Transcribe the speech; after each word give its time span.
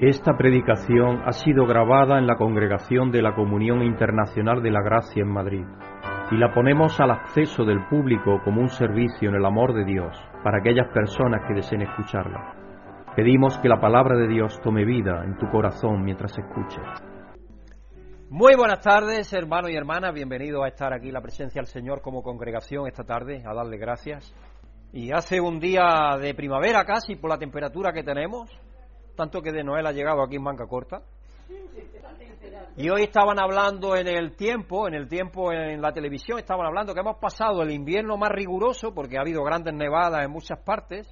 Esta 0.00 0.36
predicación 0.36 1.22
ha 1.26 1.32
sido 1.32 1.66
grabada 1.66 2.20
en 2.20 2.28
la 2.28 2.36
Congregación 2.36 3.10
de 3.10 3.20
la 3.20 3.34
Comunión 3.34 3.82
Internacional 3.82 4.62
de 4.62 4.70
la 4.70 4.80
Gracia 4.80 5.22
en 5.22 5.28
Madrid 5.28 5.64
y 6.30 6.36
la 6.36 6.54
ponemos 6.54 7.00
al 7.00 7.10
acceso 7.10 7.64
del 7.64 7.84
público 7.88 8.40
como 8.44 8.60
un 8.60 8.68
servicio 8.68 9.28
en 9.28 9.34
el 9.34 9.44
amor 9.44 9.74
de 9.74 9.84
Dios 9.84 10.16
para 10.44 10.58
aquellas 10.58 10.86
personas 10.94 11.44
que 11.48 11.54
deseen 11.54 11.82
escucharla. 11.82 12.54
Pedimos 13.16 13.58
que 13.58 13.68
la 13.68 13.80
palabra 13.80 14.16
de 14.16 14.28
Dios 14.28 14.60
tome 14.62 14.84
vida 14.84 15.24
en 15.24 15.36
tu 15.36 15.50
corazón 15.50 16.04
mientras 16.04 16.38
escuches. 16.38 16.86
Muy 18.30 18.54
buenas 18.54 18.80
tardes, 18.80 19.32
hermanos 19.32 19.72
y 19.72 19.74
hermanas. 19.74 20.14
Bienvenidos 20.14 20.64
a 20.64 20.68
estar 20.68 20.92
aquí 20.92 21.08
en 21.08 21.14
la 21.14 21.22
presencia 21.22 21.60
del 21.60 21.66
Señor 21.66 22.02
como 22.02 22.22
congregación 22.22 22.86
esta 22.86 23.02
tarde, 23.02 23.42
a 23.44 23.52
darle 23.52 23.78
gracias. 23.78 24.32
Y 24.92 25.10
hace 25.10 25.40
un 25.40 25.58
día 25.58 26.16
de 26.20 26.34
primavera 26.34 26.84
casi 26.84 27.16
por 27.16 27.30
la 27.30 27.38
temperatura 27.38 27.92
que 27.92 28.04
tenemos, 28.04 28.48
tanto 29.18 29.42
que 29.42 29.50
de 29.50 29.64
Noel 29.64 29.84
ha 29.84 29.90
llegado 29.90 30.22
aquí 30.22 30.36
en 30.36 30.44
manga 30.44 30.64
corta. 30.68 31.02
Y 32.76 32.88
hoy 32.88 33.02
estaban 33.02 33.40
hablando 33.40 33.96
en 33.96 34.06
el 34.06 34.36
tiempo, 34.36 34.86
en 34.86 34.94
el 34.94 35.08
tiempo 35.08 35.52
en 35.52 35.82
la 35.82 35.92
televisión, 35.92 36.38
estaban 36.38 36.64
hablando 36.64 36.94
que 36.94 37.00
hemos 37.00 37.16
pasado 37.16 37.62
el 37.62 37.72
invierno 37.72 38.16
más 38.16 38.30
riguroso, 38.30 38.94
porque 38.94 39.18
ha 39.18 39.22
habido 39.22 39.42
grandes 39.42 39.74
nevadas 39.74 40.24
en 40.24 40.30
muchas 40.30 40.60
partes, 40.60 41.08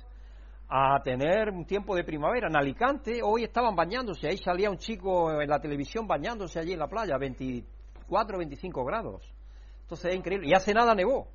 a 0.68 1.02
tener 1.02 1.50
un 1.50 1.64
tiempo 1.66 1.96
de 1.96 2.04
primavera. 2.04 2.46
En 2.46 2.56
Alicante 2.56 3.20
hoy 3.24 3.42
estaban 3.42 3.74
bañándose, 3.74 4.28
ahí 4.28 4.38
salía 4.38 4.70
un 4.70 4.78
chico 4.78 5.42
en 5.42 5.50
la 5.50 5.58
televisión 5.58 6.06
bañándose 6.06 6.60
allí 6.60 6.74
en 6.74 6.78
la 6.78 6.86
playa, 6.86 7.18
24, 7.18 8.38
25 8.38 8.84
grados. 8.84 9.34
Entonces 9.80 10.12
es 10.12 10.16
increíble. 10.16 10.48
Y 10.48 10.54
hace 10.54 10.72
nada 10.72 10.94
nevó, 10.94 11.26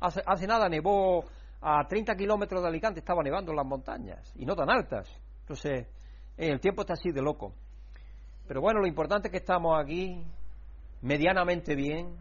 hace, 0.00 0.22
hace 0.24 0.46
nada 0.46 0.66
nevó 0.70 1.24
a 1.60 1.86
30 1.86 2.16
kilómetros 2.16 2.62
de 2.62 2.68
Alicante, 2.68 3.00
estaba 3.00 3.22
nevando 3.22 3.52
en 3.52 3.56
las 3.56 3.66
montañas, 3.66 4.32
y 4.36 4.46
no 4.46 4.56
tan 4.56 4.70
altas. 4.70 5.06
Entonces 5.46 5.86
el 6.36 6.60
tiempo 6.60 6.82
está 6.82 6.94
así 6.94 7.10
de 7.10 7.22
loco. 7.22 7.54
Pero 8.46 8.60
bueno, 8.60 8.80
lo 8.80 8.86
importante 8.86 9.28
es 9.28 9.32
que 9.32 9.38
estamos 9.38 9.78
aquí 9.78 10.22
medianamente 11.02 11.74
bien 11.74 12.14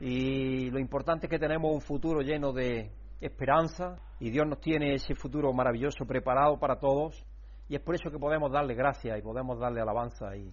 y 0.00 0.70
lo 0.70 0.78
importante 0.78 1.26
es 1.26 1.30
que 1.30 1.38
tenemos 1.38 1.72
un 1.72 1.80
futuro 1.80 2.20
lleno 2.20 2.52
de 2.52 2.90
esperanza 3.20 3.96
y 4.20 4.30
Dios 4.30 4.46
nos 4.46 4.60
tiene 4.60 4.94
ese 4.94 5.14
futuro 5.14 5.52
maravilloso 5.52 6.04
preparado 6.06 6.58
para 6.58 6.78
todos 6.78 7.24
y 7.68 7.76
es 7.76 7.80
por 7.80 7.94
eso 7.94 8.10
que 8.10 8.18
podemos 8.18 8.52
darle 8.52 8.74
gracias 8.74 9.18
y 9.18 9.22
podemos 9.22 9.58
darle 9.58 9.80
alabanza 9.80 10.36
y 10.36 10.52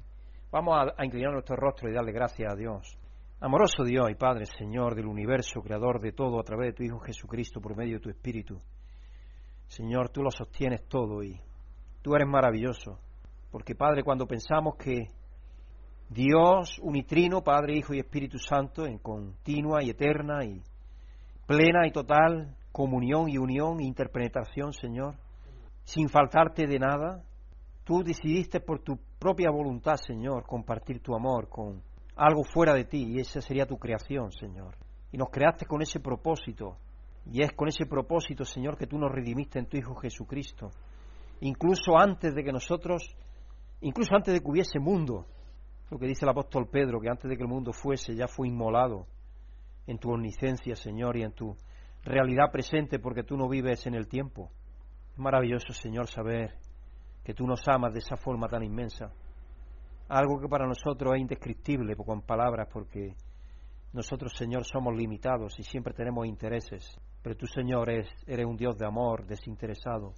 vamos 0.52 0.76
a, 0.78 1.02
a 1.02 1.06
inclinar 1.06 1.34
nuestro 1.34 1.56
rostro 1.56 1.90
y 1.90 1.94
darle 1.94 2.12
gracias 2.12 2.52
a 2.52 2.56
Dios. 2.56 2.98
Amoroso 3.40 3.84
Dios 3.84 4.10
y 4.10 4.16
Padre, 4.16 4.46
Señor 4.46 4.96
del 4.96 5.08
universo, 5.08 5.62
Creador 5.62 6.00
de 6.00 6.12
todo 6.12 6.40
a 6.40 6.44
través 6.44 6.70
de 6.70 6.74
tu 6.74 6.84
Hijo 6.84 7.00
Jesucristo 7.00 7.60
por 7.60 7.76
medio 7.76 7.96
de 7.96 8.02
tu 8.02 8.10
Espíritu. 8.10 8.62
Señor, 9.68 10.10
tú 10.10 10.22
lo 10.22 10.30
sostienes 10.32 10.88
todo 10.88 11.24
y 11.24 11.40
Tú 12.02 12.16
eres 12.16 12.28
maravilloso, 12.28 12.98
porque 13.52 13.76
Padre, 13.76 14.04
cuando 14.04 14.26
pensamos 14.26 14.76
que 14.76 15.10
Dios 16.10 16.80
unitrino, 16.82 17.42
Padre, 17.42 17.78
Hijo 17.78 17.94
y 17.94 18.00
Espíritu 18.00 18.40
Santo, 18.40 18.86
en 18.86 18.98
continua 18.98 19.84
y 19.84 19.92
eterna 19.92 20.44
y 20.44 20.62
plena 21.46 21.86
y 21.86 21.92
total 21.92 22.56
comunión 22.72 23.30
y 23.30 23.38
unión 23.38 23.80
e 23.80 23.86
interpretación, 23.86 24.74
Señor, 24.74 25.16
sin 25.84 26.10
faltarte 26.10 26.66
de 26.66 26.80
nada, 26.80 27.24
tú 27.84 28.04
decidiste 28.04 28.60
por 28.62 28.80
tu 28.80 28.98
propia 29.20 29.52
voluntad, 29.52 29.96
Señor, 29.96 30.46
compartir 30.46 31.02
tu 31.02 31.14
amor 31.14 31.50
con 31.50 31.82
algo 32.16 32.44
fuera 32.44 32.74
de 32.74 32.86
ti, 32.86 33.04
y 33.04 33.20
esa 33.20 33.42
sería 33.42 33.66
tu 33.66 33.78
creación, 33.78 34.32
Señor. 34.32 34.76
Y 35.12 35.18
nos 35.18 35.30
creaste 35.30 35.66
con 35.66 35.82
ese 35.82 36.00
propósito, 36.00 36.78
y 37.26 37.44
es 37.44 37.52
con 37.52 37.68
ese 37.68 37.86
propósito, 37.86 38.44
Señor, 38.44 38.78
que 38.78 38.88
tú 38.88 38.98
nos 38.98 39.12
redimiste 39.12 39.60
en 39.60 39.68
tu 39.68 39.78
Hijo 39.78 39.96
Jesucristo 39.96 40.72
incluso 41.42 41.98
antes 41.98 42.34
de 42.34 42.44
que 42.44 42.52
nosotros, 42.52 43.16
incluso 43.82 44.16
antes 44.16 44.34
de 44.34 44.40
que 44.40 44.50
hubiese 44.50 44.80
mundo, 44.80 45.26
lo 45.90 46.00
que 46.00 46.08
dice 46.08 46.24
el 46.26 46.30
apóstol 46.30 46.70
Pedro, 46.70 47.02
que 47.02 47.10
antes 47.10 47.30
de 47.30 47.36
que 47.36 47.44
el 47.44 47.50
mundo 47.50 47.74
fuese 47.74 48.16
ya 48.16 48.28
fue 48.28 48.48
inmolado 48.48 49.08
en 49.88 49.98
tu 49.98 50.12
omnisciencia, 50.12 50.76
Señor, 50.76 51.18
y 51.18 51.24
en 51.24 51.34
tu 51.34 51.56
realidad 52.04 52.52
presente, 52.52 53.00
porque 53.00 53.24
tú 53.24 53.36
no 53.36 53.50
vives 53.50 53.86
en 53.88 53.96
el 53.96 54.08
tiempo. 54.08 54.50
Es 55.12 55.20
maravilloso, 55.20 55.74
Señor, 55.74 56.08
saber 56.08 56.54
que 57.24 57.34
tú 57.34 57.46
nos 57.46 57.68
amas 57.68 57.94
de 57.94 58.00
esa 58.00 58.16
forma 58.16 58.48
tan 58.48 58.64
inmensa. 58.64 59.12
Algo 60.08 60.40
que 60.40 60.48
para 60.48 60.68
nosotros 60.68 61.14
es 61.16 61.22
indescriptible 61.22 61.96
con 61.96 62.22
palabras, 62.22 62.70
porque 62.72 63.16
nosotros, 63.94 64.34
Señor, 64.34 64.64
somos 64.64 64.96
limitados 64.96 65.60
y 65.60 65.64
siempre 65.64 65.94
tenemos 65.94 66.26
intereses. 66.28 66.98
Pero 67.22 67.36
tú, 67.36 67.48
Señor, 67.48 67.90
eres 67.90 68.46
un 68.46 68.56
Dios 68.56 68.78
de 68.78 68.86
amor 68.86 69.26
desinteresado 69.26 70.14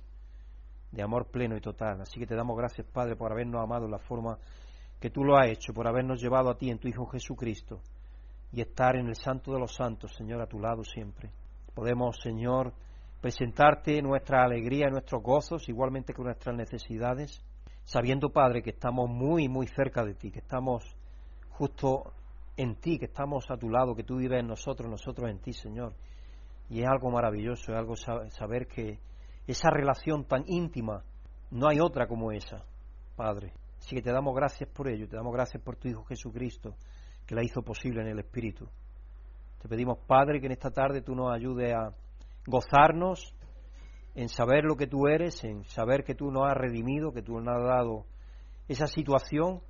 de 0.94 1.02
amor 1.02 1.26
pleno 1.26 1.58
y 1.58 1.62
total. 1.62 2.02
Así 2.02 2.20
que 2.20 2.28
te 2.28 2.36
damos 2.36 2.56
gracias, 2.56 2.86
Padre, 2.88 3.16
por 3.16 3.32
habernos 3.32 3.62
amado 3.62 3.86
en 3.86 3.92
la 3.92 4.00
forma 4.00 4.38
que 5.00 5.10
tú 5.10 5.24
lo 5.24 5.38
has 5.38 5.50
hecho, 5.50 5.74
por 5.74 5.88
habernos 5.88 6.22
llevado 6.22 6.50
a 6.50 6.58
ti 6.58 6.70
en 6.70 6.78
tu 6.78 6.88
Hijo 6.88 7.08
Jesucristo 7.08 7.82
y 8.52 8.62
estar 8.62 8.96
en 8.96 9.08
el 9.08 9.16
Santo 9.16 9.52
de 9.52 9.60
los 9.60 9.74
Santos, 9.74 10.14
Señor, 10.16 10.42
a 10.42 10.48
tu 10.48 10.60
lado 10.60 10.84
siempre. 10.84 11.32
Podemos, 11.74 12.20
Señor, 12.22 12.72
presentarte 13.20 14.02
nuestra 14.02 14.44
alegría 14.44 14.90
nuestros 14.90 15.24
gozos, 15.24 15.68
igualmente 15.68 16.14
que 16.14 16.22
nuestras 16.22 16.56
necesidades, 16.56 17.44
sabiendo, 17.84 18.30
Padre, 18.30 18.62
que 18.62 18.70
estamos 18.70 19.10
muy, 19.10 19.50
muy 19.50 19.66
cerca 19.68 20.06
de 20.06 20.14
ti, 20.14 20.30
que 20.30 20.40
estamos 20.40 20.84
justo 21.50 22.14
en 22.56 22.76
ti, 22.76 23.00
que 23.00 23.06
estamos 23.06 23.50
a 23.50 23.58
tu 23.58 23.70
lado, 23.70 23.96
que 23.96 24.04
tú 24.04 24.18
vives 24.18 24.40
en 24.40 24.48
nosotros, 24.48 24.88
nosotros 24.88 25.30
en 25.32 25.40
ti, 25.40 25.54
Señor. 25.54 25.94
Y 26.70 26.82
es 26.82 26.88
algo 26.88 27.10
maravilloso, 27.10 27.72
es 27.72 27.78
algo 27.78 27.96
saber 27.96 28.68
que 28.68 29.00
esa 29.48 29.70
relación 29.70 30.26
tan 30.26 30.44
íntima, 30.48 31.04
no 31.52 31.68
hay 31.68 31.80
otra 31.80 32.08
como 32.08 32.32
esa, 32.32 32.64
Padre. 33.16 33.54
Así 33.78 33.96
que 33.96 34.02
te 34.02 34.12
damos 34.12 34.34
gracias 34.34 34.70
por 34.70 34.88
ello, 34.88 35.08
te 35.08 35.18
damos 35.18 35.34
gracias 35.34 35.62
por 35.62 35.76
tu 35.76 35.90
Hijo 35.90 36.04
Jesucristo, 36.06 36.76
que 37.26 37.36
la 37.36 37.44
hizo 37.44 37.62
posible 37.62 38.02
en 38.02 38.08
el 38.08 38.20
Espíritu. 38.20 38.68
Te 39.62 39.68
pedimos, 39.68 40.00
Padre, 40.08 40.40
que 40.40 40.46
en 40.46 40.54
esta 40.54 40.72
tarde 40.72 41.02
tú 41.02 41.16
nos 41.16 41.34
ayudes 41.34 41.74
a 41.74 41.94
gozarnos 42.48 43.36
en 44.16 44.30
saber 44.30 44.64
lo 44.64 44.76
que 44.76 44.88
tú 44.88 45.08
eres, 45.08 45.44
en 45.44 45.66
saber 45.66 46.04
que 46.04 46.16
tú 46.16 46.32
nos 46.32 46.50
has 46.50 46.56
redimido, 46.56 47.12
que 47.12 47.22
tú 47.22 47.40
nos 47.40 47.56
has 47.56 47.64
dado 47.64 48.06
esa 48.68 48.88
situación 48.88 49.62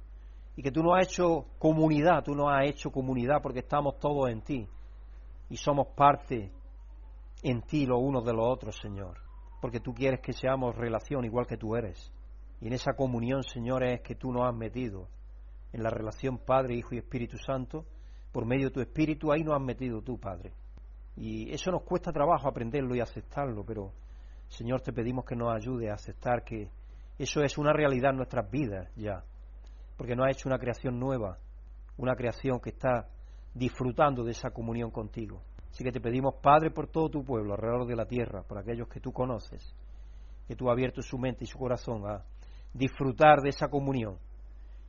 y 0.55 0.61
que 0.61 0.71
tú 0.71 0.83
nos 0.83 0.99
has 0.99 1.07
hecho 1.07 1.45
comunidad, 1.57 2.23
tú 2.23 2.35
nos 2.35 2.51
has 2.51 2.67
hecho 2.69 2.91
comunidad 2.91 3.41
porque 3.41 3.59
estamos 3.59 3.97
todos 3.99 4.29
en 4.29 4.41
ti 4.41 4.67
y 5.49 5.57
somos 5.57 5.87
parte 5.95 6.51
en 7.41 7.61
ti 7.63 7.85
los 7.85 7.99
unos 7.99 8.23
de 8.23 8.33
los 8.33 8.45
otros, 8.45 8.77
Señor 8.77 9.22
porque 9.63 9.79
tú 9.79 9.93
quieres 9.93 10.19
que 10.19 10.33
seamos 10.33 10.75
relación 10.75 11.23
igual 11.23 11.47
que 11.47 11.55
tú 11.55 11.77
eres. 11.77 12.11
Y 12.59 12.67
en 12.67 12.73
esa 12.73 12.95
comunión, 12.97 13.43
Señor, 13.43 13.85
es 13.85 14.01
que 14.01 14.13
tú 14.13 14.29
nos 14.29 14.45
has 14.45 14.53
metido 14.53 15.07
en 15.71 15.81
la 15.81 15.89
relación 15.89 16.39
Padre, 16.39 16.75
Hijo 16.75 16.95
y 16.95 16.97
Espíritu 16.97 17.37
Santo, 17.37 17.85
por 18.33 18.45
medio 18.45 18.67
de 18.67 18.73
tu 18.73 18.81
Espíritu, 18.81 19.31
ahí 19.31 19.41
nos 19.41 19.55
has 19.55 19.61
metido 19.61 20.01
tú, 20.01 20.19
Padre. 20.19 20.51
Y 21.15 21.49
eso 21.53 21.71
nos 21.71 21.83
cuesta 21.83 22.11
trabajo 22.11 22.49
aprenderlo 22.49 22.93
y 22.93 22.99
aceptarlo, 22.99 23.63
pero 23.63 23.93
Señor, 24.49 24.81
te 24.81 24.91
pedimos 24.91 25.23
que 25.23 25.37
nos 25.37 25.55
ayude 25.55 25.89
a 25.89 25.93
aceptar 25.93 26.43
que 26.43 26.69
eso 27.17 27.41
es 27.41 27.57
una 27.57 27.71
realidad 27.71 28.11
en 28.11 28.17
nuestras 28.17 28.51
vidas 28.51 28.91
ya, 28.97 29.23
porque 29.95 30.13
nos 30.13 30.27
ha 30.27 30.31
hecho 30.31 30.49
una 30.49 30.59
creación 30.59 30.99
nueva, 30.99 31.37
una 31.95 32.15
creación 32.15 32.59
que 32.59 32.71
está 32.71 33.07
disfrutando 33.53 34.25
de 34.25 34.31
esa 34.31 34.49
comunión 34.49 34.91
contigo. 34.91 35.41
Así 35.73 35.83
que 35.83 35.91
te 35.91 35.99
pedimos, 35.99 36.35
Padre, 36.35 36.69
por 36.69 36.85
todo 36.87 37.09
tu 37.09 37.25
pueblo 37.25 37.55
alrededor 37.55 37.87
de 37.87 37.95
la 37.95 38.05
tierra, 38.05 38.43
por 38.43 38.59
aquellos 38.59 38.87
que 38.87 38.99
tú 38.99 39.11
conoces, 39.11 39.75
que 40.47 40.55
tú 40.55 40.69
has 40.69 40.73
abierto 40.73 41.01
su 41.01 41.17
mente 41.17 41.45
y 41.45 41.47
su 41.47 41.57
corazón 41.57 42.05
a 42.05 42.23
disfrutar 42.75 43.41
de 43.41 43.49
esa 43.49 43.69
comunión. 43.69 44.19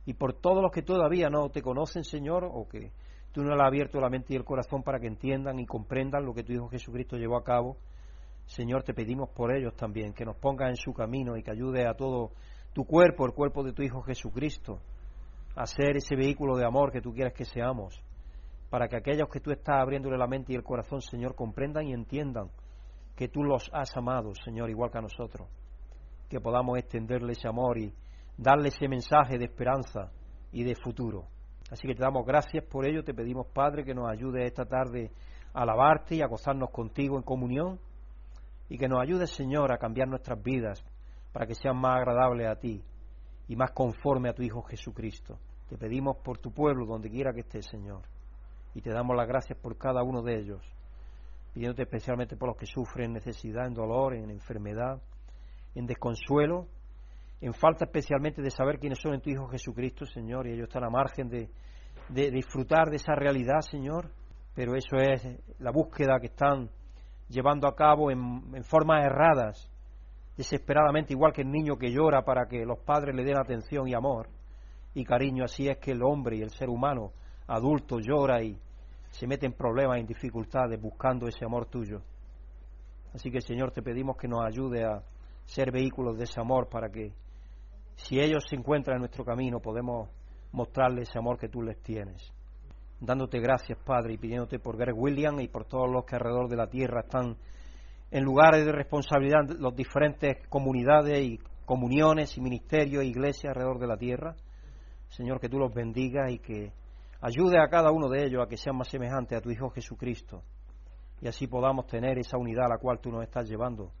Y 0.05 0.13
por 0.13 0.33
todos 0.33 0.61
los 0.61 0.71
que 0.71 0.83
todavía 0.83 1.27
no 1.27 1.49
te 1.49 1.63
conocen, 1.63 2.03
Señor, 2.03 2.47
o 2.47 2.67
que 2.69 2.91
tú 3.31 3.41
no 3.41 3.55
le 3.55 3.63
has 3.63 3.67
abierto 3.67 3.99
la 3.99 4.11
mente 4.11 4.33
y 4.33 4.35
el 4.37 4.43
corazón 4.43 4.83
para 4.83 4.99
que 4.99 5.07
entiendan 5.07 5.57
y 5.57 5.65
comprendan 5.65 6.23
lo 6.23 6.35
que 6.35 6.43
tu 6.43 6.53
Hijo 6.53 6.69
Jesucristo 6.69 7.17
llevó 7.17 7.37
a 7.37 7.43
cabo, 7.43 7.77
Señor, 8.45 8.83
te 8.83 8.93
pedimos 8.93 9.29
por 9.29 9.55
ellos 9.55 9.75
también, 9.75 10.13
que 10.13 10.23
nos 10.23 10.37
pongas 10.37 10.69
en 10.69 10.75
su 10.75 10.93
camino 10.93 11.35
y 11.35 11.41
que 11.41 11.49
ayude 11.49 11.87
a 11.87 11.95
todo 11.95 12.29
tu 12.73 12.85
cuerpo, 12.85 13.25
el 13.25 13.33
cuerpo 13.33 13.63
de 13.63 13.73
tu 13.73 13.81
Hijo 13.81 14.03
Jesucristo, 14.03 14.77
a 15.55 15.65
ser 15.65 15.97
ese 15.97 16.15
vehículo 16.15 16.55
de 16.57 16.65
amor 16.67 16.91
que 16.91 17.01
tú 17.01 17.11
quieres 17.11 17.33
que 17.33 17.45
seamos 17.45 17.99
para 18.69 18.87
que 18.87 18.97
aquellos 18.97 19.29
que 19.29 19.39
tú 19.39 19.51
estás 19.51 19.81
abriéndole 19.81 20.17
la 20.17 20.27
mente 20.27 20.53
y 20.53 20.55
el 20.55 20.63
corazón, 20.63 21.01
Señor, 21.01 21.35
comprendan 21.35 21.87
y 21.87 21.93
entiendan 21.93 22.49
que 23.15 23.27
tú 23.27 23.43
los 23.43 23.69
has 23.73 23.95
amado, 23.95 24.33
Señor, 24.43 24.69
igual 24.69 24.91
que 24.91 24.97
a 24.97 25.01
nosotros. 25.01 25.47
Que 26.29 26.39
podamos 26.39 26.77
extenderle 26.77 27.33
ese 27.33 27.47
amor 27.47 27.77
y 27.77 27.93
darle 28.37 28.69
ese 28.69 28.87
mensaje 28.87 29.37
de 29.37 29.45
esperanza 29.45 30.11
y 30.51 30.63
de 30.63 30.75
futuro. 30.75 31.27
Así 31.71 31.87
que 31.87 31.95
te 31.95 32.03
damos 32.03 32.25
gracias 32.25 32.63
por 32.65 32.85
ello, 32.85 33.03
te 33.03 33.13
pedimos, 33.13 33.47
Padre, 33.47 33.83
que 33.83 33.93
nos 33.93 34.09
ayude 34.09 34.45
esta 34.45 34.65
tarde 34.65 35.11
a 35.53 35.61
alabarte 35.61 36.15
y 36.15 36.21
a 36.21 36.27
gozarnos 36.27 36.69
contigo 36.71 37.17
en 37.17 37.23
comunión 37.23 37.79
y 38.67 38.77
que 38.77 38.87
nos 38.87 39.01
ayude, 39.01 39.27
Señor, 39.27 39.71
a 39.71 39.77
cambiar 39.77 40.07
nuestras 40.07 40.41
vidas 40.41 40.83
para 41.31 41.45
que 41.45 41.55
sean 41.55 41.77
más 41.77 41.95
agradables 41.97 42.47
a 42.47 42.55
ti 42.55 42.83
y 43.47 43.55
más 43.55 43.71
conforme 43.71 44.29
a 44.29 44.33
tu 44.33 44.43
Hijo 44.43 44.61
Jesucristo. 44.63 45.37
Te 45.69 45.77
pedimos 45.77 46.17
por 46.17 46.37
tu 46.39 46.51
pueblo, 46.51 46.85
donde 46.85 47.09
quiera 47.09 47.33
que 47.33 47.39
estés, 47.39 47.65
Señor 47.65 48.14
y 48.75 48.81
te 48.81 48.91
damos 48.91 49.15
las 49.15 49.27
gracias 49.27 49.57
por 49.57 49.77
cada 49.77 50.03
uno 50.03 50.21
de 50.21 50.37
ellos, 50.37 50.61
pidiéndote 51.53 51.83
especialmente 51.83 52.35
por 52.35 52.49
los 52.49 52.57
que 52.57 52.65
sufren 52.65 53.13
necesidad, 53.13 53.65
en 53.65 53.73
dolor, 53.73 54.13
en 54.13 54.29
enfermedad, 54.29 55.01
en 55.73 55.85
desconsuelo, 55.85 56.67
en 57.39 57.53
falta 57.53 57.85
especialmente 57.85 58.41
de 58.41 58.51
saber 58.51 58.77
quiénes 58.77 58.99
son 58.99 59.13
en 59.13 59.21
tu 59.21 59.29
Hijo 59.29 59.47
Jesucristo, 59.47 60.05
Señor, 60.05 60.45
y 60.45 60.51
ellos 60.51 60.67
están 60.67 60.83
a 60.83 60.89
margen 60.89 61.29
de, 61.29 61.49
disfrutar 62.09 62.89
de 62.89 62.97
esa 62.97 63.15
realidad, 63.15 63.61
Señor, 63.61 64.11
pero 64.53 64.75
eso 64.75 64.97
es 64.97 65.25
la 65.59 65.71
búsqueda 65.71 66.19
que 66.19 66.27
están 66.27 66.69
llevando 67.29 67.69
a 67.69 67.75
cabo 67.75 68.11
en, 68.11 68.63
formas 68.65 69.05
erradas, 69.05 69.71
desesperadamente, 70.35 71.13
igual 71.13 71.31
que 71.31 71.43
el 71.43 71.49
niño 71.49 71.77
que 71.77 71.91
llora 71.91 72.23
para 72.23 72.45
que 72.45 72.65
los 72.65 72.79
padres 72.79 73.15
le 73.15 73.23
den 73.23 73.37
atención 73.37 73.87
y 73.87 73.93
amor 73.93 74.27
y 74.93 75.05
cariño, 75.05 75.45
así 75.45 75.69
es 75.69 75.77
que 75.77 75.91
el 75.91 76.03
hombre 76.03 76.37
y 76.37 76.41
el 76.41 76.49
ser 76.49 76.69
humano 76.69 77.13
adulto 77.47 77.99
llora 77.99 78.41
y 78.41 78.59
se 79.17 79.27
mete 79.27 79.45
en 79.45 79.53
problemas, 79.53 79.97
en 79.97 80.05
dificultades, 80.05 80.81
buscando 80.81 81.27
ese 81.27 81.45
amor 81.45 81.67
tuyo. 81.67 82.01
Así 83.13 83.31
que, 83.31 83.39
Señor, 83.39 83.71
te 83.71 83.81
pedimos 83.81 84.17
que 84.17 84.27
nos 84.27 84.45
ayude 84.45 84.83
a 84.83 85.01
ser 85.45 85.71
vehículos 85.71 86.17
de 86.17 86.25
ese 86.25 86.41
amor 86.41 86.67
para 86.67 86.89
que, 86.89 87.13
si 87.95 88.19
ellos 88.19 88.43
se 88.49 88.57
encuentran 88.57 88.97
en 88.97 89.01
nuestro 89.03 89.23
camino, 89.23 89.61
podemos 89.61 90.09
mostrarles 90.51 91.07
ese 91.07 91.17
amor 91.17 91.37
que 91.37 91.47
tú 91.47 91.61
les 91.61 91.81
tienes. 91.81 92.29
Dándote 92.99 93.39
gracias, 93.39 93.79
Padre, 93.85 94.15
y 94.15 94.17
pidiéndote 94.17 94.59
por 94.59 94.75
Greg 94.75 94.95
William 94.97 95.39
y 95.39 95.47
por 95.47 95.63
todos 95.63 95.89
los 95.89 96.03
que 96.03 96.15
alrededor 96.15 96.49
de 96.49 96.57
la 96.57 96.67
tierra 96.67 97.01
están 97.01 97.37
en 98.11 98.23
lugares 98.23 98.65
de 98.65 98.71
responsabilidad, 98.73 99.47
las 99.59 99.75
diferentes 99.75 100.45
comunidades 100.49 101.21
y 101.21 101.39
comuniones 101.63 102.37
y 102.37 102.41
ministerios 102.41 103.03
e 103.03 103.07
iglesias 103.07 103.51
alrededor 103.51 103.79
de 103.79 103.87
la 103.87 103.97
tierra. 103.97 104.35
Señor, 105.07 105.39
que 105.39 105.47
tú 105.47 105.57
los 105.57 105.73
bendigas 105.73 106.29
y 106.31 106.39
que 106.39 106.73
ayude 107.25 107.59
a 107.59 107.67
cada 107.67 107.91
uno 107.91 108.07
de 108.07 108.23
ellos 108.23 108.43
a 108.43 108.47
que 108.47 108.55
sean 108.55 108.77
más 108.77 108.87
semejantes 108.87 109.35
a 109.35 109.41
tu 109.41 109.49
Hijo 109.49 109.71
Jesucristo 109.71 110.43
y 111.19 111.27
así 111.27 111.47
podamos 111.47 111.87
tener 111.87 112.19
esa 112.19 112.37
unidad 112.37 112.65
a 112.65 112.75
la 112.75 112.77
cual 112.77 112.99
tú 112.99 113.09
nos 113.09 113.23
estás 113.23 113.49
llevando 113.49 113.91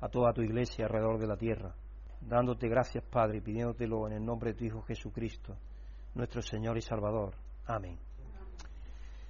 a 0.00 0.08
toda 0.08 0.32
tu 0.32 0.42
iglesia 0.42 0.86
alrededor 0.86 1.20
de 1.20 1.28
la 1.28 1.36
tierra. 1.36 1.72
Dándote 2.20 2.68
gracias, 2.68 3.04
Padre, 3.04 3.38
y 3.38 3.40
pidiéndotelo 3.40 4.08
en 4.08 4.14
el 4.14 4.24
nombre 4.24 4.52
de 4.52 4.58
tu 4.58 4.64
Hijo 4.64 4.82
Jesucristo, 4.82 5.54
nuestro 6.14 6.42
Señor 6.42 6.76
y 6.76 6.80
Salvador. 6.80 7.34
Amén. 7.66 7.98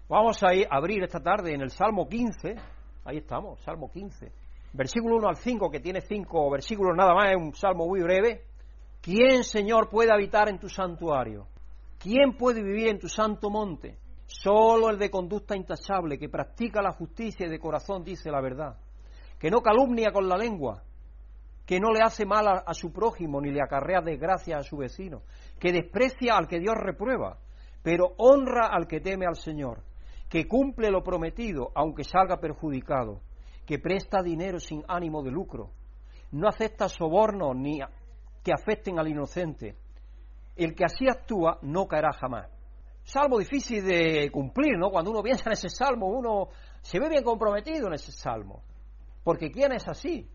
Vamos 0.09 0.43
a 0.43 0.49
abrir 0.71 1.03
esta 1.03 1.21
tarde 1.21 1.53
en 1.53 1.61
el 1.61 1.71
Salmo 1.71 2.09
15. 2.09 2.55
Ahí 3.05 3.19
estamos, 3.19 3.61
Salmo 3.61 3.91
15. 3.91 4.33
Versículo 4.73 5.17
1 5.17 5.29
al 5.29 5.37
5, 5.37 5.71
que 5.71 5.81
tiene 5.81 6.01
cinco 6.01 6.51
versículos 6.51 6.97
nada 6.97 7.15
más, 7.15 7.31
es 7.33 7.37
un 7.37 7.53
salmo 7.55 7.87
muy 7.87 8.01
breve. 8.01 8.45
¿Quién, 9.03 9.45
Señor, 9.45 9.91
puede 9.91 10.11
habitar 10.11 10.49
en 10.49 10.59
tu 10.59 10.71
santuario? 10.71 11.49
¿Quién 12.07 12.37
puede 12.37 12.63
vivir 12.63 12.87
en 12.87 13.01
tu 13.01 13.09
santo 13.09 13.51
monte? 13.51 13.99
Solo 14.27 14.91
el 14.91 14.97
de 14.97 15.11
conducta 15.11 15.57
intachable, 15.57 16.21
que 16.21 16.29
practica 16.29 16.81
la 16.81 16.93
justicia 16.93 17.47
y 17.47 17.51
de 17.51 17.59
corazón 17.59 18.05
dice 18.05 18.31
la 18.31 18.41
verdad, 18.41 18.79
que 19.41 19.51
no 19.51 19.61
calumnia 19.61 20.13
con 20.13 20.29
la 20.29 20.37
lengua, 20.37 20.85
que 21.67 21.81
no 21.81 21.93
le 21.93 22.03
hace 22.03 22.25
mal 22.25 22.47
a, 22.65 22.75
su 22.75 22.93
prójimo 22.93 23.41
ni 23.41 23.51
le 23.51 23.61
acarrea 23.61 24.03
desgracia 24.03 24.57
a 24.57 24.63
su 24.63 24.77
vecino, 24.77 25.23
que 25.59 25.73
desprecia 25.73 26.37
al 26.37 26.47
que 26.47 26.61
Dios 26.61 26.77
reprueba, 26.79 27.41
pero 27.83 28.15
honra 28.19 28.69
al 28.69 28.87
que 28.87 29.01
teme 29.01 29.27
al 29.27 29.35
Señor, 29.35 29.83
que 30.29 30.47
cumple 30.47 30.93
lo 30.93 31.03
prometido 31.03 31.73
aunque 31.75 32.05
salga 32.05 32.39
perjudicado, 32.39 33.21
que 33.67 33.81
presta 33.81 34.23
dinero 34.23 34.61
sin 34.61 34.85
ánimo 34.87 35.25
de 35.25 35.33
lucro, 35.33 35.73
no 36.31 36.47
acepta 36.47 36.89
sobornos 36.89 37.57
ni 37.57 37.81
que 38.45 38.53
afecten 38.53 39.01
al 39.01 39.09
inocente. 39.09 39.75
El 40.57 40.75
que 40.75 40.85
así 40.85 41.09
actúa 41.09 41.59
no 41.63 41.87
caerá 41.87 42.13
jamás 42.13 42.57
salmo 43.07 43.39
difícil 43.39 43.85
de 43.85 44.31
cumplir, 44.33 44.77
¿no? 44.77 44.91
Cuando 44.91 45.13
uno 45.13 45.23
piensa 45.23 45.45
en 45.47 45.53
ese 45.53 45.69
salmo, 45.69 46.09
uno 46.09 46.49
se 46.83 46.99
ve 46.99 47.09
bien 47.09 47.23
comprometido 47.23 47.87
en 47.87 47.95
ese 47.95 48.11
salmo. 48.11 48.63
Porque 49.23 49.51
¿quién 49.51 49.73
es 49.73 49.87
así? 49.89 50.29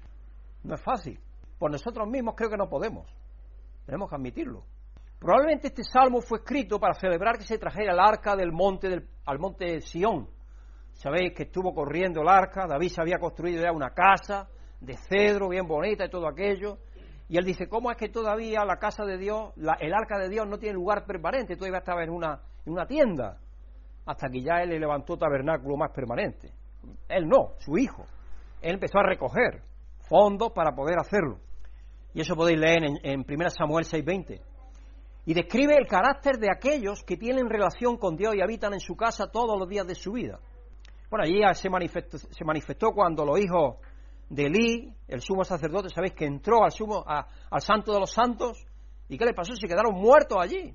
No 0.64 0.76
es 0.76 0.82
fácil. 0.82 1.20
Por 1.60 1.70
nosotros 1.70 2.08
mismos 2.08 2.34
creo 2.36 2.50
que 2.50 2.58
no 2.58 2.70
podemos. 2.70 3.08
Tenemos 3.86 4.10
que 4.10 4.16
admitirlo. 4.16 4.64
Probablemente 5.20 5.68
este 5.68 5.84
salmo 5.84 6.22
fue 6.22 6.40
escrito 6.40 6.80
para 6.80 6.94
celebrar 6.94 7.38
que 7.38 7.44
se 7.44 7.58
trajera 7.58 7.94
el 7.94 8.00
arca 8.00 8.36
del 8.36 8.52
monte 8.52 8.90
del, 8.90 9.08
al 9.26 9.38
monte 9.38 9.66
de 9.66 9.82
Sión. 9.82 10.30
Sabéis 10.94 11.34
que 11.36 11.44
estuvo 11.44 11.74
corriendo 11.74 12.22
el 12.22 12.30
arca, 12.30 12.68
David 12.68 12.90
se 12.90 13.02
había 13.02 13.20
construido 13.20 13.62
ya 13.62 13.72
una 13.72 13.92
casa 13.92 14.50
de 14.80 14.96
cedro 14.98 15.50
bien 15.50 15.68
bonita 15.68 16.06
y 16.06 16.10
todo 16.10 16.28
aquello. 16.28 16.80
Y 17.32 17.38
él 17.38 17.46
dice, 17.46 17.70
¿cómo 17.70 17.90
es 17.90 17.96
que 17.96 18.10
todavía 18.10 18.66
la 18.66 18.76
casa 18.76 19.06
de 19.06 19.18
Dios, 19.18 19.54
el 19.56 19.94
arca 19.94 20.20
de 20.20 20.28
Dios 20.28 20.46
no 20.46 20.58
tiene 20.58 20.76
lugar 20.76 21.06
permanente? 21.06 21.56
Todavía 21.56 21.80
estaba 21.80 22.04
en 22.04 22.10
una, 22.10 22.42
en 22.66 22.74
una 22.74 22.86
tienda, 22.86 23.38
hasta 24.06 24.28
que 24.28 24.42
ya 24.42 24.62
él 24.62 24.72
le 24.72 24.80
levantó 24.80 25.16
tabernáculo 25.16 25.78
más 25.78 25.92
permanente. 25.92 26.52
Él 27.08 27.30
no, 27.30 27.54
su 27.60 27.78
hijo. 27.78 28.04
Él 28.62 28.74
empezó 28.74 29.00
a 29.00 29.04
recoger 29.04 29.62
fondos 30.10 30.52
para 30.52 30.76
poder 30.76 31.00
hacerlo. 31.00 31.40
Y 32.14 32.20
eso 32.20 32.36
podéis 32.36 32.60
leer 32.60 32.84
en, 32.84 32.98
en 33.02 33.20
1 33.26 33.50
Samuel 33.52 33.86
6:20. 33.86 34.42
Y 35.26 35.34
describe 35.34 35.78
el 35.78 35.88
carácter 35.88 36.36
de 36.38 36.50
aquellos 36.52 37.02
que 37.02 37.16
tienen 37.16 37.50
relación 37.50 37.96
con 37.96 38.18
Dios 38.18 38.36
y 38.36 38.42
habitan 38.42 38.74
en 38.74 38.82
su 38.82 38.98
casa 38.98 39.32
todos 39.32 39.58
los 39.58 39.70
días 39.70 39.88
de 39.88 39.96
su 39.96 40.12
vida. 40.12 40.38
Bueno, 41.10 41.24
allí 41.24 41.42
se 41.54 41.70
manifestó, 41.70 42.18
se 42.18 42.44
manifestó 42.44 42.92
cuando 42.92 43.24
los 43.24 43.40
hijos 43.40 43.78
de 44.32 44.46
Elí, 44.46 44.96
el 45.10 45.20
sumo 45.20 45.44
sacerdote, 45.44 45.90
sabéis 45.90 46.14
que 46.14 46.26
entró 46.26 46.64
al, 46.64 46.72
sumo, 46.72 47.04
al 47.06 47.62
santo 47.62 47.92
de 47.92 48.00
los 48.00 48.12
santos, 48.12 48.66
¿y 49.10 49.18
qué 49.18 49.26
le 49.26 49.34
pasó? 49.34 49.54
Se 49.56 49.68
quedaron 49.68 49.94
muertos 49.94 50.38
allí 50.42 50.74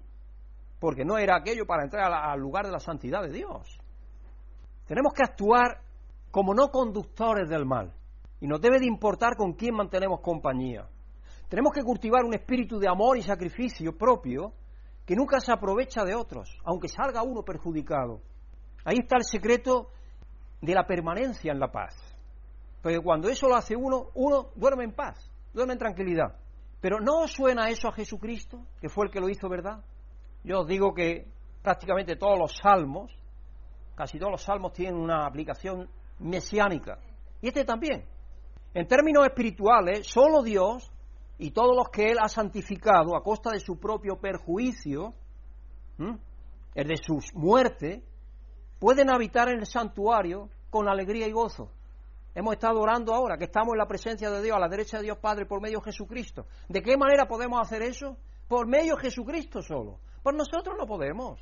porque 0.79 1.07
no 1.07 1.17
era 1.17 1.37
aquello 1.37 1.65
para 1.67 1.85
entrar 1.85 2.13
al 2.13 2.39
lugar 2.39 2.67
de 2.67 2.73
la 2.73 2.79
santidad 2.79 3.23
de 3.23 3.33
Dios. 3.33 3.79
Tenemos 4.87 5.15
que 5.15 5.23
actuar 5.23 5.81
como 6.31 6.53
no 6.53 6.69
conductores 6.69 7.49
del 7.49 7.65
mal, 7.65 7.95
y 8.41 8.47
nos 8.47 8.61
debe 8.61 8.79
de 8.79 8.87
importar 8.87 9.37
con 9.37 9.55
quién 9.55 9.75
mantenemos 9.75 10.21
compañía. 10.21 10.87
Tenemos 11.49 11.73
que 11.73 11.83
cultivar 11.83 12.25
un 12.25 12.35
espíritu 12.35 12.79
de 12.79 12.91
amor 12.91 13.17
y 13.17 13.23
sacrificio 13.23 13.97
propio 13.97 14.53
que 15.07 15.17
nunca 15.17 15.41
se 15.41 15.51
aprovecha 15.51 16.05
de 16.05 16.15
otros, 16.15 16.61
aunque 16.65 16.89
salga 16.89 17.23
uno 17.23 17.43
perjudicado. 17.43 18.21
Ahí 18.85 18.99
está 18.99 19.17
el 19.17 19.25
secreto 19.25 19.89
de 20.61 20.75
la 20.75 20.87
permanencia 20.87 21.53
en 21.53 21.59
la 21.59 21.73
paz. 21.73 22.16
Porque 22.87 23.01
cuando 23.01 23.29
eso 23.29 23.49
lo 23.49 23.57
hace 23.57 23.75
uno, 23.75 24.11
uno 24.15 24.51
duerme 24.55 24.85
en 24.85 24.93
paz, 24.93 25.29
duerme 25.53 25.73
en 25.73 25.79
tranquilidad. 25.81 26.37
Pero 26.81 27.01
¿no 27.01 27.27
suena 27.27 27.69
eso 27.69 27.89
a 27.89 27.93
Jesucristo, 27.93 28.61
que 28.81 28.89
fue 28.89 29.07
el 29.07 29.11
que 29.11 29.19
lo 29.19 29.29
hizo 29.29 29.49
verdad? 29.49 29.83
Yo 30.45 30.61
os 30.61 30.69
digo 30.69 30.95
que 30.95 31.27
prácticamente 31.65 32.15
todos 32.15 32.39
los 32.39 32.57
salmos, 32.57 33.11
casi 33.97 34.21
todos 34.21 34.31
los 34.31 34.43
salmos 34.43 34.73
tienen 34.73 35.01
una 35.01 35.27
aplicación 35.27 35.89
mesiánica. 36.21 37.01
Y 37.43 37.49
este 37.49 37.65
también. 37.65 38.05
En 38.73 38.87
términos 38.87 39.27
espirituales, 39.27 40.07
solo 40.07 40.45
Dios 40.45 40.89
y 41.39 41.51
todos 41.51 41.75
los 41.75 41.89
que 41.89 42.13
Él 42.13 42.19
ha 42.23 42.29
santificado 42.29 43.17
a 43.17 43.23
costa 43.25 43.51
de 43.51 43.59
su 43.59 43.81
propio 43.81 44.21
perjuicio, 44.21 45.13
el 45.99 46.87
de 46.87 46.97
su 46.99 47.19
muerte, 47.35 48.05
pueden 48.79 49.11
habitar 49.11 49.49
en 49.49 49.59
el 49.59 49.67
santuario 49.67 50.51
con 50.71 50.89
alegría 50.89 51.27
y 51.27 51.33
gozo. 51.33 51.73
Hemos 52.37 52.53
estado 52.53 52.79
orando 52.83 53.15
ahora, 53.15 53.39
que 53.39 53.45
estamos 53.45 53.73
en 53.73 53.79
la 53.79 53.87
presencia 53.87 54.31
de 54.31 54.43
Dios, 54.43 54.55
a 54.55 54.61
la 54.61 54.69
derecha 54.69 54.99
de 54.99 55.05
Dios 55.05 55.17
Padre, 55.17 55.47
por 55.47 55.63
medio 55.63 55.79
de 55.79 55.85
Jesucristo. 55.85 56.45
¿De 56.69 56.83
qué 56.83 56.95
manera 56.95 57.27
podemos 57.27 57.59
hacer 57.59 57.81
eso? 57.81 58.19
Por 58.47 58.69
medio 58.69 58.97
de 58.97 59.01
Jesucristo 59.01 59.63
solo. 59.63 60.01
Por 60.23 60.35
nosotros 60.35 60.77
no 60.79 60.87
podemos. 60.87 61.41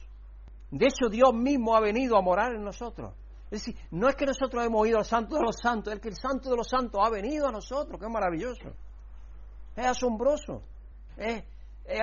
De 0.70 0.86
hecho, 0.86 1.08
Dios 1.10 1.34
mismo 1.34 1.74
ha 1.74 1.80
venido 1.80 2.16
a 2.16 2.22
morar 2.22 2.54
en 2.54 2.62
nosotros. 2.62 3.12
Es 3.50 3.66
decir, 3.66 3.76
no 3.90 4.08
es 4.08 4.14
que 4.14 4.24
nosotros 4.24 4.64
hemos 4.64 4.86
ido 4.86 4.98
al 4.98 5.04
Santo 5.04 5.34
de 5.34 5.42
los 5.42 5.56
Santos, 5.60 5.92
es 5.92 5.98
que 5.98 6.10
el 6.10 6.16
Santo 6.16 6.48
de 6.48 6.56
los 6.56 6.68
Santos 6.68 7.00
ha 7.04 7.10
venido 7.10 7.48
a 7.48 7.50
nosotros, 7.50 7.98
que 7.98 8.08
maravilloso. 8.08 8.68
Es 9.74 9.86
asombroso. 9.86 10.62
Es, 11.16 11.42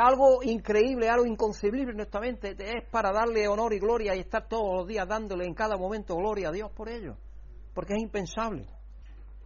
algo 0.02 0.44
increíble, 0.44 1.08
algo 1.08 1.26
inconcebible 1.26 1.92
en 1.92 1.98
nuestra 1.98 2.20
mente. 2.20 2.58
Es 2.60 2.84
para 2.92 3.14
darle 3.14 3.48
honor 3.48 3.72
y 3.74 3.80
gloria 3.80 4.18
y 4.18 4.20
estar 4.20 4.50
todos 4.50 4.76
los 4.76 4.86
días 4.86 5.08
dándole 5.08 5.46
en 5.46 5.54
cada 5.54 5.78
momento 5.78 6.14
gloria 6.18 6.50
a 6.50 6.52
Dios 6.52 6.70
por 6.74 6.90
ello. 6.90 7.16
Porque 7.74 7.94
es 7.94 8.02
impensable. 8.02 8.68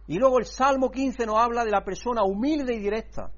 Y 0.06 0.18
luego 0.18 0.38
el 0.38 0.44
Salmo 0.44 0.90
15 0.90 1.26
nos 1.26 1.38
habla 1.38 1.64
de 1.64 1.70
la 1.70 1.84
persona 1.84 2.22
humilde 2.22 2.74
y 2.74 2.78
directa 2.78 3.32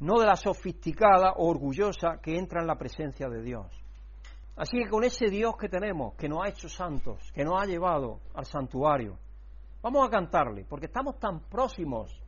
no 0.00 0.18
de 0.18 0.26
la 0.26 0.36
sofisticada 0.36 1.32
o 1.36 1.48
orgullosa 1.48 2.20
que 2.22 2.36
entra 2.36 2.60
en 2.60 2.66
la 2.66 2.76
presencia 2.76 3.28
de 3.28 3.42
Dios. 3.42 3.66
Así 4.56 4.78
que 4.78 4.90
con 4.90 5.04
ese 5.04 5.26
Dios 5.26 5.54
que 5.58 5.68
tenemos, 5.68 6.14
que 6.14 6.28
nos 6.28 6.42
ha 6.42 6.48
hecho 6.48 6.68
santos, 6.68 7.30
que 7.32 7.44
nos 7.44 7.62
ha 7.62 7.66
llevado 7.66 8.20
al 8.34 8.46
santuario, 8.46 9.18
vamos 9.82 10.06
a 10.06 10.10
cantarle, 10.10 10.64
porque 10.64 10.86
estamos 10.86 11.18
tan 11.18 11.40
próximos. 11.48 12.18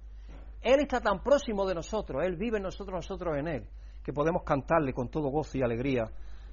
Él 0.60 0.80
está 0.80 1.00
tan 1.00 1.22
próximo 1.22 1.66
de 1.66 1.74
nosotros, 1.74 2.22
Él 2.24 2.36
vive 2.36 2.58
en 2.58 2.64
nosotros, 2.64 2.94
nosotros 2.94 3.36
en 3.38 3.48
Él, 3.48 3.68
que 4.04 4.12
podemos 4.12 4.42
cantarle 4.44 4.92
con 4.92 5.08
todo 5.08 5.28
gozo 5.30 5.58
y 5.58 5.62
alegría, 5.62 6.04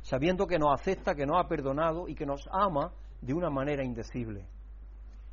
sabiendo 0.01 0.48
que 0.48 0.57
nos 0.57 0.74
acepta, 0.74 1.15
que 1.15 1.25
nos 1.25 1.38
ha 1.38 1.48
perdonado 1.48 2.07
y 2.07 2.15
que 2.15 2.25
nos 2.25 2.48
ama 2.51 2.93
de 3.21 3.33
una 3.33 3.50
manera 3.50 3.83
indecible. 3.83 4.45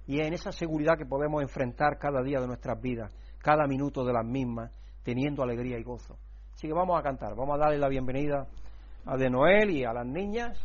Y 0.06 0.20
en 0.20 0.32
esa 0.34 0.52
seguridad 0.52 0.96
que 0.96 1.06
podemos 1.06 1.42
enfrentar 1.42 1.98
cada 1.98 2.22
día 2.22 2.40
de 2.40 2.46
nuestras 2.46 2.80
vidas, 2.80 3.12
cada 3.38 3.66
minuto 3.66 4.04
de 4.04 4.12
las 4.12 4.24
mismas, 4.24 4.70
teniendo 5.02 5.42
alegría 5.42 5.78
y 5.78 5.82
gozo. 5.82 6.16
Así 6.54 6.68
que 6.68 6.72
vamos 6.72 6.98
a 6.98 7.02
cantar, 7.02 7.34
vamos 7.34 7.56
a 7.56 7.58
darle 7.58 7.78
la 7.78 7.88
bienvenida 7.88 8.46
a 9.04 9.16
De 9.16 9.28
Noel 9.28 9.70
y 9.70 9.84
a 9.84 9.92
las 9.92 10.06
niñas 10.06 10.58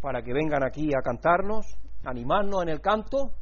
para 0.00 0.22
que 0.22 0.32
vengan 0.32 0.62
aquí 0.64 0.88
a 0.94 1.02
cantarnos, 1.02 1.66
animarnos 2.04 2.62
en 2.62 2.70
el 2.70 2.80
canto. 2.80 3.32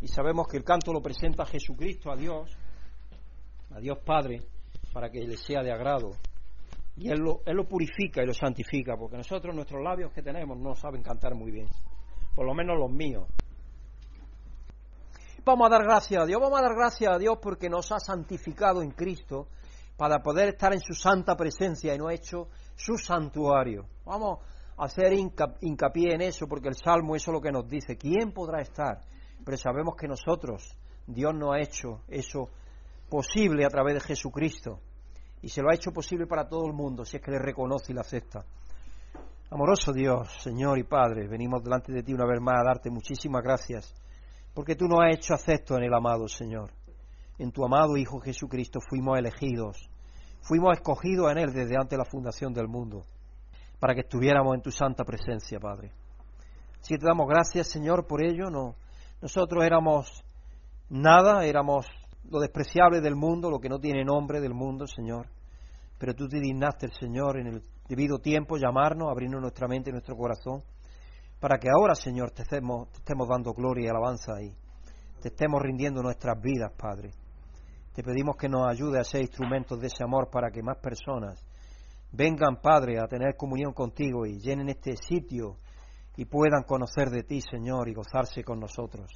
Y 0.00 0.08
sabemos 0.08 0.48
que 0.48 0.56
el 0.56 0.64
canto 0.64 0.92
lo 0.92 1.00
presenta 1.00 1.46
Jesucristo, 1.46 2.10
a 2.10 2.16
Dios, 2.16 2.56
a 3.74 3.78
Dios 3.78 3.98
Padre, 4.04 4.40
para 4.92 5.10
que 5.10 5.20
le 5.20 5.36
sea 5.36 5.62
de 5.62 5.72
agrado. 5.72 6.12
Y 6.96 7.08
él 7.08 7.20
lo, 7.20 7.40
él 7.46 7.56
lo 7.56 7.68
purifica 7.68 8.22
y 8.22 8.26
lo 8.26 8.34
santifica, 8.34 8.96
porque 8.96 9.16
nosotros 9.16 9.54
nuestros 9.54 9.82
labios 9.82 10.12
que 10.12 10.22
tenemos 10.22 10.58
no 10.58 10.74
saben 10.74 11.02
cantar 11.02 11.34
muy 11.34 11.50
bien, 11.50 11.68
por 12.34 12.46
lo 12.46 12.54
menos 12.54 12.78
los 12.78 12.90
míos. 12.90 13.26
Vamos 15.42 15.66
a 15.66 15.70
dar 15.70 15.84
gracias 15.84 16.22
a 16.22 16.26
Dios, 16.26 16.38
vamos 16.38 16.58
a 16.58 16.62
dar 16.62 16.74
gracias 16.74 17.10
a 17.14 17.18
Dios 17.18 17.38
porque 17.40 17.70
nos 17.70 17.90
ha 17.92 17.98
santificado 17.98 18.82
en 18.82 18.90
Cristo 18.90 19.48
para 19.96 20.18
poder 20.18 20.50
estar 20.50 20.74
en 20.74 20.80
su 20.80 20.92
santa 20.92 21.34
presencia 21.34 21.94
y 21.94 21.98
nos 21.98 22.10
ha 22.10 22.14
hecho 22.14 22.48
su 22.74 22.98
santuario. 22.98 23.86
Vamos 24.04 24.40
a 24.76 24.84
hacer 24.84 25.14
hincapié 25.14 26.14
en 26.14 26.20
eso 26.20 26.46
porque 26.46 26.68
el 26.68 26.74
Salmo 26.74 27.16
eso 27.16 27.30
es 27.30 27.34
lo 27.34 27.40
que 27.40 27.52
nos 27.52 27.66
dice. 27.66 27.96
¿Quién 27.96 28.32
podrá 28.32 28.60
estar? 28.60 29.00
Pero 29.42 29.56
sabemos 29.56 29.96
que 29.96 30.06
nosotros, 30.06 30.76
Dios 31.06 31.34
nos 31.34 31.54
ha 31.54 31.60
hecho 31.60 32.02
eso 32.08 32.50
posible 33.08 33.64
a 33.64 33.70
través 33.70 33.94
de 33.94 34.00
Jesucristo 34.00 34.78
y 35.40 35.48
se 35.48 35.62
lo 35.62 35.70
ha 35.70 35.74
hecho 35.74 35.90
posible 35.90 36.26
para 36.26 36.48
todo 36.48 36.66
el 36.66 36.74
mundo 36.74 37.06
si 37.06 37.16
es 37.16 37.22
que 37.22 37.30
le 37.30 37.38
reconoce 37.38 37.92
y 37.92 37.94
le 37.94 38.00
acepta. 38.00 38.44
Amoroso 39.50 39.92
Dios, 39.94 40.28
Señor 40.42 40.78
y 40.78 40.82
Padre, 40.82 41.26
venimos 41.28 41.64
delante 41.64 41.92
de 41.92 42.02
ti 42.02 42.12
una 42.12 42.26
vez 42.26 42.40
más 42.42 42.60
a 42.60 42.64
darte 42.64 42.90
muchísimas 42.90 43.42
gracias 43.42 43.94
porque 44.54 44.76
tú 44.76 44.86
nos 44.86 45.00
has 45.00 45.16
hecho 45.16 45.34
acepto 45.34 45.76
en 45.76 45.84
el 45.84 45.94
amado 45.94 46.28
Señor. 46.28 46.70
En 47.38 47.52
tu 47.52 47.64
amado 47.64 47.96
Hijo 47.96 48.20
Jesucristo 48.20 48.80
fuimos 48.80 49.18
elegidos 49.18 49.90
Fuimos 50.42 50.72
escogidos 50.72 51.30
en 51.30 51.38
Él 51.38 51.52
desde 51.52 51.76
antes 51.76 51.90
de 51.90 51.98
la 51.98 52.04
fundación 52.04 52.52
del 52.52 52.66
mundo, 52.66 53.04
para 53.78 53.94
que 53.94 54.00
estuviéramos 54.00 54.54
en 54.54 54.62
tu 54.62 54.70
santa 54.70 55.04
presencia, 55.04 55.60
Padre. 55.60 55.92
Si 56.80 56.96
te 56.96 57.06
damos 57.06 57.28
gracias, 57.28 57.68
Señor, 57.68 58.06
por 58.06 58.24
ello. 58.24 58.50
No, 58.50 58.74
nosotros 59.20 59.64
éramos 59.64 60.24
nada, 60.88 61.44
éramos 61.44 61.86
lo 62.28 62.40
despreciable 62.40 63.00
del 63.00 63.16
mundo, 63.16 63.50
lo 63.50 63.60
que 63.60 63.68
no 63.68 63.78
tiene 63.78 64.02
nombre 64.04 64.40
del 64.40 64.54
mundo, 64.54 64.86
Señor. 64.86 65.26
Pero 65.98 66.14
tú 66.14 66.26
te 66.26 66.40
dignaste, 66.40 66.88
Señor, 66.98 67.38
en 67.38 67.46
el 67.46 67.62
debido 67.86 68.18
tiempo 68.18 68.56
llamarnos, 68.56 69.10
abrirnos 69.10 69.42
nuestra 69.42 69.68
mente 69.68 69.90
y 69.90 69.92
nuestro 69.92 70.16
corazón, 70.16 70.62
para 71.40 71.58
que 71.58 71.68
ahora, 71.70 71.94
Señor, 71.94 72.30
te 72.32 72.42
estemos, 72.42 72.90
te 72.90 72.98
estemos 72.98 73.26
dando 73.26 73.54
gloria 73.54 73.86
y 73.86 73.88
alabanza 73.88 74.40
y 74.42 74.54
te 75.22 75.28
estemos 75.28 75.60
rindiendo 75.62 76.02
nuestras 76.02 76.40
vidas, 76.40 76.70
Padre. 76.76 77.10
Te 77.94 78.02
pedimos 78.02 78.36
que 78.36 78.48
nos 78.48 78.68
ayude 78.68 79.00
a 79.00 79.04
ser 79.04 79.22
instrumentos 79.22 79.80
de 79.80 79.86
ese 79.86 80.04
amor 80.04 80.28
para 80.30 80.50
que 80.50 80.62
más 80.62 80.76
personas 80.78 81.42
vengan, 82.12 82.60
Padre, 82.60 83.00
a 83.00 83.08
tener 83.08 83.36
comunión 83.36 83.72
contigo 83.72 84.26
y 84.26 84.38
llenen 84.38 84.68
este 84.68 84.96
sitio 84.96 85.56
y 86.16 86.26
puedan 86.26 86.62
conocer 86.64 87.08
de 87.08 87.22
ti, 87.22 87.40
Señor, 87.40 87.88
y 87.88 87.94
gozarse 87.94 88.44
con 88.44 88.60
nosotros. 88.60 89.10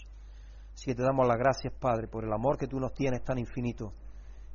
Así 0.73 0.87
que 0.87 0.95
te 0.95 1.03
damos 1.03 1.27
las 1.27 1.37
gracias, 1.37 1.75
Padre, 1.79 2.09
por 2.09 2.25
el 2.25 2.33
amor 2.33 2.57
que 2.57 2.67
tú 2.67 2.81
nos 2.81 2.95
tienes 2.95 3.23
tan 3.23 3.39
infinito 3.39 3.93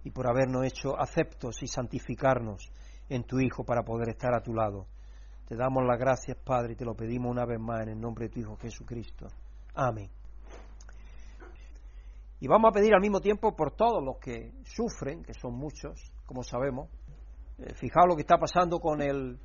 y 0.04 0.10
por 0.10 0.28
habernos 0.28 0.66
hecho 0.66 1.00
aceptos 1.00 1.62
y 1.62 1.68
santificarnos 1.68 2.72
en 3.10 3.24
tu 3.24 3.40
Hijo 3.40 3.64
para 3.64 3.84
poder 3.84 4.10
estar 4.10 4.34
a 4.34 4.42
tu 4.42 4.54
lado. 4.54 4.88
Te 5.50 5.56
damos 5.56 5.84
las 5.84 5.98
gracias, 5.98 6.38
Padre, 6.38 6.74
y 6.74 6.76
te 6.76 6.86
lo 6.86 6.94
pedimos 6.94 7.32
una 7.32 7.44
vez 7.44 7.60
más 7.60 7.82
en 7.82 7.90
el 7.90 8.00
nombre 8.00 8.28
de 8.28 8.34
tu 8.36 8.40
Hijo 8.40 8.56
Jesucristo. 8.58 9.26
Amén. 9.74 10.08
Y 12.40 12.48
vamos 12.48 12.70
a 12.70 12.72
pedir 12.72 12.94
al 12.94 13.02
mismo 13.02 13.20
tiempo 13.20 13.56
por 13.56 13.72
todos 13.72 14.04
los 14.04 14.20
que 14.20 14.54
sufren, 14.64 15.24
que 15.24 15.34
son 15.34 15.56
muchos, 15.56 16.14
como 16.28 16.44
sabemos. 16.44 16.88
Eh, 17.58 17.74
fijaos 17.74 18.08
lo 18.08 18.16
que 18.16 18.22
está 18.22 18.38
pasando 18.38 18.80
con 18.80 19.02
el, 19.02 19.40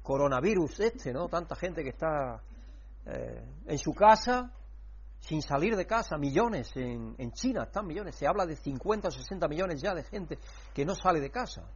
coronavirus 0.00 0.78
este, 0.78 1.12
¿no? 1.12 1.26
Tanta 1.26 1.56
gente 1.56 1.82
que 1.82 1.90
está 1.90 2.40
eh, 3.06 3.44
en 3.66 3.78
su 3.78 3.92
casa, 3.94 4.52
sin 5.18 5.42
salir 5.42 5.74
de 5.74 5.86
casa, 5.86 6.16
millones 6.18 6.70
en, 6.76 7.16
en, 7.18 7.32
China, 7.32 7.64
están 7.64 7.84
millones, 7.84 8.14
se 8.14 8.28
habla 8.28 8.46
de 8.46 8.54
50 8.54 9.08
o 9.08 9.10
60 9.10 9.48
millones 9.48 9.82
ya 9.82 9.92
de 9.92 10.04
gente 10.04 10.38
que 10.72 10.84
no 10.84 10.94
sale 10.94 11.18
de 11.18 11.30
casa, 11.30 11.68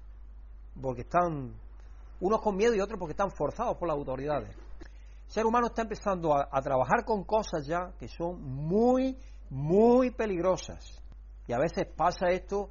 porque 0.81 1.03
están 1.03 1.55
unos 2.23 2.41
con 2.41 2.57
miedo 2.57 2.75
y 2.75 2.81
otros 2.81 2.99
porque 2.99 3.13
están 3.13 3.31
forzados 3.31 3.77
por 3.77 3.89
las 3.89 3.97
autoridades. 3.97 4.57
El 5.27 5.31
ser 5.31 5.47
humano 5.47 5.67
está 5.67 5.83
empezando 5.83 6.35
a 6.35 6.61
trabajar 6.63 7.05
con 7.05 7.25
cosas 7.25 7.67
ya 7.67 7.93
que 7.99 8.09
son 8.09 8.41
muy 8.43 9.17
muy 9.53 10.11
peligrosas. 10.11 10.83
Y 11.47 11.53
a 11.53 11.59
veces 11.59 11.87
pasa 11.95 12.29
esto, 12.31 12.71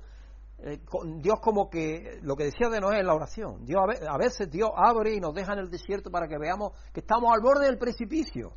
eh, 0.59 0.79
Dios 1.17 1.39
como 1.39 1.69
que, 1.69 2.19
lo 2.23 2.35
que 2.35 2.45
decía 2.45 2.69
de 2.69 2.79
Noé 2.79 2.99
en 2.99 3.05
la 3.05 3.13
oración, 3.13 3.65
Dios, 3.65 3.83
a 4.09 4.17
veces 4.17 4.49
Dios 4.49 4.71
abre 4.75 5.13
y 5.13 5.19
nos 5.19 5.33
deja 5.33 5.53
en 5.53 5.59
el 5.59 5.69
desierto 5.69 6.09
para 6.09 6.27
que 6.27 6.37
veamos 6.39 6.73
que 6.91 7.01
estamos 7.01 7.31
al 7.33 7.41
borde 7.41 7.67
del 7.67 7.77
precipicio. 7.77 8.53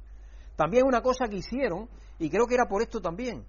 También 0.57 0.87
una 0.87 1.03
cosa 1.03 1.27
que 1.27 1.37
hicieron, 1.37 1.89
y 2.19 2.31
creo 2.31 2.47
que 2.47 2.55
era 2.55 2.65
por 2.67 2.81
esto 2.81 3.01
también, 3.01 3.45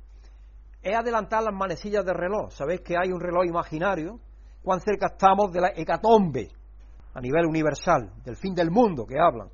es 0.81 0.95
adelantar 0.95 1.43
las 1.43 1.53
manecillas 1.53 2.03
del 2.03 2.15
reloj. 2.15 2.51
Sabéis 2.51 2.81
que 2.81 2.95
hay 3.01 3.11
un 3.11 3.21
reloj 3.21 3.45
imaginario, 3.45 4.19
cuán 4.61 4.81
cerca 4.81 5.07
estamos 5.07 5.53
de 5.53 5.61
la 5.61 5.71
hecatombe 5.73 6.51
a 7.15 7.21
nivel 7.21 7.47
universal, 7.47 8.13
del 8.23 8.35
fin 8.35 8.53
del 8.53 8.69
mundo 8.69 9.07
que 9.07 9.15
hablan. 9.19 9.49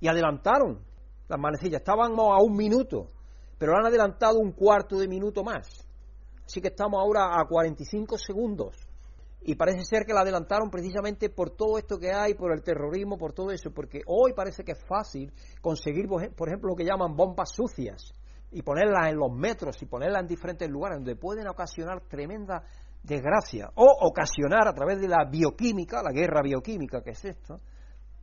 Y 0.00 0.08
adelantaron 0.08 0.84
las 1.28 1.40
manecillas, 1.40 1.80
estábamos 1.80 2.38
a 2.38 2.42
un 2.42 2.54
minuto 2.54 3.12
pero 3.58 3.72
lo 3.72 3.78
han 3.78 3.86
adelantado 3.86 4.38
un 4.38 4.52
cuarto 4.52 4.98
de 4.98 5.08
minuto 5.08 5.42
más. 5.42 5.66
Así 6.44 6.60
que 6.60 6.68
estamos 6.68 7.00
ahora 7.00 7.40
a 7.40 7.46
45 7.46 8.18
segundos. 8.18 8.76
Y 9.42 9.54
parece 9.54 9.84
ser 9.84 10.04
que 10.04 10.12
la 10.12 10.22
adelantaron 10.22 10.70
precisamente 10.70 11.30
por 11.30 11.50
todo 11.50 11.78
esto 11.78 11.98
que 11.98 12.12
hay, 12.12 12.34
por 12.34 12.52
el 12.52 12.62
terrorismo, 12.62 13.16
por 13.16 13.32
todo 13.32 13.50
eso, 13.52 13.70
porque 13.70 14.02
hoy 14.06 14.32
parece 14.32 14.64
que 14.64 14.72
es 14.72 14.84
fácil 14.84 15.32
conseguir, 15.60 16.08
por 16.08 16.48
ejemplo, 16.48 16.70
lo 16.70 16.76
que 16.76 16.84
llaman 16.84 17.16
bombas 17.16 17.50
sucias 17.52 18.12
y 18.50 18.62
ponerlas 18.62 19.08
en 19.08 19.16
los 19.16 19.32
metros 19.32 19.80
y 19.82 19.86
ponerlas 19.86 20.22
en 20.22 20.28
diferentes 20.28 20.68
lugares 20.68 20.98
donde 20.98 21.16
pueden 21.16 21.46
ocasionar 21.46 22.00
tremenda 22.08 22.64
desgracia 23.06 23.70
o 23.74 23.86
ocasionar 24.06 24.66
a 24.66 24.72
través 24.72 25.00
de 25.00 25.08
la 25.08 25.24
bioquímica, 25.30 26.02
la 26.02 26.12
guerra 26.12 26.42
bioquímica 26.42 27.02
que 27.02 27.10
es 27.10 27.24
esto, 27.24 27.60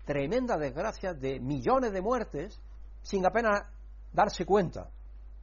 tremenda 0.06 0.58
desgracia 0.58 1.14
de 1.14 1.40
millones 1.40 1.94
de 1.94 2.02
muertes 2.02 2.62
sin 3.02 3.26
apenas 3.26 3.64
darse 4.12 4.46
cuenta. 4.46 4.90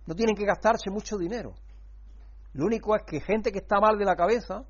No 0.07 0.15
tienen 0.15 0.37
que 0.37 0.45
gastarse 0.45 0.91
mucho 0.91 1.17
dinero. 1.17 1.55
Lo 2.53 2.67
único 2.67 2.95
es 2.95 3.03
que 3.07 3.21
gente 3.21 3.51
que 3.51 3.61
está 3.61 3.81
mal 3.81 3.97
de 3.97 4.05
la 4.05 4.17
cabeza 4.17 4.65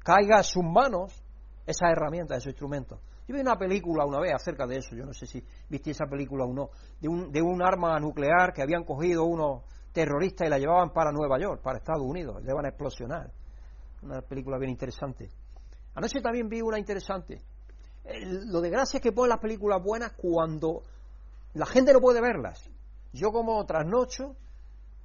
caiga 0.00 0.38
a 0.38 0.42
sus 0.42 0.64
manos 0.64 1.22
esas 1.64 1.92
herramientas, 1.92 2.38
esos 2.38 2.52
instrumentos. 2.52 3.00
Yo 3.26 3.34
vi 3.36 3.40
una 3.40 3.56
película 3.56 4.04
una 4.04 4.18
vez 4.18 4.34
acerca 4.34 4.66
de 4.66 4.78
eso, 4.78 4.96
yo 4.96 5.06
no 5.06 5.14
sé 5.14 5.26
si 5.26 5.42
viste 5.68 5.92
esa 5.92 6.06
película 6.06 6.44
o 6.44 6.52
no, 6.52 6.70
de 7.00 7.08
un, 7.08 7.30
de 7.30 7.40
un 7.40 7.62
arma 7.62 7.98
nuclear 8.00 8.52
que 8.52 8.62
habían 8.62 8.84
cogido 8.84 9.24
unos 9.24 9.62
terroristas 9.92 10.48
y 10.48 10.50
la 10.50 10.58
llevaban 10.58 10.90
para 10.92 11.12
Nueva 11.12 11.38
York, 11.38 11.62
para 11.62 11.78
Estados 11.78 12.02
Unidos, 12.02 12.42
le 12.42 12.52
van 12.52 12.66
a 12.66 12.70
explosionar. 12.70 13.30
Una 14.02 14.20
película 14.20 14.58
bien 14.58 14.70
interesante. 14.70 15.30
Anoche 15.94 16.20
también 16.20 16.48
vi 16.48 16.60
una 16.60 16.78
interesante. 16.78 17.40
lo 18.04 18.60
de 18.60 18.70
gracia 18.70 18.98
es 18.98 19.02
que 19.02 19.12
ponen 19.12 19.30
las 19.30 19.38
películas 19.38 19.82
buenas 19.82 20.12
cuando 20.12 20.82
la 21.54 21.66
gente 21.66 21.92
no 21.92 22.00
puede 22.00 22.20
verlas. 22.20 22.68
Yo 23.12 23.30
como 23.30 23.64
trasnocho, 23.64 24.34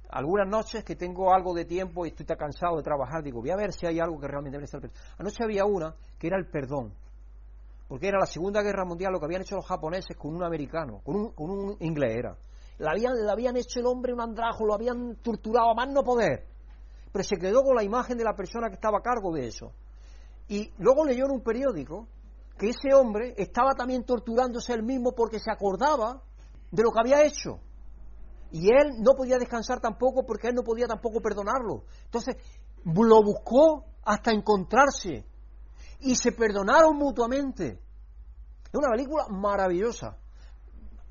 algunas 0.08 0.48
noches 0.48 0.82
que 0.82 0.96
tengo 0.96 1.32
algo 1.32 1.54
de 1.54 1.64
tiempo 1.64 2.06
y 2.06 2.08
estoy 2.08 2.26
tan 2.26 2.38
cansado 2.38 2.76
de 2.76 2.82
trabajar, 2.82 3.22
digo, 3.22 3.40
voy 3.40 3.50
a 3.50 3.56
ver 3.56 3.72
si 3.72 3.86
hay 3.86 4.00
algo 4.00 4.18
que 4.18 4.26
realmente 4.26 4.56
debe 4.56 4.64
estar. 4.64 4.80
Anoche 5.18 5.44
había 5.44 5.64
una 5.64 5.94
que 6.18 6.26
era 6.26 6.38
el 6.38 6.46
perdón, 6.46 6.92
porque 7.86 8.08
era 8.08 8.18
la 8.18 8.26
Segunda 8.26 8.62
Guerra 8.62 8.84
Mundial 8.84 9.12
lo 9.12 9.20
que 9.20 9.26
habían 9.26 9.42
hecho 9.42 9.56
los 9.56 9.66
japoneses 9.66 10.16
con 10.16 10.34
un 10.34 10.42
americano, 10.42 11.00
con 11.04 11.16
un, 11.16 11.32
con 11.32 11.50
un 11.50 11.76
inglés 11.80 12.16
era. 12.16 12.36
Le 12.78 12.88
habían, 12.88 13.14
le 13.14 13.30
habían 13.30 13.56
hecho 13.56 13.80
el 13.80 13.86
hombre 13.86 14.12
un 14.12 14.20
andrajo, 14.20 14.64
lo 14.64 14.74
habían 14.74 15.16
torturado 15.16 15.70
a 15.70 15.74
más 15.74 15.88
no 15.90 16.02
poder, 16.02 16.46
pero 17.12 17.24
se 17.24 17.36
quedó 17.36 17.62
con 17.62 17.74
la 17.74 17.82
imagen 17.82 18.18
de 18.18 18.24
la 18.24 18.34
persona 18.34 18.68
que 18.68 18.74
estaba 18.74 18.98
a 18.98 19.02
cargo 19.02 19.32
de 19.32 19.46
eso. 19.46 19.72
Y 20.48 20.72
luego 20.78 21.04
leyó 21.04 21.24
en 21.26 21.32
un 21.32 21.42
periódico 21.42 22.08
que 22.58 22.70
ese 22.70 22.94
hombre 22.94 23.34
estaba 23.36 23.74
también 23.74 24.04
torturándose 24.04 24.72
él 24.72 24.82
mismo 24.82 25.12
porque 25.12 25.38
se 25.38 25.50
acordaba 25.50 26.22
de 26.70 26.82
lo 26.82 26.90
que 26.90 27.00
había 27.00 27.24
hecho. 27.24 27.60
Y 28.50 28.72
él 28.72 29.00
no 29.00 29.12
podía 29.14 29.36
descansar 29.38 29.80
tampoco 29.80 30.24
porque 30.24 30.48
él 30.48 30.54
no 30.54 30.62
podía 30.62 30.86
tampoco 30.86 31.20
perdonarlo. 31.20 31.84
Entonces 32.04 32.36
lo 32.84 33.22
buscó 33.22 33.84
hasta 34.04 34.32
encontrarse 34.32 35.24
y 36.00 36.16
se 36.16 36.32
perdonaron 36.32 36.96
mutuamente. 36.96 37.80
Es 38.64 38.74
una 38.74 38.90
película 38.90 39.26
maravillosa. 39.28 40.16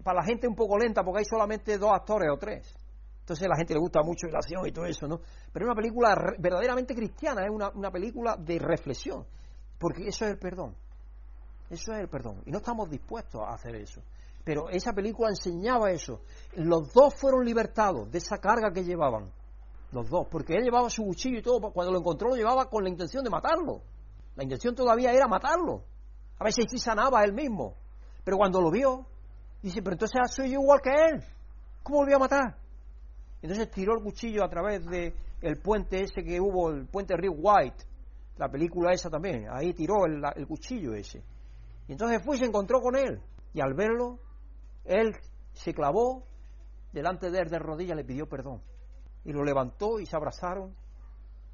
Para 0.03 0.21
la 0.21 0.25
gente 0.25 0.47
un 0.47 0.55
poco 0.55 0.77
lenta 0.77 1.03
porque 1.03 1.19
hay 1.19 1.25
solamente 1.25 1.77
dos 1.77 1.91
actores 1.91 2.29
o 2.31 2.37
tres. 2.37 2.76
Entonces 3.27 3.45
a 3.45 3.49
la 3.49 3.57
gente 3.57 3.73
le 3.73 3.81
gusta 3.81 4.01
mucho 4.03 4.25
la 4.27 4.37
acción 4.37 4.65
y 4.65 4.71
todo 4.71 4.85
eso, 4.85 5.05
¿no? 5.05 5.19
Pero 5.51 5.65
es 5.65 5.67
una 5.67 5.75
película 5.75 6.15
verdaderamente 6.39 6.95
cristiana, 6.95 7.43
es 7.43 7.49
una, 7.51 7.67
una 7.71 7.91
película 7.91 8.37
de 8.37 8.57
reflexión. 8.57 9.25
Porque 9.77 10.07
eso 10.07 10.23
es 10.23 10.31
el 10.31 10.39
perdón. 10.39 10.73
Eso 11.69 11.91
es 11.91 11.99
el 11.99 12.07
perdón. 12.07 12.41
Y 12.45 12.51
no 12.51 12.59
estamos 12.59 12.89
dispuestos 12.89 13.41
a 13.41 13.53
hacer 13.53 13.75
eso. 13.75 14.01
Pero 14.45 14.69
esa 14.69 14.93
película 14.93 15.27
enseñaba 15.27 15.91
eso. 15.91 16.21
Los 16.55 16.93
dos 16.93 17.15
fueron 17.15 17.43
libertados 17.43 18.09
de 18.09 18.19
esa 18.19 18.37
carga 18.37 18.71
que 18.71 18.85
llevaban. 18.85 19.29
Los 19.91 20.09
dos. 20.09 20.25
Porque 20.31 20.53
él 20.53 20.63
llevaba 20.63 20.89
su 20.89 21.03
cuchillo 21.03 21.39
y 21.39 21.41
todo. 21.41 21.73
Cuando 21.73 21.91
lo 21.91 21.99
encontró 21.99 22.29
lo 22.29 22.37
llevaba 22.37 22.69
con 22.69 22.81
la 22.81 22.89
intención 22.89 23.25
de 23.25 23.29
matarlo. 23.29 23.81
La 24.37 24.43
intención 24.43 24.73
todavía 24.73 25.11
era 25.11 25.27
matarlo. 25.27 25.83
A 26.39 26.45
veces 26.45 26.63
sí 26.71 26.77
sanaba 26.77 27.25
él 27.25 27.33
mismo. 27.33 27.75
Pero 28.23 28.37
cuando 28.37 28.61
lo 28.61 28.71
vio, 28.71 29.05
dice, 29.61 29.81
pero 29.81 29.95
entonces 29.95 30.17
soy 30.33 30.51
yo 30.51 30.61
igual 30.61 30.79
que 30.81 30.91
él. 30.91 31.23
¿Cómo 31.83 32.03
lo 32.03 32.05
voy 32.05 32.13
a 32.13 32.19
matar? 32.19 32.66
Entonces 33.41 33.69
tiró 33.71 33.95
el 33.95 34.03
cuchillo 34.03 34.43
a 34.43 34.49
través 34.49 34.85
del 34.85 35.13
el 35.41 35.57
puente 35.57 36.01
ese 36.01 36.23
que 36.23 36.39
hubo, 36.39 36.71
el 36.71 36.87
puente 36.87 37.15
Río 37.15 37.33
White, 37.33 37.85
la 38.37 38.49
película 38.49 38.91
esa 38.93 39.09
también, 39.09 39.47
ahí 39.51 39.73
tiró 39.73 40.05
el, 40.05 40.21
el 40.35 40.47
cuchillo 40.47 40.93
ese. 40.93 41.23
Y 41.87 41.93
entonces 41.93 42.23
fue 42.23 42.35
y 42.35 42.39
se 42.39 42.45
encontró 42.45 42.81
con 42.81 42.95
él. 42.95 43.21
Y 43.53 43.61
al 43.61 43.73
verlo, 43.73 44.19
él 44.83 45.15
se 45.53 45.73
clavó 45.73 46.23
delante 46.91 47.29
de 47.29 47.39
él 47.39 47.49
de 47.49 47.59
rodillas, 47.59 47.95
le 47.95 48.03
pidió 48.03 48.27
perdón. 48.27 48.61
Y 49.23 49.31
lo 49.31 49.43
levantó 49.43 49.99
y 49.99 50.05
se 50.05 50.15
abrazaron. 50.15 50.75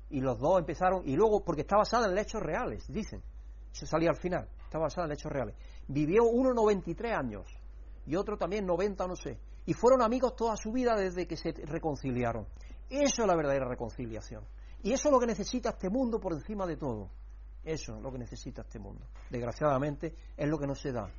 Y 0.09 0.21
los 0.21 0.39
dos 0.39 0.59
empezaron, 0.59 1.01
y 1.07 1.15
luego, 1.15 1.43
porque 1.43 1.61
está 1.61 1.77
basada 1.77 2.11
en 2.11 2.17
hechos 2.17 2.41
reales, 2.41 2.85
dicen. 2.87 3.23
Se 3.71 3.87
salía 3.87 4.09
al 4.11 4.17
final, 4.17 4.47
está 4.63 4.77
basada 4.77 5.07
en 5.07 5.13
hechos 5.13 5.31
reales. 5.31 5.55
Vivió 5.87 6.25
uno 6.25 6.53
93 6.53 7.13
años 7.13 7.45
y 8.05 8.15
otro 8.15 8.37
también 8.37 8.65
90, 8.65 9.07
no 9.07 9.15
sé. 9.15 9.39
Y 9.65 9.73
fueron 9.73 10.01
amigos 10.01 10.35
toda 10.35 10.55
su 10.57 10.71
vida 10.71 10.95
desde 10.95 11.25
que 11.25 11.37
se 11.37 11.51
reconciliaron. 11.51 12.45
Eso 12.89 13.21
es 13.21 13.27
la 13.27 13.35
verdadera 13.35 13.67
reconciliación. 13.67 14.43
Y 14.83 14.91
eso 14.91 15.07
es 15.07 15.13
lo 15.13 15.19
que 15.19 15.27
necesita 15.27 15.69
este 15.69 15.89
mundo 15.89 16.19
por 16.19 16.33
encima 16.33 16.65
de 16.65 16.77
todo. 16.77 17.09
Eso 17.63 17.95
es 17.95 18.01
lo 18.01 18.11
que 18.11 18.17
necesita 18.17 18.61
este 18.61 18.79
mundo. 18.79 19.05
Desgraciadamente 19.29 20.13
es 20.35 20.49
lo 20.49 20.57
que 20.57 20.67
no 20.67 20.75
se 20.75 20.91
da. 20.91 21.09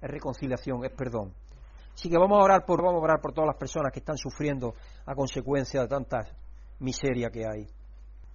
Es 0.00 0.10
reconciliación, 0.10 0.84
es 0.84 0.92
perdón. 0.92 1.32
Así 1.94 2.08
que 2.08 2.18
vamos 2.18 2.38
a 2.38 2.44
orar 2.44 2.64
por, 2.64 2.82
vamos 2.82 3.00
a 3.00 3.04
orar 3.04 3.20
por 3.20 3.32
todas 3.32 3.48
las 3.48 3.56
personas 3.56 3.90
que 3.92 4.00
están 4.00 4.16
sufriendo 4.16 4.74
a 5.06 5.14
consecuencia 5.14 5.80
de 5.80 5.88
tanta 5.88 6.18
miseria 6.80 7.30
que 7.30 7.44
hay. 7.44 7.66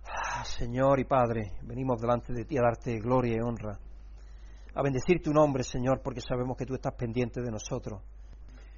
Ah, 0.06 0.44
Señor 0.44 1.00
y 1.00 1.06
Padre, 1.06 1.54
venimos 1.62 2.02
delante 2.02 2.34
de 2.34 2.44
ti 2.44 2.58
a 2.58 2.62
darte 2.62 3.00
gloria 3.00 3.38
y 3.38 3.40
honra, 3.40 3.80
a 4.76 4.82
bendecir 4.82 5.22
tu 5.22 5.32
nombre, 5.32 5.64
Señor, 5.64 6.02
porque 6.02 6.20
sabemos 6.20 6.58
que 6.58 6.66
tú 6.66 6.74
estás 6.74 6.94
pendiente 6.96 7.42
de 7.42 7.52
nosotros. 7.52 8.02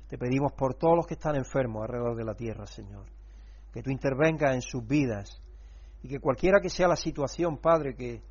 Te 0.08 0.18
pedimos 0.18 0.54
por 0.54 0.76
todos 0.76 0.96
los 0.96 1.08
que 1.08 1.16
están 1.16 1.36
enfermos 1.36 1.84
alrededor 1.84 2.16
de 2.16 2.24
la 2.24 2.36
tierra, 2.36 2.66
Señor, 2.66 3.06
que 3.74 3.82
tú 3.82 3.90
intervengas 3.90 4.54
en 4.54 4.62
sus 4.62 4.86
vidas 4.88 5.42
y 6.04 6.08
que 6.08 6.20
cualquiera 6.20 6.60
que 6.62 6.70
sea 6.70 6.88
la 6.88 6.96
situación, 6.96 7.58
Padre, 7.58 7.96
que 7.96 8.22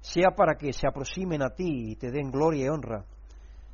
sea 0.00 0.30
para 0.36 0.56
que 0.56 0.72
se 0.72 0.88
aproximen 0.88 1.42
a 1.42 1.50
ti 1.50 1.92
y 1.92 1.96
te 1.96 2.10
den 2.10 2.30
gloria 2.30 2.66
y 2.66 2.68
honra 2.68 3.04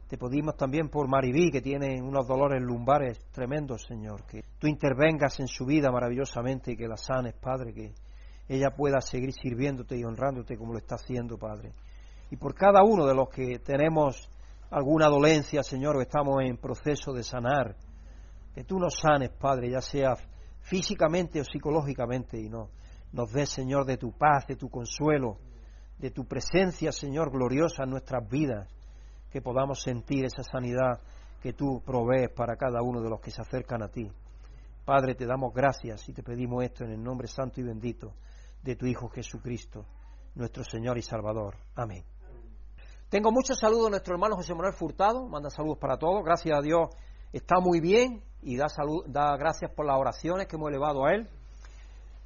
te 0.08 0.16
pedimos 0.16 0.56
también 0.56 0.88
por 0.88 1.06
Maribí, 1.06 1.50
que 1.50 1.60
tiene 1.60 2.00
unos 2.00 2.26
dolores 2.26 2.62
lumbares 2.62 3.18
tremendos, 3.30 3.84
Señor, 3.86 4.24
que 4.24 4.42
tú 4.58 4.66
intervengas 4.66 5.38
en 5.38 5.48
su 5.48 5.66
vida 5.66 5.90
maravillosamente 5.90 6.72
y 6.72 6.76
que 6.76 6.88
la 6.88 6.96
sanes, 6.96 7.34
Padre, 7.34 7.74
que 7.74 7.92
ella 8.48 8.70
pueda 8.74 9.02
seguir 9.02 9.34
sirviéndote 9.34 9.98
y 9.98 10.04
honrándote 10.04 10.56
como 10.56 10.72
lo 10.72 10.78
está 10.78 10.94
haciendo, 10.94 11.36
Padre. 11.36 11.72
Y 12.30 12.36
por 12.36 12.54
cada 12.54 12.82
uno 12.82 13.06
de 13.06 13.14
los 13.14 13.28
que 13.28 13.58
tenemos 13.58 14.30
alguna 14.70 15.08
dolencia, 15.08 15.62
Señor, 15.62 15.96
o 15.96 16.02
estamos 16.02 16.42
en 16.42 16.56
proceso 16.56 17.12
de 17.12 17.22
sanar, 17.22 17.76
que 18.54 18.64
tú 18.64 18.78
nos 18.78 18.98
sanes, 19.00 19.30
Padre, 19.30 19.70
ya 19.70 19.80
sea 19.80 20.14
físicamente 20.60 21.40
o 21.40 21.44
psicológicamente, 21.44 22.38
y 22.38 22.48
no, 22.48 22.68
nos 23.12 23.32
des, 23.32 23.48
Señor, 23.48 23.86
de 23.86 23.96
tu 23.96 24.12
paz, 24.12 24.46
de 24.46 24.56
tu 24.56 24.68
consuelo, 24.68 25.38
de 25.98 26.10
tu 26.10 26.26
presencia, 26.26 26.92
Señor, 26.92 27.30
gloriosa 27.30 27.84
en 27.84 27.90
nuestras 27.90 28.28
vidas 28.28 28.68
que 29.30 29.42
podamos 29.42 29.82
sentir 29.82 30.24
esa 30.24 30.42
sanidad 30.42 31.00
que 31.42 31.52
tú 31.52 31.82
provees 31.84 32.30
para 32.30 32.56
cada 32.56 32.82
uno 32.82 33.00
de 33.00 33.10
los 33.10 33.20
que 33.20 33.30
se 33.30 33.40
acercan 33.40 33.82
a 33.82 33.88
ti. 33.88 34.10
Padre, 34.84 35.14
te 35.14 35.26
damos 35.26 35.52
gracias 35.52 36.08
y 36.08 36.12
te 36.12 36.22
pedimos 36.22 36.64
esto 36.64 36.84
en 36.84 36.92
el 36.92 37.02
nombre 37.02 37.28
santo 37.28 37.60
y 37.60 37.64
bendito 37.64 38.14
de 38.62 38.74
tu 38.74 38.86
Hijo 38.86 39.08
Jesucristo, 39.08 39.84
nuestro 40.34 40.64
Señor 40.64 40.98
y 40.98 41.02
Salvador. 41.02 41.56
Amén. 41.74 42.17
Tengo 43.08 43.32
muchos 43.32 43.58
saludos 43.58 43.86
a 43.86 43.90
nuestro 43.90 44.14
hermano 44.14 44.36
José 44.36 44.52
Manuel 44.52 44.74
Furtado, 44.74 45.26
manda 45.26 45.48
saludos 45.48 45.78
para 45.78 45.96
todos, 45.96 46.22
gracias 46.22 46.58
a 46.58 46.60
Dios 46.60 46.90
está 47.32 47.58
muy 47.58 47.80
bien 47.80 48.22
y 48.42 48.58
da, 48.58 48.68
salud, 48.68 49.02
da 49.06 49.34
gracias 49.38 49.70
por 49.70 49.86
las 49.86 49.98
oraciones 49.98 50.46
que 50.46 50.56
hemos 50.56 50.68
elevado 50.68 51.06
a 51.06 51.14
él. 51.14 51.26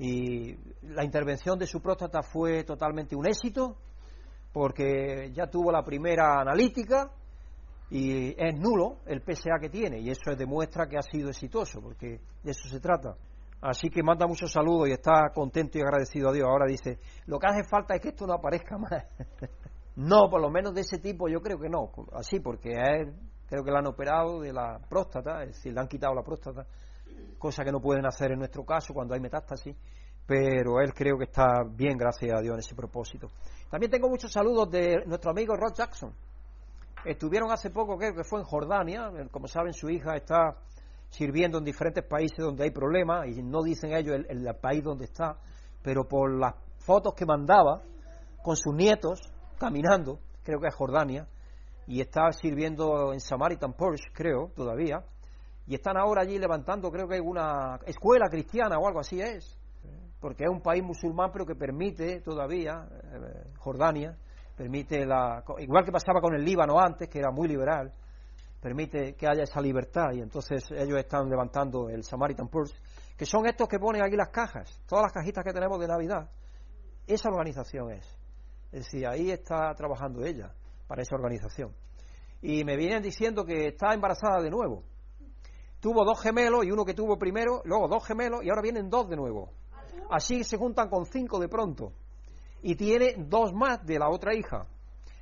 Y 0.00 0.56
la 0.82 1.04
intervención 1.04 1.56
de 1.56 1.68
su 1.68 1.80
próstata 1.80 2.22
fue 2.22 2.64
totalmente 2.64 3.14
un 3.14 3.26
éxito, 3.28 3.76
porque 4.52 5.30
ya 5.32 5.46
tuvo 5.46 5.70
la 5.70 5.84
primera 5.84 6.40
analítica 6.40 7.12
y 7.88 8.34
es 8.36 8.58
nulo 8.58 8.96
el 9.06 9.22
PSA 9.22 9.60
que 9.60 9.68
tiene 9.68 10.00
y 10.00 10.10
eso 10.10 10.34
demuestra 10.36 10.88
que 10.88 10.98
ha 10.98 11.02
sido 11.02 11.28
exitoso, 11.28 11.80
porque 11.80 12.20
de 12.42 12.50
eso 12.50 12.68
se 12.68 12.80
trata. 12.80 13.14
Así 13.60 13.88
que 13.88 14.02
manda 14.02 14.26
muchos 14.26 14.50
saludos 14.50 14.88
y 14.88 14.92
está 14.92 15.30
contento 15.32 15.78
y 15.78 15.82
agradecido 15.82 16.30
a 16.30 16.32
Dios. 16.32 16.48
Ahora 16.48 16.66
dice, 16.66 16.98
lo 17.26 17.38
que 17.38 17.46
hace 17.46 17.62
falta 17.62 17.94
es 17.94 18.00
que 18.00 18.08
esto 18.08 18.26
no 18.26 18.32
aparezca 18.34 18.76
más. 18.76 19.04
no, 19.96 20.30
por 20.30 20.40
lo 20.40 20.50
menos 20.50 20.74
de 20.74 20.82
ese 20.82 20.98
tipo 20.98 21.28
yo 21.28 21.40
creo 21.40 21.58
que 21.58 21.68
no. 21.68 21.90
Así, 22.12 22.40
porque 22.40 22.70
él 22.72 23.14
creo 23.46 23.62
que 23.62 23.70
le 23.70 23.78
han 23.78 23.86
operado 23.86 24.40
de 24.40 24.52
la 24.52 24.78
próstata, 24.88 25.42
es 25.42 25.48
decir, 25.54 25.72
le 25.72 25.80
han 25.80 25.88
quitado 25.88 26.14
la 26.14 26.22
próstata, 26.22 26.66
cosa 27.38 27.64
que 27.64 27.72
no 27.72 27.80
pueden 27.80 28.06
hacer 28.06 28.32
en 28.32 28.38
nuestro 28.38 28.64
caso 28.64 28.94
cuando 28.94 29.14
hay 29.14 29.20
metástasis 29.20 29.76
pero 30.26 30.80
él 30.80 30.92
creo 30.94 31.18
que 31.18 31.24
está 31.24 31.62
bien, 31.68 31.96
gracias 31.96 32.32
a 32.34 32.40
Dios, 32.40 32.54
en 32.54 32.60
ese 32.60 32.74
propósito. 32.74 33.28
También 33.70 33.90
tengo 33.90 34.08
muchos 34.08 34.32
saludos 34.32 34.70
de 34.70 35.04
nuestro 35.06 35.30
amigo 35.30 35.56
Rod 35.56 35.74
Jackson. 35.74 36.12
Estuvieron 37.04 37.50
hace 37.50 37.70
poco, 37.70 37.96
creo 37.96 38.14
que 38.14 38.22
fue 38.22 38.40
en 38.40 38.44
Jordania, 38.44 39.10
como 39.30 39.48
saben, 39.48 39.72
su 39.72 39.90
hija 39.90 40.14
está 40.14 40.56
sirviendo 41.08 41.58
en 41.58 41.64
diferentes 41.64 42.04
países 42.04 42.38
donde 42.38 42.64
hay 42.64 42.70
problemas, 42.70 43.26
y 43.26 43.42
no 43.42 43.62
dicen 43.62 43.92
ellos 43.92 44.14
el, 44.14 44.46
el 44.46 44.54
país 44.54 44.82
donde 44.84 45.04
está, 45.04 45.36
pero 45.82 46.06
por 46.06 46.32
las 46.38 46.54
fotos 46.78 47.14
que 47.14 47.26
mandaba 47.26 47.82
con 48.42 48.56
sus 48.56 48.74
nietos 48.74 49.31
caminando, 49.62 50.18
creo 50.42 50.58
que 50.58 50.66
es 50.66 50.74
Jordania, 50.74 51.28
y 51.86 52.00
está 52.00 52.32
sirviendo 52.32 53.12
en 53.12 53.20
Samaritan 53.20 53.74
Purse, 53.74 54.08
creo, 54.12 54.50
todavía, 54.56 55.04
y 55.68 55.76
están 55.76 55.96
ahora 55.96 56.22
allí 56.22 56.36
levantando, 56.36 56.90
creo 56.90 57.06
que 57.06 57.14
hay 57.14 57.20
una 57.20 57.78
escuela 57.86 58.28
cristiana 58.28 58.76
o 58.78 58.88
algo 58.88 58.98
así 58.98 59.20
es, 59.20 59.56
porque 60.20 60.44
es 60.44 60.50
un 60.50 60.60
país 60.60 60.82
musulmán 60.82 61.30
pero 61.32 61.46
que 61.46 61.54
permite 61.54 62.20
todavía, 62.22 62.88
eh, 62.90 63.52
Jordania, 63.58 64.16
permite 64.56 65.06
la, 65.06 65.44
igual 65.58 65.84
que 65.84 65.92
pasaba 65.92 66.20
con 66.20 66.34
el 66.34 66.44
Líbano 66.44 66.80
antes, 66.80 67.08
que 67.08 67.20
era 67.20 67.30
muy 67.30 67.46
liberal, 67.46 67.92
permite 68.60 69.14
que 69.14 69.28
haya 69.28 69.44
esa 69.44 69.60
libertad 69.60 70.12
y 70.12 70.22
entonces 70.22 70.64
ellos 70.72 70.98
están 70.98 71.28
levantando 71.28 71.88
el 71.88 72.02
Samaritan 72.02 72.48
Purse, 72.48 72.74
que 73.16 73.26
son 73.26 73.46
estos 73.46 73.68
que 73.68 73.78
ponen 73.78 74.02
aquí 74.02 74.16
las 74.16 74.30
cajas, 74.30 74.80
todas 74.88 75.04
las 75.04 75.12
cajitas 75.12 75.44
que 75.44 75.52
tenemos 75.52 75.78
de 75.78 75.86
Navidad, 75.86 76.28
esa 77.06 77.28
organización 77.28 77.92
es. 77.92 78.21
Es 78.72 78.84
decir, 78.84 79.06
ahí 79.06 79.30
está 79.30 79.74
trabajando 79.74 80.24
ella 80.24 80.54
para 80.88 81.02
esa 81.02 81.14
organización. 81.14 81.74
Y 82.40 82.64
me 82.64 82.76
vienen 82.76 83.02
diciendo 83.02 83.44
que 83.44 83.68
está 83.68 83.92
embarazada 83.94 84.40
de 84.42 84.50
nuevo. 84.50 84.82
Tuvo 85.78 86.04
dos 86.04 86.20
gemelos 86.20 86.64
y 86.64 86.70
uno 86.70 86.84
que 86.84 86.94
tuvo 86.94 87.18
primero, 87.18 87.60
luego 87.64 87.86
dos 87.86 88.04
gemelos 88.06 88.42
y 88.42 88.48
ahora 88.48 88.62
vienen 88.62 88.88
dos 88.88 89.08
de 89.08 89.16
nuevo. 89.16 89.52
Así 90.10 90.42
se 90.42 90.56
juntan 90.56 90.88
con 90.88 91.04
cinco 91.06 91.38
de 91.38 91.48
pronto. 91.48 91.92
Y 92.62 92.76
tiene 92.76 93.14
dos 93.18 93.52
más 93.52 93.84
de 93.84 93.98
la 93.98 94.08
otra 94.08 94.34
hija. 94.34 94.66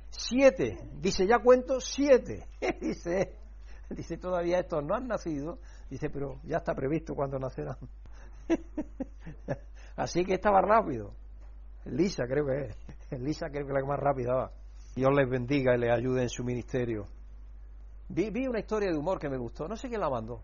Siete. 0.09 0.77
Dice, 0.99 1.27
ya 1.27 1.39
cuento 1.39 1.79
siete. 1.81 2.47
dice, 2.81 3.35
dice, 3.89 4.17
todavía 4.17 4.59
estos 4.59 4.83
no 4.83 4.95
han 4.95 5.07
nacido. 5.07 5.59
Dice, 5.89 6.09
pero 6.09 6.39
ya 6.43 6.57
está 6.57 6.73
previsto 6.73 7.15
cuando 7.15 7.39
nacerán. 7.39 7.77
Así 9.95 10.23
que 10.23 10.35
estaba 10.35 10.61
rápido. 10.61 11.13
Lisa 11.85 12.25
creo 12.27 12.45
que 12.45 12.65
es. 12.65 12.77
Lisa 13.19 13.49
creo 13.49 13.67
que 13.67 13.73
la 13.73 13.81
que 13.81 13.87
más 13.87 13.99
rápida 13.99 14.33
va. 14.33 14.51
Dios 14.95 15.11
les 15.13 15.29
bendiga 15.29 15.75
y 15.75 15.79
les 15.79 15.91
ayude 15.91 16.23
en 16.23 16.29
su 16.29 16.43
ministerio. 16.43 17.07
Vi, 18.09 18.29
vi, 18.29 18.47
una 18.47 18.59
historia 18.59 18.89
de 18.89 18.97
humor 18.97 19.19
que 19.19 19.29
me 19.29 19.37
gustó. 19.37 19.67
No 19.67 19.75
sé 19.75 19.87
quién 19.87 20.01
la 20.01 20.09
mandó. 20.09 20.41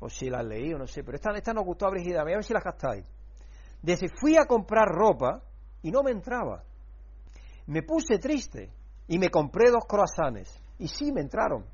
O 0.00 0.08
si 0.08 0.28
la 0.28 0.42
leí 0.42 0.72
o 0.72 0.78
no 0.78 0.86
sé. 0.86 1.02
Pero 1.04 1.16
esta, 1.16 1.30
esta 1.32 1.52
nos 1.52 1.64
gustó 1.64 1.86
a 1.86 1.90
Brigida. 1.90 2.20
A 2.20 2.24
ver 2.24 2.42
si 2.44 2.52
la 2.52 2.60
gastáis. 2.60 3.04
Desde 3.82 4.08
fui 4.08 4.36
a 4.36 4.46
comprar 4.46 4.88
ropa 4.88 5.42
y 5.82 5.90
no 5.90 6.02
me 6.02 6.10
entraba. 6.10 6.62
Me 7.66 7.82
puse 7.82 8.18
triste 8.18 8.70
y 9.06 9.18
me 9.18 9.30
compré 9.30 9.70
dos 9.70 9.84
croissants. 9.86 10.60
Y 10.78 10.88
sí 10.88 11.12
me 11.12 11.20
entraron. 11.20 11.64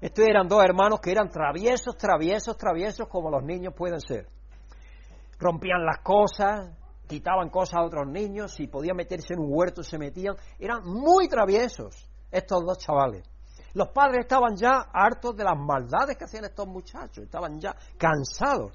Estos 0.00 0.24
eran 0.26 0.48
dos 0.48 0.64
hermanos 0.64 1.00
que 1.00 1.12
eran 1.12 1.30
traviesos, 1.30 1.96
traviesos, 1.96 2.56
traviesos 2.56 3.06
como 3.08 3.30
los 3.30 3.44
niños 3.44 3.72
pueden 3.72 4.00
ser. 4.00 4.26
Rompían 5.38 5.84
las 5.84 5.98
cosas, 5.98 6.76
quitaban 7.12 7.50
cosas 7.50 7.74
a 7.74 7.84
otros 7.84 8.08
niños, 8.08 8.54
si 8.54 8.66
podían 8.66 8.96
meterse 8.96 9.34
en 9.34 9.40
un 9.40 9.48
huerto 9.50 9.82
se 9.82 9.98
metían. 9.98 10.34
Eran 10.58 10.82
muy 10.84 11.28
traviesos 11.28 12.08
estos 12.30 12.64
dos 12.64 12.78
chavales. 12.78 13.28
Los 13.74 13.88
padres 13.88 14.20
estaban 14.20 14.56
ya 14.56 14.86
hartos 14.92 15.36
de 15.36 15.44
las 15.44 15.58
maldades 15.58 16.16
que 16.16 16.24
hacían 16.24 16.44
estos 16.44 16.66
muchachos, 16.66 17.24
estaban 17.24 17.60
ya 17.60 17.74
cansados. 17.98 18.72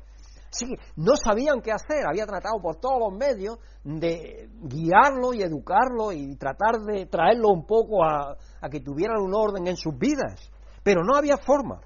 Así 0.49 0.67
que 0.67 0.75
no 0.95 1.15
sabían 1.15 1.61
qué 1.61 1.71
hacer, 1.71 2.07
había 2.07 2.25
tratado 2.25 2.59
por 2.61 2.77
todos 2.77 2.99
los 2.99 3.17
medios 3.17 3.59
de 3.83 4.49
guiarlo 4.61 5.33
y 5.33 5.41
educarlo 5.41 6.11
y 6.11 6.35
tratar 6.35 6.79
de 6.81 7.07
traerlo 7.07 7.49
un 7.49 7.65
poco 7.65 8.03
a, 8.03 8.37
que 8.71 8.79
tuvieran 8.79 9.21
un 9.21 9.33
orden 9.33 9.67
en 9.67 9.75
sus 9.75 9.97
vidas, 9.97 10.49
pero 10.83 11.03
no 11.03 11.15
había 11.15 11.37
forma. 11.37 11.81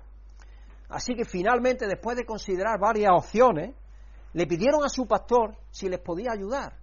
Así 0.89 1.15
que 1.15 1.25
finalmente, 1.25 1.87
después 1.87 2.17
de 2.17 2.25
considerar 2.25 2.77
varias 2.79 3.11
opciones, 3.13 3.75
le 4.34 4.48
pidieron 4.48 4.84
a 4.84 4.89
su 4.89 5.06
pastor 5.06 5.56
si 5.70 5.89
les 5.89 6.00
podía 6.00 6.32
ayudar, 6.32 6.78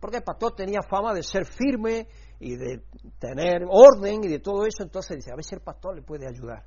porque 0.00 0.18
el 0.18 0.22
pastor 0.22 0.54
tenía 0.54 0.80
fama 0.82 1.14
de 1.14 1.22
ser 1.22 1.46
firme 1.46 2.08
y 2.38 2.56
de 2.56 2.82
tener 3.18 3.62
orden 3.68 4.24
y 4.24 4.28
de 4.28 4.40
todo 4.40 4.66
eso, 4.66 4.82
entonces 4.82 5.16
dice, 5.16 5.30
a 5.32 5.36
ver 5.36 5.44
si 5.44 5.54
el 5.54 5.60
pastor 5.60 5.94
le 5.94 6.02
puede 6.02 6.26
ayudar. 6.26 6.64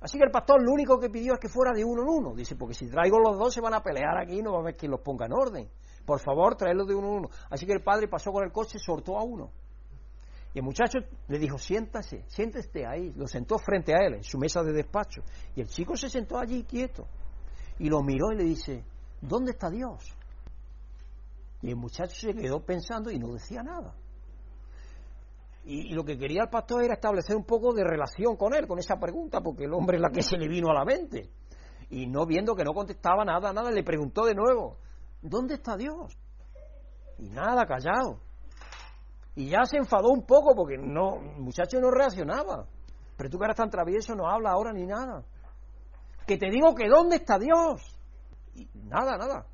Así 0.00 0.16
que 0.16 0.24
el 0.24 0.30
pastor 0.30 0.62
lo 0.62 0.72
único 0.72 0.98
que 0.98 1.10
pidió 1.10 1.34
es 1.34 1.40
que 1.40 1.48
fuera 1.48 1.72
de 1.72 1.84
uno 1.84 2.02
en 2.02 2.08
uno. 2.08 2.34
Dice, 2.34 2.54
porque 2.54 2.74
si 2.74 2.88
traigo 2.88 3.18
los 3.18 3.36
dos 3.36 3.52
se 3.52 3.60
van 3.60 3.74
a 3.74 3.82
pelear 3.82 4.16
aquí 4.16 4.38
y 4.38 4.42
no 4.42 4.52
va 4.52 4.58
a 4.58 4.60
haber 4.60 4.76
quien 4.76 4.92
los 4.92 5.00
ponga 5.00 5.26
en 5.26 5.32
orden. 5.32 5.68
Por 6.06 6.20
favor, 6.20 6.56
traedlo 6.56 6.84
de 6.84 6.94
uno 6.94 7.08
en 7.08 7.14
uno. 7.14 7.28
Así 7.50 7.66
que 7.66 7.72
el 7.72 7.82
padre 7.82 8.06
pasó 8.06 8.30
con 8.30 8.44
el 8.44 8.52
coche, 8.52 8.78
sortó 8.78 9.18
a 9.18 9.24
uno. 9.24 9.50
Y 10.54 10.58
el 10.60 10.64
muchacho 10.64 10.98
le 11.26 11.38
dijo, 11.38 11.58
siéntase, 11.58 12.24
siéntese 12.28 12.86
ahí. 12.86 13.12
Lo 13.16 13.26
sentó 13.26 13.58
frente 13.58 13.92
a 13.92 14.06
él, 14.06 14.14
en 14.14 14.22
su 14.22 14.38
mesa 14.38 14.62
de 14.62 14.72
despacho. 14.72 15.22
Y 15.56 15.60
el 15.60 15.68
chico 15.68 15.96
se 15.96 16.08
sentó 16.08 16.38
allí 16.38 16.62
quieto. 16.62 17.06
Y 17.78 17.88
lo 17.88 18.00
miró 18.02 18.32
y 18.32 18.36
le 18.36 18.44
dice, 18.44 18.84
¿dónde 19.20 19.52
está 19.52 19.70
Dios? 19.70 20.14
Y 21.62 21.70
el 21.70 21.76
muchacho 21.76 22.14
se 22.14 22.34
quedó 22.34 22.60
pensando 22.64 23.10
y 23.10 23.18
no 23.18 23.32
decía 23.32 23.62
nada. 23.62 23.94
Y, 25.64 25.92
lo 25.92 26.02
que 26.02 26.16
quería 26.16 26.44
el 26.44 26.48
pastor 26.48 26.82
era 26.82 26.94
establecer 26.94 27.36
un 27.36 27.44
poco 27.44 27.74
de 27.74 27.84
relación 27.84 28.36
con 28.36 28.54
él, 28.54 28.66
con 28.66 28.78
esa 28.78 28.96
pregunta, 28.96 29.40
porque 29.40 29.64
el 29.64 29.74
hombre 29.74 29.96
es 29.96 30.02
la 30.02 30.10
que 30.10 30.22
se 30.22 30.38
le 30.38 30.48
vino 30.48 30.70
a 30.70 30.74
la 30.74 30.84
mente. 30.84 31.28
Y 31.90 32.06
no 32.06 32.24
viendo 32.26 32.54
que 32.54 32.64
no 32.64 32.72
contestaba 32.72 33.24
nada, 33.24 33.52
nada, 33.52 33.70
le 33.70 33.82
preguntó 33.82 34.24
de 34.24 34.34
nuevo, 34.34 34.78
¿dónde 35.20 35.54
está 35.54 35.76
Dios? 35.76 36.16
Y 37.18 37.28
nada, 37.28 37.66
callado. 37.66 38.20
Y 39.34 39.50
ya 39.50 39.64
se 39.64 39.76
enfadó 39.76 40.08
un 40.08 40.24
poco 40.24 40.54
porque 40.54 40.78
no, 40.78 41.16
el 41.16 41.40
muchacho 41.42 41.78
no 41.80 41.90
reaccionaba. 41.90 42.66
Pero 43.16 43.28
tú 43.28 43.38
que 43.38 43.44
eres 43.44 43.56
tan 43.56 43.68
travieso 43.68 44.14
no 44.14 44.28
habla 44.28 44.52
ahora 44.52 44.72
ni 44.72 44.86
nada. 44.86 45.24
Que 46.26 46.38
te 46.38 46.50
digo 46.50 46.74
que 46.74 46.88
¿dónde 46.88 47.16
está 47.16 47.38
Dios? 47.38 47.97
Y 48.58 48.68
nada, 48.84 49.16
nada. 49.16 49.46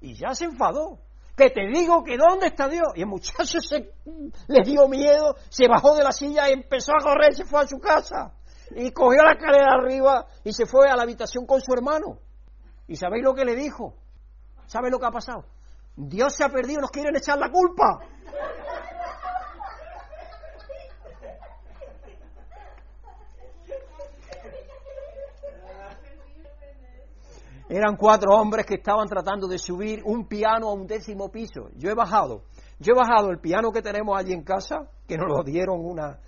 Y 0.00 0.14
ya 0.14 0.34
se 0.34 0.44
enfadó 0.44 0.98
que 1.36 1.50
te 1.50 1.66
digo 1.66 2.04
que 2.04 2.16
dónde 2.16 2.46
está 2.48 2.68
Dios. 2.68 2.88
Y 2.94 3.00
el 3.00 3.06
muchacho 3.06 3.60
se, 3.60 3.92
le 4.48 4.64
dio 4.64 4.88
miedo, 4.88 5.36
se 5.48 5.66
bajó 5.68 5.96
de 5.96 6.04
la 6.04 6.12
silla 6.12 6.48
y 6.48 6.52
empezó 6.52 6.92
a 6.92 7.02
correr, 7.02 7.34
se 7.34 7.44
fue 7.44 7.62
a 7.62 7.66
su 7.66 7.78
casa. 7.78 8.34
Y 8.74 8.90
cogió 8.92 9.22
la 9.22 9.32
escalera 9.32 9.74
arriba 9.74 10.26
y 10.44 10.52
se 10.52 10.66
fue 10.66 10.88
a 10.88 10.96
la 10.96 11.02
habitación 11.02 11.46
con 11.46 11.60
su 11.60 11.72
hermano. 11.72 12.18
¿Y 12.86 12.96
sabéis 12.96 13.24
lo 13.24 13.34
que 13.34 13.44
le 13.44 13.54
dijo? 13.54 13.94
¿Sabéis 14.66 14.92
lo 14.92 14.98
que 14.98 15.06
ha 15.06 15.10
pasado? 15.10 15.44
Dios 15.96 16.34
se 16.34 16.44
ha 16.44 16.48
perdido, 16.48 16.80
nos 16.80 16.90
quieren 16.90 17.14
echar 17.16 17.38
la 17.38 17.50
culpa. 17.50 18.00
Eran 27.68 27.96
cuatro 27.96 28.34
hombres 28.34 28.66
que 28.66 28.74
estaban 28.74 29.08
tratando 29.08 29.46
de 29.46 29.58
subir 29.58 30.02
un 30.04 30.26
piano 30.26 30.68
a 30.68 30.74
un 30.74 30.86
décimo 30.86 31.30
piso. 31.30 31.68
Yo 31.76 31.90
he 31.90 31.94
bajado. 31.94 32.44
Yo 32.78 32.92
he 32.94 32.98
bajado 32.98 33.30
el 33.30 33.38
piano 33.38 33.70
que 33.70 33.82
tenemos 33.82 34.18
allí 34.18 34.32
en 34.32 34.42
casa, 34.42 34.88
que 35.06 35.16
nos 35.16 35.28
lo 35.28 35.42
dieron 35.44 35.80
una, 35.80 36.18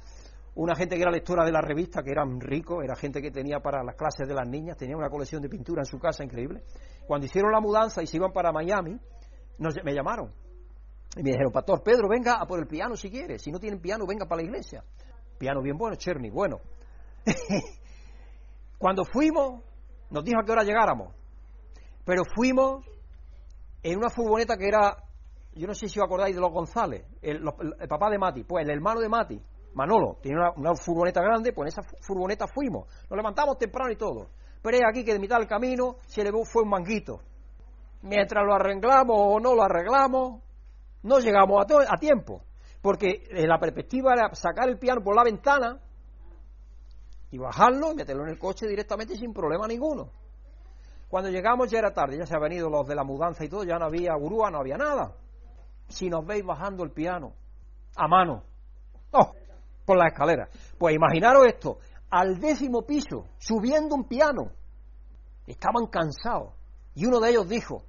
una 0.54 0.76
gente 0.76 0.96
que 0.96 1.02
era 1.02 1.10
lectora 1.10 1.44
de 1.44 1.52
la 1.52 1.60
revista, 1.60 2.02
que 2.02 2.10
eran 2.10 2.40
ricos, 2.40 2.84
era 2.84 2.94
gente 2.94 3.20
que 3.20 3.30
tenía 3.30 3.58
para 3.58 3.82
las 3.82 3.96
clases 3.96 4.28
de 4.28 4.34
las 4.34 4.48
niñas, 4.48 4.76
tenía 4.76 4.96
una 4.96 5.10
colección 5.10 5.42
de 5.42 5.48
pintura 5.48 5.82
en 5.82 5.86
su 5.86 5.98
casa 5.98 6.22
increíble. 6.22 6.62
Cuando 7.06 7.26
hicieron 7.26 7.50
la 7.50 7.60
mudanza 7.60 8.02
y 8.02 8.06
se 8.06 8.16
iban 8.16 8.32
para 8.32 8.52
Miami, 8.52 8.96
me 9.58 9.94
llamaron. 9.94 10.32
Y 11.16 11.22
me 11.22 11.30
dijeron, 11.30 11.52
Pastor 11.52 11.82
Pedro, 11.82 12.08
venga 12.08 12.34
a 12.40 12.46
por 12.46 12.58
el 12.58 12.66
piano 12.66 12.96
si 12.96 13.10
quiere. 13.10 13.38
Si 13.38 13.50
no 13.50 13.58
tienen 13.58 13.80
piano, 13.80 14.04
venga 14.06 14.26
para 14.26 14.42
la 14.42 14.48
iglesia. 14.48 14.82
Piano 15.38 15.60
bien 15.62 15.76
bueno, 15.76 15.96
Cherny, 15.96 16.30
bueno. 16.30 16.60
Cuando 18.78 19.04
fuimos, 19.04 19.62
nos 20.10 20.24
dijo 20.24 20.40
a 20.40 20.44
qué 20.44 20.52
hora 20.52 20.62
llegáramos. 20.64 21.14
Pero 22.04 22.22
fuimos 22.34 22.84
en 23.82 23.98
una 23.98 24.10
furgoneta 24.10 24.56
que 24.56 24.68
era, 24.68 24.96
yo 25.54 25.66
no 25.66 25.74
sé 25.74 25.88
si 25.88 25.98
os 25.98 26.04
acordáis 26.04 26.34
de 26.34 26.40
los 26.40 26.52
González, 26.52 27.06
el, 27.22 27.42
papá 27.88 28.10
de 28.10 28.18
Mati, 28.18 28.44
pues 28.44 28.64
el 28.64 28.70
hermano 28.70 29.00
de 29.00 29.08
Mati, 29.08 29.40
Manolo, 29.74 30.18
tenía 30.22 30.52
una, 30.56 30.74
furgoneta 30.74 31.20
grande, 31.20 31.52
pues 31.52 31.74
en 31.74 31.80
esa 31.80 31.96
furgoneta 32.00 32.46
fuimos. 32.46 32.86
Nos 33.10 33.16
levantamos 33.16 33.58
temprano 33.58 33.90
y 33.90 33.96
todo. 33.96 34.28
Pero 34.62 34.76
es 34.76 34.82
aquí 34.88 35.04
que 35.04 35.12
de 35.12 35.18
mitad 35.18 35.38
del 35.38 35.48
camino 35.48 35.96
se 36.06 36.22
le 36.22 36.30
fue 36.44 36.62
un 36.62 36.70
manguito. 36.70 37.20
Mientras 38.02 38.44
lo 38.46 38.54
arreglamos 38.54 39.16
o 39.18 39.40
no 39.40 39.54
lo 39.54 39.62
arreglamos, 39.62 40.42
no 41.02 41.18
llegamos 41.18 41.60
a, 41.60 41.94
a 41.94 41.98
tiempo. 41.98 42.42
Porque 42.80 43.24
la 43.30 43.58
perspectiva 43.58 44.12
era 44.12 44.34
sacar 44.34 44.68
el 44.68 44.78
piano 44.78 45.02
por 45.02 45.16
la 45.16 45.24
ventana 45.24 45.80
y 47.30 47.38
bajarlo 47.38 47.92
y 47.92 47.96
meterlo 47.96 48.22
en 48.24 48.30
el 48.30 48.38
coche 48.38 48.68
directamente 48.68 49.16
sin 49.16 49.32
problema 49.32 49.66
ninguno. 49.66 50.10
Cuando 51.14 51.30
llegamos 51.30 51.70
ya 51.70 51.78
era 51.78 51.92
tarde, 51.92 52.18
ya 52.18 52.26
se 52.26 52.34
han 52.34 52.42
venido 52.42 52.68
los 52.68 52.88
de 52.88 52.96
la 52.96 53.04
mudanza 53.04 53.44
y 53.44 53.48
todo, 53.48 53.62
ya 53.62 53.78
no 53.78 53.84
había 53.84 54.16
grúa, 54.16 54.50
no 54.50 54.58
había 54.58 54.76
nada. 54.76 55.14
Si 55.86 56.08
nos 56.08 56.26
veis 56.26 56.44
bajando 56.44 56.82
el 56.82 56.90
piano, 56.90 57.34
a 57.94 58.08
mano, 58.08 58.42
oh, 59.12 59.30
por 59.84 59.96
la 59.96 60.08
escalera. 60.08 60.48
Pues 60.76 60.96
imaginaros 60.96 61.46
esto, 61.46 61.78
al 62.10 62.40
décimo 62.40 62.82
piso, 62.82 63.26
subiendo 63.38 63.94
un 63.94 64.08
piano. 64.08 64.50
Estaban 65.46 65.86
cansados. 65.86 66.52
Y 66.96 67.06
uno 67.06 67.20
de 67.20 67.30
ellos 67.30 67.48
dijo, 67.48 67.84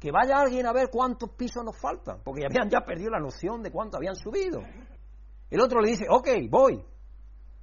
que 0.00 0.10
vaya 0.10 0.40
alguien 0.40 0.66
a 0.66 0.72
ver 0.72 0.88
cuántos 0.90 1.30
pisos 1.30 1.62
nos 1.64 1.80
faltan, 1.80 2.22
porque 2.24 2.44
habían 2.44 2.68
ya 2.68 2.80
perdido 2.80 3.10
la 3.10 3.20
noción 3.20 3.62
de 3.62 3.70
cuánto 3.70 3.98
habían 3.98 4.16
subido. 4.16 4.64
El 5.48 5.60
otro 5.60 5.80
le 5.80 5.90
dice, 5.90 6.06
ok, 6.10 6.28
voy. 6.50 6.84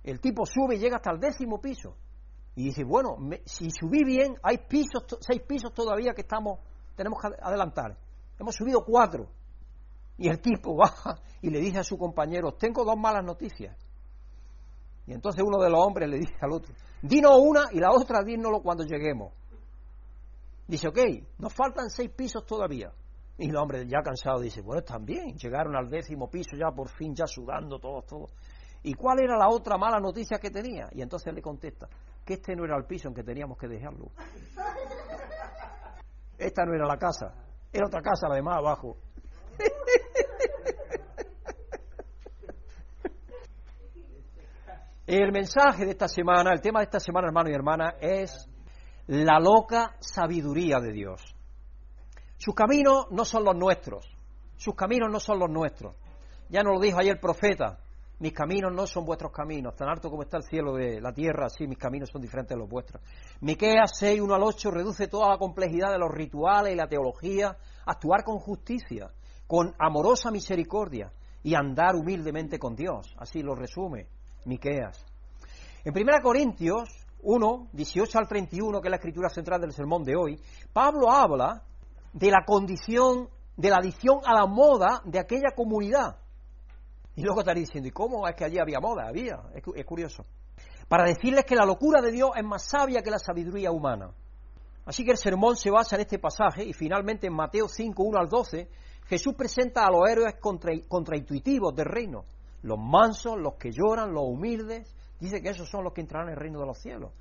El 0.03 0.21
tipo 0.21 0.45
sube 0.45 0.75
y 0.75 0.79
llega 0.79 0.95
hasta 0.95 1.12
el 1.12 1.19
décimo 1.19 1.60
piso. 1.60 1.97
Y 2.56 2.65
dice, 2.65 2.84
bueno, 2.84 3.18
si 3.46 3.70
subí 3.70 4.04
bien, 4.04 4.36
hay 4.41 4.60
pisos, 4.60 5.04
seis 5.20 5.41
pisos 5.46 5.74
todavía 5.74 6.13
que 6.13 6.22
estamos, 6.22 6.60
tenemos 6.96 7.20
que 7.22 7.28
adelantar. 7.41 7.98
Hemos 8.39 8.56
subido 8.56 8.84
cuatro. 8.86 9.28
Y 10.18 10.30
el 10.30 10.39
tipo 10.39 10.76
baja 10.78 11.20
y 11.41 11.50
le 11.50 11.60
dice 11.60 11.80
a 11.80 11.84
su 11.84 11.98
compañero, 11.98 12.54
tengo 12.54 12.86
dos 12.86 12.98
malas 12.98 13.24
noticias. 13.24 13.76
Y 15.08 15.13
entonces 15.13 15.44
uno 15.46 15.62
de 15.62 15.70
los 15.70 15.80
hombres 15.80 16.10
le 16.10 16.18
dice 16.18 16.34
al 16.41 16.54
otro, 16.54 16.74
dinos 17.02 17.38
una 17.39 17.65
y 17.72 17.80
la 17.80 17.91
otra 17.91 18.24
dínoslo 18.24 18.62
cuando 18.62 18.84
lleguemos. 18.84 19.34
Dice, 20.68 20.88
ok, 20.88 20.98
nos 21.38 21.54
faltan 21.54 21.89
seis 21.89 22.10
pisos 22.10 22.46
todavía. 22.46 22.91
Y 23.38 23.50
el 23.50 23.58
hombre 23.58 23.86
ya 23.86 24.02
cansado 24.02 24.39
dice, 24.39 24.62
bueno, 24.62 24.80
están 24.80 25.06
bien, 25.06 25.38
llegaron 25.38 25.76
al 25.76 25.89
décimo 25.89 26.30
piso 26.30 26.56
ya 26.58 26.72
por 26.72 26.89
fin, 26.89 27.13
ya 27.13 27.28
sudando 27.28 27.78
todos, 27.80 28.06
todos. 28.06 28.32
¿Y 28.88 28.93
cuál 28.93 29.19
era 29.19 29.36
la 29.36 29.50
otra 29.50 29.80
mala 29.80 30.00
noticia 30.00 30.38
que 30.38 30.52
tenía? 30.52 30.88
Y 30.91 31.02
entonces 31.02 31.34
le 31.34 31.41
contesta, 31.41 31.89
que 32.24 32.36
este 32.36 32.56
no 32.56 32.65
era 32.65 32.78
el 32.78 32.86
piso 32.86 33.08
en 33.08 33.15
que 33.15 33.24
teníamos 33.24 33.58
que 33.58 33.67
dejarlo. 33.67 34.12
Esta 36.38 36.65
no 36.65 36.76
era 36.76 36.86
la 36.86 36.95
casa, 36.95 37.34
era 37.74 37.88
otra 37.88 38.04
casa, 38.04 38.28
la 38.30 38.36
de 38.36 38.43
más 38.43 38.58
abajo. 38.58 38.98
El 45.08 45.32
mensaje 45.32 45.86
de 45.86 45.91
esta 45.91 46.08
semana, 46.08 46.52
el 46.54 46.62
tema 46.62 46.80
de 46.80 46.86
esta 46.86 47.00
semana, 47.00 47.28
hermano 47.28 47.50
y 47.50 47.54
hermana, 47.54 47.95
es 48.00 48.48
la 49.08 49.39
loca 49.39 49.95
sabiduría 50.00 50.80
de 50.80 50.91
Dios. 50.91 51.36
Sus 52.38 52.54
caminos 52.54 53.08
no 53.10 53.26
son 53.26 53.45
los 53.45 53.56
nuestros, 53.56 54.15
sus 54.58 54.76
caminos 54.76 55.12
no 55.12 55.19
son 55.19 55.39
los 55.39 55.50
nuestros. 55.50 55.95
Ya 56.50 56.62
nos 56.62 56.76
lo 56.76 56.80
dijo 56.80 57.00
ayer 57.00 57.13
el 57.13 57.19
profeta, 57.19 57.80
mis 58.19 58.32
caminos 58.34 58.73
no 58.73 58.88
son 58.88 59.06
vuestros 59.06 59.32
caminos, 59.32 59.75
tan 59.75 59.89
alto 59.89 60.10
como 60.10 60.23
está 60.23 60.38
el 60.38 60.43
cielo 60.43 60.73
de 60.73 61.01
la 61.01 61.12
tierra, 61.12 61.47
así 61.47 61.67
mis 61.67 61.78
caminos 61.78 62.10
son 62.10 62.21
diferentes 62.21 62.56
de 62.56 62.60
los 62.60 62.69
vuestros. 62.69 63.01
Miqueas 63.41 63.91
6, 63.99 64.21
1 64.21 64.34
al 64.34 64.43
8 64.43 64.71
reduce 64.71 65.08
toda 65.08 65.30
la 65.30 65.38
complejidad 65.38 65.91
de 65.91 65.99
los 65.99 66.12
rituales 66.12 66.73
y 66.73 66.78
la 66.78 66.88
teología 66.88 67.58
actuar 67.86 68.23
con 68.23 68.39
justicia, 68.39 69.12
con 69.47 69.73
amorosa 69.78 70.32
misericordia 70.32 71.12
y 71.43 71.56
andar 71.56 71.95
humildemente 71.95 72.58
con 72.58 72.75
Dios. 72.75 73.13
Así 73.17 73.41
lo 73.41 73.54
resume 73.54 74.08
Miqueas. 74.45 75.06
En 75.84 75.93
1 75.93 76.21
Corintios 76.23 76.89
1, 77.21 77.69
18 77.73 78.19
al 78.19 78.28
31, 78.28 78.82
que 78.82 78.88
es 78.88 78.91
la 78.91 78.97
escritura 78.97 79.30
central 79.30 79.60
del 79.60 79.73
sermón 79.73 80.04
de 80.04 80.15
hoy, 80.15 80.39
Pablo 80.71 81.12
habla 81.12 81.63
de 82.13 82.32
la 82.32 82.45
condición, 82.45 83.30
de 83.58 83.69
la 83.69 83.78
adicción 83.78 84.19
a 84.25 84.34
la 84.34 84.45
moda 84.45 85.01
de 85.04 85.19
aquella 85.19 85.51
comunidad 85.56 86.17
y 87.15 87.21
luego 87.21 87.39
estaría 87.39 87.62
diciendo, 87.62 87.88
¿y 87.88 87.91
cómo 87.91 88.28
es 88.28 88.36
que 88.36 88.43
allí 88.43 88.60
había 88.60 88.80
moda? 88.80 89.08
Había, 89.08 89.41
es, 89.54 89.86
curioso. 89.86 90.25
Para 90.88 91.06
decirles 91.06 91.45
que 91.45 91.56
la 91.56 91.65
locura 91.65 92.01
de 92.01 92.12
Dios 92.12 92.32
es 92.36 92.43
más 92.43 92.63
sabia 92.63 93.01
que 93.01 93.10
la 93.10 93.19
sabiduría 93.19 93.71
humana. 93.71 94.12
Así 94.86 95.04
que 95.06 95.12
el 95.12 95.17
sermón 95.17 95.56
se 95.56 95.71
basa 95.71 95.95
en 95.95 96.01
este 96.01 96.19
pasaje 96.19 96.63
y 96.63 96.73
finalmente 96.73 97.28
en 97.28 97.34
Mateo 97.34 97.67
5, 97.67 98.04
1 98.04 98.19
al 98.19 98.28
12, 98.28 98.69
Jesús 99.06 99.34
presenta 99.34 99.86
a 99.86 99.89
los 99.89 100.08
héroes 100.10 100.36
contraintuitivos 100.88 101.73
del 101.73 101.86
reino. 101.86 102.25
Los 102.63 102.78
mansos, 102.78 103.38
los 103.38 103.56
que 103.56 103.71
lloran, 103.71 104.13
los 104.13 104.25
humildes. 104.25 104.93
Dice 105.19 105.41
que 105.41 105.49
esos 105.49 105.69
son 105.69 105.84
los 105.84 105.93
que 105.93 106.01
entrarán 106.01 106.28
en 106.28 106.34
el 106.34 106.39
reino 106.39 106.60
de 106.60 106.65
los 106.65 106.78
cielos. 106.78 107.12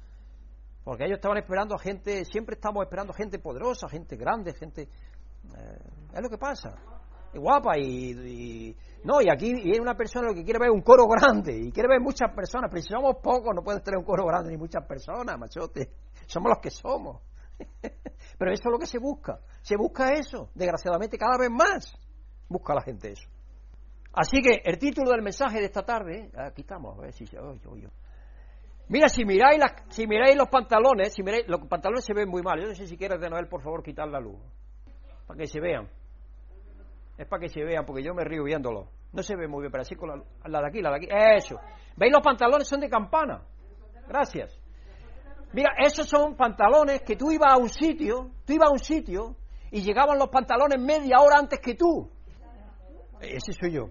Porque 0.83 1.04
ellos 1.04 1.16
estaban 1.16 1.38
esperando 1.38 1.74
a 1.74 1.78
gente, 1.78 2.24
siempre 2.24 2.57
estamos 2.57 2.83
esperando 2.83 3.12
gente 3.12 3.38
poderosa, 3.38 3.88
gente 3.88 4.16
grande, 4.16 4.54
gente... 4.54 4.83
Eh, 4.83 5.78
es 6.14 6.22
lo 6.22 6.28
que 6.28 6.38
pasa 6.38 6.76
guapa 7.38 7.79
y, 7.79 8.77
no, 9.05 9.20
y 9.20 9.31
aquí 9.31 9.53
y 9.64 9.79
una 9.79 9.94
persona 9.94 10.29
lo 10.29 10.35
que 10.35 10.44
quiere 10.44 10.59
ver 10.59 10.70
un 10.70 10.83
coro 10.83 11.07
grande 11.07 11.57
y 11.57 11.73
quiere 11.73 11.88
ver 11.88 12.01
muchas 12.01 12.33
personas, 12.35 12.70
pero 12.70 12.83
si 12.83 12.88
somos 12.88 13.16
pocos 13.23 13.55
no 13.55 13.62
puedes 13.62 13.83
tener 13.83 13.99
un 13.99 14.05
coro 14.05 14.27
grande 14.27 14.51
ni 14.51 14.57
muchas 14.57 14.87
personas, 14.87 15.38
machote. 15.38 15.90
Somos 16.27 16.49
los 16.49 16.59
que 16.59 16.70
somos. 16.70 17.20
pero 18.38 18.51
eso 18.51 18.62
es 18.64 18.73
lo 18.73 18.79
que 18.79 18.87
se 18.87 18.99
busca. 18.99 19.38
Se 19.61 19.77
busca 19.77 20.12
eso, 20.12 20.49
desgraciadamente 20.55 21.18
cada 21.18 21.37
vez 21.38 21.51
más 21.51 21.94
busca 22.49 22.75
la 22.75 22.81
gente 22.81 23.12
eso. 23.12 23.29
Así 24.14 24.40
que 24.40 24.62
el 24.64 24.79
título 24.79 25.11
del 25.11 25.23
mensaje 25.23 25.59
de 25.59 25.66
esta 25.66 25.83
tarde, 25.83 26.31
aquí 26.37 26.62
estamos, 26.62 26.97
a 26.97 27.03
ver 27.03 27.12
si 27.12 27.27
se 27.27 27.38
oye. 27.38 27.88
Mira, 28.88 29.09
si 29.09 29.25
miráis, 29.25 29.61
si 29.88 30.07
miráis 30.07 30.37
los 30.37 30.49
pantalones, 30.49 31.12
si 31.12 31.23
miráis, 31.23 31.49
los 31.49 31.66
pantalones 31.66 32.05
se 32.05 32.14
ven 32.14 32.29
muy 32.29 32.42
mal. 32.42 32.61
Yo 32.61 32.68
no 32.68 32.75
sé 32.75 32.87
si 32.87 32.97
quieres 32.97 33.20
de 33.20 33.29
Noel, 33.31 33.49
por 33.49 33.62
favor, 33.62 33.83
quitar 33.83 34.09
la 34.09 34.20
luz. 34.20 34.38
para 35.27 35.38
que 35.38 35.47
se 35.47 35.61
vean. 35.61 35.88
Es 37.16 37.27
para 37.29 37.40
que 37.40 37.48
se 37.48 37.62
vean, 37.62 37.85
porque 37.85 38.03
yo 38.03 38.14
me 38.14 38.24
río 38.24 38.44
viéndolo. 38.44 38.88
No 39.12 39.22
se 39.22 39.37
ve 39.37 39.46
muy 39.46 39.61
bien, 39.61 39.70
pero 39.70 39.83
así 39.83 39.94
con 39.94 40.09
la, 40.09 40.48
la 40.48 40.61
de 40.61 40.68
aquí, 40.68 40.83
la 40.83 40.90
de 40.90 40.96
aquí. 40.96 41.09
Eso. 41.11 41.61
¿Veis 41.96 42.12
los 42.12 42.22
pantalones? 42.22 42.66
Son 42.66 42.81
de 42.81 42.88
campana. 42.88 43.42
Gracias. 44.09 44.61
Mira, 45.53 45.70
esos 45.79 46.09
son 46.09 46.35
pantalones 46.35 47.03
que 47.03 47.14
tú 47.14 47.31
ibas 47.31 47.53
a 47.55 47.57
un 47.57 47.68
sitio, 47.68 48.33
tú 48.44 48.55
ibas 48.55 48.70
a 48.70 48.72
un 48.72 48.81
sitio 48.81 49.37
y 49.70 49.83
llegaban 49.83 50.18
los 50.18 50.29
pantalones 50.29 50.81
media 50.81 51.20
hora 51.20 51.38
antes 51.38 51.61
que 51.61 51.74
tú. 51.74 52.11
Ese 53.20 53.53
soy 53.53 53.72
yo. 53.72 53.90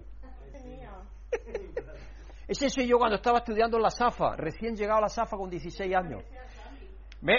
Ese 2.46 2.68
soy 2.68 2.86
yo 2.86 2.98
cuando 2.98 3.16
estaba 3.16 3.38
estudiando 3.38 3.78
en 3.78 3.82
la 3.82 3.90
SAFA, 3.90 4.36
recién 4.36 4.76
llegado 4.76 4.98
a 4.98 5.02
la 5.02 5.08
SAFA 5.08 5.38
con 5.38 5.48
16 5.48 5.94
años. 5.94 6.22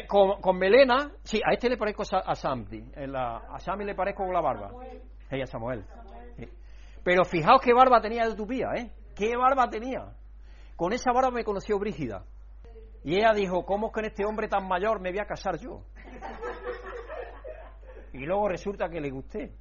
con, 0.07 0.57
melena, 0.57 1.11
sí, 1.21 1.39
a 1.45 1.53
este 1.53 1.69
le 1.69 1.77
parezco 1.77 2.01
a, 2.11 2.33
Samdi, 2.33 2.83
a 3.13 3.59
Sammy 3.59 3.85
le 3.85 3.93
parezco 3.93 4.23
con 4.23 4.33
la 4.33 4.41
barba. 4.41 4.71
Ella, 5.29 5.45
Samuel. 5.45 5.85
Pero 7.03 7.23
fijaos 7.23 7.61
qué 7.61 7.73
barba 7.73 8.01
tenía 8.01 8.27
de 8.27 8.35
tupía, 8.35 8.67
¿eh? 8.75 8.91
¿Qué 9.15 9.37
barba 9.37 9.69
tenía? 9.69 10.13
Con 10.75 10.91
esa 10.91 11.11
barba 11.11 11.31
me 11.31 11.43
conoció 11.43 11.77
Brígida. 11.77 12.25
Y 13.03 13.17
ella 13.17 13.31
dijo, 13.33 13.63
¿cómo 13.63 13.87
es 13.87 13.93
que 13.93 14.07
este 14.07 14.25
hombre 14.25 14.47
tan 14.47 14.67
mayor 14.67 14.99
me 14.99 15.11
voy 15.11 15.19
a 15.19 15.25
casar 15.25 15.59
yo? 15.59 15.83
Y 18.13 18.25
luego 18.25 18.49
resulta 18.49 18.89
que 18.89 18.99
le 18.99 19.11
gusté. 19.11 19.53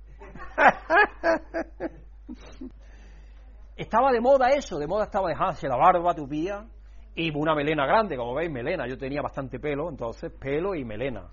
estaba 3.77 4.11
de 4.13 4.21
moda 4.21 4.49
eso, 4.51 4.79
de 4.79 4.87
moda 4.87 5.05
estaba 5.05 5.29
dejarse 5.29 5.69
la 5.69 5.77
barba 5.77 6.15
tupía 6.15 6.67
y 7.15 7.37
una 7.37 7.55
melena 7.55 7.87
grande, 7.87 8.17
como 8.17 8.35
veis, 8.35 8.51
melena. 8.51 8.87
Yo 8.89 8.97
tenía 8.97 9.21
bastante 9.21 9.59
pelo, 9.59 9.91
entonces 9.91 10.33
pelo 10.33 10.75
y 10.75 10.85
melena. 10.85 11.29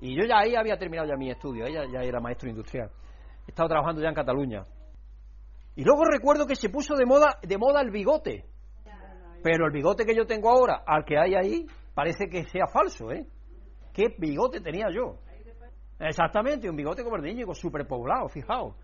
Y 0.00 0.16
yo 0.16 0.24
ya 0.26 0.38
ahí 0.38 0.54
había 0.54 0.76
terminado 0.76 1.08
ya 1.08 1.16
mi 1.16 1.30
estudio, 1.30 1.66
ella 1.66 1.84
ya 1.92 2.00
era 2.00 2.20
maestro 2.20 2.48
industrial. 2.48 2.90
Estaba 3.52 3.68
trabajando 3.68 4.00
ya 4.00 4.08
en 4.08 4.14
Cataluña. 4.14 4.64
Y 5.76 5.84
luego 5.84 6.04
recuerdo 6.04 6.46
que 6.46 6.56
se 6.56 6.70
puso 6.70 6.94
de 6.94 7.04
moda, 7.04 7.38
de 7.42 7.58
moda 7.58 7.82
el 7.82 7.90
bigote. 7.90 8.46
Pero 9.42 9.66
el 9.66 9.72
bigote 9.72 10.06
que 10.06 10.16
yo 10.16 10.24
tengo 10.24 10.48
ahora, 10.48 10.84
al 10.86 11.04
que 11.04 11.18
hay 11.18 11.34
ahí, 11.34 11.66
parece 11.92 12.28
que 12.30 12.44
sea 12.44 12.66
falso, 12.66 13.12
¿eh? 13.12 13.26
¿Qué 13.92 14.14
bigote 14.18 14.62
tenía 14.62 14.86
yo? 14.90 15.18
Exactamente, 15.98 16.70
un 16.70 16.76
bigote 16.76 17.04
como 17.04 17.16
el 17.16 17.22
de 17.22 17.30
Íñigo, 17.30 17.54
súper 17.54 17.86
poblado, 17.86 18.26
fijaos. 18.30 18.74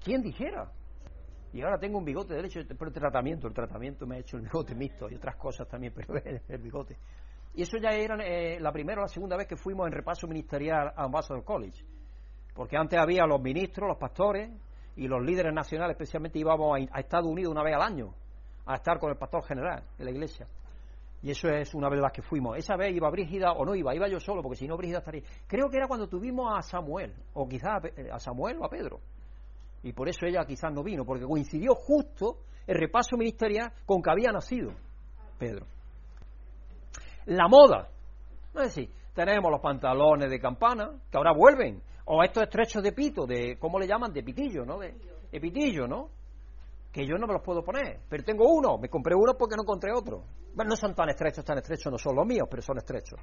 ¿Quién 0.00 0.22
dijera? 0.22 0.70
Y 1.52 1.62
ahora 1.62 1.78
tengo 1.78 1.98
un 1.98 2.04
bigote 2.04 2.34
derecho, 2.34 2.60
pero 2.68 2.86
el 2.86 2.94
tratamiento, 2.94 3.48
el 3.48 3.54
tratamiento 3.54 4.06
me 4.06 4.16
ha 4.16 4.18
hecho 4.20 4.36
el 4.36 4.44
bigote 4.44 4.76
mixto 4.76 5.10
y 5.10 5.16
otras 5.16 5.34
cosas 5.36 5.66
también, 5.66 5.92
pero 5.96 6.14
el 6.48 6.58
bigote. 6.58 6.96
Y 7.54 7.62
eso 7.62 7.78
ya 7.78 7.90
era 7.90 8.16
eh, 8.24 8.60
la 8.60 8.70
primera 8.70 9.00
o 9.00 9.02
la 9.02 9.08
segunda 9.08 9.36
vez 9.36 9.48
que 9.48 9.56
fuimos 9.56 9.88
en 9.88 9.92
repaso 9.92 10.28
ministerial 10.28 10.92
a 10.94 11.02
Ambassador 11.02 11.42
College. 11.42 11.84
Porque 12.54 12.76
antes 12.76 12.98
había 12.98 13.26
los 13.26 13.40
ministros, 13.40 13.88
los 13.88 13.98
pastores 13.98 14.50
y 14.96 15.08
los 15.08 15.22
líderes 15.22 15.52
nacionales, 15.52 15.94
especialmente 15.94 16.38
íbamos 16.38 16.78
a 16.90 17.00
Estados 17.00 17.26
Unidos 17.26 17.52
una 17.52 17.62
vez 17.62 17.74
al 17.74 17.82
año 17.82 18.14
a 18.66 18.76
estar 18.76 18.98
con 18.98 19.10
el 19.10 19.16
pastor 19.16 19.44
general 19.44 19.82
de 19.98 20.04
la 20.04 20.10
iglesia. 20.10 20.46
Y 21.22 21.30
eso 21.30 21.48
es 21.48 21.74
una 21.74 21.88
vez 21.88 22.00
las 22.00 22.12
que 22.12 22.22
fuimos. 22.22 22.56
Esa 22.58 22.76
vez 22.76 22.94
iba 22.94 23.08
Brígida 23.10 23.52
o 23.52 23.64
no 23.64 23.74
iba, 23.74 23.94
iba 23.94 24.06
yo 24.08 24.20
solo, 24.20 24.42
porque 24.42 24.56
si 24.56 24.68
no 24.68 24.76
Brígida 24.76 24.98
estaría. 24.98 25.22
Creo 25.46 25.70
que 25.70 25.78
era 25.78 25.88
cuando 25.88 26.06
tuvimos 26.06 26.52
a 26.54 26.60
Samuel, 26.60 27.14
o 27.32 27.48
quizás 27.48 27.82
a 28.12 28.18
Samuel 28.18 28.58
o 28.58 28.64
a 28.66 28.68
Pedro. 28.68 29.00
Y 29.82 29.92
por 29.92 30.08
eso 30.08 30.26
ella 30.26 30.44
quizás 30.44 30.72
no 30.72 30.82
vino, 30.82 31.04
porque 31.04 31.24
coincidió 31.24 31.74
justo 31.74 32.38
el 32.66 32.78
repaso 32.78 33.16
ministerial 33.16 33.72
con 33.86 34.02
que 34.02 34.10
había 34.10 34.32
nacido 34.32 34.72
Pedro. 35.38 35.66
La 37.26 37.48
moda. 37.48 37.88
No 38.54 38.60
es 38.60 38.74
decir, 38.74 38.90
tenemos 39.14 39.50
los 39.50 39.60
pantalones 39.60 40.30
de 40.30 40.38
campana, 40.38 40.90
que 41.10 41.16
ahora 41.16 41.32
vuelven, 41.32 41.82
o 42.06 42.22
estos 42.22 42.42
estrechos 42.42 42.82
de 42.82 42.92
pito, 42.92 43.26
de, 43.26 43.56
¿cómo 43.58 43.78
le 43.78 43.86
llaman? 43.86 44.12
De 44.12 44.22
pitillo, 44.22 44.64
¿no? 44.64 44.78
De, 44.78 44.94
pitillo, 45.40 45.86
¿no? 45.86 46.10
que 46.92 47.04
yo 47.04 47.16
no 47.18 47.26
me 47.26 47.32
los 47.32 47.42
puedo 47.42 47.64
poner, 47.64 48.02
pero 48.08 48.22
tengo 48.22 48.44
uno, 48.48 48.78
me 48.78 48.88
compré 48.88 49.16
uno 49.16 49.34
porque 49.36 49.56
no 49.56 49.62
encontré 49.62 49.90
otro. 49.92 50.22
Bueno, 50.54 50.70
no 50.70 50.76
son 50.76 50.94
tan 50.94 51.08
estrechos, 51.08 51.44
tan 51.44 51.58
estrechos, 51.58 51.90
no 51.90 51.98
son 51.98 52.14
los 52.14 52.24
míos, 52.24 52.46
pero 52.48 52.62
son 52.62 52.78
estrechos. 52.78 53.18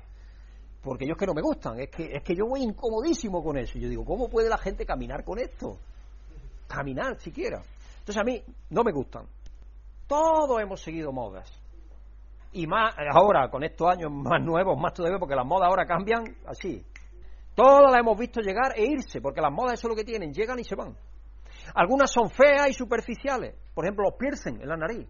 Porque 0.83 1.05
ellos 1.05 1.15
que 1.17 1.25
no 1.25 1.33
me 1.33 1.41
gustan, 1.41 1.79
es 1.79 1.89
que, 1.89 2.03
es 2.11 2.21
que 2.21 2.35
yo 2.35 2.47
voy 2.47 2.63
incomodísimo 2.63 3.41
con 3.41 3.57
eso. 3.57 3.77
Y 3.77 3.81
yo 3.81 3.87
digo, 3.87 4.03
¿cómo 4.03 4.27
puede 4.27 4.49
la 4.49 4.57
gente 4.57 4.85
caminar 4.85 5.23
con 5.23 5.39
esto? 5.39 5.77
Caminar 6.67 7.17
siquiera. 7.21 7.63
Entonces 7.99 8.17
a 8.17 8.25
mí 8.25 8.43
no 8.71 8.83
me 8.83 8.91
gustan. 8.91 9.25
Todos 10.05 10.59
hemos 10.61 10.81
seguido 10.81 11.13
modas. 11.13 11.49
Y 12.51 12.67
más 12.67 12.93
ahora, 13.13 13.49
con 13.49 13.63
estos 13.63 13.87
años 13.87 14.11
más 14.11 14.43
nuevos, 14.43 14.77
más 14.77 14.93
todavía, 14.93 15.17
porque 15.17 15.35
las 15.35 15.45
modas 15.45 15.69
ahora 15.69 15.85
cambian 15.85 16.25
así. 16.45 16.83
Todas 17.55 17.91
las 17.91 17.99
hemos 17.99 18.17
visto 18.17 18.41
llegar 18.41 18.73
e 18.75 18.85
irse, 18.85 19.21
porque 19.21 19.41
las 19.41 19.51
modas 19.51 19.73
eso 19.73 19.87
es 19.87 19.89
lo 19.89 19.95
que 19.95 20.03
tienen, 20.03 20.33
llegan 20.33 20.59
y 20.59 20.63
se 20.63 20.75
van. 20.75 20.95
Algunas 21.75 22.11
son 22.11 22.29
feas 22.29 22.69
y 22.69 22.73
superficiales. 22.73 23.55
Por 23.73 23.85
ejemplo, 23.85 24.05
los 24.05 24.17
piercing 24.17 24.61
en 24.61 24.67
la 24.67 24.77
nariz. 24.77 25.07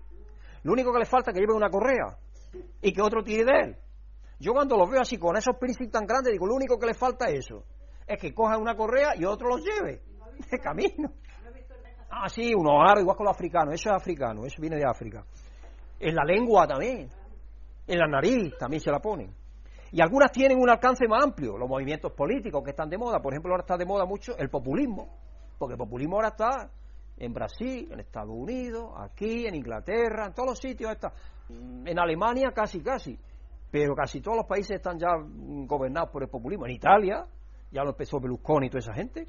Lo 0.64 0.74
único 0.74 0.92
que 0.92 1.00
le 1.00 1.06
falta 1.06 1.32
es 1.32 1.36
que 1.36 1.42
lleve 1.42 1.54
una 1.54 1.70
correa 1.70 2.18
y 2.82 2.92
que 2.92 3.02
otro 3.02 3.24
tire 3.24 3.46
de 3.46 3.60
él. 3.64 3.78
Yo 4.40 4.54
cuando 4.54 4.76
los 4.76 4.90
veo 4.90 5.02
así 5.02 5.18
con 5.18 5.38
esos 5.38 5.56
piercing 5.58 5.92
tan 5.92 6.06
grandes, 6.06 6.34
digo, 6.34 6.48
lo 6.48 6.56
único 6.56 6.78
que 6.78 6.88
le 6.88 6.94
falta 6.94 7.26
es 7.30 7.46
eso. 7.46 7.64
Es 8.08 8.20
que 8.20 8.34
coja 8.34 8.58
una 8.58 8.76
correa 8.76 9.14
y 9.16 9.24
otro 9.26 9.50
los 9.50 9.64
lleve 9.64 10.02
de 10.50 10.60
camino. 10.60 11.12
Ah, 12.10 12.28
sí, 12.28 12.54
unos 12.54 12.74
aros 12.86 13.02
igual 13.02 13.16
con 13.16 13.26
los 13.26 13.36
africanos. 13.36 13.74
Eso 13.74 13.90
es 13.90 13.96
africano, 13.96 14.46
eso 14.46 14.60
viene 14.60 14.76
de 14.76 14.86
África. 14.86 15.24
En 16.00 16.16
la 16.16 16.24
lengua 16.26 16.68
también. 16.68 17.10
En 17.88 17.98
la 17.98 18.08
nariz 18.08 18.54
también 18.58 18.82
se 18.82 18.92
la 18.92 19.00
ponen. 19.00 19.34
Y 19.92 20.02
algunas 20.02 20.32
tienen 20.32 20.58
un 20.58 20.70
alcance 20.70 21.08
más 21.08 21.24
amplio. 21.24 21.58
Los 21.58 21.68
movimientos 21.68 22.14
políticos 22.14 22.64
que 22.64 22.72
están 22.72 22.90
de 22.90 22.98
moda. 22.98 23.20
Por 23.20 23.34
ejemplo, 23.34 23.52
ahora 23.52 23.64
está 23.64 23.78
de 23.78 23.86
moda 23.86 24.06
mucho 24.06 24.38
el 24.38 24.50
populismo 24.50 25.10
porque 25.62 25.74
el 25.74 25.78
populismo 25.78 26.16
ahora 26.16 26.30
está 26.30 26.72
en 27.18 27.34
Brasil, 27.36 27.88
en 27.92 28.00
Estados 28.00 28.34
Unidos, 28.36 28.94
aquí, 28.98 29.46
en 29.46 29.54
Inglaterra, 29.54 30.26
en 30.26 30.34
todos 30.34 30.50
los 30.50 30.58
sitios 30.58 30.92
está. 30.92 31.14
En 31.86 32.00
Alemania 32.00 32.52
casi, 32.52 32.82
casi. 32.82 33.16
Pero 33.70 33.94
casi 33.94 34.22
todos 34.22 34.38
los 34.38 34.48
países 34.48 34.78
están 34.78 34.98
ya 34.98 35.10
gobernados 35.68 36.10
por 36.10 36.24
el 36.24 36.30
populismo. 36.30 36.66
En 36.66 36.72
Italia 36.72 37.28
ya 37.70 37.84
lo 37.84 37.92
empezó 37.92 38.20
Berlusconi 38.20 38.66
y 38.66 38.70
toda 38.72 38.80
esa 38.80 38.94
gente. 38.96 39.28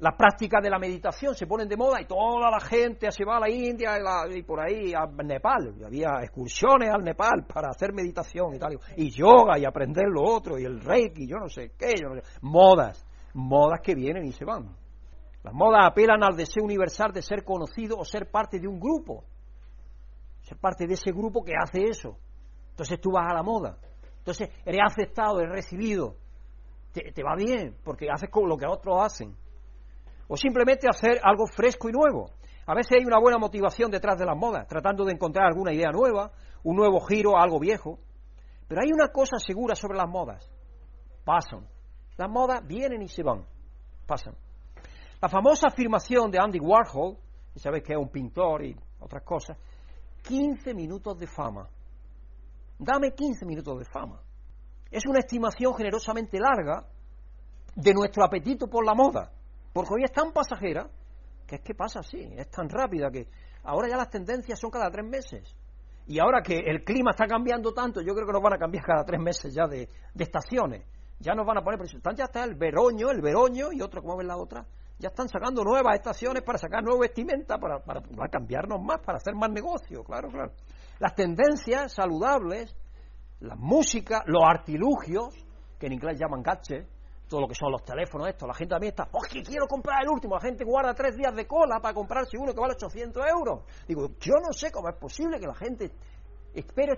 Las 0.00 0.14
prácticas 0.14 0.62
de 0.62 0.70
la 0.70 0.78
meditación 0.78 1.34
se 1.34 1.46
ponen 1.46 1.68
de 1.68 1.76
moda 1.76 2.00
y 2.00 2.04
toda 2.04 2.50
la 2.50 2.60
gente 2.60 3.10
se 3.10 3.24
va 3.24 3.38
a 3.38 3.40
la 3.40 3.50
India 3.50 3.98
y, 4.30 4.42
por 4.44 4.60
ahí 4.60 4.94
a 4.94 5.06
Nepal. 5.06 5.74
Y 5.76 5.82
había 5.82 6.22
excursiones 6.22 6.88
al 6.90 7.02
Nepal 7.02 7.46
para 7.52 7.70
hacer 7.70 7.92
meditación 7.92 8.54
y 8.54 8.58
tal. 8.60 8.78
Y 8.96 9.10
yoga 9.10 9.58
y 9.58 9.64
aprender 9.64 10.06
lo 10.06 10.22
otro 10.22 10.56
y 10.56 10.64
el 10.64 10.80
reiki, 10.80 11.26
yo 11.26 11.38
no 11.38 11.48
sé 11.48 11.72
qué, 11.76 11.94
yo 12.00 12.10
no 12.10 12.14
sé. 12.14 12.22
Modas, 12.42 13.04
modas 13.34 13.80
que 13.82 13.96
vienen 13.96 14.24
y 14.24 14.32
se 14.32 14.44
van. 14.44 14.68
Las 15.42 15.52
modas 15.52 15.84
apelan 15.84 16.22
al 16.22 16.36
deseo 16.36 16.62
universal 16.62 17.10
de 17.12 17.22
ser 17.22 17.42
conocido 17.44 17.96
o 17.98 18.04
ser 18.04 18.30
parte 18.30 18.60
de 18.60 18.68
un 18.68 18.78
grupo. 18.78 19.24
Ser 20.42 20.58
parte 20.58 20.86
de 20.86 20.94
ese 20.94 21.10
grupo 21.10 21.42
que 21.42 21.54
hace 21.60 21.82
eso. 21.82 22.16
Entonces 22.70 23.00
tú 23.00 23.10
vas 23.10 23.26
a 23.28 23.34
la 23.34 23.42
moda. 23.42 23.78
Entonces 24.18 24.48
eres 24.64 24.80
aceptado, 24.84 25.40
eres 25.40 25.52
recibido. 25.52 26.14
Te, 26.92 27.22
va 27.22 27.34
bien 27.36 27.76
porque 27.84 28.08
haces 28.10 28.28
lo 28.32 28.56
que 28.56 28.66
otros 28.66 29.02
hacen. 29.02 29.36
O 30.28 30.36
simplemente 30.36 30.86
hacer 30.88 31.20
algo 31.22 31.46
fresco 31.46 31.88
y 31.88 31.92
nuevo. 31.92 32.30
A 32.66 32.74
veces 32.74 32.98
hay 33.00 33.06
una 33.06 33.18
buena 33.18 33.38
motivación 33.38 33.90
detrás 33.90 34.18
de 34.18 34.26
las 34.26 34.36
modas, 34.36 34.66
tratando 34.68 35.04
de 35.04 35.12
encontrar 35.12 35.46
alguna 35.46 35.72
idea 35.72 35.90
nueva, 35.90 36.30
un 36.62 36.76
nuevo 36.76 37.00
giro 37.00 37.36
a 37.36 37.42
algo 37.42 37.58
viejo. 37.58 37.98
Pero 38.68 38.82
hay 38.82 38.92
una 38.92 39.08
cosa 39.08 39.38
segura 39.38 39.74
sobre 39.74 39.96
las 39.96 40.08
modas. 40.08 40.50
Pasan. 41.24 41.66
Las 42.18 42.30
modas 42.30 42.66
vienen 42.66 43.00
y 43.00 43.08
se 43.08 43.22
van. 43.22 43.46
Pasan. 44.06 44.34
La 45.20 45.28
famosa 45.28 45.68
afirmación 45.68 46.30
de 46.30 46.38
Andy 46.38 46.60
Warhol, 46.60 47.16
y 47.54 47.58
sabéis 47.58 47.84
que 47.84 47.94
es 47.94 47.98
un 47.98 48.10
pintor 48.10 48.64
y 48.64 48.76
otras 49.00 49.22
cosas, 49.22 49.56
15 50.22 50.74
minutos 50.74 51.18
de 51.18 51.26
fama. 51.26 51.68
Dame 52.78 53.12
15 53.14 53.46
minutos 53.46 53.78
de 53.78 53.84
fama. 53.86 54.20
Es 54.90 55.06
una 55.06 55.20
estimación 55.20 55.74
generosamente 55.74 56.38
larga 56.38 56.86
de 57.74 57.94
nuestro 57.94 58.24
apetito 58.24 58.68
por 58.68 58.84
la 58.84 58.94
moda, 58.94 59.32
porque 59.72 59.94
hoy 59.94 60.04
es 60.04 60.12
tan 60.12 60.32
pasajera 60.32 60.88
que 61.46 61.56
es 61.56 61.60
que 61.62 61.74
pasa 61.74 62.00
así, 62.00 62.20
es 62.36 62.50
tan 62.50 62.68
rápida 62.68 63.10
que 63.10 63.26
ahora 63.64 63.88
ya 63.88 63.96
las 63.96 64.10
tendencias 64.10 64.58
son 64.58 64.70
cada 64.70 64.90
tres 64.90 65.06
meses. 65.06 65.56
Y 66.06 66.18
ahora 66.18 66.42
que 66.42 66.58
el 66.58 66.84
clima 66.84 67.10
está 67.10 67.26
cambiando 67.26 67.72
tanto, 67.72 68.00
yo 68.00 68.14
creo 68.14 68.26
que 68.26 68.32
nos 68.32 68.42
van 68.42 68.54
a 68.54 68.58
cambiar 68.58 68.84
cada 68.84 69.04
tres 69.04 69.20
meses 69.20 69.54
ya 69.54 69.66
de, 69.66 69.88
estaciones. 70.18 70.86
Ya 71.20 71.34
nos 71.34 71.46
van 71.46 71.58
a 71.58 71.62
poner, 71.62 71.80
ya 72.16 72.24
está 72.24 72.44
el 72.44 72.54
veroño, 72.54 73.10
el 73.10 73.20
veroño 73.20 73.72
y 73.72 73.82
otro, 73.82 74.02
¿cómo 74.02 74.16
ves 74.16 74.26
la 74.26 74.36
otra? 74.36 74.64
ya 74.98 75.08
están 75.08 75.28
sacando 75.28 75.62
nuevas 75.62 75.94
estaciones 75.94 76.42
para 76.42 76.58
sacar 76.58 76.82
nueva 76.82 77.00
vestimenta, 77.02 77.56
para, 77.58 77.78
para, 77.78 78.02
cambiarnos 78.28 78.82
más, 78.82 78.98
para 79.04 79.18
hacer 79.18 79.34
más 79.34 79.50
negocio, 79.50 80.02
claro, 80.02 80.28
claro. 80.28 80.52
Las 80.98 81.14
tendencias 81.14 81.92
saludables, 81.92 82.74
la 83.40 83.54
música, 83.54 84.24
los 84.26 84.42
artilugios, 84.44 85.34
que 85.78 85.86
en 85.86 85.92
inglés 85.92 86.18
llaman 86.18 86.42
gadgets, 86.42 86.88
todo 87.28 87.42
lo 87.42 87.48
que 87.48 87.54
son 87.54 87.70
los 87.70 87.84
teléfonos, 87.84 88.28
esto, 88.28 88.46
la 88.46 88.54
gente 88.54 88.70
también 88.70 88.92
está, 88.92 89.08
¡oh, 89.12 89.20
quiero 89.20 89.66
comprar 89.66 90.02
el 90.02 90.08
último! 90.08 90.34
La 90.34 90.40
gente 90.40 90.64
guarda 90.64 90.94
tres 90.94 91.16
días 91.16 91.34
de 91.34 91.46
cola 91.46 91.78
para 91.80 91.94
comprarse 91.94 92.36
uno 92.38 92.52
que 92.52 92.60
vale 92.60 92.74
800 92.74 93.22
euros. 93.26 93.64
Digo, 93.86 94.08
yo 94.20 94.34
no 94.44 94.52
sé 94.52 94.72
cómo 94.72 94.88
es 94.88 94.96
posible 94.96 95.38
que 95.38 95.46
la 95.46 95.54
gente 95.54 95.92
espere 96.54 96.94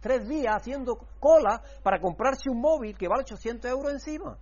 tres 0.00 0.28
días 0.28 0.56
haciendo 0.56 0.96
cola 1.20 1.62
para 1.82 2.00
comprarse 2.00 2.50
un 2.50 2.60
móvil 2.60 2.96
que 2.96 3.06
vale 3.06 3.22
800 3.22 3.70
euros 3.70 3.92
encima. 3.92 4.38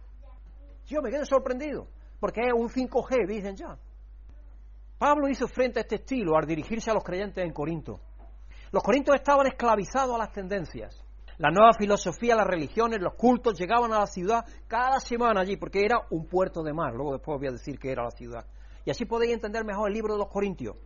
Yo 0.87 1.01
me 1.03 1.11
quedo 1.11 1.25
sorprendido. 1.25 1.87
porque 2.21 2.41
es 2.43 2.53
un 2.53 2.69
5G, 2.69 3.27
dicen 3.27 3.57
ya. 3.57 3.77
Pablo 4.97 5.29
hizo 5.29 5.49
frente 5.49 5.81
a 5.81 5.83
este 5.83 5.97
estilo 5.97 6.37
al 6.37 6.47
dirigirse 6.47 6.89
a 6.89 6.95
los 6.95 7.03
creyentes 7.03 7.45
en 7.45 7.53
Corinto. 7.53 7.99
Los 8.71 8.83
corintios 8.85 9.17
estaban 9.17 9.49
esclavizados 9.49 10.15
a 10.15 10.19
las 10.19 10.33
tendencias. 10.33 11.02
La 11.39 11.51
nueva 11.51 11.73
filosofía, 11.73 12.37
las 12.37 12.47
religiones, 12.47 13.01
los 13.01 13.15
cultos 13.15 13.59
llegaban 13.59 13.93
a 13.93 14.01
la 14.01 14.07
ciudad 14.07 14.45
cada 14.69 15.01
semana 15.01 15.41
allí, 15.41 15.57
porque 15.57 15.85
era 15.85 15.99
un 16.11 16.27
puerto 16.27 16.63
de 16.63 16.73
mar. 16.73 16.95
Luego 16.95 17.13
después 17.13 17.39
voy 17.39 17.49
a 17.49 17.53
decir 17.53 17.79
que 17.79 17.91
era 17.91 18.05
la 18.05 18.11
ciudad. 18.11 18.45
Y 18.85 18.91
así 18.91 19.05
podéis 19.05 19.33
entender 19.33 19.65
mejor 19.65 19.89
el 19.89 19.95
libro 19.95 20.15
de 20.15 20.21
los 20.21 20.29
Corintios. 20.29 20.77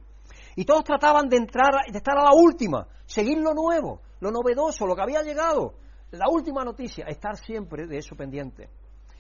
Y 0.55 0.65
todos 0.65 0.85
trataban 0.85 1.29
de 1.29 1.37
entrar, 1.37 1.73
de 1.91 1.99
estar 1.99 2.17
a 2.17 2.25
la 2.25 2.33
última, 2.33 2.87
seguir 3.05 3.39
lo 3.39 3.53
nuevo, 3.53 4.01
lo 4.21 4.31
novedoso, 4.31 4.87
lo 4.87 4.95
que 4.95 5.03
había 5.03 5.23
llegado, 5.23 5.75
la 6.13 6.27
última 6.31 6.65
noticia, 6.65 7.07
estar 7.07 7.37
siempre 7.37 7.87
de 7.87 7.99
eso 7.99 8.17
pendiente. 8.17 8.71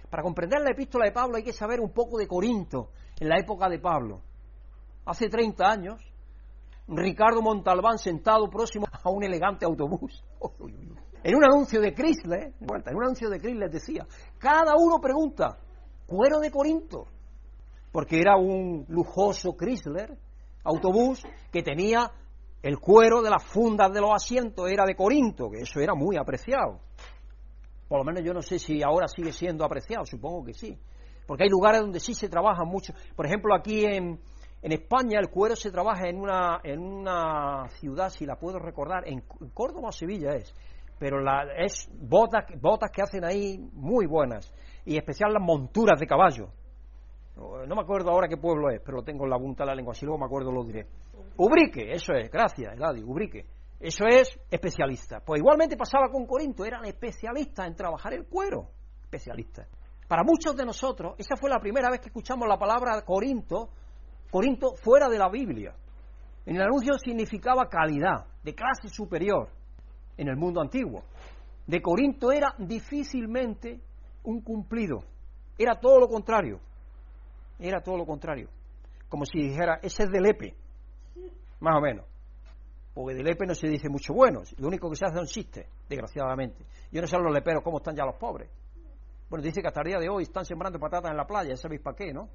Para 0.08 0.22
comprender 0.22 0.62
la 0.62 0.70
epístola 0.70 1.04
de 1.04 1.12
Pablo 1.12 1.36
hay 1.36 1.42
que 1.42 1.52
saber 1.52 1.80
un 1.80 1.92
poco 1.92 2.16
de 2.16 2.26
Corinto 2.26 2.90
en 3.18 3.28
la 3.28 3.36
época 3.38 3.68
de 3.68 3.78
Pablo. 3.78 4.22
Hace 5.04 5.28
30 5.28 5.70
años, 5.70 6.00
Ricardo 6.88 7.42
Montalbán 7.42 7.98
sentado 7.98 8.48
próximo 8.48 8.86
a 8.90 9.10
un 9.10 9.24
elegante 9.24 9.64
autobús. 9.64 10.24
En 11.26 11.34
un 11.34 11.42
anuncio 11.42 11.80
de 11.80 11.92
Chrysler, 11.92 12.52
en 12.60 12.96
un 12.96 13.02
anuncio 13.02 13.28
de 13.28 13.40
Chrysler 13.40 13.68
decía, 13.68 14.06
cada 14.38 14.76
uno 14.78 15.00
pregunta, 15.00 15.58
cuero 16.06 16.38
de 16.38 16.52
Corinto, 16.52 17.08
porque 17.90 18.20
era 18.20 18.36
un 18.36 18.86
lujoso 18.88 19.56
Chrysler 19.56 20.16
autobús 20.62 21.24
que 21.50 21.64
tenía 21.64 22.12
el 22.62 22.78
cuero 22.78 23.22
de 23.22 23.30
las 23.30 23.42
fundas 23.42 23.92
de 23.92 24.02
los 24.02 24.10
asientos, 24.14 24.70
era 24.70 24.84
de 24.86 24.94
Corinto, 24.94 25.50
que 25.50 25.62
eso 25.62 25.80
era 25.80 25.96
muy 25.96 26.16
apreciado. 26.16 26.78
Por 27.88 27.98
lo 27.98 28.04
menos 28.04 28.22
yo 28.22 28.32
no 28.32 28.40
sé 28.40 28.60
si 28.60 28.80
ahora 28.84 29.08
sigue 29.08 29.32
siendo 29.32 29.64
apreciado, 29.64 30.04
supongo 30.04 30.44
que 30.44 30.52
sí. 30.52 30.78
Porque 31.26 31.42
hay 31.42 31.50
lugares 31.50 31.80
donde 31.80 31.98
sí 31.98 32.14
se 32.14 32.28
trabaja 32.28 32.62
mucho. 32.64 32.92
Por 33.16 33.26
ejemplo, 33.26 33.52
aquí 33.52 33.84
en, 33.84 34.20
en 34.62 34.72
España 34.72 35.18
el 35.18 35.28
cuero 35.28 35.56
se 35.56 35.72
trabaja 35.72 36.08
en 36.08 36.20
una, 36.20 36.60
en 36.62 36.78
una 36.78 37.66
ciudad, 37.80 38.10
si 38.10 38.26
la 38.26 38.36
puedo 38.36 38.60
recordar, 38.60 39.08
en 39.08 39.22
Córdoba 39.52 39.88
o 39.88 39.92
Sevilla 39.92 40.36
es, 40.36 40.54
pero 40.98 41.20
la, 41.20 41.44
es 41.56 41.88
botas, 41.92 42.44
botas 42.60 42.90
que 42.90 43.02
hacen 43.02 43.24
ahí 43.24 43.58
muy 43.72 44.06
buenas, 44.06 44.52
y 44.84 44.96
especial 44.96 45.32
las 45.32 45.42
monturas 45.42 45.98
de 45.98 46.06
caballo. 46.06 46.48
No 47.36 47.74
me 47.74 47.82
acuerdo 47.82 48.10
ahora 48.10 48.28
qué 48.28 48.38
pueblo 48.38 48.70
es, 48.70 48.80
pero 48.82 48.98
lo 48.98 49.04
tengo 49.04 49.24
en 49.24 49.30
la 49.30 49.38
punta 49.38 49.64
de 49.64 49.68
la 49.68 49.74
lengua, 49.74 49.94
si 49.94 50.06
luego 50.06 50.18
me 50.18 50.24
acuerdo 50.24 50.50
lo 50.50 50.64
diré. 50.64 50.86
Ubrique, 51.36 51.92
eso 51.92 52.14
es, 52.14 52.30
gracias, 52.30 52.74
Eladio, 52.74 53.06
Ubrique. 53.06 53.44
Eso 53.78 54.06
es 54.06 54.40
especialista. 54.50 55.20
Pues 55.20 55.40
igualmente 55.40 55.76
pasaba 55.76 56.08
con 56.10 56.24
Corinto, 56.26 56.64
eran 56.64 56.84
especialistas 56.86 57.66
en 57.66 57.76
trabajar 57.76 58.14
el 58.14 58.26
cuero, 58.26 58.70
especialistas. 59.02 59.68
Para 60.08 60.22
muchos 60.22 60.56
de 60.56 60.64
nosotros, 60.64 61.14
esa 61.18 61.36
fue 61.36 61.50
la 61.50 61.58
primera 61.58 61.90
vez 61.90 62.00
que 62.00 62.08
escuchamos 62.08 62.48
la 62.48 62.56
palabra 62.56 63.02
Corinto, 63.02 63.68
Corinto 64.30 64.74
fuera 64.76 65.08
de 65.08 65.18
la 65.18 65.28
Biblia. 65.28 65.74
En 66.46 66.56
el 66.56 66.62
anuncio 66.62 66.94
significaba 66.96 67.68
calidad, 67.68 68.24
de 68.42 68.54
clase 68.54 68.88
superior, 68.88 69.50
en 70.16 70.28
el 70.28 70.36
mundo 70.36 70.60
antiguo. 70.60 71.04
De 71.66 71.82
Corinto 71.82 72.30
era 72.30 72.54
difícilmente 72.58 73.80
un 74.24 74.40
cumplido, 74.40 75.04
era 75.58 75.78
todo 75.78 76.00
lo 76.00 76.08
contrario, 76.08 76.60
era 77.58 77.80
todo 77.80 77.96
lo 77.96 78.06
contrario. 78.06 78.48
Como 79.08 79.24
si 79.24 79.38
dijera, 79.40 79.78
ese 79.82 80.04
es 80.04 80.10
de 80.10 80.20
Lepe, 80.20 80.54
más 81.60 81.76
o 81.76 81.80
menos. 81.80 82.04
Porque 82.94 83.14
de 83.14 83.22
Lepe 83.22 83.46
no 83.46 83.54
se 83.54 83.68
dice 83.68 83.88
mucho 83.88 84.14
bueno, 84.14 84.42
lo 84.58 84.68
único 84.68 84.88
que 84.88 84.96
se 84.96 85.04
hace 85.04 85.16
es 85.16 85.20
un 85.20 85.26
chiste, 85.26 85.68
desgraciadamente. 85.88 86.64
Yo 86.90 87.00
no 87.00 87.06
sé 87.06 87.18
los 87.18 87.32
leperos 87.32 87.62
cómo 87.62 87.78
están 87.78 87.94
ya 87.94 88.04
los 88.04 88.16
pobres. 88.16 88.50
Bueno, 89.28 89.42
dice 89.44 89.60
que 89.60 89.68
hasta 89.68 89.80
el 89.80 89.88
día 89.88 89.98
de 89.98 90.08
hoy 90.08 90.22
están 90.22 90.44
sembrando 90.44 90.78
patatas 90.78 91.10
en 91.10 91.16
la 91.16 91.26
playa, 91.26 91.50
ya 91.50 91.56
sabéis 91.56 91.82
para 91.82 91.96
qué, 91.96 92.12
¿no? 92.12 92.28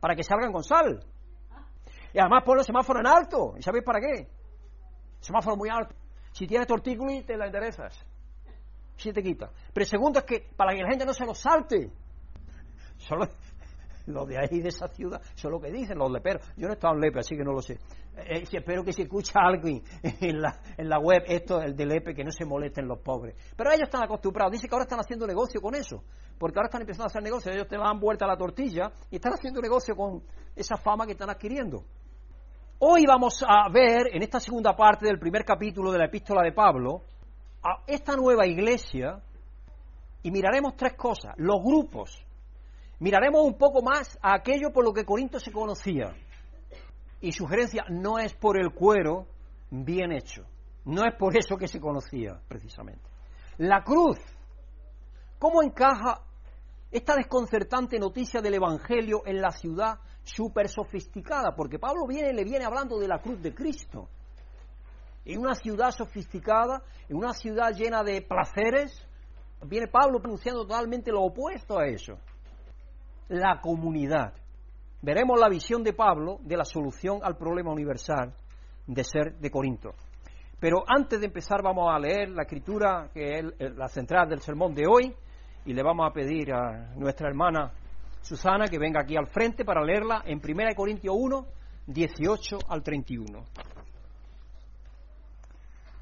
Para 0.00 0.14
que 0.14 0.22
salgan 0.22 0.52
con 0.52 0.62
sal. 0.62 1.04
Y 2.12 2.18
además 2.18 2.44
pon 2.44 2.58
el 2.58 2.64
semáforo 2.64 3.00
en 3.00 3.06
alto. 3.08 3.54
¿Y 3.58 3.62
sabéis 3.62 3.84
para 3.84 4.00
qué? 4.00 4.28
Semáforo 5.20 5.56
muy 5.56 5.68
alto. 5.68 5.94
Si 6.34 6.48
tienes 6.48 6.66
tortícula, 6.66 7.22
te 7.24 7.36
la 7.36 7.46
enderezas. 7.46 7.96
Si 8.96 9.12
te 9.12 9.22
quita. 9.22 9.52
Pero 9.72 9.84
el 9.84 9.88
segundo 9.88 10.18
es 10.18 10.24
que 10.24 10.48
para 10.56 10.74
que 10.74 10.82
la 10.82 10.90
gente 10.90 11.06
no 11.06 11.12
se 11.12 11.24
lo 11.24 11.32
salte. 11.32 11.92
Solo 12.96 13.28
los 14.06 14.26
de 14.26 14.38
ahí 14.38 14.60
de 14.60 14.68
esa 14.68 14.88
ciudad 14.88 15.22
son 15.36 15.52
lo 15.52 15.60
que 15.60 15.70
dicen 15.70 15.96
los 15.96 16.10
leperos. 16.10 16.44
Yo 16.56 16.66
no 16.66 16.72
he 16.72 16.74
estado 16.74 16.94
en 16.94 17.02
Lepe, 17.02 17.20
así 17.20 17.36
que 17.36 17.44
no 17.44 17.52
lo 17.52 17.62
sé. 17.62 17.74
Eh, 18.16 18.42
espero 18.50 18.82
que 18.82 18.92
si 18.92 19.02
escucha 19.02 19.38
alguien 19.44 19.80
en 20.02 20.40
la, 20.40 20.60
en 20.76 20.88
la 20.88 20.98
web 20.98 21.22
esto, 21.28 21.62
el 21.62 21.76
de 21.76 21.86
Lepe, 21.86 22.14
que 22.14 22.24
no 22.24 22.32
se 22.32 22.44
molesten 22.44 22.88
los 22.88 22.98
pobres. 22.98 23.36
Pero 23.56 23.70
ellos 23.70 23.84
están 23.84 24.02
acostumbrados. 24.02 24.50
Dice 24.50 24.66
que 24.66 24.74
ahora 24.74 24.86
están 24.86 24.98
haciendo 24.98 25.28
negocio 25.28 25.60
con 25.60 25.76
eso. 25.76 26.02
Porque 26.36 26.58
ahora 26.58 26.66
están 26.66 26.80
empezando 26.80 27.04
a 27.04 27.06
hacer 27.06 27.22
negocio. 27.22 27.52
Ellos 27.52 27.68
te 27.68 27.76
dan 27.76 28.00
vuelta 28.00 28.26
la 28.26 28.36
tortilla 28.36 28.90
y 29.08 29.16
están 29.16 29.34
haciendo 29.34 29.60
negocio 29.60 29.94
con 29.94 30.24
esa 30.56 30.76
fama 30.78 31.06
que 31.06 31.12
están 31.12 31.30
adquiriendo. 31.30 31.84
Hoy 32.86 33.06
vamos 33.06 33.42
a 33.48 33.66
ver, 33.70 34.14
en 34.14 34.22
esta 34.22 34.38
segunda 34.38 34.76
parte 34.76 35.06
del 35.06 35.18
primer 35.18 35.42
capítulo 35.42 35.90
de 35.90 35.96
la 35.96 36.04
epístola 36.04 36.42
de 36.42 36.52
Pablo, 36.52 37.00
a 37.62 37.82
esta 37.86 38.14
nueva 38.14 38.46
iglesia 38.46 39.22
y 40.22 40.30
miraremos 40.30 40.76
tres 40.76 40.92
cosas. 40.92 41.32
Los 41.38 41.62
grupos. 41.64 42.22
Miraremos 42.98 43.42
un 43.42 43.56
poco 43.56 43.80
más 43.80 44.18
a 44.20 44.34
aquello 44.34 44.70
por 44.70 44.84
lo 44.84 44.92
que 44.92 45.06
Corinto 45.06 45.40
se 45.40 45.50
conocía. 45.50 46.14
Y 47.22 47.32
sugerencia, 47.32 47.86
no 47.88 48.18
es 48.18 48.34
por 48.34 48.58
el 48.58 48.74
cuero 48.74 49.28
bien 49.70 50.12
hecho. 50.12 50.44
No 50.84 51.06
es 51.06 51.14
por 51.14 51.34
eso 51.38 51.56
que 51.56 51.68
se 51.68 51.80
conocía, 51.80 52.38
precisamente. 52.46 53.08
La 53.56 53.82
cruz. 53.82 54.18
¿Cómo 55.38 55.62
encaja 55.62 56.20
esta 56.90 57.16
desconcertante 57.16 57.98
noticia 57.98 58.42
del 58.42 58.52
Evangelio 58.52 59.22
en 59.24 59.40
la 59.40 59.52
ciudad 59.52 60.00
súper 60.24 60.68
sofisticada, 60.68 61.54
porque 61.54 61.78
Pablo 61.78 62.06
viene, 62.08 62.32
le 62.32 62.44
viene 62.44 62.64
hablando 62.64 62.98
de 62.98 63.06
la 63.06 63.20
cruz 63.20 63.40
de 63.42 63.54
Cristo. 63.54 64.08
En 65.24 65.40
una 65.40 65.54
ciudad 65.54 65.90
sofisticada, 65.90 66.82
en 67.08 67.16
una 67.16 67.32
ciudad 67.32 67.72
llena 67.72 68.02
de 68.02 68.22
placeres, 68.22 69.06
viene 69.66 69.86
Pablo 69.86 70.20
pronunciando 70.20 70.62
totalmente 70.62 71.10
lo 71.10 71.22
opuesto 71.22 71.78
a 71.78 71.86
eso. 71.86 72.18
La 73.28 73.60
comunidad. 73.60 74.34
Veremos 75.00 75.38
la 75.38 75.48
visión 75.48 75.82
de 75.82 75.92
Pablo 75.92 76.38
de 76.42 76.56
la 76.56 76.64
solución 76.64 77.20
al 77.22 77.36
problema 77.36 77.72
universal 77.72 78.34
de 78.86 79.04
ser 79.04 79.38
de 79.38 79.50
Corinto. 79.50 79.90
Pero 80.58 80.82
antes 80.86 81.20
de 81.20 81.26
empezar 81.26 81.62
vamos 81.62 81.90
a 81.92 81.98
leer 81.98 82.30
la 82.30 82.42
escritura 82.42 83.10
que 83.12 83.38
es 83.38 83.76
la 83.76 83.88
central 83.88 84.28
del 84.28 84.40
sermón 84.40 84.74
de 84.74 84.84
hoy 84.86 85.14
y 85.66 85.74
le 85.74 85.82
vamos 85.82 86.06
a 86.08 86.12
pedir 86.12 86.52
a 86.54 86.94
nuestra 86.96 87.28
hermana 87.28 87.72
Susana 88.24 88.68
que 88.68 88.78
venga 88.78 89.02
aquí 89.02 89.18
al 89.18 89.26
frente 89.26 89.66
para 89.66 89.84
leerla 89.84 90.22
en 90.24 90.40
1 90.42 90.74
Corintios 90.74 91.14
1, 91.14 91.46
18 91.88 92.58
al 92.70 92.82
31. 92.82 93.44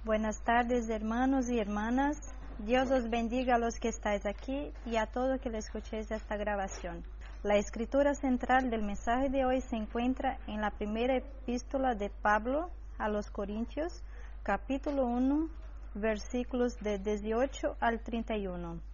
Buenas 0.04 0.40
tardes, 0.44 0.88
hermanos 0.88 1.50
y 1.50 1.58
hermanas. 1.58 2.16
Dios 2.60 2.92
os 2.92 3.10
bendiga 3.10 3.56
a 3.56 3.58
los 3.58 3.80
que 3.80 3.88
estáis 3.88 4.24
aquí 4.24 4.72
y 4.86 4.98
a 4.98 5.06
todos 5.06 5.40
que 5.40 5.50
le 5.50 5.58
escuchéis 5.58 6.12
esta 6.12 6.36
grabación. 6.36 7.02
La 7.42 7.56
escritura 7.56 8.14
central 8.14 8.70
del 8.70 8.82
mensaje 8.82 9.28
de 9.28 9.44
hoy 9.44 9.60
se 9.60 9.74
encuentra 9.74 10.38
en 10.46 10.60
la 10.60 10.70
primera 10.70 11.16
epístola 11.16 11.96
de 11.96 12.08
Pablo 12.08 12.70
a 12.98 13.08
los 13.08 13.32
Corintios, 13.32 14.04
capítulo 14.44 15.06
1, 15.06 15.48
versículos 15.96 16.78
de 16.78 17.00
18 17.00 17.78
al 17.80 18.00
31 18.00 18.91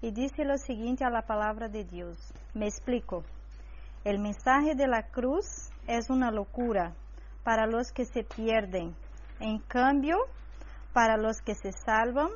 y 0.00 0.10
dice 0.12 0.44
lo 0.44 0.56
siguiente 0.58 1.04
a 1.04 1.10
la 1.10 1.22
palabra 1.22 1.68
de 1.68 1.84
Dios. 1.84 2.18
Me 2.54 2.66
explico. 2.66 3.24
El 4.04 4.18
mensaje 4.20 4.74
de 4.74 4.86
la 4.86 5.02
cruz 5.02 5.70
es 5.86 6.08
una 6.08 6.30
locura 6.30 6.94
para 7.42 7.66
los 7.66 7.92
que 7.92 8.04
se 8.04 8.22
pierden. 8.22 8.94
En 9.40 9.58
cambio, 9.58 10.16
para 10.92 11.16
los 11.16 11.40
que 11.40 11.54
se 11.54 11.72
salvan, 11.72 12.30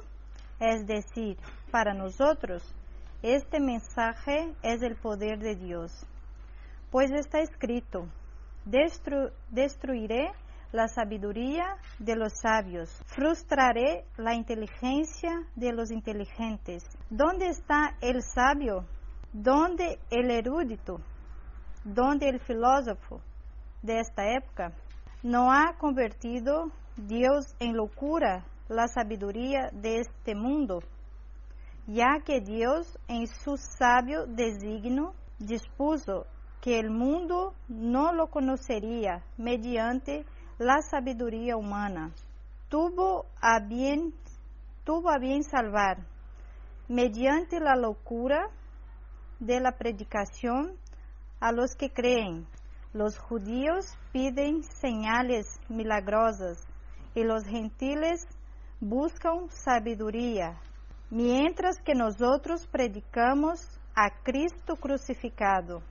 es 0.59 0.87
decir, 0.87 1.37
para 1.71 1.95
nosotros, 1.95 2.63
este 3.23 3.61
mensaje 3.61 4.53
es 4.63 4.83
el 4.83 4.97
poder 4.97 5.39
de 5.39 5.55
Dios. 5.55 6.07
Pues 6.91 7.11
está 7.11 7.41
escrito, 7.41 8.09
destruiré 8.65 10.33
la 10.73 10.89
sabiduría 10.89 11.77
de 11.99 12.17
los 12.17 12.33
sabios, 12.41 12.91
frustraré 13.07 14.05
la 14.17 14.35
inteligencia 14.35 15.47
de 15.55 15.73
los 15.73 15.91
inteligentes. 15.91 16.83
¿Dónde 17.11 17.49
está 17.49 17.95
el 18.01 18.23
sabio? 18.23 18.87
¿Dónde 19.33 19.99
el 20.11 20.31
erudito? 20.31 21.01
¿Dónde 21.85 22.29
el 22.29 22.41
filósofo 22.41 23.21
de 23.83 24.01
esta 24.01 24.35
época? 24.35 24.73
¿No 25.23 25.53
ha 25.53 25.77
convertido 25.79 26.71
Dios 26.97 27.55
en 27.61 27.77
locura 27.77 28.45
la 28.69 28.89
sabiduría 28.89 29.69
de 29.73 30.01
este 30.01 30.35
mundo? 30.35 30.81
Ya 31.87 32.21
que 32.25 32.41
Dios 32.41 32.99
en 33.09 33.27
su 33.27 33.57
sabio 33.57 34.27
designio 34.27 35.15
dispuso 35.39 36.27
que 36.63 36.79
el 36.79 36.91
mundo 36.91 37.55
no 37.69 38.13
lo 38.13 38.29
conocería 38.29 39.25
mediante 39.37 40.25
la 40.63 40.81
sabiduría 40.81 41.57
humana. 41.57 42.13
Tuvo 42.69 43.27
a 43.41 43.59
bien, 43.59 44.15
salvar, 45.43 45.99
mediante 46.89 47.59
la 47.59 47.75
locura 47.75 48.49
de 49.41 49.61
la 49.61 49.73
predicación, 49.73 50.77
a 51.41 51.51
los 51.51 51.75
que 51.75 51.91
creen. 51.91 52.47
Los 52.93 53.19
judíos 53.19 53.87
piden 54.13 54.63
señales 54.63 55.47
milagrosas 55.69 56.65
y 57.17 57.25
los 57.25 57.45
gentiles 57.45 58.25
buscan 58.79 59.51
sabiduría, 59.51 60.61
mientras 61.11 61.79
que 61.85 61.95
nosotros 61.95 62.69
predicamos 62.69 63.61
a 63.97 64.11
Cristo 64.23 64.77
crucificado. 64.77 65.83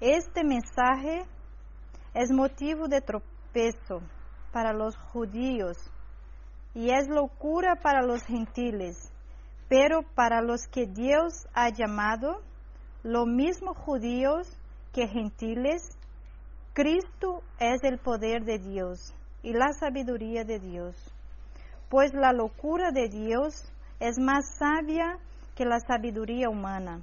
Este 0.00 0.42
mensaje 0.44 1.26
es 2.14 2.30
motivo 2.30 2.88
de 2.88 3.02
tropezo 3.52 4.00
para 4.52 4.72
los 4.72 4.96
judíos 4.96 5.76
y 6.74 6.90
es 6.90 7.08
locura 7.08 7.76
para 7.76 8.02
los 8.02 8.22
gentiles, 8.24 9.12
pero 9.68 10.02
para 10.14 10.40
los 10.40 10.66
que 10.68 10.86
Dios 10.86 11.46
ha 11.54 11.68
llamado, 11.68 12.40
lo 13.02 13.26
mismo 13.26 13.74
judíos 13.74 14.48
que 14.92 15.06
gentiles, 15.06 15.82
Cristo 16.72 17.42
es 17.58 17.82
el 17.84 17.98
poder 17.98 18.44
de 18.44 18.58
Dios 18.58 19.14
y 19.42 19.52
la 19.52 19.72
sabiduría 19.72 20.44
de 20.44 20.58
Dios. 20.58 20.96
Pues 21.90 22.14
la 22.14 22.32
locura 22.32 22.90
de 22.90 23.08
Dios 23.08 23.70
es 24.00 24.18
más 24.18 24.56
sabia 24.58 25.18
que 25.54 25.66
la 25.66 25.78
sabiduría 25.80 26.48
humana, 26.48 27.02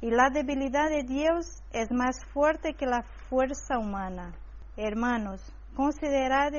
y 0.00 0.10
la 0.10 0.30
debilidad 0.30 0.88
de 0.90 1.04
Dios 1.04 1.62
es 1.72 1.90
más 1.92 2.24
fuerte 2.32 2.74
que 2.74 2.86
la 2.86 3.02
fuerza 3.28 3.78
humana. 3.78 4.34
Hermanos, 4.76 5.40
considerad 5.76 6.52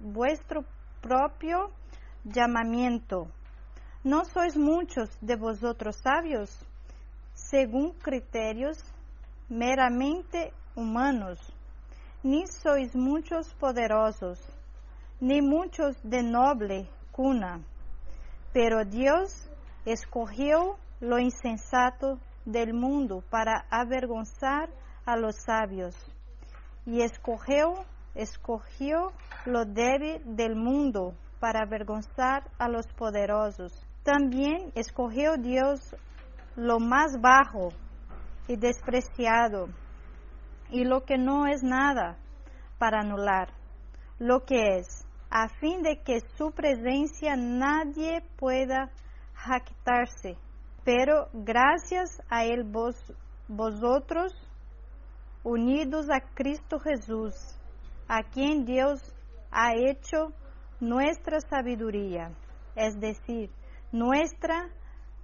vuestro 0.00 0.64
propio 1.00 1.70
llamamiento. 2.24 3.28
¿No 4.02 4.24
sois 4.24 4.56
muchos 4.56 5.08
de 5.20 5.36
vosotros 5.36 5.96
sabios, 6.02 6.50
según 7.34 7.92
criterios 7.92 8.78
meramente 9.48 10.52
humanos? 10.74 11.38
Ni 12.22 12.46
sois 12.46 12.94
muchos 12.96 13.54
poderosos, 13.54 14.40
ni 15.20 15.40
muchos 15.40 15.96
de 16.02 16.22
noble 16.22 16.88
cuna, 17.12 17.60
pero 18.52 18.84
Dios 18.84 19.48
escogió 19.84 20.76
lo 21.00 21.18
insensato 21.18 22.18
del 22.44 22.74
mundo 22.74 23.22
para 23.30 23.66
avergonzar 23.70 24.68
a 25.06 25.16
los 25.16 25.36
sabios, 25.46 25.94
y 26.86 27.02
escogió, 27.02 27.84
escogió 28.14 29.12
lo 29.46 29.64
débil 29.64 30.20
del 30.24 30.56
mundo 30.56 31.14
para 31.40 31.62
avergonzar 31.62 32.50
a 32.58 32.68
los 32.68 32.86
poderosos. 32.94 33.72
También 34.02 34.72
escogió 34.74 35.36
Dios 35.36 35.94
lo 36.56 36.78
más 36.78 37.20
bajo 37.20 37.70
y 38.46 38.56
despreciado, 38.56 39.68
y 40.70 40.84
lo 40.84 41.04
que 41.04 41.18
no 41.18 41.46
es 41.46 41.62
nada, 41.62 42.16
para 42.78 43.00
anular 43.00 43.48
lo 44.18 44.44
que 44.44 44.78
es, 44.78 45.06
a 45.30 45.48
fin 45.48 45.82
de 45.82 46.00
que 46.02 46.20
su 46.36 46.52
presencia 46.52 47.36
nadie 47.36 48.22
pueda 48.36 48.90
jactarse. 49.34 50.36
Pero 50.84 51.28
gracias 51.32 52.22
a 52.28 52.44
Él 52.44 52.62
vos, 52.64 52.96
vosotros, 53.48 54.32
unidos 55.42 56.06
a 56.10 56.20
Cristo 56.34 56.78
Jesús, 56.78 57.34
a 58.08 58.22
quien 58.22 58.64
Dios 58.64 59.00
ha 59.50 59.74
hecho 59.74 60.32
nuestra 60.80 61.40
sabiduría, 61.40 62.32
es 62.76 62.98
decir, 63.00 63.50
nuestra 63.92 64.68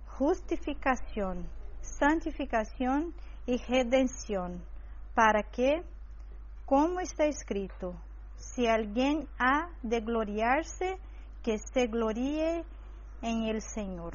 justificación, 0.07 1.49
santificación 1.81 3.15
y 3.47 3.59
redención, 3.59 4.63
para 5.15 5.43
que, 5.43 5.83
como 6.65 7.01
está 7.01 7.27
escrito, 7.27 7.95
si 8.37 8.67
alguien 8.67 9.29
ha 9.39 9.69
de 9.83 10.01
gloriarse, 10.01 10.99
que 11.43 11.59
se 11.59 11.87
gloríe 11.87 12.65
en 13.23 13.45
el 13.45 13.61
Señor. 13.61 14.15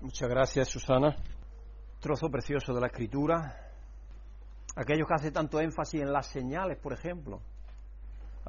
Muchas 0.00 0.28
gracias, 0.28 0.68
Susana. 0.68 1.16
Trozo 2.00 2.28
precioso 2.28 2.72
de 2.72 2.80
la 2.80 2.86
escritura. 2.86 3.67
Aquellos 4.76 5.08
que 5.08 5.14
hacen 5.14 5.32
tanto 5.32 5.60
énfasis 5.60 6.02
en 6.02 6.12
las 6.12 6.26
señales, 6.26 6.78
por 6.78 6.92
ejemplo, 6.92 7.40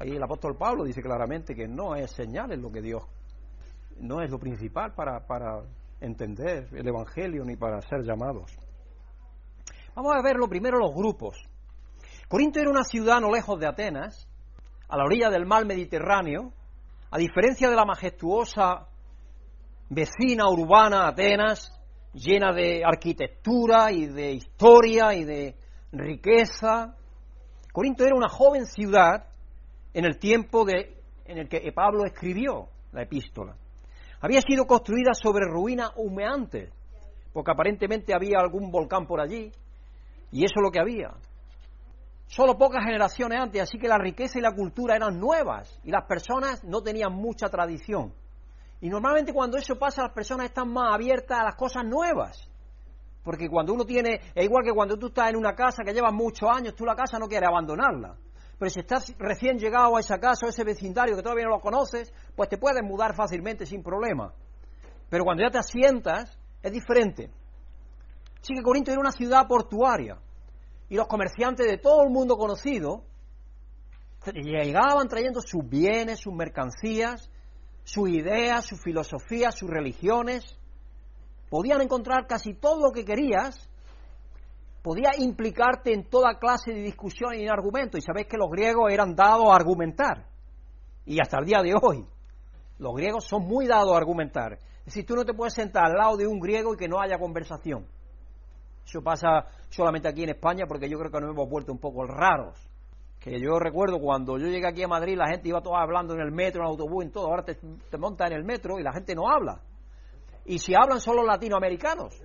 Ahí 0.00 0.16
el 0.16 0.22
apóstol 0.22 0.56
Pablo 0.56 0.84
dice 0.84 1.02
claramente 1.02 1.54
que 1.54 1.68
no 1.68 1.94
es 1.94 2.10
señales 2.12 2.58
lo 2.58 2.72
que 2.72 2.80
Dios, 2.80 3.02
no 3.98 4.22
es 4.22 4.30
lo 4.30 4.38
principal 4.38 4.94
para, 4.94 5.26
para 5.26 5.60
entender 6.00 6.68
el 6.72 6.88
Evangelio 6.88 7.44
ni 7.44 7.54
para 7.54 7.82
ser 7.82 8.00
llamados. 8.02 8.50
Vamos 9.94 10.16
a 10.16 10.22
ver 10.22 10.36
lo 10.36 10.48
primero 10.48 10.78
los 10.78 10.94
grupos. 10.94 11.36
Corinto 12.28 12.60
era 12.60 12.70
una 12.70 12.84
ciudad 12.84 13.20
no 13.20 13.30
lejos 13.30 13.60
de 13.60 13.66
Atenas, 13.66 14.26
a 14.88 14.96
la 14.96 15.04
orilla 15.04 15.28
del 15.28 15.44
mar 15.44 15.66
Mediterráneo, 15.66 16.54
a 17.10 17.18
diferencia 17.18 17.68
de 17.68 17.76
la 17.76 17.84
majestuosa 17.84 18.86
vecina 19.90 20.48
urbana 20.48 21.08
Atenas, 21.08 21.78
llena 22.14 22.54
de 22.54 22.82
arquitectura 22.86 23.92
y 23.92 24.06
de 24.06 24.32
historia 24.32 25.12
y 25.12 25.24
de 25.24 25.56
riqueza. 25.92 26.96
Corinto 27.72 28.04
era 28.04 28.14
una 28.14 28.28
joven 28.28 28.66
ciudad 28.66 29.26
en 29.92 30.04
el 30.04 30.18
tiempo 30.18 30.64
de, 30.64 30.96
en 31.24 31.38
el 31.38 31.48
que 31.48 31.70
Pablo 31.72 32.04
escribió 32.04 32.68
la 32.92 33.02
epístola. 33.02 33.56
Había 34.20 34.40
sido 34.42 34.66
construida 34.66 35.14
sobre 35.14 35.46
ruinas 35.46 35.90
humeantes, 35.96 36.70
porque 37.32 37.52
aparentemente 37.52 38.14
había 38.14 38.38
algún 38.38 38.70
volcán 38.70 39.06
por 39.06 39.20
allí, 39.20 39.50
y 40.30 40.44
eso 40.44 40.54
es 40.56 40.62
lo 40.62 40.70
que 40.70 40.80
había. 40.80 41.12
Solo 42.26 42.58
pocas 42.58 42.84
generaciones 42.84 43.40
antes, 43.40 43.62
así 43.62 43.78
que 43.78 43.88
la 43.88 43.98
riqueza 43.98 44.38
y 44.38 44.42
la 44.42 44.54
cultura 44.54 44.94
eran 44.94 45.18
nuevas, 45.18 45.80
y 45.84 45.90
las 45.90 46.06
personas 46.06 46.62
no 46.64 46.82
tenían 46.82 47.12
mucha 47.12 47.48
tradición. 47.48 48.12
Y 48.80 48.88
normalmente 48.88 49.32
cuando 49.32 49.56
eso 49.56 49.78
pasa, 49.78 50.02
las 50.02 50.12
personas 50.12 50.46
están 50.46 50.72
más 50.72 50.94
abiertas 50.94 51.40
a 51.40 51.44
las 51.44 51.56
cosas 51.56 51.84
nuevas. 51.84 52.49
Porque 53.22 53.48
cuando 53.48 53.74
uno 53.74 53.84
tiene, 53.84 54.20
es 54.34 54.44
igual 54.44 54.64
que 54.64 54.72
cuando 54.72 54.96
tú 54.96 55.08
estás 55.08 55.30
en 55.30 55.36
una 55.36 55.54
casa 55.54 55.82
que 55.84 55.92
lleva 55.92 56.10
muchos 56.10 56.48
años, 56.50 56.74
tú 56.74 56.84
la 56.84 56.94
casa 56.94 57.18
no 57.18 57.28
quieres 57.28 57.48
abandonarla. 57.48 58.16
Pero 58.58 58.70
si 58.70 58.80
estás 58.80 59.14
recién 59.18 59.58
llegado 59.58 59.96
a 59.96 60.00
esa 60.00 60.18
casa 60.18 60.46
o 60.46 60.48
ese 60.48 60.64
vecindario 60.64 61.16
que 61.16 61.22
todavía 61.22 61.44
no 61.44 61.56
lo 61.56 61.60
conoces, 61.60 62.12
pues 62.36 62.48
te 62.48 62.58
puedes 62.58 62.82
mudar 62.82 63.14
fácilmente 63.14 63.66
sin 63.66 63.82
problema. 63.82 64.32
Pero 65.08 65.24
cuando 65.24 65.42
ya 65.42 65.50
te 65.50 65.58
asientas, 65.58 66.38
es 66.62 66.72
diferente. 66.72 67.30
Así 68.40 68.54
que 68.54 68.62
Corinto 68.62 68.90
era 68.90 69.00
una 69.00 69.12
ciudad 69.12 69.46
portuaria 69.46 70.18
y 70.88 70.96
los 70.96 71.06
comerciantes 71.06 71.66
de 71.66 71.78
todo 71.78 72.02
el 72.02 72.10
mundo 72.10 72.36
conocido 72.36 73.04
llegaban 74.34 75.08
trayendo 75.08 75.40
sus 75.40 75.66
bienes, 75.66 76.20
sus 76.20 76.34
mercancías, 76.34 77.30
sus 77.84 78.10
ideas, 78.10 78.66
sus 78.66 78.82
filosofías, 78.82 79.54
sus 79.54 79.70
religiones. 79.70 80.58
Podían 81.50 81.82
encontrar 81.82 82.26
casi 82.26 82.54
todo 82.54 82.80
lo 82.80 82.92
que 82.92 83.04
querías 83.04 83.68
podía 84.82 85.10
implicarte 85.18 85.92
en 85.92 86.08
toda 86.08 86.38
clase 86.38 86.72
de 86.72 86.82
discusión 86.82 87.34
y 87.34 87.48
argumento. 87.48 87.98
Y 87.98 88.00
sabéis 88.00 88.26
que 88.26 88.36
los 88.36 88.50
griegos 88.50 88.90
eran 88.92 89.14
dados 89.14 89.46
a 89.50 89.54
argumentar. 89.54 90.26
Y 91.04 91.20
hasta 91.20 91.38
el 91.38 91.44
día 91.44 91.62
de 91.62 91.74
hoy, 91.80 92.06
los 92.78 92.94
griegos 92.94 93.24
son 93.24 93.46
muy 93.46 93.66
dados 93.66 93.92
a 93.92 93.96
argumentar. 93.96 94.54
Es 94.54 94.86
decir, 94.86 95.06
tú 95.06 95.14
no 95.14 95.24
te 95.24 95.34
puedes 95.34 95.54
sentar 95.54 95.86
al 95.86 95.96
lado 95.96 96.16
de 96.16 96.26
un 96.26 96.40
griego 96.40 96.74
y 96.74 96.76
que 96.76 96.88
no 96.88 97.00
haya 97.00 97.18
conversación. 97.18 97.86
Eso 98.84 99.02
pasa 99.02 99.46
solamente 99.68 100.08
aquí 100.08 100.22
en 100.22 100.30
España 100.30 100.64
porque 100.66 100.88
yo 100.88 100.98
creo 100.98 101.10
que 101.10 101.20
nos 101.20 101.30
hemos 101.30 101.48
vuelto 101.48 101.72
un 101.72 101.78
poco 101.78 102.06
raros. 102.06 102.58
Que 103.20 103.38
yo 103.38 103.58
recuerdo 103.58 103.98
cuando 104.00 104.38
yo 104.38 104.46
llegué 104.46 104.66
aquí 104.66 104.82
a 104.82 104.88
Madrid, 104.88 105.16
la 105.16 105.28
gente 105.28 105.48
iba 105.48 105.60
toda 105.60 105.82
hablando 105.82 106.14
en 106.14 106.20
el 106.20 106.32
metro, 106.32 106.62
en 106.62 106.66
el 106.66 106.70
autobús, 106.70 107.04
en 107.04 107.12
todo. 107.12 107.26
Ahora 107.26 107.44
te, 107.44 107.54
te 107.54 107.98
montas 107.98 108.30
en 108.30 108.38
el 108.38 108.44
metro 108.44 108.78
y 108.78 108.82
la 108.82 108.92
gente 108.92 109.14
no 109.14 109.28
habla. 109.28 109.60
Y 110.50 110.58
si 110.58 110.74
hablan 110.74 111.00
son 111.00 111.14
los 111.16 111.24
latinoamericanos 111.24 112.20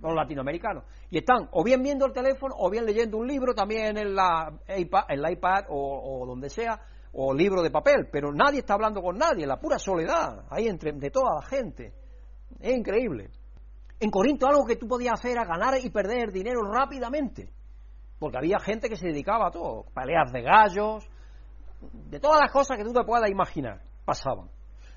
los 0.00 0.14
latinoamericanos. 0.14 0.84
Y 1.10 1.18
están 1.18 1.48
o 1.52 1.62
bien 1.62 1.82
viendo 1.82 2.06
el 2.06 2.12
teléfono 2.12 2.54
o 2.58 2.68
bien 2.68 2.84
leyendo 2.84 3.18
un 3.18 3.28
libro, 3.28 3.54
también 3.54 3.96
en 3.96 4.14
la 4.14 4.52
iPad, 4.76 5.04
el 5.08 5.30
iPad 5.30 5.66
o, 5.68 6.24
donde 6.26 6.50
sea, 6.50 6.80
o 7.12 7.32
libro 7.32 7.62
de 7.62 7.70
papel, 7.70 8.08
pero 8.10 8.32
nadie 8.32 8.60
está 8.60 8.74
hablando 8.74 9.00
con 9.00 9.16
nadie, 9.16 9.46
la 9.46 9.60
pura 9.60 9.78
soledad, 9.78 10.44
ahí 10.50 10.66
entre 10.66 10.92
de 10.92 11.10
toda 11.10 11.36
la 11.40 11.42
gente. 11.46 11.92
Es 12.58 12.76
increíble. 12.76 13.30
En 14.00 14.10
Corinto 14.10 14.48
algo 14.48 14.64
que 14.64 14.74
tú 14.74 14.88
podías 14.88 15.14
hacer 15.14 15.32
era 15.32 15.44
ganar 15.44 15.78
y 15.80 15.90
perder 15.90 16.32
dinero 16.32 16.62
rápidamente, 16.62 17.48
porque 18.18 18.38
había 18.38 18.58
gente 18.58 18.88
que 18.88 18.96
se 18.96 19.06
dedicaba 19.06 19.46
a 19.48 19.50
todo, 19.52 19.84
peleas 19.94 20.32
de 20.32 20.42
gallos, 20.42 21.08
de 22.10 22.18
todas 22.18 22.40
las 22.40 22.50
cosas 22.50 22.76
que 22.76 22.84
tú 22.84 22.92
te 22.92 23.04
puedas 23.04 23.30
imaginar, 23.30 23.82
pasaban. 24.04 24.48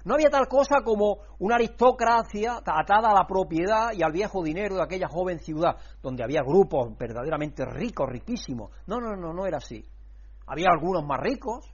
No 0.06 0.14
había 0.14 0.30
tal 0.30 0.48
cosa 0.48 0.82
como 0.84 1.18
una 1.40 1.56
aristocracia 1.56 2.58
atada 2.64 3.10
a 3.10 3.14
la 3.14 3.26
propiedad 3.26 3.92
y 3.92 4.04
al 4.04 4.12
viejo 4.12 4.44
dinero 4.44 4.76
de 4.76 4.84
aquella 4.84 5.08
joven 5.08 5.40
ciudad, 5.40 5.78
donde 6.02 6.24
había 6.24 6.44
grupos 6.44 6.96
verdaderamente 6.96 7.66
ricos, 7.66 8.08
riquísimos. 8.08 8.70
No, 8.86 9.02
no, 9.02 9.16
no, 9.16 9.34
no 9.34 9.48
era 9.48 9.58
así. 9.58 9.84
Había 10.46 10.68
algunos 10.72 11.04
más 11.04 11.20
ricos, 11.20 11.66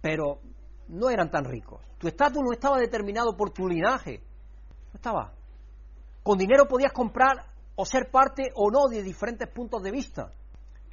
pero 0.00 0.40
no 0.88 1.10
eran 1.10 1.30
tan 1.30 1.44
ricos. 1.44 1.80
Tu 1.98 2.08
estatus 2.08 2.42
no 2.42 2.52
estaba 2.52 2.76
determinado 2.78 3.36
por 3.36 3.50
tu 3.50 3.68
linaje. 3.68 4.20
No 4.92 4.96
estaba. 4.96 5.32
Con 6.24 6.38
dinero 6.38 6.66
podías 6.66 6.92
comprar 6.92 7.46
o 7.76 7.84
ser 7.84 8.10
parte 8.10 8.50
o 8.56 8.68
no 8.68 8.88
de 8.88 9.04
diferentes 9.04 9.48
puntos 9.48 9.80
de 9.80 9.92
vista. 9.92 10.32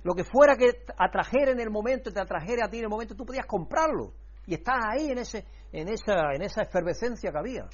Lo 0.04 0.14
que 0.14 0.24
fuera 0.24 0.56
que 0.56 0.86
atrajera 0.96 1.52
en 1.52 1.60
el 1.60 1.72
momento, 1.72 2.12
te 2.12 2.22
atrajera 2.22 2.68
a 2.68 2.70
ti 2.70 2.78
en 2.78 2.84
el 2.84 2.90
momento, 2.90 3.16
tú 3.16 3.26
podías 3.26 3.48
comprarlo. 3.48 4.14
Y 4.48 4.54
estás 4.54 4.78
ahí 4.84 5.10
en, 5.12 5.20
ese, 5.20 5.46
en, 5.72 5.88
esa, 5.90 6.34
en 6.34 6.42
esa 6.42 6.62
efervescencia 6.64 7.32
que 7.32 7.38
había. 7.38 7.68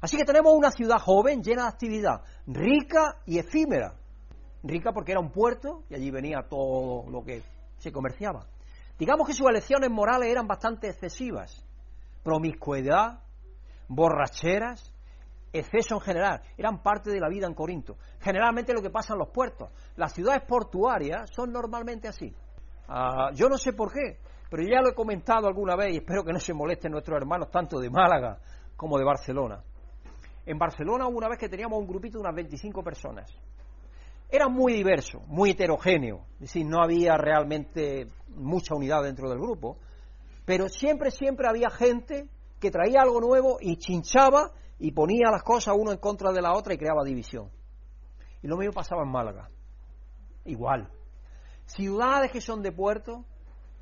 Así 0.00 0.16
que 0.16 0.24
tenemos 0.24 0.52
una 0.52 0.70
ciudad 0.70 0.98
joven, 0.98 1.42
llena 1.42 1.62
de 1.62 1.68
actividad, 1.68 2.22
rica 2.46 3.16
y 3.26 3.38
efímera. 3.38 3.94
Rica 4.62 4.92
porque 4.92 5.12
era 5.12 5.20
un 5.20 5.30
puerto 5.30 5.84
y 5.88 5.94
allí 5.94 6.10
venía 6.10 6.46
todo 6.48 7.10
lo 7.10 7.24
que 7.24 7.42
se 7.78 7.90
comerciaba. 7.90 8.46
Digamos 8.98 9.26
que 9.26 9.34
sus 9.34 9.48
elecciones 9.48 9.90
morales 9.90 10.30
eran 10.30 10.46
bastante 10.46 10.88
excesivas. 10.88 11.64
Promiscuidad, 12.22 13.20
borracheras, 13.88 14.94
exceso 15.52 15.94
en 15.94 16.00
general, 16.00 16.42
eran 16.56 16.82
parte 16.82 17.10
de 17.10 17.20
la 17.20 17.28
vida 17.28 17.46
en 17.46 17.54
Corinto. 17.54 17.96
Generalmente 18.20 18.72
lo 18.72 18.82
que 18.82 18.90
pasa 18.90 19.14
en 19.14 19.20
los 19.20 19.28
puertos. 19.28 19.70
Las 19.96 20.12
ciudades 20.12 20.42
portuarias 20.42 21.30
son 21.30 21.52
normalmente 21.52 22.08
así. 22.08 22.34
Ah, 22.88 23.30
yo 23.34 23.48
no 23.48 23.56
sé 23.56 23.72
por 23.72 23.92
qué, 23.92 24.18
pero 24.54 24.68
ya 24.68 24.80
lo 24.80 24.90
he 24.90 24.94
comentado 24.94 25.48
alguna 25.48 25.74
vez 25.74 25.94
y 25.94 25.96
espero 25.96 26.22
que 26.22 26.32
no 26.32 26.38
se 26.38 26.54
molesten 26.54 26.92
nuestros 26.92 27.16
hermanos 27.16 27.50
tanto 27.50 27.80
de 27.80 27.90
Málaga 27.90 28.38
como 28.76 28.96
de 28.96 29.04
Barcelona. 29.04 29.64
En 30.46 30.56
Barcelona 30.58 31.08
hubo 31.08 31.18
una 31.18 31.28
vez 31.28 31.40
que 31.40 31.48
teníamos 31.48 31.76
un 31.80 31.88
grupito 31.88 32.18
de 32.18 32.20
unas 32.20 32.36
25 32.36 32.84
personas. 32.84 33.28
Era 34.30 34.46
muy 34.46 34.74
diverso, 34.74 35.22
muy 35.26 35.50
heterogéneo, 35.50 36.26
es 36.34 36.40
decir, 36.42 36.66
no 36.66 36.84
había 36.84 37.16
realmente 37.16 38.06
mucha 38.28 38.76
unidad 38.76 39.02
dentro 39.02 39.28
del 39.28 39.40
grupo, 39.40 39.76
pero 40.44 40.68
siempre, 40.68 41.10
siempre 41.10 41.48
había 41.48 41.68
gente 41.68 42.28
que 42.60 42.70
traía 42.70 43.02
algo 43.02 43.20
nuevo 43.20 43.56
y 43.60 43.76
chinchaba 43.78 44.52
y 44.78 44.92
ponía 44.92 45.32
las 45.32 45.42
cosas 45.42 45.74
uno 45.76 45.90
en 45.90 45.98
contra 45.98 46.30
de 46.30 46.40
la 46.40 46.52
otra 46.52 46.74
y 46.74 46.78
creaba 46.78 47.02
división. 47.02 47.50
Y 48.40 48.46
lo 48.46 48.56
mismo 48.56 48.72
pasaba 48.72 49.02
en 49.02 49.10
Málaga. 49.10 49.50
Igual. 50.44 50.88
Ciudades 51.66 52.30
que 52.30 52.40
son 52.40 52.62
de 52.62 52.70
puerto 52.70 53.24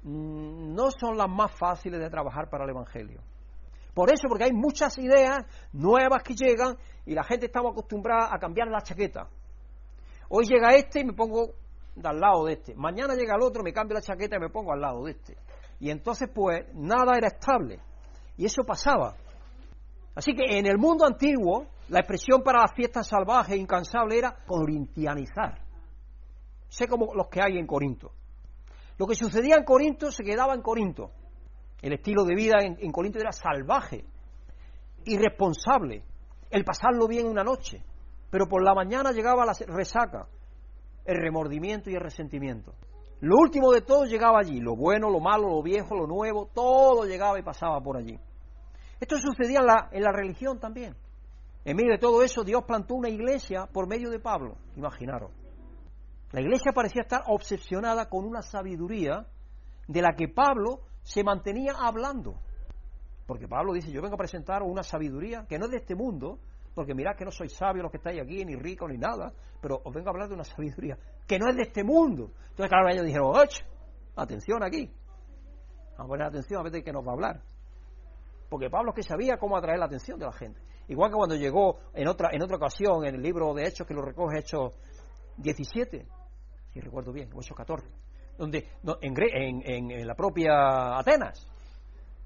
no 0.04 0.90
son 0.90 1.16
las 1.16 1.28
más 1.28 1.52
fáciles 1.52 2.00
de 2.00 2.10
trabajar 2.10 2.48
para 2.50 2.64
el 2.64 2.70
Evangelio. 2.70 3.20
Por 3.94 4.10
eso, 4.10 4.26
porque 4.28 4.44
hay 4.44 4.52
muchas 4.52 4.96
ideas 4.98 5.44
nuevas 5.72 6.22
que 6.22 6.34
llegan 6.34 6.76
y 7.04 7.14
la 7.14 7.24
gente 7.24 7.46
estaba 7.46 7.70
acostumbrada 7.70 8.34
a 8.34 8.38
cambiar 8.38 8.68
la 8.68 8.80
chaqueta. 8.80 9.28
Hoy 10.28 10.46
llega 10.46 10.74
este 10.74 11.00
y 11.00 11.04
me 11.04 11.12
pongo 11.12 11.50
al 12.02 12.18
lado 12.18 12.46
de 12.46 12.54
este. 12.54 12.74
Mañana 12.74 13.14
llega 13.14 13.34
el 13.36 13.42
otro, 13.42 13.62
me 13.62 13.72
cambio 13.72 13.94
la 13.94 14.00
chaqueta 14.00 14.36
y 14.36 14.40
me 14.40 14.48
pongo 14.48 14.72
al 14.72 14.80
lado 14.80 15.04
de 15.04 15.12
este. 15.12 15.36
Y 15.78 15.90
entonces, 15.90 16.30
pues, 16.34 16.64
nada 16.74 17.12
era 17.18 17.28
estable. 17.28 17.80
Y 18.38 18.46
eso 18.46 18.62
pasaba. 18.64 19.14
Así 20.14 20.34
que 20.34 20.58
en 20.58 20.66
el 20.66 20.78
mundo 20.78 21.04
antiguo, 21.04 21.66
la 21.88 22.00
expresión 22.00 22.42
para 22.42 22.60
las 22.60 22.72
fiestas 22.74 23.08
salvajes 23.08 23.54
e 23.54 23.58
incansables 23.58 24.18
era 24.18 24.36
corintianizar. 24.46 25.60
Sé 26.68 26.88
como 26.88 27.14
los 27.14 27.28
que 27.28 27.42
hay 27.42 27.58
en 27.58 27.66
Corinto. 27.66 28.12
Lo 29.02 29.08
que 29.08 29.16
sucedía 29.16 29.56
en 29.56 29.64
Corinto 29.64 30.12
se 30.12 30.22
quedaba 30.22 30.54
en 30.54 30.62
Corinto. 30.62 31.10
El 31.80 31.92
estilo 31.92 32.22
de 32.22 32.36
vida 32.36 32.58
en, 32.60 32.92
Corinto 32.92 33.18
era 33.18 33.32
salvaje, 33.32 34.04
irresponsable, 35.04 36.04
el 36.48 36.64
pasarlo 36.64 37.08
bien 37.08 37.26
una 37.26 37.42
noche, 37.42 37.82
pero 38.30 38.46
por 38.46 38.62
la 38.62 38.74
mañana 38.74 39.10
llegaba 39.10 39.44
la 39.44 39.54
resaca, 39.66 40.28
el 41.04 41.16
remordimiento 41.16 41.90
y 41.90 41.96
el 41.96 42.00
resentimiento. 42.00 42.74
Lo 43.18 43.38
último 43.40 43.72
de 43.72 43.80
todo 43.80 44.04
llegaba 44.04 44.38
allí, 44.38 44.60
lo 44.60 44.76
bueno, 44.76 45.10
lo 45.10 45.18
malo, 45.18 45.48
lo 45.48 45.62
viejo, 45.64 45.96
lo 45.96 46.06
nuevo, 46.06 46.48
todo 46.54 47.04
llegaba 47.04 47.40
y 47.40 47.42
pasaba 47.42 47.80
por 47.80 47.96
allí. 47.96 48.16
Esto 49.00 49.16
sucedía 49.18 49.58
en 49.58 49.66
la, 49.66 49.88
en 49.90 50.02
la 50.04 50.12
religión 50.12 50.60
también. 50.60 50.94
En 51.64 51.74
medio 51.74 51.90
de 51.90 51.98
todo 51.98 52.22
eso, 52.22 52.44
Dios 52.44 52.62
plantó 52.62 52.94
una 52.94 53.08
iglesia 53.08 53.66
por 53.66 53.88
medio 53.88 54.10
de 54.10 54.20
Pablo, 54.20 54.58
imaginaros. 54.76 55.41
La 56.32 56.40
iglesia 56.40 56.72
parecía 56.72 57.02
estar 57.02 57.22
obsesionada 57.26 58.08
con 58.08 58.24
una 58.24 58.40
sabiduría 58.40 59.26
de 59.86 60.02
la 60.02 60.14
que 60.16 60.28
Pablo 60.28 60.80
se 61.02 61.22
mantenía 61.22 61.74
hablando. 61.78 62.36
Porque 63.26 63.46
Pablo 63.46 63.74
dice, 63.74 63.92
yo 63.92 64.00
vengo 64.00 64.14
a 64.14 64.18
presentar 64.18 64.62
una 64.62 64.82
sabiduría 64.82 65.44
que 65.46 65.58
no 65.58 65.66
es 65.66 65.70
de 65.72 65.76
este 65.78 65.94
mundo, 65.94 66.38
porque 66.74 66.94
mirad 66.94 67.16
que 67.16 67.26
no 67.26 67.30
soy 67.30 67.50
sabio 67.50 67.82
los 67.82 67.90
que 67.90 67.98
estáis 67.98 68.20
aquí, 68.20 68.44
ni 68.46 68.56
rico, 68.56 68.88
ni 68.88 68.96
nada, 68.96 69.32
pero 69.60 69.80
os 69.84 69.94
vengo 69.94 70.08
a 70.08 70.12
hablar 70.12 70.28
de 70.28 70.34
una 70.34 70.44
sabiduría 70.44 70.96
que 71.26 71.38
no 71.38 71.50
es 71.50 71.56
de 71.56 71.62
este 71.62 71.84
mundo. 71.84 72.30
Entonces, 72.48 72.68
claro, 72.68 72.88
ellos 72.88 73.04
dijeron, 73.04 73.28
¡och! 73.28 73.64
Atención 74.16 74.62
aquí. 74.62 74.90
Vamos 75.98 76.06
a 76.06 76.08
poner 76.08 76.26
atención 76.26 76.60
a 76.60 76.62
ver 76.62 76.72
de 76.72 76.82
qué 76.82 76.92
nos 76.92 77.06
va 77.06 77.10
a 77.10 77.14
hablar. 77.14 77.42
Porque 78.48 78.70
Pablo 78.70 78.90
es 78.90 78.96
que 78.96 79.02
sabía 79.02 79.36
cómo 79.36 79.56
atraer 79.56 79.78
la 79.78 79.86
atención 79.86 80.18
de 80.18 80.26
la 80.26 80.32
gente. 80.32 80.60
Igual 80.88 81.10
que 81.10 81.16
cuando 81.16 81.36
llegó 81.36 81.78
en 81.94 82.08
otra, 82.08 82.30
en 82.32 82.42
otra 82.42 82.56
ocasión 82.56 83.04
en 83.04 83.14
el 83.14 83.22
libro 83.22 83.52
de 83.54 83.66
Hechos, 83.66 83.86
que 83.86 83.94
lo 83.94 84.02
recoge 84.02 84.40
Hechos 84.40 84.74
17, 85.38 86.06
si 86.72 86.80
recuerdo 86.80 87.12
bien, 87.12 87.30
o 87.34 87.40
Hechos 87.40 87.56
14, 87.56 87.86
donde 88.38 88.66
en, 89.00 89.90
en, 89.90 90.06
la 90.06 90.14
propia 90.14 90.98
Atenas, 90.98 91.46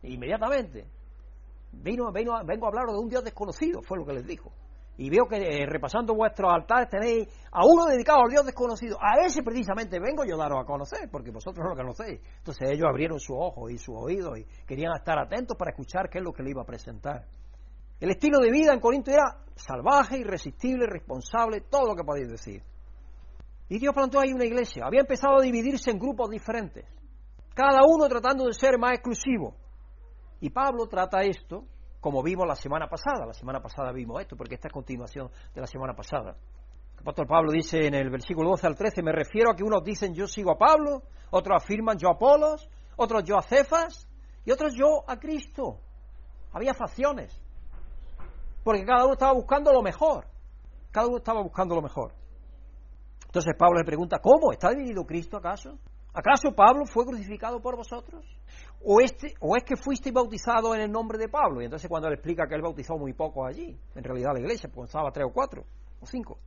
inmediatamente. 0.02 0.86
Vino, 1.72 2.10
vengo 2.12 2.34
a 2.34 2.68
hablar 2.68 2.86
de 2.86 2.98
un 2.98 3.08
Dios 3.08 3.22
desconocido, 3.24 3.82
fue 3.82 3.98
lo 3.98 4.06
que 4.06 4.14
les 4.14 4.26
dijo. 4.26 4.52
Y 4.98 5.10
veo 5.10 5.26
que 5.26 5.36
eh, 5.36 5.66
repasando 5.66 6.14
vuestros 6.14 6.50
altares 6.50 6.88
tenéis 6.88 7.28
a 7.52 7.66
uno 7.66 7.84
dedicado 7.84 8.22
al 8.22 8.30
Dios 8.30 8.46
desconocido. 8.46 8.96
A 8.98 9.26
ese 9.26 9.42
precisamente 9.42 9.98
vengo 10.00 10.24
yo 10.24 10.36
a 10.36 10.38
daros 10.38 10.62
a 10.62 10.64
conocer, 10.64 11.10
porque 11.10 11.30
vosotros 11.30 11.62
no 11.62 11.74
lo 11.74 11.76
conocéis. 11.76 12.20
Entonces 12.38 12.70
ellos 12.70 12.86
abrieron 12.88 13.20
sus 13.20 13.36
ojos 13.38 13.70
y 13.70 13.76
sus 13.76 13.94
oídos 13.94 14.38
y 14.38 14.46
querían 14.64 14.92
estar 14.96 15.18
atentos 15.18 15.56
para 15.56 15.72
escuchar 15.72 16.08
qué 16.08 16.18
es 16.18 16.24
lo 16.24 16.32
que 16.32 16.42
le 16.42 16.50
iba 16.50 16.62
a 16.62 16.66
presentar. 16.66 17.26
El 18.00 18.10
estilo 18.10 18.38
de 18.38 18.50
vida 18.50 18.72
en 18.72 18.80
Corinto 18.80 19.10
era 19.10 19.36
salvaje, 19.54 20.18
irresistible, 20.18 20.86
responsable, 20.86 21.62
todo 21.62 21.88
lo 21.88 21.94
que 21.94 22.04
podéis 22.04 22.30
decir. 22.30 22.62
Y 23.68 23.78
Dios 23.78 23.94
plantó 23.94 24.20
ahí 24.20 24.32
una 24.32 24.44
iglesia. 24.44 24.84
Había 24.86 25.00
empezado 25.00 25.38
a 25.38 25.42
dividirse 25.42 25.90
en 25.90 25.98
grupos 25.98 26.30
diferentes, 26.30 26.84
cada 27.54 27.80
uno 27.84 28.08
tratando 28.08 28.46
de 28.46 28.52
ser 28.52 28.78
más 28.78 28.92
exclusivo. 28.92 29.56
Y 30.40 30.50
Pablo 30.50 30.86
trata 30.86 31.22
esto 31.22 31.64
como 32.00 32.22
vimos 32.22 32.46
la 32.46 32.54
semana 32.54 32.86
pasada. 32.86 33.26
La 33.26 33.32
semana 33.32 33.60
pasada 33.60 33.90
vimos 33.92 34.20
esto, 34.20 34.36
porque 34.36 34.54
esta 34.54 34.68
es 34.68 34.72
continuación 34.72 35.28
de 35.54 35.60
la 35.60 35.66
semana 35.66 35.94
pasada. 35.94 36.36
El 36.94 37.00
apóstol 37.00 37.26
Pablo 37.26 37.50
dice 37.50 37.86
en 37.86 37.94
el 37.94 38.10
versículo 38.10 38.50
12 38.50 38.66
al 38.66 38.76
13, 38.76 39.02
me 39.02 39.12
refiero 39.12 39.50
a 39.50 39.56
que 39.56 39.64
unos 39.64 39.82
dicen 39.82 40.14
yo 40.14 40.26
sigo 40.26 40.52
a 40.52 40.56
Pablo, 40.56 41.02
otros 41.30 41.62
afirman 41.62 41.98
yo 41.98 42.08
a 42.08 42.12
Apolos, 42.12 42.68
otros 42.96 43.24
yo 43.24 43.36
a 43.36 43.42
Cefas 43.42 44.08
y 44.44 44.50
otros 44.50 44.74
yo 44.74 45.02
a 45.06 45.18
Cristo. 45.18 45.80
Había 46.52 46.74
facciones, 46.74 47.38
porque 48.62 48.84
cada 48.84 49.04
uno 49.04 49.14
estaba 49.14 49.32
buscando 49.32 49.72
lo 49.72 49.82
mejor. 49.82 50.26
Cada 50.90 51.08
uno 51.08 51.18
estaba 51.18 51.42
buscando 51.42 51.74
lo 51.74 51.82
mejor. 51.82 52.12
Entonces 53.36 53.54
Pablo 53.58 53.80
le 53.80 53.84
pregunta, 53.84 54.18
¿cómo? 54.18 54.50
¿Está 54.50 54.70
dividido 54.70 55.04
Cristo 55.04 55.36
acaso? 55.36 55.78
¿Acaso 56.14 56.52
Pablo 56.56 56.86
fue 56.86 57.04
crucificado 57.04 57.60
por 57.60 57.76
vosotros? 57.76 58.24
¿O, 58.82 58.98
este, 59.02 59.34
¿O 59.40 59.54
es 59.54 59.62
que 59.62 59.76
fuiste 59.76 60.10
bautizado 60.10 60.74
en 60.74 60.80
el 60.80 60.90
nombre 60.90 61.18
de 61.18 61.28
Pablo? 61.28 61.60
Y 61.60 61.66
entonces 61.66 61.86
cuando 61.86 62.08
él 62.08 62.14
explica 62.14 62.46
que 62.48 62.54
él 62.54 62.62
bautizó 62.62 62.96
muy 62.96 63.12
poco 63.12 63.44
allí, 63.44 63.78
en 63.94 64.02
realidad 64.02 64.30
la 64.32 64.40
iglesia, 64.40 64.70
pues 64.74 64.88
estaba 64.88 65.10
tres 65.10 65.26
o 65.28 65.34
cuatro, 65.34 65.64
o 66.00 66.06
cinco. 66.06 66.38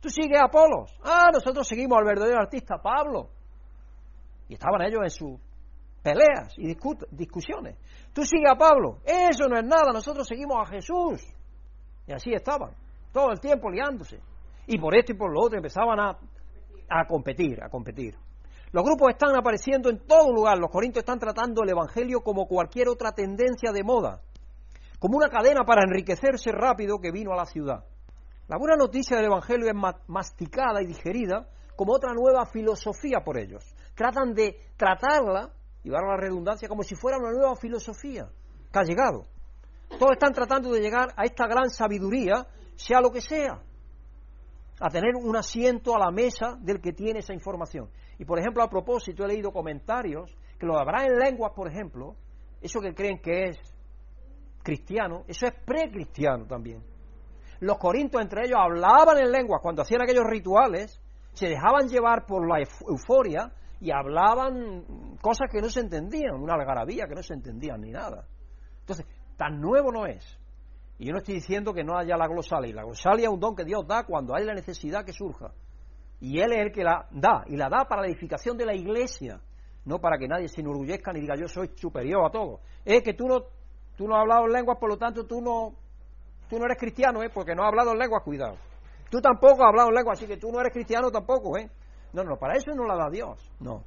Tú 0.00 0.08
sigues 0.08 0.38
a 0.38 0.44
Apolos. 0.44 0.96
Ah, 1.02 1.30
nosotros 1.32 1.66
seguimos 1.66 1.98
al 1.98 2.04
verdadero 2.04 2.42
artista 2.42 2.80
Pablo. 2.80 3.30
Y 4.48 4.54
estaban 4.54 4.80
ellos 4.82 5.00
en 5.02 5.10
sus 5.10 5.40
peleas 6.00 6.54
y 6.58 6.76
discusiones. 7.10 7.76
Tú 8.14 8.22
sigues 8.22 8.52
a 8.52 8.56
Pablo. 8.56 9.00
Eso 9.04 9.48
no 9.48 9.58
es 9.58 9.64
nada, 9.64 9.90
nosotros 9.92 10.28
seguimos 10.28 10.58
a 10.64 10.70
Jesús. 10.70 11.26
Y 12.06 12.12
así 12.12 12.32
estaban, 12.32 12.70
todo 13.12 13.32
el 13.32 13.40
tiempo 13.40 13.68
liándose. 13.68 14.20
Y 14.68 14.78
por 14.78 14.94
esto 14.94 15.12
y 15.12 15.16
por 15.16 15.32
lo 15.32 15.40
otro 15.40 15.56
empezaban 15.56 15.98
a, 15.98 16.18
a 16.90 17.06
competir, 17.06 17.62
a 17.62 17.70
competir. 17.70 18.14
Los 18.70 18.84
grupos 18.84 19.08
están 19.08 19.34
apareciendo 19.34 19.88
en 19.88 20.06
todo 20.06 20.30
lugar. 20.30 20.58
Los 20.58 20.70
corintios 20.70 21.02
están 21.02 21.18
tratando 21.18 21.62
el 21.62 21.70
Evangelio 21.70 22.20
como 22.20 22.46
cualquier 22.46 22.88
otra 22.88 23.12
tendencia 23.12 23.72
de 23.72 23.82
moda, 23.82 24.20
como 24.98 25.16
una 25.16 25.30
cadena 25.30 25.64
para 25.64 25.84
enriquecerse 25.84 26.52
rápido 26.52 26.98
que 27.00 27.10
vino 27.10 27.32
a 27.32 27.36
la 27.36 27.46
ciudad. 27.46 27.82
La 28.46 28.58
buena 28.58 28.76
noticia 28.76 29.16
del 29.16 29.26
Evangelio 29.26 29.68
es 29.68 29.96
masticada 30.06 30.82
y 30.82 30.86
digerida 30.86 31.48
como 31.74 31.94
otra 31.94 32.12
nueva 32.12 32.44
filosofía 32.44 33.20
por 33.24 33.38
ellos. 33.38 33.64
Tratan 33.94 34.34
de 34.34 34.58
tratarla, 34.76 35.50
y 35.82 35.90
dar 35.90 36.02
la 36.02 36.16
redundancia, 36.16 36.68
como 36.68 36.82
si 36.82 36.94
fuera 36.94 37.16
una 37.16 37.30
nueva 37.30 37.56
filosofía 37.56 38.28
que 38.70 38.78
ha 38.78 38.82
llegado. 38.82 39.24
Todos 39.98 40.12
están 40.12 40.34
tratando 40.34 40.70
de 40.72 40.80
llegar 40.80 41.14
a 41.16 41.24
esta 41.24 41.46
gran 41.46 41.70
sabiduría, 41.70 42.46
sea 42.76 43.00
lo 43.00 43.10
que 43.10 43.22
sea 43.22 43.62
a 44.80 44.88
tener 44.88 45.14
un 45.16 45.36
asiento 45.36 45.94
a 45.94 45.98
la 45.98 46.10
mesa 46.10 46.56
del 46.60 46.80
que 46.80 46.92
tiene 46.92 47.20
esa 47.20 47.34
información. 47.34 47.88
Y 48.18 48.24
por 48.24 48.38
ejemplo, 48.38 48.62
a 48.62 48.68
propósito, 48.68 49.24
he 49.24 49.28
leído 49.28 49.52
comentarios 49.52 50.36
que 50.58 50.66
lo 50.66 50.78
habrá 50.78 51.04
en 51.04 51.16
lenguas, 51.16 51.52
por 51.54 51.68
ejemplo, 51.68 52.16
eso 52.60 52.80
que 52.80 52.94
creen 52.94 53.20
que 53.20 53.44
es 53.44 53.58
cristiano, 54.62 55.24
eso 55.28 55.46
es 55.46 55.52
precristiano 55.64 56.46
también. 56.46 56.82
Los 57.60 57.78
corintios 57.78 58.22
entre 58.22 58.46
ellos 58.46 58.58
hablaban 58.60 59.18
en 59.18 59.32
lenguas 59.32 59.60
cuando 59.62 59.82
hacían 59.82 60.02
aquellos 60.02 60.24
rituales, 60.24 61.00
se 61.32 61.48
dejaban 61.48 61.88
llevar 61.88 62.26
por 62.26 62.48
la 62.48 62.64
euforia 62.86 63.52
y 63.80 63.90
hablaban 63.90 65.16
cosas 65.20 65.48
que 65.50 65.60
no 65.60 65.68
se 65.68 65.80
entendían, 65.80 66.34
una 66.34 66.54
algarabía 66.54 67.06
que 67.06 67.14
no 67.14 67.22
se 67.22 67.34
entendían 67.34 67.80
ni 67.80 67.90
nada. 67.90 68.26
Entonces, 68.80 69.06
tan 69.36 69.60
nuevo 69.60 69.92
no 69.92 70.06
es. 70.06 70.37
Y 70.98 71.06
yo 71.06 71.12
no 71.12 71.18
estoy 71.18 71.34
diciendo 71.34 71.72
que 71.72 71.84
no 71.84 71.96
haya 71.96 72.16
la 72.16 72.26
glosalia. 72.26 72.74
La 72.74 72.82
glosalia 72.82 73.28
es 73.28 73.32
un 73.32 73.38
don 73.38 73.54
que 73.54 73.64
Dios 73.64 73.86
da 73.86 74.04
cuando 74.04 74.34
hay 74.34 74.44
la 74.44 74.54
necesidad 74.54 75.04
que 75.04 75.12
surja. 75.12 75.52
Y 76.20 76.40
Él 76.40 76.52
es 76.52 76.58
el 76.58 76.72
que 76.72 76.82
la 76.82 77.06
da, 77.12 77.44
y 77.46 77.56
la 77.56 77.68
da 77.68 77.84
para 77.84 78.02
la 78.02 78.08
edificación 78.08 78.56
de 78.56 78.66
la 78.66 78.74
iglesia, 78.74 79.40
no 79.84 80.00
para 80.00 80.18
que 80.18 80.26
nadie 80.26 80.48
se 80.48 80.60
enorgullezca 80.60 81.12
ni 81.12 81.20
diga 81.20 81.36
yo 81.36 81.46
soy 81.46 81.70
superior 81.76 82.26
a 82.26 82.30
todo. 82.30 82.60
Es 82.84 83.02
que 83.02 83.14
tú 83.14 83.28
no, 83.28 83.42
tú 83.96 84.08
no 84.08 84.16
has 84.16 84.22
hablado 84.22 84.46
en 84.46 84.52
lenguas, 84.52 84.78
por 84.78 84.88
lo 84.88 84.98
tanto 84.98 85.24
tú 85.24 85.40
no, 85.40 85.74
tú 86.48 86.58
no 86.58 86.64
eres 86.64 86.78
cristiano, 86.78 87.22
¿eh? 87.22 87.30
porque 87.32 87.54
no 87.54 87.62
has 87.62 87.68
hablado 87.68 87.92
en 87.92 87.98
lenguas, 87.98 88.24
cuidado. 88.24 88.56
Tú 89.08 89.20
tampoco 89.20 89.62
has 89.62 89.68
hablado 89.68 89.90
en 89.90 89.94
lenguas, 89.94 90.18
así 90.18 90.26
que 90.26 90.36
tú 90.36 90.50
no 90.50 90.60
eres 90.60 90.72
cristiano 90.72 91.12
tampoco, 91.12 91.56
¿eh? 91.56 91.70
No, 92.12 92.24
no, 92.24 92.36
para 92.36 92.54
eso 92.54 92.72
no 92.74 92.84
la 92.84 92.96
da 92.96 93.08
Dios, 93.08 93.38
no. 93.60 93.84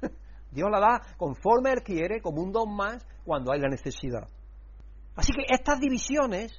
Dios 0.50 0.70
la 0.70 0.80
da 0.80 1.02
conforme 1.18 1.72
Él 1.72 1.82
quiere, 1.82 2.22
como 2.22 2.42
un 2.42 2.50
don 2.50 2.74
más, 2.74 3.06
cuando 3.24 3.52
hay 3.52 3.60
la 3.60 3.68
necesidad. 3.68 4.26
Así 5.16 5.32
que 5.32 5.44
estas 5.48 5.80
divisiones 5.80 6.52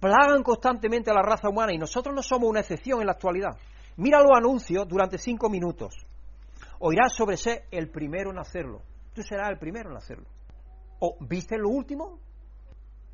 plagan 0.00 0.42
constantemente 0.42 1.10
a 1.10 1.14
la 1.14 1.22
raza 1.22 1.48
humana 1.48 1.74
y 1.74 1.78
nosotros 1.78 2.14
no 2.14 2.22
somos 2.22 2.48
una 2.48 2.60
excepción 2.60 3.00
en 3.00 3.06
la 3.06 3.12
actualidad. 3.12 3.58
Mira 3.96 4.20
los 4.20 4.30
anuncios 4.34 4.88
durante 4.88 5.18
cinco 5.18 5.50
minutos. 5.50 5.94
Oirás 6.78 7.14
sobre 7.14 7.36
ser 7.36 7.64
el 7.70 7.90
primero 7.90 8.30
en 8.30 8.38
hacerlo. 8.38 8.80
Tú 9.12 9.22
serás 9.22 9.50
el 9.50 9.58
primero 9.58 9.90
en 9.90 9.96
hacerlo. 9.96 10.26
¿O 11.00 11.16
viste 11.20 11.58
lo 11.58 11.68
último? 11.68 12.18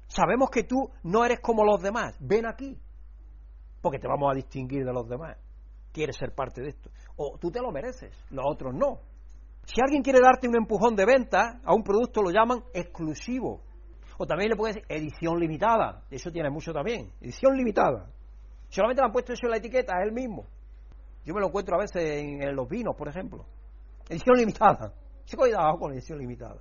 Sabemos 0.07 0.51
que 0.51 0.65
tú 0.65 0.91
no 1.03 1.25
eres 1.25 1.41
como 1.41 1.65
los 1.65 1.83
demás. 1.83 2.15
Ven 2.21 2.47
aquí. 2.47 2.79
Porque 3.81 3.99
te 3.99 4.07
vamos 4.07 4.31
a 4.31 4.35
distinguir 4.35 4.85
de 4.85 4.93
los 4.93 5.09
demás. 5.09 5.37
Quieres 5.93 6.17
ser 6.17 6.33
parte 6.35 6.63
de 6.63 6.69
esto. 6.69 6.91
O 7.17 7.39
tú 7.39 7.51
te 7.51 7.61
lo 7.61 7.73
mereces. 7.73 8.15
Los 8.31 8.45
otros 8.47 8.75
no. 8.75 9.01
Si 9.65 9.81
alguien 9.81 10.03
quiere 10.03 10.21
darte 10.21 10.47
un 10.47 10.57
empujón 10.57 10.95
de 10.95 11.07
venta 11.07 11.61
a 11.65 11.75
un 11.75 11.83
producto, 11.83 12.23
lo 12.23 12.31
llaman 12.31 12.63
exclusivo. 12.73 13.63
O 14.19 14.27
también 14.27 14.51
le 14.51 14.57
puedes 14.57 14.77
decir 14.77 14.87
edición 14.91 15.39
limitada. 15.39 16.03
Eso 16.11 16.31
tiene 16.31 16.51
mucho 16.51 16.73
también. 16.73 17.13
Edición 17.21 17.57
limitada. 17.57 18.11
Solamente 18.69 19.03
le 19.03 19.07
han 19.07 19.13
puesto 19.13 19.33
eso 19.33 19.47
en 19.47 19.51
la 19.51 19.57
etiqueta, 19.59 19.95
es 20.01 20.09
el 20.09 20.13
mismo. 20.13 20.47
Yo 21.25 21.35
me 21.35 21.41
lo 21.41 21.49
encuentro 21.49 21.77
a 21.77 21.81
veces 21.81 22.23
en, 22.23 22.55
los 22.55 22.69
vinos, 22.69 22.95
por 22.97 23.09
ejemplo. 23.09 23.45
Edición 24.09 24.37
limitada. 24.37 24.93
Yo 25.27 25.37
cuidado 25.37 25.77
con 25.79 25.93
edición 25.93 26.19
limitada. 26.19 26.59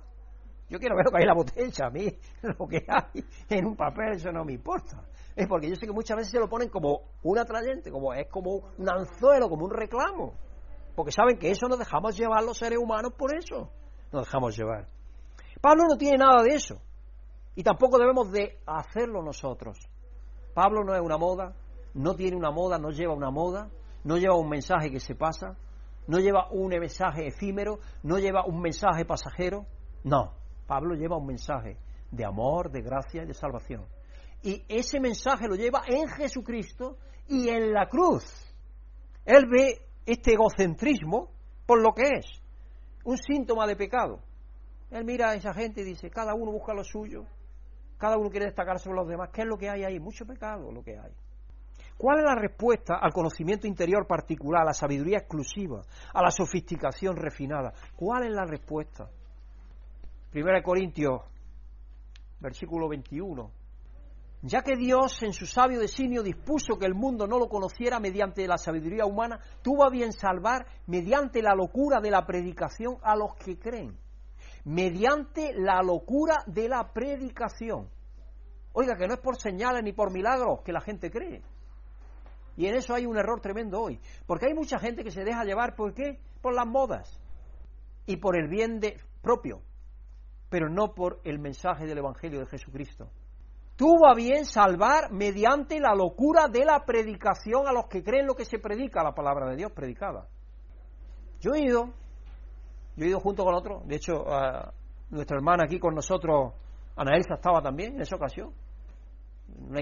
Yo 0.68 0.78
quiero 0.80 0.96
ver 0.96 1.04
lo 1.04 1.12
que 1.12 1.18
hay 1.18 1.22
en 1.22 1.28
la 1.28 1.34
botella, 1.34 1.86
a 1.86 1.90
mí 1.90 2.08
lo 2.42 2.66
que 2.66 2.84
hay 2.88 3.24
en 3.48 3.66
un 3.66 3.76
papel, 3.76 4.14
eso 4.14 4.32
no 4.32 4.44
me 4.44 4.54
importa. 4.54 5.04
Es 5.36 5.46
porque 5.46 5.68
yo 5.68 5.76
sé 5.76 5.86
que 5.86 5.92
muchas 5.92 6.16
veces 6.16 6.32
se 6.32 6.40
lo 6.40 6.48
ponen 6.48 6.68
como 6.68 7.02
un 7.22 7.38
atrayente, 7.38 7.90
como 7.90 8.12
es 8.12 8.26
como 8.28 8.72
un 8.76 8.88
anzuelo, 8.88 9.48
como 9.48 9.66
un 9.66 9.70
reclamo. 9.70 10.34
Porque 10.96 11.12
saben 11.12 11.38
que 11.38 11.50
eso 11.50 11.68
nos 11.68 11.78
dejamos 11.78 12.16
llevar 12.16 12.42
los 12.42 12.58
seres 12.58 12.78
humanos 12.78 13.12
por 13.16 13.36
eso. 13.36 13.70
Nos 14.10 14.24
dejamos 14.24 14.56
llevar. 14.56 14.88
Pablo 15.60 15.84
no 15.88 15.96
tiene 15.96 16.16
nada 16.16 16.42
de 16.42 16.54
eso. 16.54 16.80
Y 17.56 17.64
tampoco 17.64 17.98
debemos 17.98 18.30
de 18.30 18.58
hacerlo 18.66 19.22
nosotros. 19.22 19.78
Pablo 20.54 20.84
no 20.84 20.94
es 20.94 21.00
una 21.00 21.18
moda, 21.18 21.56
no 21.94 22.14
tiene 22.14 22.36
una 22.36 22.50
moda, 22.50 22.78
no 22.78 22.90
lleva 22.90 23.14
una 23.14 23.30
moda, 23.30 23.68
no 24.04 24.18
lleva 24.18 24.36
un 24.36 24.48
mensaje 24.48 24.90
que 24.90 25.00
se 25.00 25.14
pasa, 25.14 25.56
no 26.06 26.18
lleva 26.18 26.48
un 26.52 26.68
mensaje 26.68 27.26
efímero, 27.26 27.80
no 28.02 28.18
lleva 28.18 28.44
un 28.46 28.60
mensaje 28.60 29.04
pasajero. 29.04 29.66
No, 30.04 30.34
Pablo 30.66 30.94
lleva 30.94 31.16
un 31.16 31.26
mensaje 31.26 31.78
de 32.10 32.24
amor, 32.24 32.70
de 32.70 32.82
gracia 32.82 33.24
y 33.24 33.26
de 33.26 33.34
salvación. 33.34 33.86
Y 34.42 34.62
ese 34.68 35.00
mensaje 35.00 35.48
lo 35.48 35.56
lleva 35.56 35.82
en 35.88 36.06
Jesucristo 36.08 36.98
y 37.26 37.48
en 37.48 37.72
la 37.72 37.88
cruz. 37.88 38.24
Él 39.24 39.46
ve 39.50 39.80
este 40.04 40.34
egocentrismo 40.34 41.30
por 41.66 41.82
lo 41.82 41.92
que 41.92 42.18
es, 42.18 42.26
un 43.04 43.16
síntoma 43.16 43.66
de 43.66 43.76
pecado. 43.76 44.20
Él 44.90 45.04
mira 45.04 45.30
a 45.30 45.34
esa 45.34 45.52
gente 45.52 45.80
y 45.80 45.84
dice, 45.84 46.10
cada 46.10 46.34
uno 46.34 46.52
busca 46.52 46.72
lo 46.72 46.84
suyo, 46.84 47.24
cada 47.98 48.18
uno 48.18 48.30
quiere 48.30 48.46
destacar 48.46 48.78
sobre 48.78 48.96
los 48.96 49.08
demás. 49.08 49.30
¿Qué 49.32 49.42
es 49.42 49.46
lo 49.46 49.56
que 49.56 49.70
hay 49.70 49.84
ahí? 49.84 49.98
Mucho 49.98 50.26
pecado 50.26 50.70
lo 50.70 50.82
que 50.82 50.98
hay. 50.98 51.12
¿Cuál 51.96 52.18
es 52.18 52.24
la 52.24 52.34
respuesta 52.34 52.96
al 53.00 53.12
conocimiento 53.12 53.66
interior 53.66 54.06
particular, 54.06 54.62
a 54.62 54.66
la 54.66 54.74
sabiduría 54.74 55.18
exclusiva, 55.18 55.80
a 56.12 56.22
la 56.22 56.30
sofisticación 56.30 57.16
refinada? 57.16 57.72
¿Cuál 57.96 58.24
es 58.24 58.32
la 58.32 58.44
respuesta? 58.44 59.08
1 60.34 60.62
Corintios, 60.62 61.22
versículo 62.38 62.88
21. 62.88 63.50
Ya 64.42 64.60
que 64.60 64.76
Dios 64.76 65.22
en 65.22 65.32
su 65.32 65.46
sabio 65.46 65.80
designio 65.80 66.22
dispuso 66.22 66.78
que 66.78 66.84
el 66.84 66.94
mundo 66.94 67.26
no 67.26 67.38
lo 67.38 67.48
conociera 67.48 67.98
mediante 67.98 68.46
la 68.46 68.58
sabiduría 68.58 69.06
humana, 69.06 69.40
tuvo 69.62 69.84
a 69.84 69.90
bien 69.90 70.12
salvar 70.12 70.66
mediante 70.86 71.40
la 71.40 71.54
locura 71.54 72.00
de 72.00 72.10
la 72.10 72.26
predicación 72.26 72.98
a 73.02 73.16
los 73.16 73.34
que 73.36 73.58
creen 73.58 73.96
mediante 74.66 75.52
la 75.54 75.80
locura 75.80 76.42
de 76.46 76.68
la 76.68 76.92
predicación. 76.92 77.88
Oiga, 78.72 78.96
que 78.96 79.06
no 79.06 79.14
es 79.14 79.20
por 79.20 79.36
señales 79.36 79.82
ni 79.84 79.92
por 79.92 80.12
milagros 80.12 80.62
que 80.62 80.72
la 80.72 80.80
gente 80.80 81.08
cree. 81.08 81.42
Y 82.56 82.66
en 82.66 82.74
eso 82.74 82.92
hay 82.92 83.06
un 83.06 83.16
error 83.16 83.40
tremendo 83.40 83.80
hoy. 83.80 84.00
Porque 84.26 84.46
hay 84.46 84.54
mucha 84.54 84.78
gente 84.80 85.04
que 85.04 85.12
se 85.12 85.22
deja 85.22 85.44
llevar, 85.44 85.76
¿por 85.76 85.94
qué? 85.94 86.18
Por 86.42 86.52
las 86.52 86.66
modas 86.66 87.20
y 88.06 88.16
por 88.16 88.36
el 88.36 88.48
bien 88.48 88.80
de, 88.80 89.00
propio, 89.22 89.62
pero 90.48 90.68
no 90.68 90.94
por 90.94 91.20
el 91.22 91.38
mensaje 91.38 91.86
del 91.86 91.98
Evangelio 91.98 92.40
de 92.40 92.46
Jesucristo. 92.46 93.08
Tuvo 93.76 94.08
a 94.08 94.14
bien 94.14 94.46
salvar 94.46 95.12
mediante 95.12 95.78
la 95.78 95.94
locura 95.94 96.48
de 96.48 96.64
la 96.64 96.84
predicación 96.84 97.68
a 97.68 97.72
los 97.72 97.86
que 97.86 98.02
creen 98.02 98.26
lo 98.26 98.34
que 98.34 98.44
se 98.44 98.58
predica, 98.58 99.04
la 99.04 99.14
palabra 99.14 99.48
de 99.48 99.56
Dios 99.56 99.70
predicada. 99.70 100.26
Yo 101.40 101.54
he 101.54 101.60
ido 101.60 101.92
yo 102.96 103.04
he 103.04 103.08
ido 103.08 103.20
junto 103.20 103.44
con 103.44 103.54
otro, 103.54 103.82
de 103.84 103.96
hecho, 103.96 104.24
nuestra 105.10 105.36
hermana 105.36 105.64
aquí 105.64 105.78
con 105.78 105.94
nosotros, 105.94 106.54
Ana 106.96 107.14
Elsa, 107.14 107.34
estaba 107.34 107.60
también 107.60 107.94
en 107.94 108.00
esa 108.00 108.16
ocasión. 108.16 108.52
Una 109.68 109.80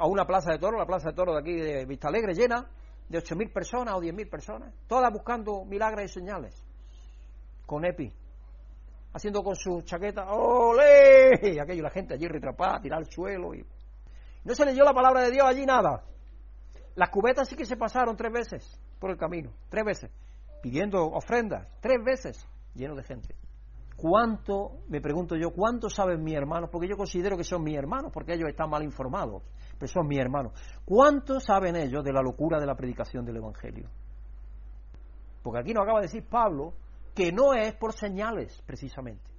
a 0.00 0.06
una 0.06 0.24
plaza 0.24 0.52
de 0.52 0.58
toro, 0.58 0.78
la 0.78 0.86
plaza 0.86 1.10
de 1.10 1.16
toro 1.16 1.32
de 1.34 1.40
aquí 1.40 1.52
de 1.52 1.84
Vista 1.84 2.08
Alegre, 2.08 2.32
llena 2.32 2.66
de 3.08 3.18
8.000 3.18 3.52
personas 3.52 3.94
o 3.94 4.00
10.000 4.00 4.30
personas, 4.30 4.72
todas 4.86 5.12
buscando 5.12 5.64
milagros 5.64 6.04
y 6.04 6.08
señales, 6.08 6.64
con 7.66 7.84
EPI, 7.84 8.12
haciendo 9.12 9.42
con 9.42 9.56
su 9.56 9.82
chaqueta, 9.82 10.32
¡ole! 10.32 11.60
Aquello, 11.60 11.82
la 11.82 11.90
gente 11.90 12.14
allí 12.14 12.28
retrapada, 12.28 12.80
tirar 12.80 13.00
al 13.00 13.10
suelo. 13.10 13.52
Y... 13.52 13.66
No 14.44 14.54
se 14.54 14.64
leyó 14.64 14.84
la 14.84 14.94
palabra 14.94 15.22
de 15.22 15.32
Dios 15.32 15.44
allí 15.44 15.66
nada. 15.66 16.04
Las 16.94 17.10
cubetas 17.10 17.48
sí 17.48 17.56
que 17.56 17.66
se 17.66 17.76
pasaron 17.76 18.16
tres 18.16 18.32
veces 18.32 18.80
por 19.00 19.10
el 19.10 19.18
camino, 19.18 19.50
tres 19.68 19.84
veces 19.84 20.10
pidiendo 20.64 21.04
ofrendas, 21.04 21.68
tres 21.82 22.02
veces, 22.02 22.48
lleno 22.74 22.94
de 22.94 23.02
gente. 23.02 23.36
¿Cuánto, 23.98 24.78
me 24.88 25.02
pregunto 25.02 25.36
yo, 25.36 25.50
cuánto 25.50 25.90
saben 25.90 26.24
mis 26.24 26.34
hermanos? 26.34 26.70
Porque 26.72 26.88
yo 26.88 26.96
considero 26.96 27.36
que 27.36 27.44
son 27.44 27.62
mis 27.62 27.76
hermanos, 27.76 28.10
porque 28.10 28.32
ellos 28.32 28.48
están 28.48 28.70
mal 28.70 28.82
informados, 28.82 29.42
pero 29.78 29.92
son 29.92 30.06
mis 30.06 30.18
hermanos. 30.18 30.54
¿Cuánto 30.86 31.38
saben 31.38 31.76
ellos 31.76 32.02
de 32.02 32.14
la 32.14 32.22
locura 32.22 32.58
de 32.58 32.64
la 32.64 32.74
predicación 32.74 33.26
del 33.26 33.36
Evangelio? 33.36 33.90
Porque 35.42 35.60
aquí 35.60 35.74
nos 35.74 35.82
acaba 35.82 36.00
de 36.00 36.06
decir 36.06 36.26
Pablo 36.26 36.72
que 37.14 37.30
no 37.30 37.52
es 37.52 37.74
por 37.74 37.92
señales, 37.92 38.62
precisamente. 38.64 39.30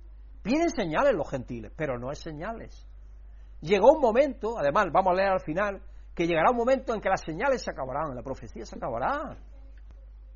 Piden 0.43 0.69
señales 0.69 1.15
los 1.15 1.27
gentiles, 1.27 1.71
pero 1.75 1.97
no 1.97 2.11
es 2.11 2.19
señales. 2.19 2.87
Llegó 3.61 3.93
un 3.93 3.99
momento, 3.99 4.59
además, 4.59 4.89
vamos 4.93 5.13
a 5.13 5.15
leer 5.15 5.29
al 5.29 5.41
final, 5.41 5.81
que 6.13 6.27
llegará 6.27 6.51
un 6.51 6.57
momento 6.57 6.93
en 6.93 7.01
que 7.01 7.09
las 7.09 7.21
señales 7.21 7.63
se 7.63 7.71
acabarán, 7.71 8.15
la 8.15 8.21
profecía 8.21 8.63
se 8.63 8.75
acabará. 8.75 9.35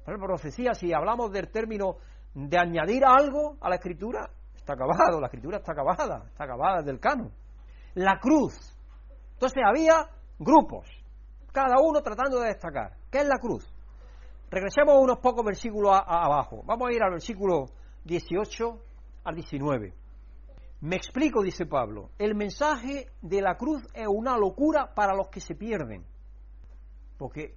La 0.06 0.18
profecía, 0.18 0.74
si 0.74 0.94
hablamos 0.94 1.32
del 1.32 1.52
término 1.52 1.98
de 2.34 2.58
añadir 2.58 3.04
algo 3.06 3.58
a 3.62 3.70
la 3.70 3.76
escritura, 3.76 4.30
está 4.56 4.74
acabado, 4.74 5.20
la 5.20 5.28
escritura 5.28 5.58
está 5.58 5.74
acabada, 5.74 6.26
está 6.28 6.44
acabada 6.46 6.78
desde 6.78 6.92
el 6.92 7.00
canon. 7.00 7.32
La 7.96 8.20
cruz. 8.20 8.54
Entonces 9.34 9.64
había 9.66 10.10
grupos, 10.38 10.88
cada 11.52 11.76
uno 11.82 12.02
tratando 12.02 12.40
de 12.40 12.48
destacar. 12.48 12.94
¿Qué 13.12 13.20
es 13.20 13.28
la 13.28 13.38
cruz? 13.38 13.66
Regresemos 14.50 14.96
unos 15.00 15.20
pocos 15.20 15.46
versículos 15.46 15.92
abajo. 15.94 16.64
Vamos 16.66 16.90
a 16.90 16.94
ir 16.94 17.04
al 17.04 17.12
versículo 17.12 17.66
18 18.06 18.80
al 19.24 19.36
19. 19.36 19.94
Me 20.82 20.96
explico, 20.96 21.44
dice 21.44 21.66
Pablo. 21.66 22.10
El 22.18 22.36
mensaje 22.36 23.08
de 23.22 23.42
la 23.42 23.56
cruz 23.56 23.86
es 23.94 24.08
una 24.08 24.38
locura 24.38 24.94
para 24.96 25.14
los 25.14 25.28
que 25.28 25.42
se 25.42 25.56
pierden. 25.56 26.06
Porque 27.18 27.56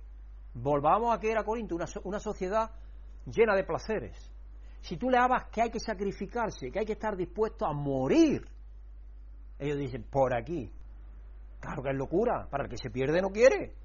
Volvamos 0.55 1.15
a 1.15 1.19
que 1.19 1.31
era 1.31 1.45
Corinto, 1.45 1.75
una, 1.75 1.87
una 2.05 2.19
sociedad 2.19 2.71
llena 3.27 3.55
de 3.55 3.65
placeres. 3.65 4.31
Si 4.81 4.97
tú 4.97 5.09
le 5.09 5.19
hablas 5.19 5.45
que 5.51 5.63
hay 5.63 5.71
que 5.71 5.81
sacrificarse, 5.81 6.71
que 6.71 6.81
hay 6.81 6.85
que 6.85 6.95
estar 6.95 7.17
dispuesto 7.17 7.65
a 7.67 7.73
morir, 7.73 8.43
ellos 9.59 9.79
dicen, 9.79 10.05
por 10.11 10.35
aquí. 10.35 10.71
Claro 11.61 11.83
que 11.83 11.91
es 11.91 11.97
locura, 11.97 12.49
para 12.51 12.65
el 12.65 12.71
que 12.71 12.77
se 12.77 12.91
pierde 12.91 13.23
no 13.23 13.31
quiere. 13.31 13.77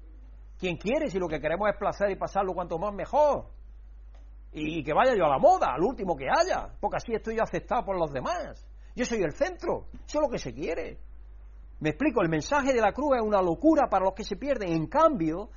¿Quién 0.58 0.76
quiere 0.76 1.08
si 1.08 1.18
lo 1.18 1.28
que 1.28 1.40
queremos 1.40 1.68
es 1.68 1.76
placer 1.78 2.10
y 2.10 2.16
pasarlo 2.16 2.52
cuanto 2.52 2.78
más 2.78 2.92
mejor? 2.92 3.46
Y 4.52 4.82
que 4.82 4.92
vaya 4.92 5.14
yo 5.14 5.24
a 5.26 5.28
la 5.28 5.38
moda, 5.38 5.68
al 5.72 5.82
último 5.82 6.16
que 6.16 6.26
haya, 6.28 6.68
porque 6.80 6.96
así 6.96 7.14
estoy 7.14 7.36
yo 7.36 7.44
aceptado 7.44 7.84
por 7.84 7.96
los 7.96 8.12
demás. 8.12 8.66
Yo 8.96 9.04
soy 9.04 9.22
el 9.22 9.32
centro, 9.32 9.86
eso 10.04 10.18
es 10.18 10.20
lo 10.20 10.28
que 10.28 10.38
se 10.38 10.52
quiere. 10.52 10.98
Me 11.78 11.90
explico, 11.90 12.22
el 12.22 12.28
mensaje 12.28 12.72
de 12.72 12.80
la 12.80 12.92
cruz 12.92 13.18
es 13.18 13.22
una 13.22 13.40
locura 13.40 13.88
para 13.88 14.04
los 14.04 14.14
que 14.14 14.24
se 14.24 14.34
pierden. 14.34 14.72
En 14.72 14.88
cambio, 14.88 15.50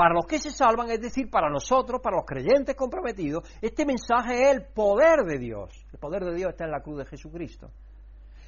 para 0.00 0.14
los 0.14 0.24
que 0.24 0.38
se 0.38 0.50
salvan, 0.50 0.90
es 0.90 0.98
decir, 0.98 1.28
para 1.28 1.50
nosotros, 1.50 2.00
para 2.00 2.16
los 2.16 2.24
creyentes 2.24 2.74
comprometidos, 2.74 3.46
este 3.60 3.84
mensaje 3.84 4.44
es 4.44 4.56
el 4.56 4.64
poder 4.72 5.26
de 5.26 5.38
Dios. 5.38 5.84
El 5.92 5.98
poder 5.98 6.24
de 6.24 6.34
Dios 6.34 6.52
está 6.52 6.64
en 6.64 6.70
la 6.70 6.80
cruz 6.80 7.00
de 7.00 7.04
Jesucristo. 7.04 7.70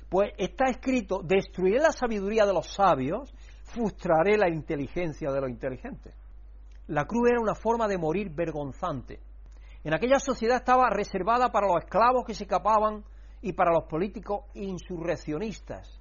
Pues 0.09 0.33
está 0.39 0.71
escrito, 0.71 1.21
destruiré 1.23 1.79
la 1.79 1.93
sabiduría 1.93 2.47
de 2.47 2.55
los 2.55 2.73
sabios, 2.73 3.35
frustraré 3.65 4.39
la 4.39 4.49
inteligencia 4.49 5.31
de 5.31 5.41
los 5.43 5.51
inteligentes. 5.51 6.15
La 6.87 7.05
cruz 7.05 7.29
era 7.29 7.43
una 7.43 7.55
forma 7.55 7.87
de 7.87 7.99
morir 7.99 8.31
vergonzante. 8.35 9.21
En 9.85 9.93
aquella 9.93 10.21
sociedad 10.21 10.57
estaba 10.57 10.89
reservada 10.89 11.53
para 11.53 11.67
los 11.67 11.85
esclavos 11.85 12.25
que 12.25 12.33
se 12.33 12.45
escapaban 12.45 13.05
y 13.43 13.53
para 13.53 13.73
los 13.73 13.85
políticos 13.85 14.47
insurreccionistas, 14.55 16.01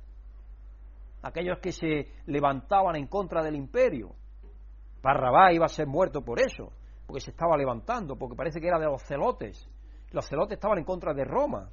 aquellos 1.22 1.60
que 1.60 1.74
se 1.74 2.08
levantaban 2.28 2.96
en 2.96 3.08
contra 3.08 3.44
del 3.44 3.58
imperio. 3.58 4.16
Barrabás 5.02 5.54
iba 5.54 5.66
a 5.66 5.70
ser 5.70 5.88
muerto 5.88 6.22
por 6.22 6.40
eso, 6.40 6.72
porque 7.06 7.22
se 7.22 7.32
estaba 7.32 7.58
levantando, 7.58 8.16
porque 8.16 8.36
parece 8.36 8.60
que 8.60 8.68
era 8.68 8.80
de 8.80 8.86
los 8.86 9.02
celotes. 9.04 9.68
Los 10.12 10.28
celotes 10.28 10.56
estaban 10.56 10.78
en 10.78 10.86
contra 10.86 11.14
de 11.14 11.24
Roma. 11.24 11.70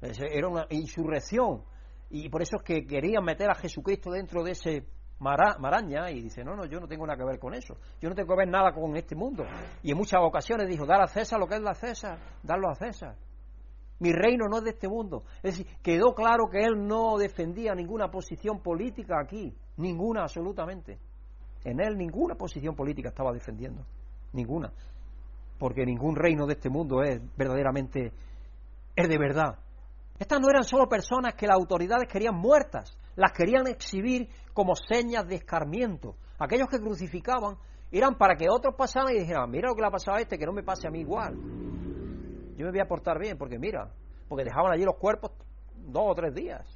Era 0.00 0.48
una 0.48 0.66
insurrección. 0.70 1.62
Y 2.10 2.28
por 2.28 2.42
eso 2.42 2.56
es 2.56 2.62
que 2.62 2.86
querían 2.86 3.24
meter 3.24 3.50
a 3.50 3.54
Jesucristo 3.54 4.10
dentro 4.10 4.42
de 4.42 4.50
ese 4.50 4.86
maraña 5.18 6.10
y 6.10 6.20
dice, 6.20 6.42
no, 6.42 6.56
no, 6.56 6.66
yo 6.66 6.80
no 6.80 6.88
tengo 6.88 7.06
nada 7.06 7.16
que 7.16 7.24
ver 7.24 7.38
con 7.38 7.54
eso. 7.54 7.76
Yo 8.00 8.08
no 8.08 8.14
tengo 8.14 8.28
que 8.34 8.38
ver 8.38 8.48
nada 8.48 8.72
con 8.72 8.96
este 8.96 9.14
mundo. 9.14 9.44
Y 9.82 9.92
en 9.92 9.96
muchas 9.96 10.20
ocasiones 10.20 10.68
dijo, 10.68 10.84
dar 10.84 11.00
a 11.00 11.06
César 11.06 11.38
lo 11.38 11.46
que 11.46 11.54
es 11.54 11.62
la 11.62 11.74
César, 11.74 12.18
darlo 12.42 12.68
a 12.68 12.74
César. 12.74 13.16
Mi 14.00 14.12
reino 14.12 14.48
no 14.48 14.58
es 14.58 14.64
de 14.64 14.70
este 14.70 14.88
mundo. 14.88 15.22
Es 15.44 15.56
decir, 15.56 15.66
quedó 15.80 16.12
claro 16.12 16.48
que 16.50 16.64
él 16.64 16.86
no 16.86 17.16
defendía 17.18 17.72
ninguna 17.72 18.10
posición 18.10 18.60
política 18.60 19.20
aquí. 19.22 19.56
Ninguna, 19.76 20.22
absolutamente. 20.22 20.98
En 21.64 21.80
él 21.80 21.96
ninguna 21.96 22.34
posición 22.34 22.74
política 22.74 23.10
estaba 23.10 23.32
defendiendo. 23.32 23.84
Ninguna. 24.32 24.72
Porque 25.58 25.84
ningún 25.84 26.16
reino 26.16 26.46
de 26.46 26.54
este 26.54 26.68
mundo 26.68 27.02
es 27.02 27.20
verdaderamente, 27.36 28.12
es 28.96 29.08
de 29.08 29.18
verdad. 29.18 29.58
Estas 30.18 30.40
no 30.40 30.48
eran 30.50 30.64
solo 30.64 30.88
personas 30.88 31.34
que 31.34 31.46
las 31.46 31.56
autoridades 31.56 32.08
querían 32.08 32.34
muertas, 32.34 32.96
las 33.16 33.32
querían 33.32 33.66
exhibir 33.66 34.28
como 34.52 34.74
señas 34.74 35.26
de 35.26 35.36
escarmiento. 35.36 36.16
Aquellos 36.38 36.68
que 36.68 36.78
crucificaban 36.78 37.56
eran 37.90 38.16
para 38.16 38.36
que 38.36 38.46
otros 38.50 38.74
pasaran 38.76 39.14
y 39.14 39.20
dijeran, 39.20 39.50
mira 39.50 39.68
lo 39.68 39.74
que 39.74 39.82
le 39.82 39.88
ha 39.88 39.90
pasado 39.90 40.16
a 40.16 40.20
este, 40.20 40.38
que 40.38 40.46
no 40.46 40.52
me 40.52 40.62
pase 40.62 40.88
a 40.88 40.90
mí 40.90 41.00
igual. 41.00 41.34
Yo 42.56 42.66
me 42.66 42.70
voy 42.70 42.80
a 42.80 42.88
portar 42.88 43.18
bien, 43.18 43.36
porque 43.36 43.58
mira, 43.58 43.90
porque 44.28 44.44
dejaban 44.44 44.72
allí 44.72 44.84
los 44.84 44.96
cuerpos 44.96 45.32
dos 45.76 46.04
o 46.06 46.14
tres 46.14 46.34
días, 46.34 46.66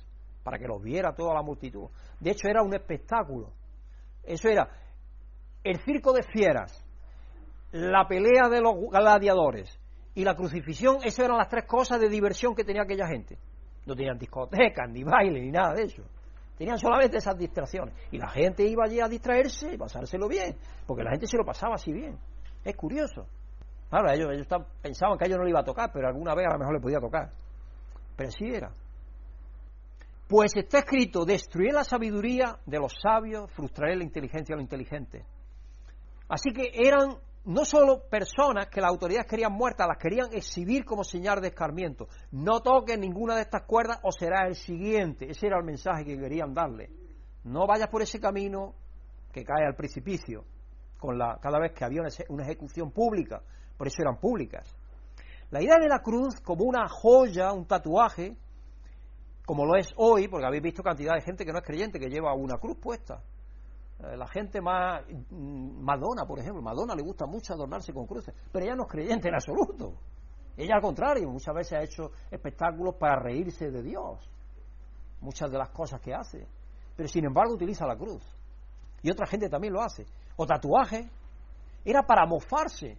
para 0.43 0.59
que 0.59 0.66
los 0.66 0.82
viera 0.82 1.14
toda 1.14 1.34
la 1.34 1.43
multitud. 1.43 1.89
De 2.20 2.30
hecho, 2.30 2.49
era 2.49 2.62
un 2.62 2.74
espectáculo. 2.74 3.53
Eso 4.27 4.49
era 4.49 4.68
el 5.64 5.79
circo 5.81 6.12
de 6.12 6.22
fieras, 6.22 6.85
la 7.72 8.07
pelea 8.07 8.49
de 8.49 8.61
los 8.61 8.74
gladiadores 8.91 9.79
y 10.14 10.24
la 10.24 10.35
crucifixión, 10.35 10.99
esas 11.03 11.27
eran 11.27 11.39
las 11.39 11.49
tres 11.49 11.64
cosas 11.66 12.01
de 12.01 12.09
diversión 12.09 12.55
que 12.55 12.64
tenía 12.64 12.83
aquella 12.83 13.07
gente. 13.07 13.39
No 13.85 13.95
tenían 13.95 14.18
discotecas, 14.18 14.89
ni 14.91 15.05
baile, 15.05 15.41
ni 15.41 15.51
nada 15.51 15.74
de 15.74 15.83
eso. 15.83 16.03
Tenían 16.57 16.79
solamente 16.79 17.18
esas 17.18 17.37
distracciones. 17.37 17.95
Y 18.11 18.18
la 18.18 18.29
gente 18.29 18.64
iba 18.64 18.85
allí 18.85 19.01
a 19.01 19.09
distraerse 19.09 19.74
y 19.74 19.77
pasárselo 19.77 20.27
bien, 20.27 20.57
porque 20.87 21.03
la 21.03 21.11
gente 21.11 21.27
se 21.27 21.37
lo 21.37 21.45
pasaba 21.45 21.74
así 21.74 21.93
bien. 21.93 22.18
Es 22.64 22.74
curioso. 22.77 23.27
Claro, 23.91 24.11
ellos, 24.11 24.31
ellos 24.33 24.47
pensaban 24.81 25.18
que 25.18 25.24
a 25.24 25.27
ellos 25.27 25.39
no 25.39 25.45
le 25.45 25.51
iba 25.51 25.61
a 25.61 25.64
tocar, 25.64 25.91
pero 25.93 26.09
alguna 26.09 26.35
vez 26.35 26.47
a 26.47 26.53
lo 26.55 26.59
mejor 26.59 26.74
le 26.74 26.81
podía 26.81 26.99
tocar. 26.99 27.31
Pero 28.16 28.29
así 28.29 28.47
era. 28.47 28.70
Pues 30.29 30.53
está 30.57 30.79
escrito, 30.79 31.24
destruiré 31.24 31.72
la 31.72 31.85
sabiduría 31.85 32.59
de 32.66 32.79
los 32.79 32.93
sabios, 33.01 33.51
frustraré 33.53 33.95
la 33.97 34.03
inteligencia 34.03 34.55
de 34.55 34.57
los 34.57 34.64
inteligentes. 34.64 35.24
Así 36.29 36.51
que 36.53 36.70
eran 36.74 37.16
no 37.45 37.64
solo 37.64 38.09
personas 38.11 38.66
que 38.66 38.81
las 38.81 38.91
autoridades 38.91 39.29
querían 39.29 39.53
muertas, 39.53 39.87
las 39.87 39.99
querían 39.99 40.27
exhibir 40.33 40.85
como 40.85 41.05
señal 41.05 41.41
de 41.41 41.49
escarmiento. 41.49 42.09
No 42.33 42.61
toques 42.61 42.99
ninguna 42.99 43.37
de 43.37 43.43
estas 43.43 43.62
cuerdas 43.62 44.01
o 44.03 44.11
será 44.11 44.49
el 44.49 44.57
siguiente. 44.57 45.31
Ese 45.31 45.47
era 45.47 45.59
el 45.59 45.64
mensaje 45.64 46.05
que 46.05 46.18
querían 46.18 46.53
darle. 46.53 46.91
No 47.45 47.64
vayas 47.68 47.89
por 47.89 48.03
ese 48.03 48.18
camino 48.18 48.74
que 49.33 49.45
cae 49.45 49.64
al 49.64 49.77
precipicio 49.77 50.45
con 50.99 51.16
la, 51.16 51.39
cada 51.41 51.61
vez 51.61 51.72
que 51.72 51.85
había 51.85 52.03
una 52.31 52.43
ejecución 52.43 52.91
pública. 52.91 53.41
Por 53.77 53.87
eso 53.87 54.03
eran 54.03 54.18
públicas. 54.18 54.74
La 55.51 55.62
idea 55.62 55.77
de 55.79 55.89
la 55.89 56.01
cruz 56.01 56.41
como 56.41 56.64
una 56.64 56.89
joya, 56.89 57.53
un 57.53 57.66
tatuaje, 57.66 58.37
como 59.47 59.64
lo 59.64 59.76
es 59.76 59.94
hoy, 59.97 60.26
porque 60.28 60.44
habéis 60.44 60.62
visto 60.62 60.82
cantidad 60.82 61.14
de 61.14 61.22
gente 61.22 61.47
que 61.47 61.53
no 61.53 61.59
es 61.59 61.64
creyente 61.64 62.01
que 62.01 62.11
lleva 62.11 62.34
una 62.34 62.59
cruz 62.59 62.76
puesta. 62.78 63.22
Eh, 64.01 64.16
la 64.16 64.26
gente 64.26 64.61
más. 64.61 65.03
Mm, 65.30 65.82
Madonna, 65.82 66.26
por 66.26 66.40
ejemplo. 66.40 66.61
Madonna 66.61 66.94
le 66.94 67.03
gusta 67.03 67.26
mucho 67.26 67.55
adornarse 67.55 67.92
con 67.92 68.07
cruces, 68.07 68.34
pero 68.53 68.64
ella 68.64 68.74
no 68.74 68.82
es 68.82 68.90
creyente 68.90 69.28
en 69.28 69.34
absoluto. 69.34 69.94
Ella, 70.57 70.74
al 70.74 70.82
contrario, 70.82 71.30
muchas 71.30 71.55
veces 71.55 71.72
ha 71.74 71.82
hecho 71.82 72.11
espectáculos 72.30 72.97
para 72.97 73.20
reírse 73.20 73.70
de 73.70 73.82
Dios. 73.82 74.28
Muchas 75.20 75.51
de 75.51 75.59
las 75.59 75.70
cosas 75.70 76.01
que 76.01 76.12
hace. 76.12 76.47
Pero 76.97 77.09
sin 77.09 77.24
embargo, 77.24 77.55
utiliza 77.55 77.86
la 77.86 77.97
cruz. 77.97 78.22
Y 79.03 79.11
otra 79.11 79.26
gente 79.26 79.49
también 79.49 79.72
lo 79.72 79.80
hace. 79.80 80.07
O 80.36 80.44
tatuaje. 80.44 81.09
Era 81.84 82.03
para 82.03 82.26
mofarse. 82.26 82.99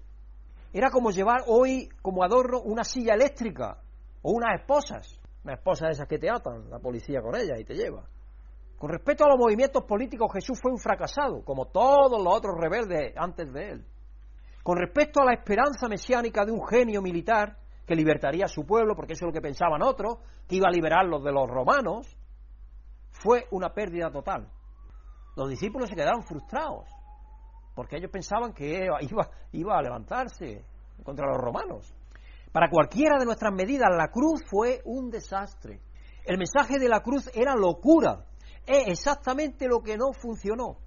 Era 0.71 0.89
como 0.89 1.11
llevar 1.11 1.43
hoy 1.47 1.89
como 2.01 2.23
adorno 2.23 2.61
una 2.61 2.83
silla 2.83 3.15
eléctrica 3.15 3.81
o 4.21 4.31
unas 4.31 4.61
esposas. 4.61 5.19
Una 5.43 5.53
esposa 5.53 5.85
de 5.87 5.93
esas 5.93 6.07
que 6.07 6.19
te 6.19 6.29
atan, 6.29 6.69
la 6.69 6.79
policía 6.79 7.21
con 7.21 7.35
ella 7.35 7.57
y 7.57 7.63
te 7.63 7.73
lleva. 7.73 8.03
Con 8.77 8.89
respecto 8.91 9.25
a 9.25 9.29
los 9.29 9.37
movimientos 9.37 9.83
políticos, 9.85 10.31
Jesús 10.33 10.59
fue 10.61 10.71
un 10.71 10.77
fracasado, 10.77 11.43
como 11.43 11.67
todos 11.67 12.21
los 12.23 12.33
otros 12.33 12.55
rebeldes 12.59 13.13
antes 13.17 13.51
de 13.51 13.69
él. 13.71 13.85
Con 14.61 14.77
respecto 14.77 15.21
a 15.21 15.25
la 15.25 15.33
esperanza 15.33 15.87
mesiánica 15.87 16.45
de 16.45 16.51
un 16.51 16.65
genio 16.67 17.01
militar 17.01 17.57
que 17.85 17.95
libertaría 17.95 18.45
a 18.45 18.49
su 18.49 18.65
pueblo, 18.65 18.95
porque 18.95 19.13
eso 19.13 19.25
es 19.25 19.27
lo 19.27 19.33
que 19.33 19.41
pensaban 19.41 19.81
otros, 19.81 20.17
que 20.47 20.57
iba 20.57 20.67
a 20.67 20.71
liberarlos 20.71 21.23
de 21.23 21.31
los 21.31 21.49
romanos, 21.49 22.17
fue 23.11 23.47
una 23.51 23.73
pérdida 23.73 24.11
total. 24.11 24.47
Los 25.35 25.49
discípulos 25.49 25.89
se 25.89 25.95
quedaron 25.95 26.23
frustrados, 26.23 26.87
porque 27.73 27.97
ellos 27.97 28.11
pensaban 28.11 28.53
que 28.53 28.87
iba, 29.01 29.29
iba 29.53 29.77
a 29.77 29.81
levantarse 29.81 30.65
contra 31.03 31.27
los 31.27 31.37
romanos. 31.37 31.93
Para 32.57 32.71
cualquiera 32.71 33.19
de 33.19 33.25
nuestras 33.25 33.53
medidas, 33.53 33.87
la 33.95 34.07
cruz 34.07 34.41
fue 34.49 34.81
un 34.83 35.11
desastre. 35.11 35.79
El 36.25 36.39
mensaje 36.39 36.79
de 36.79 36.89
la 36.89 37.01
cruz 37.01 37.29
era 37.35 37.53
locura, 37.55 38.25
es 38.65 38.87
exactamente 38.87 39.67
lo 39.67 39.83
que 39.83 39.95
no 39.95 40.11
funcionó, 40.19 40.79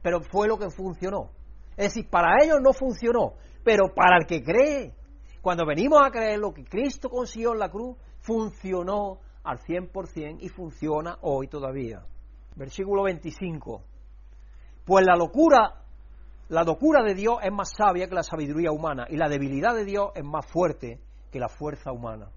pero 0.00 0.22
fue 0.22 0.48
lo 0.48 0.56
que 0.56 0.70
funcionó. 0.70 1.32
Es 1.76 1.92
decir, 1.92 2.08
para 2.08 2.42
ellos 2.42 2.60
no 2.62 2.72
funcionó, 2.72 3.34
pero 3.62 3.92
para 3.94 4.16
el 4.22 4.26
que 4.26 4.42
cree, 4.42 4.94
cuando 5.42 5.66
venimos 5.66 6.00
a 6.02 6.10
creer 6.10 6.38
lo 6.38 6.54
que 6.54 6.64
Cristo 6.64 7.10
consiguió 7.10 7.52
en 7.52 7.58
la 7.58 7.68
cruz, 7.68 7.98
funcionó 8.20 9.18
al 9.44 9.58
100% 9.58 10.38
y 10.40 10.48
funciona 10.48 11.18
hoy 11.20 11.48
todavía. 11.48 12.06
Versículo 12.56 13.02
25. 13.02 13.82
Pues 14.86 15.04
la 15.04 15.14
locura, 15.14 15.82
la 16.50 16.64
locura 16.64 17.04
de 17.04 17.14
Dios 17.14 17.38
es 17.42 17.52
más 17.52 17.70
sabia 17.76 18.08
que 18.08 18.14
la 18.14 18.24
sabiduría 18.24 18.72
humana 18.72 19.06
y 19.08 19.16
la 19.16 19.28
debilidad 19.28 19.72
de 19.72 19.84
Dios 19.84 20.10
es 20.16 20.24
más 20.24 20.44
fuerte 20.46 21.00
que 21.30 21.38
la 21.38 21.48
fuerza 21.48 21.92
humana. 21.92 22.28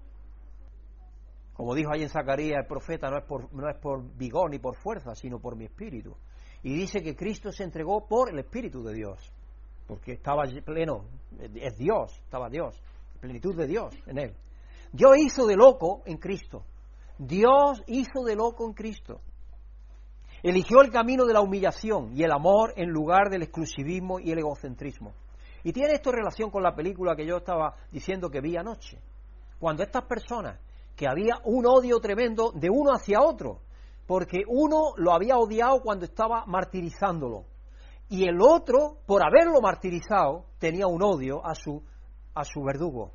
Como 1.52 1.74
dijo 1.74 1.92
en 1.94 2.08
Zacarías 2.08 2.60
el 2.60 2.66
profeta, 2.66 3.10
no 3.10 3.18
es, 3.18 3.24
por, 3.24 3.52
no 3.52 3.68
es 3.68 3.76
por 3.76 4.02
vigor 4.16 4.50
ni 4.50 4.60
por 4.60 4.76
fuerza, 4.76 5.16
sino 5.16 5.40
por 5.40 5.56
mi 5.56 5.64
espíritu. 5.64 6.16
Y 6.62 6.74
dice 6.74 7.02
que 7.02 7.16
Cristo 7.16 7.50
se 7.50 7.64
entregó 7.64 8.06
por 8.06 8.30
el 8.30 8.38
espíritu 8.38 8.84
de 8.84 8.94
Dios, 8.94 9.18
porque 9.88 10.12
estaba 10.12 10.44
pleno, 10.64 11.06
es 11.56 11.76
Dios, 11.76 12.16
estaba 12.22 12.48
Dios, 12.48 12.80
plenitud 13.20 13.56
de 13.56 13.66
Dios 13.66 13.94
en 14.06 14.18
él. 14.18 14.36
Dios 14.92 15.18
hizo 15.18 15.44
de 15.44 15.56
loco 15.56 16.02
en 16.06 16.18
Cristo. 16.18 16.62
Dios 17.18 17.82
hizo 17.88 18.22
de 18.24 18.36
loco 18.36 18.64
en 18.64 18.74
Cristo. 18.74 19.20
Eligió 20.44 20.82
el 20.82 20.90
camino 20.90 21.24
de 21.24 21.32
la 21.32 21.40
humillación 21.40 22.10
y 22.14 22.22
el 22.22 22.30
amor 22.30 22.74
en 22.76 22.90
lugar 22.90 23.30
del 23.30 23.44
exclusivismo 23.44 24.20
y 24.20 24.30
el 24.30 24.40
egocentrismo. 24.40 25.14
Y 25.62 25.72
tiene 25.72 25.94
esto 25.94 26.12
relación 26.12 26.50
con 26.50 26.62
la 26.62 26.74
película 26.74 27.16
que 27.16 27.26
yo 27.26 27.38
estaba 27.38 27.76
diciendo 27.90 28.28
que 28.28 28.42
vi 28.42 28.54
anoche. 28.54 29.00
Cuando 29.58 29.82
estas 29.82 30.04
personas 30.04 30.60
que 30.94 31.08
había 31.08 31.36
un 31.44 31.64
odio 31.64 31.98
tremendo 31.98 32.52
de 32.54 32.68
uno 32.68 32.90
hacia 32.92 33.22
otro, 33.22 33.60
porque 34.06 34.42
uno 34.46 34.92
lo 34.98 35.14
había 35.14 35.38
odiado 35.38 35.80
cuando 35.80 36.04
estaba 36.04 36.44
martirizándolo 36.44 37.46
y 38.10 38.28
el 38.28 38.38
otro, 38.42 38.98
por 39.06 39.22
haberlo 39.24 39.62
martirizado, 39.62 40.44
tenía 40.58 40.86
un 40.86 41.02
odio 41.02 41.40
a 41.42 41.54
su, 41.54 41.82
a 42.34 42.44
su 42.44 42.62
verdugo. 42.62 43.12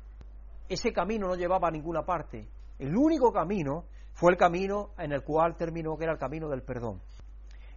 Ese 0.68 0.92
camino 0.92 1.28
no 1.28 1.36
llevaba 1.36 1.68
a 1.68 1.70
ninguna 1.70 2.02
parte. 2.02 2.48
El 2.76 2.96
único 2.96 3.30
camino 3.30 3.84
fue 4.14 4.32
el 4.32 4.36
camino 4.36 4.90
en 4.98 5.12
el 5.12 5.22
cual 5.22 5.56
terminó, 5.56 5.96
que 5.96 6.04
era 6.04 6.14
el 6.14 6.18
camino 6.18 6.48
del 6.48 6.62
perdón. 6.62 7.00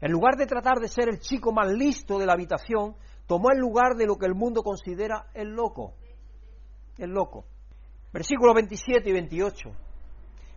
En 0.04 0.12
lugar 0.12 0.36
de 0.36 0.46
tratar 0.46 0.82
de 0.82 0.90
ser 0.90 1.08
el 1.08 1.22
chico 1.22 1.54
más 1.54 1.72
listo 1.72 2.20
de 2.20 2.26
la 2.26 2.34
habitación, 2.34 2.94
tomó 3.26 3.52
el 3.52 3.58
lugar 3.58 3.96
de 3.96 4.06
lo 4.06 4.18
que 4.18 4.26
el 4.26 4.36
mundo 4.36 4.62
considera 4.62 5.28
el 5.34 5.52
loco. 5.56 5.94
El 6.98 7.12
loco. 7.12 7.46
Versículos 8.12 8.54
27 8.54 9.10
y 9.10 9.14
28. 9.14 9.70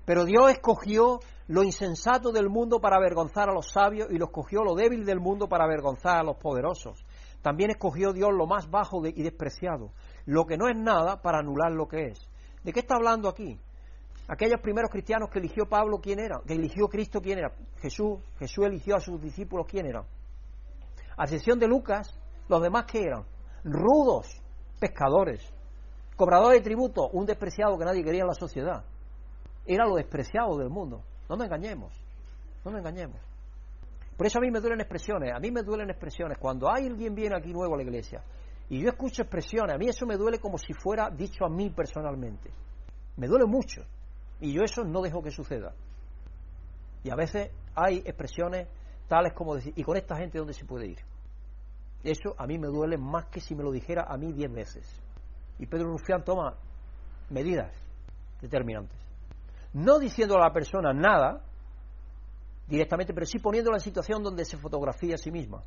Pero 0.04 0.24
Dios 0.24 0.50
escogió 0.50 1.20
lo 1.46 1.62
insensato 1.62 2.32
del 2.32 2.48
mundo 2.48 2.80
para 2.80 2.96
avergonzar 2.96 3.48
a 3.48 3.52
los 3.52 3.70
sabios 3.70 4.08
y 4.10 4.18
lo 4.18 4.24
escogió 4.24 4.64
lo 4.64 4.74
débil 4.74 5.06
del 5.06 5.20
mundo 5.20 5.46
para 5.46 5.62
avergonzar 5.62 6.18
a 6.18 6.24
los 6.24 6.38
poderosos. 6.38 7.06
También 7.40 7.70
escogió 7.70 8.12
Dios 8.12 8.30
lo 8.32 8.48
más 8.48 8.68
bajo 8.68 9.00
y 9.06 9.22
despreciado, 9.22 9.92
lo 10.24 10.44
que 10.46 10.56
no 10.56 10.66
es 10.68 10.76
nada 10.76 11.22
para 11.22 11.38
anular 11.38 11.70
lo 11.70 11.86
que 11.86 12.06
es. 12.06 12.18
¿De 12.64 12.72
qué 12.72 12.80
está 12.80 12.96
hablando 12.96 13.28
aquí? 13.28 13.60
Aquellos 14.28 14.60
primeros 14.60 14.90
cristianos 14.90 15.30
que 15.30 15.38
eligió 15.38 15.68
Pablo, 15.68 16.00
¿quién 16.00 16.18
era? 16.18 16.40
Que 16.46 16.54
eligió 16.54 16.88
Cristo, 16.88 17.20
¿quién 17.20 17.38
era? 17.38 17.52
Jesús. 17.80 18.18
Jesús 18.38 18.66
eligió 18.66 18.96
a 18.96 19.00
sus 19.00 19.20
discípulos, 19.20 19.66
¿quién 19.68 19.86
era? 19.86 20.04
A 21.16 21.24
excepción 21.24 21.58
de 21.58 21.68
Lucas, 21.68 22.18
los 22.48 22.60
demás, 22.60 22.84
¿qué 22.90 23.02
eran? 23.02 23.24
Rudos, 23.64 24.42
pescadores, 24.80 25.52
cobradores 26.16 26.60
de 26.60 26.64
tributo, 26.64 27.08
un 27.12 27.24
despreciado 27.24 27.78
que 27.78 27.84
nadie 27.84 28.02
quería 28.02 28.22
en 28.22 28.28
la 28.28 28.34
sociedad. 28.34 28.84
Era 29.64 29.86
lo 29.86 29.94
despreciado 29.94 30.56
del 30.58 30.70
mundo. 30.70 31.02
No 31.28 31.36
nos 31.36 31.46
engañemos, 31.46 31.92
no 32.64 32.70
nos 32.72 32.80
engañemos. 32.80 33.20
Por 34.16 34.26
eso 34.26 34.38
a 34.38 34.40
mí 34.40 34.50
me 34.50 34.60
duelen 34.60 34.80
expresiones, 34.80 35.32
a 35.34 35.38
mí 35.38 35.50
me 35.50 35.62
duelen 35.62 35.90
expresiones. 35.90 36.38
Cuando 36.38 36.68
alguien 36.68 37.14
viene 37.14 37.36
aquí 37.36 37.52
nuevo 37.52 37.74
a 37.74 37.76
la 37.76 37.82
iglesia 37.82 38.22
y 38.68 38.82
yo 38.82 38.88
escucho 38.88 39.22
expresiones, 39.22 39.74
a 39.74 39.78
mí 39.78 39.88
eso 39.88 40.06
me 40.06 40.16
duele 40.16 40.38
como 40.38 40.58
si 40.58 40.72
fuera 40.72 41.10
dicho 41.10 41.44
a 41.44 41.48
mí 41.48 41.70
personalmente. 41.70 42.50
Me 43.16 43.26
duele 43.26 43.46
mucho. 43.46 43.82
Y 44.40 44.52
yo 44.52 44.62
eso 44.62 44.84
no 44.84 45.02
dejo 45.02 45.22
que 45.22 45.30
suceda. 45.30 45.74
Y 47.02 47.10
a 47.10 47.14
veces 47.14 47.50
hay 47.74 47.98
expresiones 47.98 48.68
tales 49.08 49.32
como 49.32 49.54
decir, 49.54 49.72
¿y 49.76 49.82
con 49.82 49.96
esta 49.96 50.16
gente 50.16 50.38
dónde 50.38 50.54
se 50.54 50.64
puede 50.64 50.88
ir? 50.88 50.98
Eso 52.02 52.34
a 52.38 52.46
mí 52.46 52.58
me 52.58 52.68
duele 52.68 52.96
más 52.98 53.26
que 53.26 53.40
si 53.40 53.54
me 53.54 53.62
lo 53.62 53.72
dijera 53.72 54.06
a 54.08 54.16
mí 54.16 54.32
diez 54.32 54.52
veces. 54.52 55.02
Y 55.58 55.66
Pedro 55.66 55.88
Rufián 55.88 56.24
toma 56.24 56.56
medidas 57.30 57.72
determinantes. 58.40 58.98
No 59.72 59.98
diciendo 59.98 60.36
a 60.36 60.40
la 60.40 60.52
persona 60.52 60.92
nada 60.92 61.42
directamente, 62.68 63.14
pero 63.14 63.26
sí 63.26 63.38
poniéndola 63.38 63.76
en 63.76 63.82
situación 63.82 64.22
donde 64.22 64.44
se 64.44 64.56
fotografía 64.56 65.14
a 65.14 65.18
sí 65.18 65.30
misma. 65.30 65.62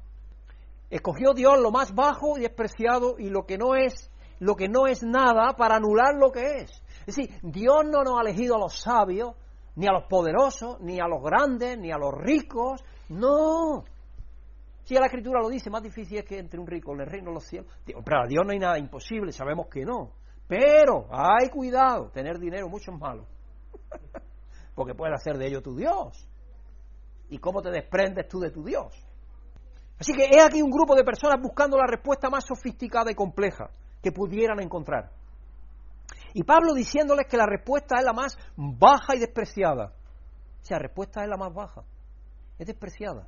Escogió 0.89 1.33
Dios 1.33 1.59
lo 1.59 1.71
más 1.71 1.93
bajo 1.93 2.37
y 2.37 2.41
despreciado 2.41 3.15
y 3.17 3.29
lo 3.29 3.45
que 3.45 3.57
no 3.57 3.75
es, 3.75 4.09
lo 4.39 4.55
que 4.55 4.67
no 4.67 4.87
es 4.87 5.03
nada 5.03 5.53
para 5.55 5.75
anular 5.75 6.15
lo 6.15 6.31
que 6.31 6.61
es. 6.61 6.83
Es 7.09 7.15
decir, 7.15 7.39
Dios 7.41 7.85
no 7.85 8.03
nos 8.03 8.19
ha 8.19 8.21
elegido 8.21 8.55
a 8.55 8.59
los 8.59 8.79
sabios, 8.79 9.33
ni 9.75 9.87
a 9.87 9.91
los 9.91 10.03
poderosos, 10.03 10.79
ni 10.81 10.99
a 10.99 11.07
los 11.07 11.23
grandes, 11.23 11.75
ni 11.75 11.91
a 11.91 11.97
los 11.97 12.13
ricos. 12.13 12.83
No. 13.09 13.83
Si 14.83 14.93
la 14.93 15.07
escritura 15.07 15.41
lo 15.41 15.49
dice, 15.49 15.71
más 15.71 15.81
difícil 15.81 16.19
es 16.19 16.25
que 16.25 16.37
entre 16.37 16.59
un 16.59 16.67
rico 16.67 16.93
en 16.93 17.01
el 17.01 17.07
reino 17.07 17.29
de 17.29 17.33
los 17.33 17.45
cielos. 17.45 17.67
Para 18.05 18.27
Dios 18.27 18.45
no 18.45 18.51
hay 18.51 18.59
nada 18.59 18.77
imposible, 18.77 19.31
sabemos 19.31 19.67
que 19.69 19.83
no. 19.83 20.11
Pero 20.47 21.07
hay 21.11 21.49
cuidado, 21.49 22.11
tener 22.11 22.37
dinero 22.37 22.69
mucho 22.69 22.91
es 22.91 22.99
malo. 22.99 23.25
Porque 24.75 24.93
puedes 24.93 25.15
hacer 25.15 25.35
de 25.39 25.47
ello 25.47 25.63
tu 25.63 25.75
Dios. 25.75 26.29
¿Y 27.29 27.39
cómo 27.39 27.63
te 27.63 27.71
desprendes 27.71 28.27
tú 28.27 28.39
de 28.39 28.51
tu 28.51 28.63
Dios? 28.63 28.93
Así 29.97 30.13
que 30.13 30.25
he 30.25 30.41
aquí 30.41 30.61
un 30.61 30.69
grupo 30.69 30.95
de 30.95 31.03
personas 31.03 31.41
buscando 31.41 31.75
la 31.75 31.87
respuesta 31.87 32.29
más 32.29 32.45
sofisticada 32.45 33.11
y 33.11 33.15
compleja 33.15 33.71
que 34.01 34.11
pudieran 34.11 34.59
encontrar. 34.59 35.18
Y 36.33 36.43
Pablo 36.43 36.73
diciéndoles 36.73 37.27
que 37.27 37.37
la 37.37 37.45
respuesta 37.45 37.95
es 37.97 38.05
la 38.05 38.13
más 38.13 38.37
baja 38.55 39.15
y 39.15 39.19
despreciada. 39.19 39.93
O 40.61 40.65
sea, 40.65 40.77
la 40.77 40.83
respuesta 40.83 41.23
es 41.23 41.29
la 41.29 41.37
más 41.37 41.53
baja. 41.53 41.83
Es 42.57 42.67
despreciada. 42.67 43.27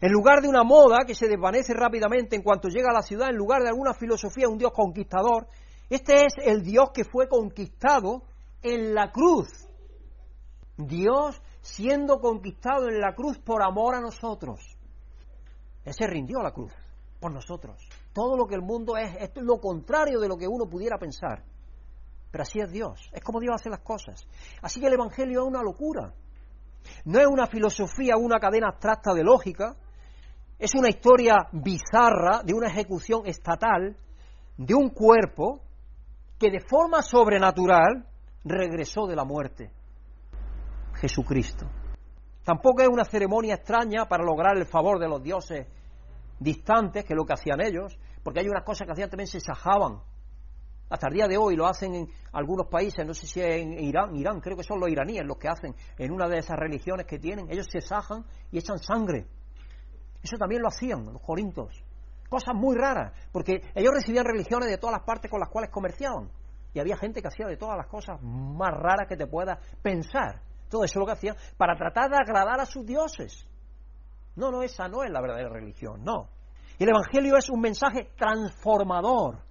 En 0.00 0.12
lugar 0.12 0.42
de 0.42 0.48
una 0.48 0.64
moda 0.64 1.04
que 1.06 1.14
se 1.14 1.28
desvanece 1.28 1.72
rápidamente 1.72 2.36
en 2.36 2.42
cuanto 2.42 2.68
llega 2.68 2.90
a 2.90 2.94
la 2.94 3.02
ciudad, 3.02 3.30
en 3.30 3.36
lugar 3.36 3.62
de 3.62 3.68
alguna 3.68 3.94
filosofía, 3.94 4.48
un 4.48 4.58
Dios 4.58 4.72
conquistador, 4.72 5.46
este 5.88 6.26
es 6.26 6.34
el 6.42 6.62
Dios 6.62 6.90
que 6.92 7.04
fue 7.04 7.28
conquistado 7.28 8.22
en 8.62 8.94
la 8.94 9.12
cruz. 9.12 9.48
Dios 10.76 11.40
siendo 11.60 12.18
conquistado 12.18 12.88
en 12.88 13.00
la 13.00 13.14
cruz 13.14 13.38
por 13.38 13.62
amor 13.62 13.94
a 13.94 14.00
nosotros. 14.00 14.60
Él 15.84 15.94
se 15.94 16.06
rindió 16.06 16.40
a 16.40 16.44
la 16.44 16.50
cruz 16.50 16.72
por 17.20 17.32
nosotros. 17.32 17.88
Todo 18.12 18.36
lo 18.36 18.46
que 18.46 18.54
el 18.54 18.62
mundo 18.62 18.96
es, 18.96 19.16
es 19.18 19.30
lo 19.36 19.58
contrario 19.58 20.20
de 20.20 20.28
lo 20.28 20.36
que 20.36 20.48
uno 20.48 20.66
pudiera 20.68 20.98
pensar. 20.98 21.42
Pero 22.30 22.42
así 22.42 22.60
es 22.60 22.70
Dios, 22.70 23.08
es 23.12 23.22
como 23.22 23.40
Dios 23.40 23.54
hace 23.54 23.70
las 23.70 23.80
cosas. 23.80 24.26
Así 24.62 24.80
que 24.80 24.86
el 24.86 24.94
Evangelio 24.94 25.42
es 25.42 25.48
una 25.48 25.62
locura. 25.62 26.12
No 27.04 27.18
es 27.18 27.26
una 27.26 27.46
filosofía, 27.46 28.16
una 28.16 28.38
cadena 28.38 28.68
abstracta 28.68 29.12
de 29.12 29.24
lógica, 29.24 29.76
es 30.58 30.74
una 30.74 30.88
historia 30.88 31.48
bizarra 31.52 32.42
de 32.44 32.54
una 32.54 32.68
ejecución 32.68 33.26
estatal 33.26 33.96
de 34.56 34.74
un 34.74 34.90
cuerpo 34.90 35.60
que 36.38 36.50
de 36.50 36.60
forma 36.60 37.02
sobrenatural 37.02 38.06
regresó 38.44 39.06
de 39.06 39.16
la 39.16 39.24
muerte. 39.24 39.70
Jesucristo. 40.94 41.66
Tampoco 42.44 42.82
es 42.82 42.88
una 42.88 43.04
ceremonia 43.04 43.54
extraña 43.56 44.06
para 44.06 44.24
lograr 44.24 44.56
el 44.56 44.66
favor 44.66 44.98
de 44.98 45.08
los 45.08 45.22
dioses 45.22 45.66
distantes, 46.38 47.04
que 47.04 47.12
es 47.12 47.16
lo 47.16 47.26
que 47.26 47.34
hacían 47.34 47.60
ellos, 47.60 47.98
porque 48.22 48.40
hay 48.40 48.48
unas 48.48 48.64
cosas 48.64 48.86
que 48.86 48.92
hacían 48.92 49.10
también 49.10 49.26
se 49.26 49.40
sajaban 49.40 50.00
hasta 50.88 51.08
el 51.08 51.14
día 51.14 51.26
de 51.26 51.36
hoy 51.36 51.56
lo 51.56 51.66
hacen 51.66 51.94
en 51.94 52.08
algunos 52.32 52.68
países, 52.68 53.04
no 53.04 53.12
sé 53.12 53.26
si 53.26 53.40
en 53.40 53.72
Irán, 53.72 54.14
Irán, 54.14 54.40
creo 54.40 54.56
que 54.56 54.62
son 54.62 54.78
los 54.78 54.88
iraníes 54.88 55.24
los 55.24 55.36
que 55.36 55.48
hacen 55.48 55.74
en 55.98 56.12
una 56.12 56.28
de 56.28 56.38
esas 56.38 56.56
religiones 56.56 57.06
que 57.06 57.18
tienen, 57.18 57.50
ellos 57.50 57.66
se 57.70 57.80
sajan 57.80 58.24
y 58.52 58.58
echan 58.58 58.78
sangre. 58.78 59.26
Eso 60.22 60.36
también 60.36 60.62
lo 60.62 60.68
hacían 60.68 61.04
los 61.12 61.22
corintos. 61.22 61.82
Cosas 62.28 62.54
muy 62.54 62.76
raras, 62.76 63.12
porque 63.32 63.62
ellos 63.74 63.92
recibían 63.94 64.24
religiones 64.24 64.68
de 64.68 64.78
todas 64.78 64.96
las 64.96 65.06
partes 65.06 65.30
con 65.30 65.40
las 65.40 65.48
cuales 65.48 65.70
comerciaban. 65.70 66.30
Y 66.72 66.80
había 66.80 66.96
gente 66.96 67.22
que 67.22 67.28
hacía 67.28 67.46
de 67.46 67.56
todas 67.56 67.76
las 67.76 67.86
cosas 67.86 68.20
más 68.22 68.70
raras 68.72 69.06
que 69.08 69.16
te 69.16 69.26
puedas 69.26 69.58
pensar. 69.82 70.42
Todo 70.68 70.84
eso 70.84 70.98
es 70.98 71.00
lo 71.00 71.06
que 71.06 71.12
hacían 71.12 71.36
para 71.56 71.76
tratar 71.76 72.10
de 72.10 72.16
agradar 72.16 72.60
a 72.60 72.66
sus 72.66 72.84
dioses. 72.84 73.46
No, 74.34 74.50
no, 74.50 74.62
esa 74.62 74.88
no 74.88 75.02
es 75.02 75.10
la 75.10 75.20
verdadera 75.20 75.48
religión, 75.48 76.04
no. 76.04 76.28
Y 76.78 76.82
el 76.82 76.90
Evangelio 76.90 77.36
es 77.36 77.48
un 77.48 77.60
mensaje 77.60 78.10
transformador 78.16 79.45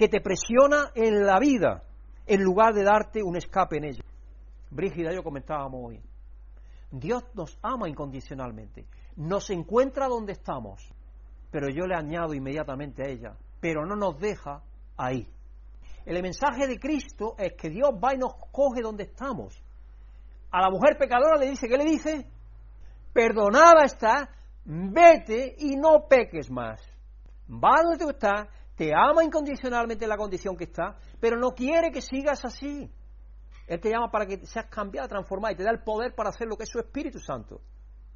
que 0.00 0.08
te 0.08 0.22
presiona 0.22 0.92
en 0.94 1.26
la 1.26 1.38
vida 1.38 1.82
en 2.26 2.42
lugar 2.42 2.72
de 2.72 2.84
darte 2.84 3.22
un 3.22 3.36
escape 3.36 3.76
en 3.76 3.84
ella. 3.84 4.02
Brígida, 4.70 5.12
yo 5.12 5.22
comentábamos 5.22 5.78
hoy. 5.88 6.00
Dios 6.90 7.22
nos 7.34 7.58
ama 7.60 7.86
incondicionalmente, 7.86 8.86
nos 9.16 9.50
encuentra 9.50 10.08
donde 10.08 10.32
estamos, 10.32 10.90
pero 11.50 11.68
yo 11.68 11.86
le 11.86 11.94
añado 11.94 12.32
inmediatamente 12.32 13.02
a 13.02 13.10
ella, 13.10 13.36
pero 13.60 13.84
no 13.84 13.94
nos 13.94 14.18
deja 14.18 14.62
ahí. 14.96 15.28
El 16.06 16.22
mensaje 16.22 16.66
de 16.66 16.80
Cristo 16.80 17.34
es 17.36 17.52
que 17.52 17.68
Dios 17.68 17.90
va 18.02 18.14
y 18.14 18.16
nos 18.16 18.32
coge 18.50 18.80
donde 18.80 19.04
estamos. 19.04 19.62
A 20.50 20.62
la 20.62 20.70
mujer 20.70 20.96
pecadora 20.98 21.36
le 21.36 21.50
dice, 21.50 21.68
¿qué 21.68 21.76
le 21.76 21.84
dice? 21.84 22.26
Perdonada 23.12 23.84
está, 23.84 24.30
vete 24.64 25.56
y 25.58 25.76
no 25.76 26.06
peques 26.08 26.50
más. 26.50 26.80
Va 27.50 27.82
donde 27.82 28.02
tú 28.02 28.08
estás, 28.08 28.48
te 28.80 28.94
ama 28.94 29.22
incondicionalmente 29.22 30.06
en 30.06 30.08
la 30.08 30.16
condición 30.16 30.56
que 30.56 30.64
está, 30.64 30.96
pero 31.20 31.36
no 31.36 31.50
quiere 31.50 31.90
que 31.92 32.00
sigas 32.00 32.46
así. 32.46 32.90
Él 33.66 33.78
te 33.78 33.90
llama 33.90 34.10
para 34.10 34.24
que 34.24 34.46
seas 34.46 34.70
cambiado, 34.70 35.06
transformado 35.06 35.52
y 35.52 35.56
te 35.58 35.64
da 35.64 35.70
el 35.70 35.82
poder 35.82 36.14
para 36.14 36.30
hacer 36.30 36.48
lo 36.48 36.56
que 36.56 36.62
es 36.62 36.70
su 36.70 36.78
Espíritu 36.78 37.18
Santo. 37.18 37.60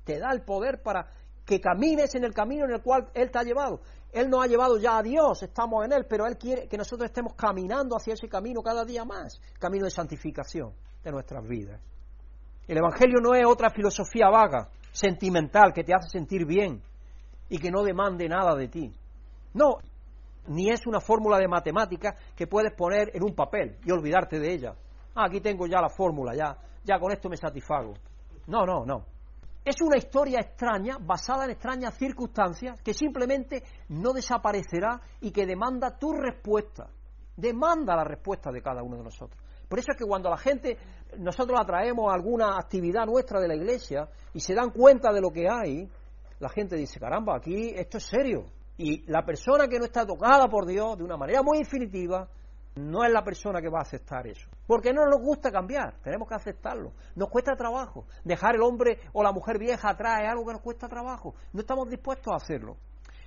Te 0.04 0.18
da 0.18 0.30
el 0.32 0.40
poder 0.40 0.82
para 0.82 1.06
que 1.44 1.60
camines 1.60 2.14
en 2.14 2.24
el 2.24 2.32
camino 2.32 2.64
en 2.64 2.72
el 2.72 2.80
cual 2.80 3.10
Él 3.12 3.30
te 3.30 3.38
ha 3.38 3.42
llevado. 3.42 3.82
Él 4.10 4.30
nos 4.30 4.42
ha 4.42 4.46
llevado 4.46 4.78
ya 4.78 4.96
a 4.96 5.02
Dios, 5.02 5.42
estamos 5.42 5.84
en 5.84 5.92
Él, 5.92 6.06
pero 6.08 6.26
Él 6.26 6.38
quiere 6.38 6.66
que 6.66 6.78
nosotros 6.78 7.10
estemos 7.10 7.34
caminando 7.34 7.94
hacia 7.94 8.14
ese 8.14 8.26
camino 8.26 8.62
cada 8.62 8.86
día 8.86 9.04
más, 9.04 9.38
camino 9.58 9.84
de 9.84 9.90
santificación 9.90 10.72
de 11.02 11.12
nuestras 11.12 11.46
vidas. 11.46 11.78
El 12.66 12.78
Evangelio 12.78 13.20
no 13.20 13.34
es 13.34 13.44
otra 13.46 13.68
filosofía 13.68 14.30
vaga, 14.30 14.70
sentimental, 14.92 15.74
que 15.74 15.84
te 15.84 15.92
hace 15.92 16.08
sentir 16.08 16.46
bien 16.46 16.80
y 17.50 17.58
que 17.58 17.70
no 17.70 17.82
demande 17.82 18.26
nada 18.30 18.54
de 18.54 18.68
ti. 18.68 18.90
No, 19.52 19.76
ni 20.48 20.70
es 20.70 20.86
una 20.86 21.00
fórmula 21.00 21.38
de 21.38 21.48
matemática 21.48 22.16
que 22.36 22.46
puedes 22.46 22.72
poner 22.74 23.10
en 23.14 23.22
un 23.22 23.34
papel 23.34 23.78
y 23.84 23.90
olvidarte 23.90 24.38
de 24.38 24.52
ella. 24.52 24.74
Ah, 25.14 25.26
aquí 25.26 25.40
tengo 25.40 25.66
ya 25.66 25.80
la 25.80 25.88
fórmula, 25.88 26.34
ya, 26.34 26.56
ya 26.84 26.98
con 26.98 27.12
esto 27.12 27.28
me 27.28 27.36
satisfago. 27.36 27.94
No, 28.46 28.64
no, 28.66 28.84
no. 28.84 29.06
Es 29.64 29.80
una 29.80 29.96
historia 29.96 30.40
extraña, 30.40 30.98
basada 31.00 31.44
en 31.44 31.52
extrañas 31.52 31.96
circunstancias, 31.96 32.80
que 32.82 32.92
simplemente 32.92 33.62
no 33.88 34.12
desaparecerá 34.12 35.00
y 35.20 35.30
que 35.30 35.46
demanda 35.46 35.96
tu 35.98 36.12
respuesta. 36.12 36.90
Demanda 37.36 37.96
la 37.96 38.04
respuesta 38.04 38.52
de 38.52 38.60
cada 38.60 38.82
uno 38.82 38.98
de 38.98 39.04
nosotros. 39.04 39.42
Por 39.66 39.78
eso 39.78 39.92
es 39.92 39.98
que 39.98 40.04
cuando 40.04 40.28
la 40.28 40.36
gente, 40.36 40.76
nosotros 41.18 41.58
atraemos 41.58 42.10
a 42.10 42.14
alguna 42.14 42.58
actividad 42.58 43.06
nuestra 43.06 43.40
de 43.40 43.48
la 43.48 43.56
iglesia 43.56 44.06
y 44.34 44.40
se 44.40 44.54
dan 44.54 44.70
cuenta 44.70 45.10
de 45.12 45.22
lo 45.22 45.30
que 45.30 45.48
hay, 45.48 45.88
la 46.40 46.50
gente 46.50 46.76
dice, 46.76 47.00
caramba, 47.00 47.36
aquí 47.36 47.72
esto 47.74 47.96
es 47.96 48.04
serio, 48.04 48.44
y 48.76 49.04
la 49.10 49.24
persona 49.24 49.68
que 49.68 49.78
no 49.78 49.84
está 49.84 50.04
tocada 50.04 50.48
por 50.48 50.66
Dios 50.66 50.98
de 50.98 51.04
una 51.04 51.16
manera 51.16 51.42
muy 51.42 51.58
definitiva 51.58 52.28
no 52.76 53.04
es 53.04 53.12
la 53.12 53.22
persona 53.22 53.60
que 53.60 53.68
va 53.68 53.78
a 53.78 53.82
aceptar 53.82 54.26
eso. 54.26 54.50
Porque 54.66 54.92
no 54.92 55.06
nos 55.06 55.20
gusta 55.20 55.52
cambiar, 55.52 55.94
tenemos 56.02 56.28
que 56.28 56.34
aceptarlo. 56.34 56.92
Nos 57.14 57.28
cuesta 57.28 57.54
trabajo. 57.54 58.06
Dejar 58.24 58.56
el 58.56 58.62
hombre 58.62 58.98
o 59.12 59.22
la 59.22 59.32
mujer 59.32 59.58
vieja 59.58 59.90
atrás 59.90 60.22
es 60.22 60.28
algo 60.28 60.44
que 60.44 60.54
nos 60.54 60.62
cuesta 60.62 60.88
trabajo. 60.88 61.34
No 61.52 61.60
estamos 61.60 61.88
dispuestos 61.88 62.32
a 62.32 62.36
hacerlo. 62.36 62.76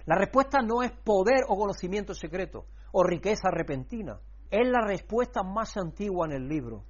La 0.06 0.16
respuesta 0.16 0.62
no 0.62 0.84
es 0.84 0.92
poder 0.92 1.46
o 1.48 1.58
conocimiento 1.58 2.14
secreto 2.14 2.66
o 2.92 3.04
riqueza 3.04 3.50
repentina. 3.50 4.20
Es 4.50 4.68
la 4.68 4.82
respuesta 4.86 5.44
más 5.44 5.78
antigua 5.78 6.26
en 6.28 6.34
el 6.34 6.48
libro. 6.48 6.84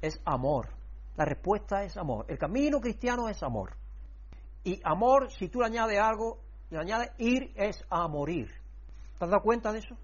Es 0.00 0.20
amor. 0.24 0.68
La 1.16 1.24
respuesta 1.24 1.82
es 1.84 1.96
amor. 1.96 2.26
El 2.28 2.38
camino 2.38 2.80
cristiano 2.80 3.28
es 3.28 3.42
amor. 3.42 3.76
Y 4.64 4.80
amor, 4.84 5.30
si 5.30 5.48
tú 5.48 5.60
le 5.60 5.66
añades 5.66 5.98
algo, 5.98 6.38
y 6.72 6.76
añade, 6.76 7.12
ir 7.18 7.52
es 7.54 7.84
a 7.90 8.08
morir. 8.08 8.48
¿Te 9.18 9.24
has 9.24 9.30
dado 9.30 9.42
cuenta 9.42 9.72
de 9.72 9.80
eso? 9.80 9.94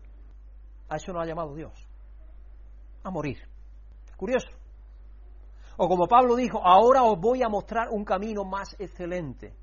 A 0.89 0.97
eso 0.97 1.13
nos 1.13 1.23
ha 1.23 1.27
llamado 1.27 1.55
Dios. 1.55 1.73
A 3.03 3.11
morir. 3.11 3.39
Curioso. 4.17 4.49
O 5.79 5.89
como 5.89 6.07
Pablo 6.07 6.37
dijo, 6.37 6.61
ahora 6.63 7.05
os 7.05 7.19
voy 7.19 7.43
a 7.43 7.49
mostrar 7.49 7.89
un 7.91 8.05
camino 8.05 8.45
más 8.45 8.75
excelente. 8.79 9.55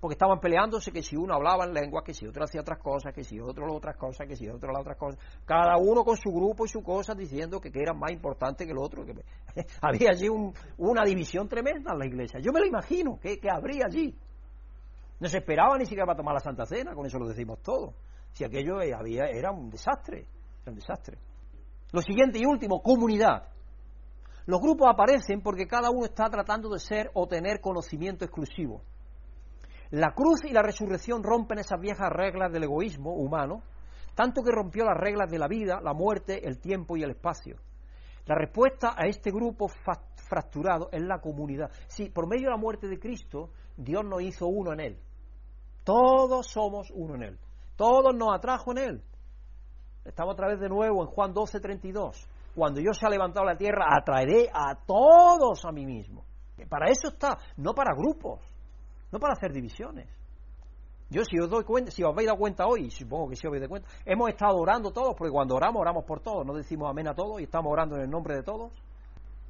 Porque 0.00 0.14
estaban 0.14 0.40
peleándose 0.40 0.90
que 0.90 1.02
si 1.02 1.16
uno 1.16 1.34
hablaba 1.34 1.64
en 1.64 1.74
lengua, 1.74 2.02
que 2.02 2.14
si 2.14 2.26
otro 2.26 2.44
hacía 2.44 2.60
otras 2.60 2.78
cosas, 2.78 3.12
que 3.12 3.24
si 3.24 3.38
otro 3.40 3.72
otras 3.72 3.96
cosas, 3.96 4.26
que 4.26 4.36
si 4.36 4.48
otro 4.48 4.72
las 4.72 4.80
otras 4.80 4.96
cosas. 4.96 5.20
Cada 5.44 5.76
uno 5.76 6.04
con 6.04 6.16
su 6.16 6.30
grupo 6.30 6.64
y 6.64 6.68
su 6.68 6.82
cosa 6.82 7.14
diciendo 7.14 7.60
que, 7.60 7.70
que 7.70 7.82
eran 7.82 7.98
más 7.98 8.10
importantes 8.12 8.66
que 8.66 8.72
el 8.72 8.78
otro. 8.78 9.04
Que... 9.04 9.14
había 9.82 10.10
allí 10.10 10.28
una 10.76 11.04
división 11.04 11.48
tremenda 11.48 11.92
en 11.92 11.98
la 11.98 12.06
iglesia. 12.06 12.40
Yo 12.40 12.52
me 12.52 12.60
lo 12.60 12.66
imagino, 12.66 13.18
que, 13.20 13.38
habría 13.50 13.86
allí. 13.86 14.16
No 15.20 15.28
se 15.28 15.38
esperaba 15.38 15.76
ni 15.76 15.84
siquiera 15.84 16.06
para 16.06 16.16
tomar 16.16 16.34
la 16.34 16.40
Santa 16.40 16.64
Cena, 16.64 16.94
con 16.94 17.06
eso 17.06 17.18
lo 17.18 17.28
decimos 17.28 17.60
todo. 17.62 17.94
Si 18.32 18.44
aquello 18.44 18.76
había, 18.76 19.26
era 19.26 19.50
un 19.50 19.68
desastre, 19.68 20.26
era 20.62 20.70
un 20.70 20.76
desastre. 20.76 21.18
Lo 21.92 22.00
siguiente 22.00 22.38
y 22.38 22.44
último, 22.44 22.82
comunidad. 22.82 23.48
Los 24.46 24.60
grupos 24.60 24.88
aparecen 24.88 25.42
porque 25.42 25.66
cada 25.66 25.90
uno 25.90 26.06
está 26.06 26.28
tratando 26.30 26.70
de 26.70 26.78
ser 26.78 27.10
o 27.14 27.26
tener 27.26 27.60
conocimiento 27.60 28.24
exclusivo. 28.24 28.82
La 29.90 30.12
cruz 30.14 30.44
y 30.44 30.52
la 30.52 30.62
resurrección 30.62 31.22
rompen 31.22 31.58
esas 31.58 31.80
viejas 31.80 32.10
reglas 32.10 32.52
del 32.52 32.64
egoísmo 32.64 33.14
humano, 33.14 33.62
tanto 34.14 34.42
que 34.42 34.52
rompió 34.52 34.84
las 34.84 34.96
reglas 34.96 35.30
de 35.30 35.38
la 35.38 35.48
vida, 35.48 35.80
la 35.82 35.94
muerte, 35.94 36.46
el 36.46 36.58
tiempo 36.60 36.96
y 36.96 37.02
el 37.02 37.10
espacio. 37.10 37.56
La 38.26 38.34
respuesta 38.34 38.94
a 38.96 39.06
este 39.06 39.30
grupo 39.30 39.68
fracturado 39.68 40.90
es 40.92 41.02
la 41.02 41.20
comunidad. 41.20 41.70
Sí, 41.86 42.10
por 42.10 42.28
medio 42.28 42.48
de 42.48 42.50
la 42.50 42.58
muerte 42.58 42.86
de 42.86 42.98
Cristo, 42.98 43.50
Dios 43.76 44.04
nos 44.04 44.20
hizo 44.20 44.46
uno 44.46 44.72
en 44.74 44.80
Él. 44.80 44.98
Todos 45.88 46.48
somos 46.48 46.90
uno 46.92 47.14
en 47.14 47.22
Él. 47.22 47.38
Todos 47.74 48.14
nos 48.14 48.34
atrajo 48.34 48.72
en 48.72 48.78
Él. 48.78 49.02
Estamos 50.04 50.34
otra 50.34 50.48
vez 50.48 50.60
de 50.60 50.68
nuevo 50.68 51.00
en 51.02 51.08
Juan 51.08 51.32
12, 51.32 51.60
32. 51.60 52.28
Cuando 52.54 52.78
yo 52.78 52.92
se 52.92 53.06
ha 53.06 53.08
levantado 53.08 53.46
la 53.46 53.56
tierra, 53.56 53.86
atraeré 53.90 54.50
a 54.52 54.74
todos 54.84 55.64
a 55.64 55.72
mí 55.72 55.86
mismo. 55.86 56.24
Para 56.68 56.90
eso 56.90 57.08
está, 57.08 57.38
no 57.56 57.72
para 57.72 57.94
grupos 57.94 58.40
no 59.10 59.18
para 59.18 59.32
hacer 59.32 59.50
divisiones. 59.50 60.06
Yo 61.10 61.24
si 61.24 61.38
os 61.38 61.48
doy 61.48 61.64
cuenta, 61.64 61.90
si 61.90 62.02
os 62.02 62.12
habéis 62.12 62.26
dado 62.26 62.38
cuenta 62.38 62.66
hoy, 62.66 62.90
supongo 62.90 63.30
que 63.30 63.36
sí 63.36 63.46
os 63.46 63.50
habéis 63.50 63.62
dado 63.62 63.70
cuenta, 63.70 63.88
hemos 64.04 64.28
estado 64.28 64.58
orando 64.58 64.90
todos, 64.90 65.14
porque 65.16 65.32
cuando 65.32 65.54
oramos, 65.54 65.80
oramos 65.80 66.04
por 66.04 66.20
todos, 66.20 66.44
no 66.44 66.52
decimos 66.52 66.90
amén 66.90 67.08
a 67.08 67.14
todos 67.14 67.40
y 67.40 67.44
estamos 67.44 67.72
orando 67.72 67.96
en 67.96 68.02
el 68.02 68.10
nombre 68.10 68.36
de 68.36 68.42
todos. 68.42 68.72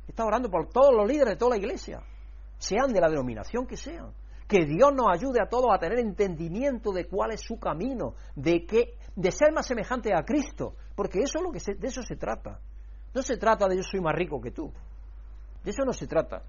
Estamos 0.07 0.29
orando 0.29 0.49
por 0.49 0.69
todos 0.69 0.95
los 0.95 1.09
líderes 1.09 1.35
de 1.35 1.37
toda 1.37 1.51
la 1.51 1.57
iglesia, 1.57 2.01
sean 2.59 2.93
de 2.93 3.01
la 3.01 3.09
denominación 3.09 3.67
que 3.67 3.77
sean. 3.77 4.13
Que 4.49 4.65
Dios 4.65 4.93
nos 4.95 5.07
ayude 5.13 5.41
a 5.43 5.49
todos 5.49 5.67
a 5.71 5.79
tener 5.79 5.99
entendimiento 5.99 6.91
de 6.91 7.07
cuál 7.07 7.33
es 7.33 7.43
su 7.43 7.59
camino, 7.59 8.15
de 8.35 8.65
que, 8.65 8.95
de 9.15 9.31
ser 9.31 9.53
más 9.53 9.67
semejante 9.67 10.15
a 10.15 10.23
Cristo, 10.25 10.75
porque 10.97 11.21
eso 11.21 11.39
es 11.39 11.45
lo 11.45 11.53
que 11.53 11.61
de 11.79 11.87
eso 11.87 12.03
se 12.03 12.17
trata. 12.17 12.59
No 13.15 13.23
se 13.23 13.37
trata 13.37 13.69
de 13.69 13.77
yo 13.77 13.83
soy 13.83 14.01
más 14.01 14.15
rico 14.15 14.41
que 14.41 14.51
tú. 14.51 14.73
De 15.63 15.71
eso 15.71 15.85
no 15.85 15.93
se 15.93 16.07
trata. 16.07 16.43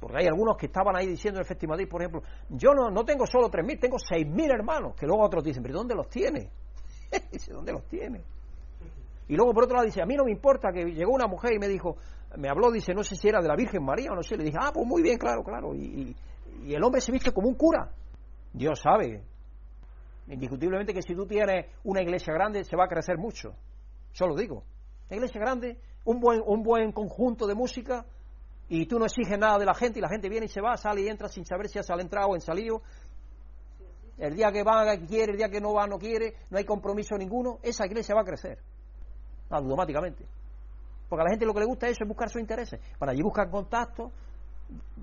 Porque 0.00 0.18
hay 0.18 0.26
algunos 0.26 0.56
que 0.56 0.66
estaban 0.66 0.96
ahí 0.96 1.06
diciendo 1.06 1.38
en 1.38 1.42
el 1.42 1.48
Festival 1.48 1.86
por 1.88 2.02
ejemplo, 2.02 2.22
yo 2.50 2.72
no, 2.74 2.90
no 2.90 3.04
tengo 3.04 3.26
solo 3.26 3.50
3.000, 3.50 3.80
tengo 3.80 3.96
6.000 3.96 4.52
hermanos, 4.52 4.94
que 4.94 5.06
luego 5.06 5.24
otros 5.24 5.42
dicen, 5.42 5.62
pero 5.62 5.78
¿dónde 5.78 5.94
los 5.94 6.08
tiene? 6.08 6.50
dice, 7.32 7.52
¿dónde 7.52 7.72
los 7.72 7.84
tiene? 7.86 8.22
Y 9.28 9.36
luego 9.36 9.54
por 9.54 9.64
otro 9.64 9.76
lado 9.76 9.86
dice, 9.86 10.02
a 10.02 10.06
mí 10.06 10.14
no 10.14 10.24
me 10.24 10.32
importa 10.32 10.70
que 10.72 10.84
llegó 10.84 11.12
una 11.12 11.26
mujer 11.26 11.54
y 11.54 11.58
me 11.58 11.68
dijo, 11.68 11.96
me 12.36 12.48
habló, 12.48 12.70
dice, 12.70 12.92
no 12.92 13.02
sé 13.02 13.16
si 13.16 13.28
era 13.28 13.40
de 13.40 13.48
la 13.48 13.56
Virgen 13.56 13.82
María 13.82 14.10
o 14.12 14.14
no 14.14 14.22
sé, 14.22 14.36
le 14.36 14.44
dije, 14.44 14.58
ah, 14.60 14.70
pues 14.72 14.86
muy 14.86 15.02
bien, 15.02 15.18
claro, 15.18 15.42
claro. 15.42 15.74
Y, 15.74 16.14
y 16.64 16.74
el 16.74 16.82
hombre 16.82 17.00
se 17.00 17.12
viste 17.12 17.32
como 17.32 17.48
un 17.48 17.54
cura. 17.54 17.90
Dios 18.52 18.80
sabe, 18.80 19.22
indiscutiblemente 20.28 20.94
que 20.94 21.02
si 21.02 21.14
tú 21.14 21.26
tienes 21.26 21.66
una 21.84 22.02
iglesia 22.02 22.32
grande 22.32 22.64
se 22.64 22.76
va 22.76 22.84
a 22.84 22.88
crecer 22.88 23.18
mucho. 23.18 23.54
Solo 24.12 24.34
digo. 24.34 24.64
Una 25.08 25.16
iglesia 25.16 25.40
grande, 25.40 25.78
un 26.04 26.20
buen, 26.20 26.42
un 26.44 26.62
buen 26.62 26.92
conjunto 26.92 27.46
de 27.46 27.54
música, 27.54 28.06
y 28.68 28.86
tú 28.86 28.98
no 28.98 29.04
exiges 29.04 29.38
nada 29.38 29.58
de 29.58 29.66
la 29.66 29.74
gente 29.74 29.98
y 29.98 30.02
la 30.02 30.08
gente 30.08 30.28
viene 30.28 30.46
y 30.46 30.48
se 30.48 30.60
va, 30.60 30.76
sale 30.76 31.02
y 31.02 31.08
entra 31.08 31.28
sin 31.28 31.44
saber 31.44 31.68
si 31.68 31.78
ha 31.78 31.82
entrado 32.00 32.28
o 32.28 32.34
en 32.34 32.40
salido. 32.40 32.82
El 34.16 34.34
día 34.34 34.50
que 34.52 34.62
va 34.62 34.96
quiere, 35.06 35.32
el 35.32 35.38
día 35.38 35.48
que 35.48 35.60
no 35.60 35.74
va 35.74 35.86
no 35.86 35.98
quiere, 35.98 36.34
no 36.48 36.56
hay 36.56 36.64
compromiso 36.64 37.16
ninguno, 37.16 37.58
esa 37.62 37.84
iglesia 37.84 38.14
va 38.14 38.22
a 38.22 38.24
crecer 38.24 38.58
automáticamente. 39.50 40.24
Porque 41.08 41.20
a 41.20 41.24
la 41.24 41.30
gente 41.30 41.44
lo 41.44 41.52
que 41.52 41.60
le 41.60 41.66
gusta 41.66 41.86
es 41.86 41.92
eso, 41.92 42.04
es 42.04 42.08
buscar 42.08 42.30
sus 42.30 42.40
intereses. 42.40 42.80
Para 42.98 43.12
allí 43.12 43.22
buscan 43.22 43.50
contactos, 43.50 44.12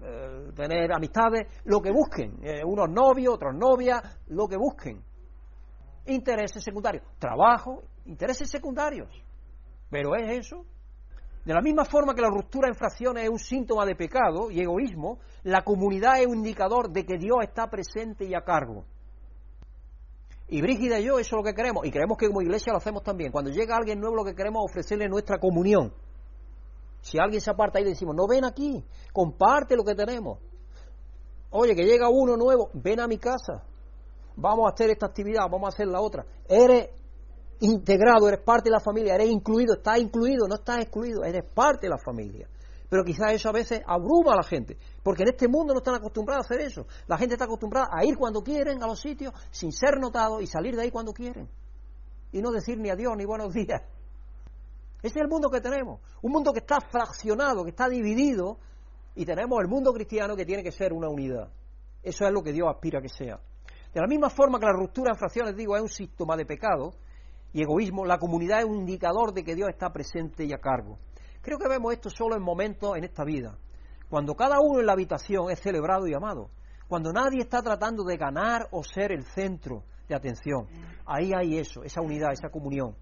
eh, 0.04 0.52
tener 0.56 0.92
amistades, 0.92 1.48
lo 1.66 1.82
que 1.82 1.92
busquen. 1.92 2.40
Eh, 2.44 2.64
unos 2.66 2.90
novios, 2.90 3.36
otros 3.36 3.56
novias, 3.56 4.02
lo 4.28 4.48
que 4.48 4.58
busquen. 4.58 5.02
Intereses 6.06 6.64
secundarios. 6.64 7.04
Trabajo, 7.20 7.84
intereses 8.06 8.50
secundarios. 8.50 9.10
Pero 9.90 10.16
es 10.16 10.40
eso, 10.40 10.66
de 11.44 11.54
la 11.54 11.62
misma 11.62 11.86
forma 11.86 12.14
que 12.14 12.22
la 12.22 12.30
ruptura 12.30 12.68
en 12.68 12.76
fracciones 12.76 13.24
es 13.24 13.30
un 13.30 13.40
síntoma 13.40 13.86
de 13.86 13.96
pecado 13.96 14.52
y 14.52 14.62
egoísmo, 14.62 15.20
la 15.44 15.64
comunidad 15.64 16.22
es 16.22 16.28
un 16.28 16.38
indicador 16.38 16.92
de 16.92 17.04
que 17.04 17.18
Dios 17.18 17.38
está 17.42 17.68
presente 17.68 18.26
y 18.26 18.36
a 18.36 18.42
cargo. 18.42 18.86
Y 20.48 20.62
Brígida 20.62 21.00
y 21.00 21.06
yo 21.06 21.18
eso 21.18 21.36
es 21.36 21.40
lo 21.40 21.44
que 21.44 21.56
queremos, 21.56 21.86
y 21.86 21.92
creemos 21.92 22.18
que 22.18 22.28
como 22.28 22.42
iglesia 22.42 22.74
lo 22.74 22.78
hacemos 22.78 23.04
también. 23.04 23.32
Cuando 23.32 23.50
llega 23.50 23.76
alguien 23.76 24.00
nuevo 24.00 24.18
lo 24.18 24.24
que 24.24 24.36
queremos 24.36 24.64
es 24.66 24.72
ofrecerle 24.72 25.08
nuestra 25.08 25.40
comunión. 25.40 25.94
Si 27.02 27.18
alguien 27.20 27.42
se 27.42 27.50
aparta 27.50 27.80
ahí 27.80 27.84
le 27.84 27.92
decimos, 27.92 28.16
no 28.16 28.28
ven 28.28 28.46
aquí, 28.46 28.84
comparte 29.12 29.76
lo 29.76 29.84
que 29.84 29.96
tenemos. 29.96 30.40
Oye, 31.50 31.76
que 31.76 31.84
llega 31.84 32.10
uno 32.10 32.38
nuevo, 32.38 32.70
ven 32.74 33.00
a 33.00 33.08
mi 33.08 33.18
casa, 33.18 33.64
vamos 34.36 34.70
a 34.70 34.74
hacer 34.74 34.90
esta 34.90 35.08
actividad, 35.08 35.44
vamos 35.50 35.66
a 35.66 35.76
hacer 35.76 35.88
la 35.88 36.00
otra. 36.00 36.26
Eres 36.48 36.90
integrado, 37.60 38.28
eres 38.28 38.42
parte 38.42 38.70
de 38.70 38.72
la 38.72 38.80
familia, 38.80 39.16
eres 39.16 39.30
incluido, 39.30 39.76
estás 39.76 40.00
incluido, 40.00 40.48
no 40.48 40.56
estás 40.56 40.80
excluido, 40.80 41.24
eres 41.24 41.44
parte 41.54 41.88
de 41.88 41.90
la 41.90 41.98
familia. 41.98 42.48
Pero 42.90 43.04
quizás 43.04 43.34
eso 43.34 43.50
a 43.50 43.54
veces 43.54 43.82
abruma 43.86 44.34
a 44.34 44.38
la 44.38 44.44
gente, 44.44 44.78
porque 45.02 45.24
en 45.24 45.30
este 45.30 45.48
mundo 45.48 45.74
no 45.74 45.80
están 45.80 45.96
acostumbrados 45.96 46.46
a 46.46 46.48
hacer 46.48 46.66
eso. 46.66 46.86
La 47.08 47.18
gente 47.18 47.36
está 47.36 47.46
acostumbrada 47.46 47.88
a 47.92 48.06
ir 48.06 48.18
cuando 48.18 48.42
quieren 48.44 48.84
a 48.84 48.88
los 48.88 49.00
sitios 49.00 49.34
sin 49.50 49.72
ser 49.72 49.98
notados 50.00 50.42
y 50.42 50.48
salir 50.48 50.76
de 50.76 50.84
ahí 50.84 50.92
cuando 50.92 51.14
quieren. 51.14 51.50
Y 52.34 52.42
no 52.42 52.52
decir 52.52 52.78
ni 52.78 52.90
adiós 52.90 53.14
ni 53.16 53.26
buenos 53.26 53.54
días. 53.54 53.82
Ese 55.02 55.20
es 55.20 55.24
el 55.24 55.28
mundo 55.28 55.50
que 55.50 55.62
tenemos. 55.62 56.00
Un 56.22 56.32
mundo 56.32 56.52
que 56.54 56.60
está 56.60 56.80
fraccionado, 56.80 57.64
que 57.64 57.72
está 57.72 57.90
dividido, 57.90 58.60
y 59.16 59.26
tenemos 59.26 59.60
el 59.62 59.68
mundo 59.68 59.92
cristiano 59.94 60.36
que 60.36 60.46
tiene 60.46 60.64
que 60.64 60.72
ser 60.72 60.94
una 60.94 61.10
unidad. 61.10 61.50
Eso 62.04 62.26
es 62.26 62.32
lo 62.32 62.42
que 62.42 62.54
Dios 62.54 62.68
aspira 62.70 63.00
a 63.00 63.02
que 63.02 63.10
sea. 63.10 63.40
De 63.94 64.00
la 64.00 64.08
misma 64.08 64.30
forma 64.30 64.60
que 64.60 64.66
la 64.66 64.74
ruptura 64.74 65.12
en 65.12 65.18
fracciones, 65.18 65.56
digo, 65.56 65.76
es 65.76 65.82
un 65.82 65.90
síntoma 65.90 66.38
de 66.38 66.46
pecado, 66.46 66.94
y 67.54 67.62
egoísmo, 67.62 68.06
la 68.06 68.18
comunidad 68.18 68.60
es 68.60 68.66
un 68.66 68.78
indicador 68.78 69.34
de 69.34 69.44
que 69.44 69.56
Dios 69.56 69.70
está 69.70 69.92
presente 69.92 70.46
y 70.46 70.54
a 70.54 70.60
cargo. 70.60 70.98
Creo 71.42 71.58
que 71.58 71.68
vemos 71.68 71.92
esto 71.94 72.10
solo 72.10 72.36
en 72.36 72.44
momentos 72.44 72.96
en 72.96 73.04
esta 73.04 73.26
vida, 73.26 73.58
cuando 74.10 74.36
cada 74.36 74.60
uno 74.62 74.80
en 74.80 74.86
la 74.86 74.94
habitación 74.94 75.50
es 75.50 75.60
celebrado 75.60 76.08
y 76.08 76.14
amado, 76.14 76.50
cuando 76.88 77.12
nadie 77.12 77.42
está 77.42 77.62
tratando 77.62 78.04
de 78.04 78.18
ganar 78.18 78.68
o 78.72 78.84
ser 78.84 79.12
el 79.12 79.26
centro 79.26 79.84
de 80.08 80.16
atención. 80.16 80.68
Ahí 81.06 81.32
hay 81.34 81.58
eso, 81.58 81.84
esa 81.84 82.02
unidad, 82.02 82.32
esa 82.32 82.50
comunión. 82.50 82.96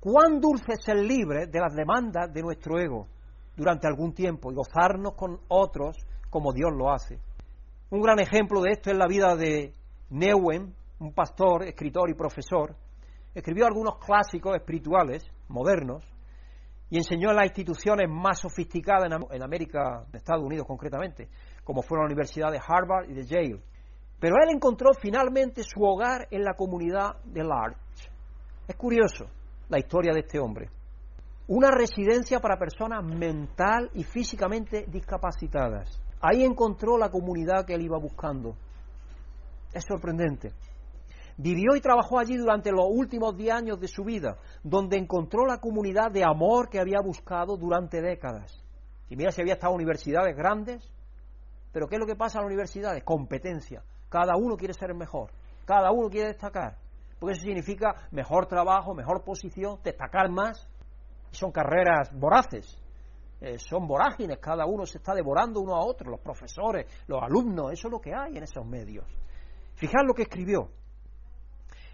Cuán 0.00 0.40
dulce 0.40 0.74
es 0.74 0.84
ser 0.84 0.96
libre 0.96 1.48
de 1.48 1.58
las 1.58 1.74
demandas 1.74 2.32
de 2.32 2.40
nuestro 2.40 2.78
ego 2.78 3.08
durante 3.56 3.88
algún 3.88 4.14
tiempo 4.14 4.52
y 4.52 4.54
gozarnos 4.54 5.14
con 5.14 5.40
otros 5.48 5.96
como 6.30 6.52
Dios 6.52 6.70
lo 6.72 6.92
hace. 6.92 7.18
Un 7.90 8.00
gran 8.00 8.20
ejemplo 8.20 8.60
de 8.62 8.70
esto 8.72 8.92
es 8.92 8.96
la 8.96 9.08
vida 9.08 9.34
de 9.34 9.74
Neuen, 10.10 10.72
un 11.00 11.12
pastor, 11.12 11.64
escritor 11.64 12.08
y 12.10 12.14
profesor, 12.14 12.76
escribió 13.34 13.66
algunos 13.66 13.98
clásicos 13.98 14.54
espirituales 14.54 15.24
modernos 15.48 16.04
y 16.90 16.98
enseñó 16.98 17.30
en 17.30 17.36
las 17.36 17.46
instituciones 17.46 18.08
más 18.08 18.38
sofisticadas 18.38 19.10
en 19.30 19.42
América, 19.42 20.04
en 20.08 20.16
Estados 20.16 20.44
Unidos 20.44 20.66
concretamente, 20.66 21.28
como 21.64 21.82
fueron 21.82 22.04
la 22.04 22.12
Universidad 22.12 22.52
de 22.52 22.60
Harvard 22.64 23.10
y 23.10 23.14
de 23.14 23.24
Yale. 23.24 23.60
Pero 24.20 24.36
él 24.44 24.54
encontró 24.54 24.90
finalmente 24.94 25.64
su 25.64 25.82
hogar 25.82 26.28
en 26.30 26.44
la 26.44 26.54
comunidad 26.54 27.16
de 27.24 27.42
Larch. 27.42 27.76
Es 28.68 28.76
curioso 28.76 29.26
la 29.68 29.78
historia 29.78 30.12
de 30.12 30.20
este 30.20 30.38
hombre. 30.38 30.70
Una 31.46 31.70
residencia 31.70 32.40
para 32.40 32.58
personas 32.58 33.04
mental 33.04 33.90
y 33.94 34.04
físicamente 34.04 34.86
discapacitadas. 34.88 36.00
Ahí 36.20 36.44
encontró 36.44 36.98
la 36.98 37.10
comunidad 37.10 37.64
que 37.64 37.74
él 37.74 37.82
iba 37.82 37.98
buscando. 37.98 38.54
Es 39.72 39.84
sorprendente. 39.84 40.52
Vivió 41.36 41.76
y 41.76 41.80
trabajó 41.80 42.18
allí 42.18 42.36
durante 42.36 42.72
los 42.72 42.86
últimos 42.90 43.36
diez 43.36 43.54
años 43.54 43.78
de 43.78 43.86
su 43.86 44.02
vida, 44.02 44.38
donde 44.62 44.98
encontró 44.98 45.46
la 45.46 45.58
comunidad 45.58 46.10
de 46.10 46.24
amor 46.24 46.68
que 46.68 46.80
había 46.80 47.00
buscado 47.00 47.56
durante 47.56 48.02
décadas. 48.02 48.62
Y 49.08 49.16
mira 49.16 49.30
si 49.30 49.40
había 49.40 49.54
estado 49.54 49.72
en 49.72 49.76
universidades 49.76 50.36
grandes, 50.36 50.82
pero 51.72 51.86
¿qué 51.86 51.94
es 51.94 52.00
lo 52.00 52.06
que 52.06 52.16
pasa 52.16 52.38
en 52.38 52.44
las 52.44 52.48
universidades? 52.48 53.04
Competencia. 53.04 53.84
Cada 54.08 54.36
uno 54.36 54.56
quiere 54.56 54.74
ser 54.74 54.90
el 54.90 54.96
mejor, 54.96 55.30
cada 55.64 55.92
uno 55.92 56.08
quiere 56.08 56.28
destacar, 56.28 56.76
porque 57.18 57.34
eso 57.34 57.42
significa 57.42 57.94
mejor 58.10 58.46
trabajo, 58.46 58.94
mejor 58.94 59.24
posición, 59.24 59.80
destacar 59.82 60.30
más. 60.30 60.68
Son 61.30 61.52
carreras 61.52 62.10
voraces, 62.12 62.80
eh, 63.40 63.58
son 63.58 63.86
vorágines, 63.86 64.38
cada 64.38 64.66
uno 64.66 64.86
se 64.86 64.98
está 64.98 65.14
devorando 65.14 65.60
uno 65.60 65.74
a 65.74 65.84
otro, 65.84 66.10
los 66.10 66.20
profesores, 66.20 66.86
los 67.06 67.22
alumnos, 67.22 67.72
eso 67.72 67.88
es 67.88 67.92
lo 67.92 68.00
que 68.00 68.14
hay 68.14 68.36
en 68.36 68.42
esos 68.42 68.64
medios. 68.66 69.06
Fijar 69.74 70.04
lo 70.04 70.14
que 70.14 70.22
escribió. 70.22 70.70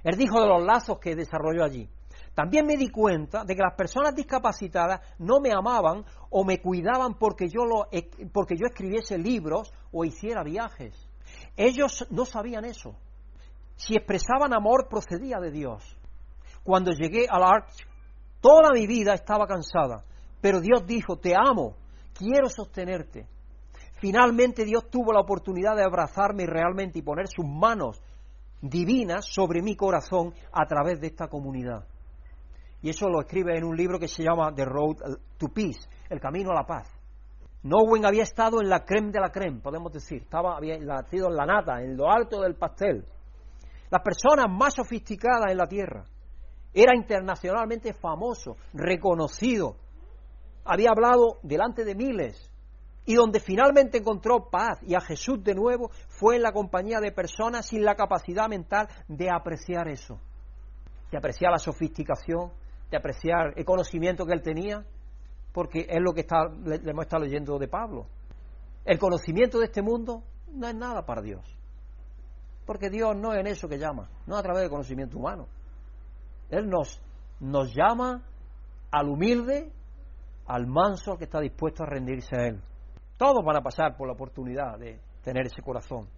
Él 0.05 0.17
dijo 0.17 0.41
de 0.41 0.47
los 0.47 0.63
lazos 0.63 0.99
que 0.99 1.17
desarrolló 1.17 1.65
allí. 1.65 1.89
También 2.35 2.67
me 2.67 2.77
di 2.77 2.89
cuenta 2.89 3.45
de 3.45 3.55
que 3.55 3.63
las 3.63 3.75
personas 3.75 4.15
discapacitadas 4.15 5.01
no 5.19 5.41
me 5.41 5.51
amaban 5.53 6.05
o 6.31 6.45
me 6.45 6.61
cuidaban 6.61 7.15
porque 7.15 7.49
yo, 7.49 7.65
lo, 7.65 7.87
porque 8.33 8.57
yo 8.57 8.67
escribiese 8.67 9.19
libros 9.19 9.73
o 9.93 10.05
hiciera 10.05 10.43
viajes. 10.43 10.95
Ellos 11.57 12.07
no 12.11 12.25
sabían 12.25 12.65
eso. 12.65 12.97
Si 13.77 13.95
expresaban 13.95 14.55
amor 14.55 14.89
procedía 14.89 15.39
de 15.41 15.51
Dios. 15.51 15.97
Cuando 16.63 16.93
llegué 16.93 17.27
al 17.29 17.43
Arch, 17.43 17.87
toda 18.41 18.73
mi 18.73 18.87
vida 18.87 19.15
estaba 19.15 19.47
cansada, 19.47 20.05
pero 20.41 20.61
Dios 20.61 20.87
dijo, 20.87 21.17
te 21.17 21.35
amo, 21.37 21.77
quiero 22.15 22.49
sostenerte. 22.49 23.27
Finalmente 24.01 24.65
Dios 24.65 24.91
tuvo 24.91 25.13
la 25.13 25.21
oportunidad 25.21 25.77
de 25.77 25.85
abrazarme 25.85 26.47
realmente 26.47 26.99
y 26.99 27.03
poner 27.03 27.27
sus 27.27 27.47
manos 27.47 28.03
divinas 28.61 29.27
sobre 29.27 29.63
mi 29.63 29.77
corazón 29.77 30.33
a 30.53 30.67
través 30.67 31.01
de 31.01 31.09
esta 31.09 31.29
comunidad. 31.29 31.87
Y 32.83 32.91
eso 32.91 33.09
lo 33.09 33.21
escribe 33.21 33.57
en 33.57 33.65
un 33.65 33.77
libro 33.77 33.99
que 33.99 34.09
se 34.09 34.23
llama 34.23 34.55
The 34.55 34.65
Road 34.65 34.97
to 35.39 35.49
Peace, 35.49 35.89
El 36.11 36.21
Camino 36.21 36.51
a 36.51 36.55
la 36.55 36.67
Paz. 36.67 36.87
Nowen 37.63 38.05
había 38.05 38.25
estado 38.25 38.61
en 38.61 38.69
la 38.69 38.85
creme 38.85 39.11
de 39.11 39.21
la 39.21 39.31
creme, 39.31 39.61
podemos 39.61 39.91
decir, 39.91 40.23
estaba, 40.23 40.55
había 40.55 40.77
nacido 40.79 41.29
en 41.29 41.37
la 41.37 41.47
nata, 41.47 41.81
en 41.81 41.97
lo 41.97 42.11
alto 42.11 42.43
del 42.43 42.57
pastel. 42.57 43.07
Las 43.95 44.03
personas 44.03 44.47
más 44.51 44.75
sofisticadas 44.75 45.53
en 45.53 45.57
la 45.57 45.69
tierra. 45.69 46.03
Era 46.73 46.97
internacionalmente 46.97 47.95
famoso, 47.95 48.57
reconocido. 48.73 49.77
Había 50.65 50.91
hablado 50.91 51.39
delante 51.45 51.85
de 51.85 51.95
miles. 51.95 52.51
Y 53.07 53.15
donde 53.15 53.39
finalmente 53.39 53.99
encontró 53.99 54.51
paz 54.51 54.81
y 54.83 54.97
a 54.97 55.01
Jesús 55.01 55.45
de 55.45 55.55
nuevo 55.55 55.93
fue 56.09 56.35
en 56.35 56.43
la 56.43 56.51
compañía 56.51 56.99
de 56.99 57.13
personas 57.13 57.67
sin 57.67 57.85
la 57.85 57.95
capacidad 57.95 58.49
mental 58.49 58.89
de 59.07 59.31
apreciar 59.31 59.87
eso, 59.87 60.19
de 61.13 61.17
apreciar 61.17 61.53
la 61.53 61.59
sofisticación, 61.59 62.51
de 62.91 62.97
apreciar 62.97 63.53
el 63.55 63.65
conocimiento 63.65 64.27
que 64.27 64.33
él 64.33 64.43
tenía, 64.43 64.85
porque 65.53 65.87
es 65.89 66.01
lo 66.01 66.13
que 66.13 66.23
está, 66.23 66.49
le, 66.49 66.81
hemos 66.91 67.05
estado 67.05 67.23
leyendo 67.23 67.61
de 67.61 67.69
Pablo. 67.69 68.07
El 68.85 68.99
conocimiento 68.99 69.61
de 69.61 69.67
este 69.67 69.83
mundo 69.83 70.25
no 70.53 70.67
es 70.67 70.75
nada 70.75 71.07
para 71.07 71.23
Dios, 71.23 71.54
porque 72.67 72.91
Dios 72.91 73.17
no 73.17 73.33
es 73.33 73.41
en 73.41 73.47
eso 73.47 73.69
que 73.69 73.79
llama, 73.79 74.09
no 74.27 74.37
a 74.37 74.43
través 74.43 74.63
del 74.63 74.71
conocimiento 74.71 75.19
humano. 75.19 75.47
Él 76.51 76.69
nos, 76.69 77.01
nos 77.41 77.75
llama 77.75 78.23
al 78.91 79.09
humilde, 79.09 79.73
al 80.47 80.67
manso 80.67 81.17
que 81.17 81.25
está 81.25 81.41
dispuesto 81.41 81.83
a 81.83 81.87
rendirse 81.87 82.37
a 82.37 82.47
Él. 82.47 82.61
Todos 83.17 83.45
van 83.45 83.57
a 83.57 83.63
pasar 83.63 83.97
por 83.97 84.07
la 84.07 84.15
oportunidad 84.15 84.79
de 84.79 85.01
tener 85.23 85.47
ese 85.47 85.63
corazón. 85.63 86.09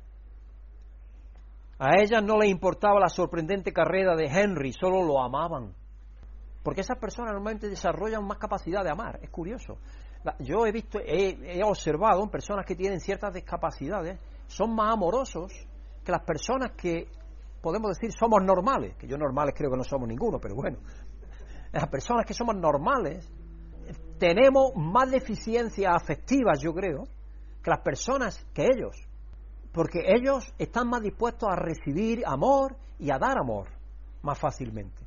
A 1.78 2.00
ellas 2.00 2.22
no 2.22 2.38
les 2.38 2.50
importaba 2.50 2.98
la 2.98 3.08
sorprendente 3.08 3.72
carrera 3.72 4.16
de 4.16 4.26
Henry, 4.26 4.72
solo 4.72 5.02
lo 5.02 5.22
amaban. 5.22 5.74
Porque 6.62 6.80
esas 6.80 6.98
personas 6.98 7.32
normalmente 7.32 7.68
desarrollan 7.68 8.26
más 8.26 8.38
capacidad 8.38 8.82
de 8.82 8.90
amar. 8.90 9.20
Es 9.22 9.30
curioso. 9.30 9.78
Yo 10.40 10.66
he 10.66 10.72
visto, 10.72 10.98
he, 10.98 11.62
observado 11.62 12.22
en 12.22 12.30
personas 12.30 12.66
que 12.66 12.74
tienen 12.74 12.98
ciertas 12.98 13.32
discapacidades, 13.32 14.18
son 14.48 14.74
más 14.74 14.92
amorosos 14.92 15.52
que 16.06 16.12
las 16.12 16.22
personas 16.22 16.70
que 16.76 17.08
podemos 17.60 17.90
decir 17.90 18.12
somos 18.16 18.40
normales, 18.44 18.94
que 18.96 19.08
yo 19.08 19.18
normales 19.18 19.54
creo 19.56 19.72
que 19.72 19.76
no 19.76 19.82
somos 19.82 20.08
ninguno, 20.08 20.38
pero 20.38 20.54
bueno, 20.54 20.78
las 21.72 21.88
personas 21.88 22.24
que 22.24 22.32
somos 22.32 22.54
normales 22.54 23.28
tenemos 24.18 24.70
más 24.76 25.10
deficiencias 25.10 25.92
afectivas, 25.92 26.60
yo 26.62 26.72
creo, 26.72 27.08
que 27.60 27.70
las 27.70 27.80
personas 27.80 28.46
que 28.54 28.66
ellos, 28.66 28.96
porque 29.72 30.00
ellos 30.06 30.54
están 30.58 30.88
más 30.88 31.02
dispuestos 31.02 31.48
a 31.50 31.56
recibir 31.56 32.22
amor 32.24 32.76
y 33.00 33.10
a 33.10 33.18
dar 33.18 33.36
amor 33.36 33.66
más 34.22 34.38
fácilmente 34.38 35.04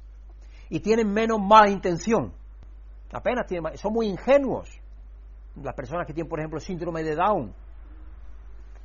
y 0.69 0.81
tienen 0.81 1.11
menos 1.11 1.39
mala 1.39 1.69
intención. 1.69 2.33
Apenas 3.11 3.47
tienen, 3.47 3.77
son 3.77 3.93
muy 3.93 4.07
ingenuos. 4.07 4.69
Las 5.63 5.73
personas 5.75 6.05
que 6.05 6.13
tienen, 6.13 6.29
por 6.29 6.39
ejemplo, 6.39 6.59
síndrome 6.59 7.03
de 7.03 7.15
Down, 7.15 7.53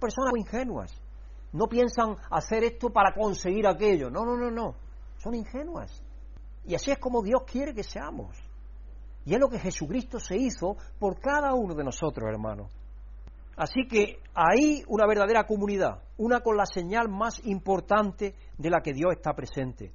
personas 0.00 0.30
muy 0.30 0.40
ingenuas. 0.40 1.03
No 1.54 1.66
piensan 1.66 2.16
hacer 2.30 2.64
esto 2.64 2.90
para 2.90 3.14
conseguir 3.14 3.66
aquello. 3.66 4.10
No, 4.10 4.26
no, 4.26 4.36
no, 4.36 4.50
no. 4.50 4.74
Son 5.16 5.34
ingenuas. 5.34 6.02
Y 6.66 6.74
así 6.74 6.90
es 6.90 6.98
como 6.98 7.22
Dios 7.22 7.44
quiere 7.50 7.72
que 7.72 7.82
seamos. 7.82 8.36
Y 9.24 9.32
es 9.32 9.40
lo 9.40 9.48
que 9.48 9.58
Jesucristo 9.58 10.18
se 10.18 10.36
hizo 10.36 10.76
por 10.98 11.18
cada 11.18 11.54
uno 11.54 11.74
de 11.74 11.84
nosotros, 11.84 12.28
hermanos. 12.28 12.70
Así 13.56 13.86
que 13.88 14.18
hay 14.34 14.82
una 14.88 15.06
verdadera 15.06 15.46
comunidad, 15.46 16.02
una 16.18 16.40
con 16.40 16.58
la 16.58 16.66
señal 16.66 17.08
más 17.08 17.40
importante 17.46 18.34
de 18.58 18.70
la 18.70 18.82
que 18.82 18.92
Dios 18.92 19.12
está 19.16 19.32
presente 19.32 19.94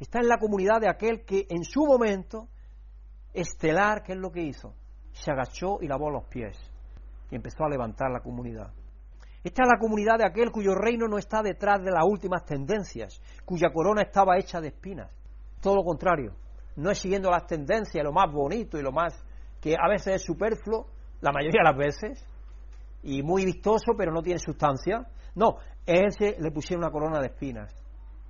está 0.00 0.18
en 0.20 0.28
la 0.28 0.38
comunidad 0.38 0.80
de 0.80 0.88
aquel 0.88 1.24
que 1.24 1.46
en 1.48 1.62
su 1.62 1.84
momento 1.84 2.48
estelar, 3.34 4.02
¿qué 4.02 4.14
es 4.14 4.18
lo 4.18 4.32
que 4.32 4.42
hizo? 4.42 4.74
Se 5.12 5.30
agachó 5.30 5.78
y 5.82 5.86
lavó 5.86 6.10
los 6.10 6.24
pies 6.24 6.56
y 7.30 7.36
empezó 7.36 7.64
a 7.64 7.68
levantar 7.68 8.10
la 8.10 8.20
comunidad. 8.20 8.72
Esta 9.42 9.62
es 9.62 9.68
la 9.68 9.78
comunidad 9.78 10.18
de 10.18 10.26
aquel 10.26 10.50
cuyo 10.50 10.74
reino 10.74 11.08
no 11.08 11.16
está 11.16 11.42
detrás 11.42 11.82
de 11.82 11.90
las 11.90 12.04
últimas 12.04 12.44
tendencias, 12.44 13.20
cuya 13.44 13.72
corona 13.72 14.02
estaba 14.02 14.38
hecha 14.38 14.60
de 14.60 14.68
espinas. 14.68 15.10
Todo 15.62 15.76
lo 15.76 15.82
contrario, 15.82 16.34
no 16.76 16.90
es 16.90 16.98
siguiendo 16.98 17.30
las 17.30 17.46
tendencias, 17.46 18.04
lo 18.04 18.12
más 18.12 18.30
bonito 18.30 18.78
y 18.78 18.82
lo 18.82 18.92
más 18.92 19.14
que 19.60 19.74
a 19.74 19.88
veces 19.88 20.16
es 20.16 20.22
superfluo, 20.22 20.86
la 21.20 21.32
mayoría 21.32 21.60
de 21.62 21.70
las 21.70 21.76
veces, 21.76 22.26
y 23.02 23.22
muy 23.22 23.44
vistoso, 23.44 23.92
pero 23.96 24.12
no 24.12 24.22
tiene 24.22 24.38
sustancia. 24.38 25.06
No, 25.34 25.56
ese 25.86 26.36
le 26.38 26.50
pusieron 26.50 26.84
una 26.84 26.92
corona 26.92 27.20
de 27.20 27.28
espinas. 27.28 27.74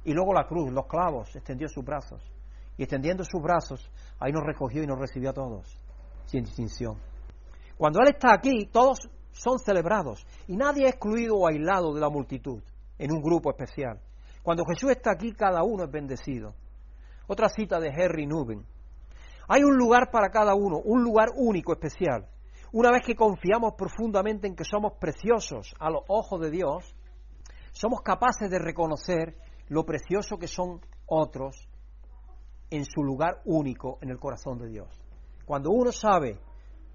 Y 0.05 0.13
luego 0.13 0.33
la 0.33 0.47
cruz, 0.47 0.73
los 0.73 0.87
clavos, 0.87 1.35
extendió 1.35 1.69
sus 1.69 1.85
brazos. 1.85 2.23
Y 2.77 2.85
extendiendo 2.85 3.25
sus 3.25 3.43
brazos, 3.43 3.91
ahí 4.19 4.33
nos 4.33 4.45
recogió 4.45 4.83
y 4.83 4.87
nos 4.87 4.99
recibió 4.99 5.31
a 5.31 5.35
todos, 5.35 5.79
sin 6.27 6.45
distinción. 6.45 6.99
Cuando 7.77 8.01
Él 8.01 8.09
está 8.15 8.33
aquí, 8.33 8.67
todos 8.73 8.99
son 9.33 9.59
celebrados 9.59 10.27
y 10.47 10.57
nadie 10.57 10.85
es 10.85 10.91
excluido 10.93 11.37
o 11.37 11.49
aislado 11.49 11.95
de 11.95 12.01
la 12.01 12.09
multitud 12.09 12.63
en 12.99 13.13
un 13.13 13.23
grupo 13.23 13.51
especial. 13.51 14.01
Cuando 14.43 14.65
Jesús 14.65 14.91
está 14.91 15.13
aquí, 15.13 15.33
cada 15.33 15.63
uno 15.63 15.85
es 15.85 15.91
bendecido. 15.91 16.55
Otra 17.27 17.49
cita 17.49 17.79
de 17.79 17.89
Henry 17.89 18.27
Nuben. 18.27 18.65
Hay 19.49 19.65
un 19.65 19.77
lugar 19.77 20.11
para 20.11 20.31
cada 20.31 20.55
uno, 20.55 20.79
un 20.85 21.03
lugar 21.03 21.29
único, 21.37 21.73
especial. 21.73 22.27
Una 22.73 22.91
vez 22.91 23.03
que 23.05 23.17
confiamos 23.17 23.75
profundamente 23.77 24.47
en 24.47 24.55
que 24.55 24.65
somos 24.65 24.93
preciosos 25.01 25.75
a 25.81 25.91
los 25.91 26.03
ojos 26.09 26.41
de 26.41 26.51
Dios, 26.51 26.95
somos 27.73 28.01
capaces 28.03 28.49
de 28.49 28.59
reconocer 28.59 29.37
lo 29.69 29.85
precioso 29.85 30.39
que 30.39 30.47
son 30.47 30.81
otros 31.07 31.69
en 32.71 32.85
su 32.85 33.03
lugar 33.03 33.41
único 33.45 33.99
en 34.01 34.11
el 34.11 34.19
corazón 34.19 34.59
de 34.59 34.69
Dios. 34.69 34.89
Cuando 35.45 35.71
uno 35.71 35.91
sabe 35.91 36.39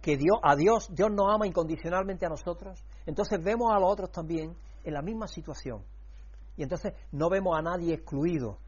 que 0.06 0.18
Dios, 0.18 0.38
a 0.44 0.56
Dios, 0.56 0.88
Dios 0.94 1.10
nos 1.11 1.34
ama 1.34 1.48
incondicionalmente 1.48 2.27
a 2.27 2.30
nosotros, 2.30 2.80
entonces 3.07 3.44
vemos 3.44 3.73
a 3.73 3.80
los 3.80 3.91
otros 3.91 4.11
también 4.11 4.56
en 4.84 4.94
la 4.94 5.02
misma 5.02 5.26
situación. 5.26 5.84
Y 6.56 6.61
entonces 6.61 6.94
no 7.11 7.27
vemos 7.27 7.57
a 7.57 7.64
nadie 7.64 7.95
excluido. 7.95 8.60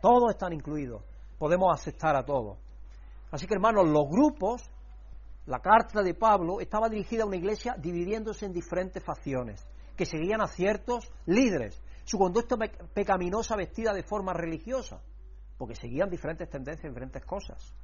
Todos 0.00 0.30
están 0.30 0.54
incluidos. 0.54 1.04
Podemos 1.38 1.68
aceptar 1.78 2.16
a 2.16 2.24
todos. 2.24 2.56
Así 3.30 3.46
que 3.46 3.52
hermanos, 3.52 3.90
los 3.90 4.08
grupos, 4.08 4.62
la 5.44 5.58
carta 5.58 6.02
de 6.02 6.14
Pablo 6.14 6.60
estaba 6.60 6.88
dirigida 6.88 7.24
a 7.24 7.26
una 7.26 7.36
iglesia 7.36 7.76
dividiéndose 7.78 8.46
en 8.46 8.54
diferentes 8.54 9.04
facciones, 9.04 9.68
que 9.98 10.06
seguían 10.06 10.40
a 10.40 10.46
ciertos 10.46 11.12
líderes 11.26 11.78
su 12.04 12.16
conducta 12.16 12.56
pecaminosa 12.94 13.54
vestida 13.54 13.92
de 13.92 14.02
forma 14.02 14.32
religiosa, 14.32 15.02
porque 15.58 15.74
seguían 15.74 16.08
diferentes 16.08 16.48
tendencias, 16.48 16.90
diferentes 16.90 17.22
cosas. 17.26 17.74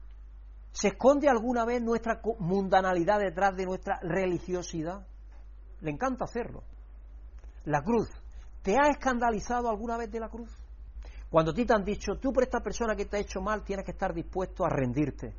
¿Se 0.77 0.89
esconde 0.89 1.27
alguna 1.27 1.65
vez 1.65 1.81
nuestra 1.81 2.21
mundanalidad 2.39 3.19
detrás 3.19 3.57
de 3.57 3.65
nuestra 3.65 3.99
religiosidad? 4.03 5.07
Le 5.81 5.91
encanta 5.91 6.27
hacerlo. 6.27 6.65
La 7.65 7.81
cruz. 7.81 8.11
¿Te 8.61 8.75
ha 8.75 8.91
escandalizado 8.91 9.71
alguna 9.71 9.97
vez 9.97 10.11
de 10.11 10.21
la 10.21 10.29
cruz? 10.29 10.55
Cuando 11.31 11.53
a 11.53 11.55
ti 11.55 11.65
te 11.65 11.73
han 11.73 11.83
dicho, 11.83 12.19
tú 12.21 12.31
por 12.31 12.43
esta 12.43 12.61
persona 12.61 12.95
que 12.95 13.07
te 13.07 13.17
ha 13.17 13.21
hecho 13.21 13.41
mal 13.41 13.65
tienes 13.65 13.87
que 13.87 13.93
estar 13.93 14.13
dispuesto 14.13 14.67
a 14.67 14.69
rendirte. 14.69 15.35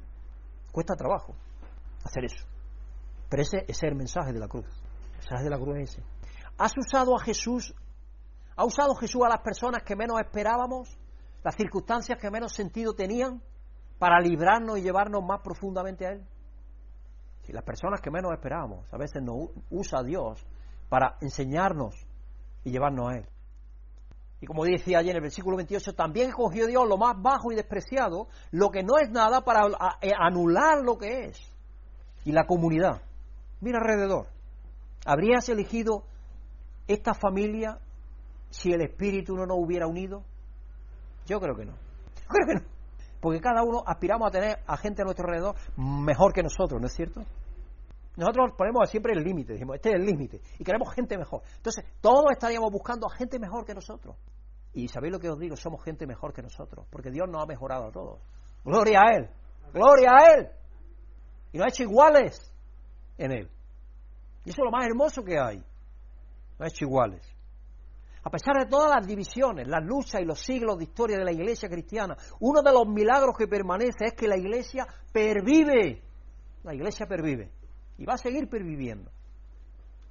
Cuesta 0.71 0.95
trabajo 0.95 1.35
hacer 2.03 2.25
eso. 2.25 2.43
Pero 3.29 3.43
ese, 3.43 3.57
ese 3.59 3.71
es 3.71 3.83
el 3.83 3.95
mensaje 3.95 4.33
de 4.33 4.39
la 4.39 4.47
cruz. 4.47 4.65
El 4.65 5.17
mensaje 5.17 5.43
de 5.43 5.49
la 5.51 5.59
cruz 5.59 5.77
es 5.77 5.91
ese. 5.91 6.03
¿Has 6.57 6.73
usado 6.75 7.15
a 7.15 7.19
Jesús 7.23 7.75
¿Ha 8.55 8.65
usado 8.65 8.95
Jesús 8.95 9.21
a 9.23 9.29
las 9.29 9.41
personas 9.41 9.83
que 9.83 9.95
menos 9.95 10.19
esperábamos, 10.19 10.89
las 11.43 11.55
circunstancias 11.55 12.17
que 12.19 12.31
menos 12.31 12.53
sentido 12.53 12.95
tenían, 12.95 13.39
para 13.99 14.19
librarnos 14.19 14.77
y 14.77 14.81
llevarnos 14.81 15.23
más 15.23 15.41
profundamente 15.41 16.05
a 16.05 16.11
Él? 16.11 16.25
Si 17.43 17.53
las 17.53 17.63
personas 17.63 18.01
que 18.01 18.11
menos 18.11 18.33
esperábamos, 18.33 18.91
a 18.93 18.97
veces 18.97 19.23
nos 19.23 19.49
usa 19.69 20.03
Dios 20.03 20.45
para 20.89 21.17
enseñarnos 21.21 21.95
y 22.63 22.71
llevarnos 22.71 23.09
a 23.09 23.17
Él. 23.17 23.29
Y 24.39 24.45
como 24.45 24.65
decía 24.65 24.99
ayer 24.99 25.11
en 25.11 25.17
el 25.17 25.21
versículo 25.23 25.57
28, 25.57 25.93
también 25.95 26.31
cogió 26.31 26.67
Dios 26.67 26.87
lo 26.87 26.97
más 26.97 27.19
bajo 27.19 27.51
y 27.51 27.55
despreciado, 27.55 28.27
lo 28.51 28.69
que 28.69 28.83
no 28.83 28.97
es 28.99 29.09
nada 29.09 29.41
para 29.41 29.65
eh, 30.01 30.11
anular 30.17 30.83
lo 30.83 30.97
que 30.97 31.25
es. 31.25 31.53
Y 32.23 32.31
la 32.33 32.45
comunidad. 32.45 33.01
Mira 33.61 33.79
alrededor. 33.79 34.27
¿Habrías 35.05 35.49
elegido 35.49 36.03
esta 36.87 37.13
familia 37.13 37.79
si 38.49 38.71
el 38.71 38.81
Espíritu 38.81 39.35
no 39.35 39.45
nos 39.45 39.57
hubiera 39.57 39.87
unido? 39.87 40.23
Yo 41.25 41.39
creo 41.39 41.55
que 41.55 41.65
no. 41.65 41.73
creo 42.27 42.47
que 42.47 42.53
no. 42.55 42.76
Porque 43.19 43.39
cada 43.39 43.63
uno 43.63 43.83
aspiramos 43.85 44.27
a 44.27 44.31
tener 44.31 44.59
a 44.65 44.77
gente 44.77 45.01
a 45.01 45.05
nuestro 45.05 45.25
alrededor 45.25 45.55
mejor 45.77 46.33
que 46.33 46.43
nosotros, 46.43 46.79
¿no 46.79 46.87
es 46.87 46.93
cierto? 46.93 47.21
Nosotros 48.15 48.53
ponemos 48.57 48.89
siempre 48.89 49.13
el 49.13 49.23
límite, 49.23 49.53
decimos, 49.53 49.75
este 49.75 49.89
es 49.89 49.95
el 49.95 50.05
límite, 50.05 50.41
y 50.57 50.63
queremos 50.63 50.91
gente 50.93 51.17
mejor. 51.17 51.41
Entonces, 51.55 51.85
todos 52.01 52.25
estaríamos 52.31 52.71
buscando 52.71 53.07
a 53.07 53.15
gente 53.15 53.37
mejor 53.39 53.63
que 53.63 53.75
nosotros. 53.75 54.15
Y 54.73 54.87
sabéis 54.87 55.13
lo 55.13 55.19
que 55.19 55.29
os 55.29 55.39
digo, 55.39 55.55
somos 55.55 55.83
gente 55.83 56.07
mejor 56.07 56.33
que 56.33 56.41
nosotros, 56.41 56.87
porque 56.89 57.11
Dios 57.11 57.29
nos 57.29 57.43
ha 57.43 57.45
mejorado 57.45 57.85
a 57.85 57.91
todos. 57.91 58.19
Gloria 58.63 59.01
a 59.01 59.15
Él, 59.15 59.29
gloria 59.71 60.11
a 60.11 60.33
Él. 60.33 60.49
Y 61.53 61.57
nos 61.57 61.65
ha 61.65 61.69
hecho 61.69 61.83
iguales 61.83 62.51
en 63.17 63.31
Él. 63.31 63.49
Y 64.45 64.49
eso 64.49 64.61
es 64.61 64.65
lo 64.65 64.71
más 64.71 64.85
hermoso 64.85 65.23
que 65.23 65.37
hay. 65.39 65.57
Nos 65.57 66.61
ha 66.61 66.67
hecho 66.67 66.85
iguales. 66.85 67.36
A 68.27 68.29
pesar 68.29 68.57
de 68.57 68.65
todas 68.65 68.93
las 68.93 69.07
divisiones, 69.07 69.69
las 69.69 69.85
luchas 69.85 70.19
y 70.19 70.25
los 70.25 70.41
siglos 70.41 70.77
de 70.77 70.83
historia 70.83 71.17
de 71.17 71.23
la 71.23 71.31
iglesia 71.31 71.69
cristiana, 71.69 72.17
uno 72.41 72.61
de 72.61 72.73
los 72.73 72.85
milagros 72.85 73.37
que 73.37 73.47
permanece 73.47 74.07
es 74.07 74.13
que 74.15 74.27
la 74.27 74.35
iglesia 74.35 74.85
pervive. 75.13 76.03
La 76.63 76.75
iglesia 76.75 77.05
pervive. 77.07 77.49
Y 77.97 78.03
va 78.03 78.15
a 78.15 78.17
seguir 78.17 78.49
perviviendo. 78.49 79.09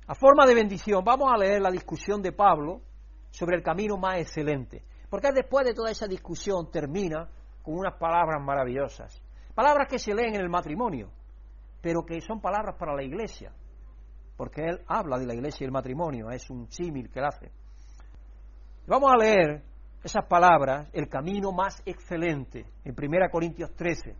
A 0.06 0.14
forma 0.14 0.46
de 0.46 0.54
bendición, 0.54 1.04
vamos 1.04 1.30
a 1.30 1.36
leer 1.36 1.60
la 1.60 1.70
discusión 1.70 2.22
de 2.22 2.32
Pablo 2.32 2.80
sobre 3.28 3.56
el 3.56 3.62
camino 3.62 3.98
más 3.98 4.16
excelente. 4.16 4.82
Porque 5.10 5.30
después 5.34 5.66
de 5.66 5.74
toda 5.74 5.90
esa 5.90 6.06
discusión 6.06 6.70
termina 6.70 7.28
con 7.62 7.74
unas 7.74 7.98
palabras 7.98 8.42
maravillosas. 8.42 9.22
Palabras 9.54 9.88
que 9.90 9.98
se 9.98 10.14
leen 10.14 10.36
en 10.36 10.40
el 10.40 10.48
matrimonio, 10.48 11.10
pero 11.82 12.06
que 12.06 12.22
son 12.22 12.40
palabras 12.40 12.76
para 12.78 12.94
la 12.94 13.02
iglesia. 13.02 13.52
Porque 14.38 14.62
él 14.62 14.80
habla 14.86 15.18
de 15.18 15.26
la 15.26 15.34
iglesia 15.34 15.64
y 15.64 15.66
el 15.66 15.72
matrimonio, 15.72 16.30
es 16.30 16.48
un 16.48 16.72
símil 16.72 17.10
que 17.10 17.18
él 17.18 17.26
hace. 17.26 17.65
Vamos 18.88 19.10
a 19.12 19.16
leer 19.16 19.62
esas 20.04 20.24
palabras, 20.26 20.88
el 20.92 21.08
camino 21.08 21.50
más 21.50 21.82
excelente, 21.84 22.64
en 22.84 22.94
1 22.96 23.30
Corintios 23.32 23.74
13. 23.74 24.14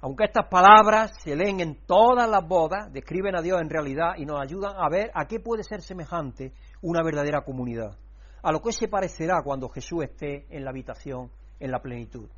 Aunque 0.00 0.24
estas 0.24 0.48
palabras 0.48 1.12
se 1.22 1.36
leen 1.36 1.60
en 1.60 1.84
todas 1.84 2.26
las 2.26 2.48
bodas, 2.48 2.90
describen 2.90 3.36
a 3.36 3.42
Dios 3.42 3.60
en 3.60 3.68
realidad 3.68 4.14
y 4.16 4.24
nos 4.24 4.40
ayudan 4.40 4.72
a 4.78 4.88
ver 4.88 5.10
a 5.12 5.26
qué 5.26 5.38
puede 5.38 5.62
ser 5.64 5.82
semejante 5.82 6.54
una 6.80 7.02
verdadera 7.02 7.42
comunidad, 7.42 7.94
a 8.42 8.52
lo 8.52 8.62
que 8.62 8.72
se 8.72 8.88
parecerá 8.88 9.42
cuando 9.44 9.68
Jesús 9.68 10.04
esté 10.04 10.46
en 10.48 10.64
la 10.64 10.70
habitación 10.70 11.30
en 11.60 11.70
la 11.70 11.80
plenitud. 11.80 12.30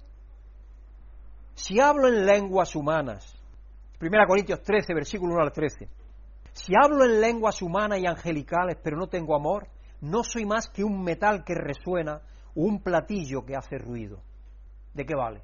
Si 1.54 1.78
hablo 1.78 2.08
en 2.08 2.26
lenguas 2.26 2.74
humanas, 2.74 3.40
1 4.00 4.10
Corintios 4.26 4.62
13, 4.62 4.94
versículo 4.94 5.34
1 5.34 5.42
al 5.44 5.52
13, 5.52 5.88
si 6.52 6.72
hablo 6.76 7.04
en 7.04 7.20
lenguas 7.20 7.62
humanas 7.62 8.00
y 8.00 8.06
angelicales 8.06 8.78
pero 8.82 8.96
no 8.96 9.06
tengo 9.06 9.36
amor, 9.36 9.68
no 10.00 10.22
soy 10.22 10.44
más 10.44 10.68
que 10.68 10.84
un 10.84 11.02
metal 11.02 11.44
que 11.44 11.54
resuena 11.54 12.22
o 12.54 12.62
un 12.62 12.82
platillo 12.82 13.44
que 13.44 13.56
hace 13.56 13.78
ruido. 13.78 14.20
¿De 14.94 15.04
qué 15.04 15.14
vale? 15.14 15.42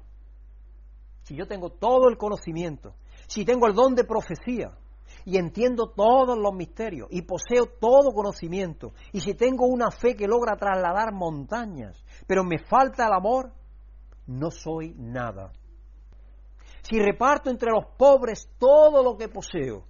Si 1.23 1.35
yo 1.35 1.47
tengo 1.47 1.69
todo 1.69 2.09
el 2.09 2.17
conocimiento, 2.17 2.95
si 3.27 3.45
tengo 3.45 3.67
el 3.67 3.73
don 3.73 3.95
de 3.95 4.03
profecía 4.03 4.77
y 5.25 5.37
entiendo 5.37 5.91
todos 5.95 6.37
los 6.37 6.53
misterios 6.53 7.07
y 7.11 7.21
poseo 7.21 7.65
todo 7.79 8.13
conocimiento, 8.13 8.93
y 9.11 9.21
si 9.21 9.33
tengo 9.35 9.67
una 9.67 9.89
fe 9.89 10.15
que 10.15 10.27
logra 10.27 10.57
trasladar 10.57 11.13
montañas, 11.13 12.03
pero 12.27 12.43
me 12.43 12.59
falta 12.59 13.05
el 13.07 13.13
amor, 13.13 13.53
no 14.27 14.51
soy 14.51 14.93
nada. 14.97 15.53
Si 16.81 16.99
reparto 16.99 17.49
entre 17.49 17.71
los 17.71 17.85
pobres 17.97 18.49
todo 18.57 19.01
lo 19.01 19.15
que 19.15 19.29
poseo, 19.29 19.85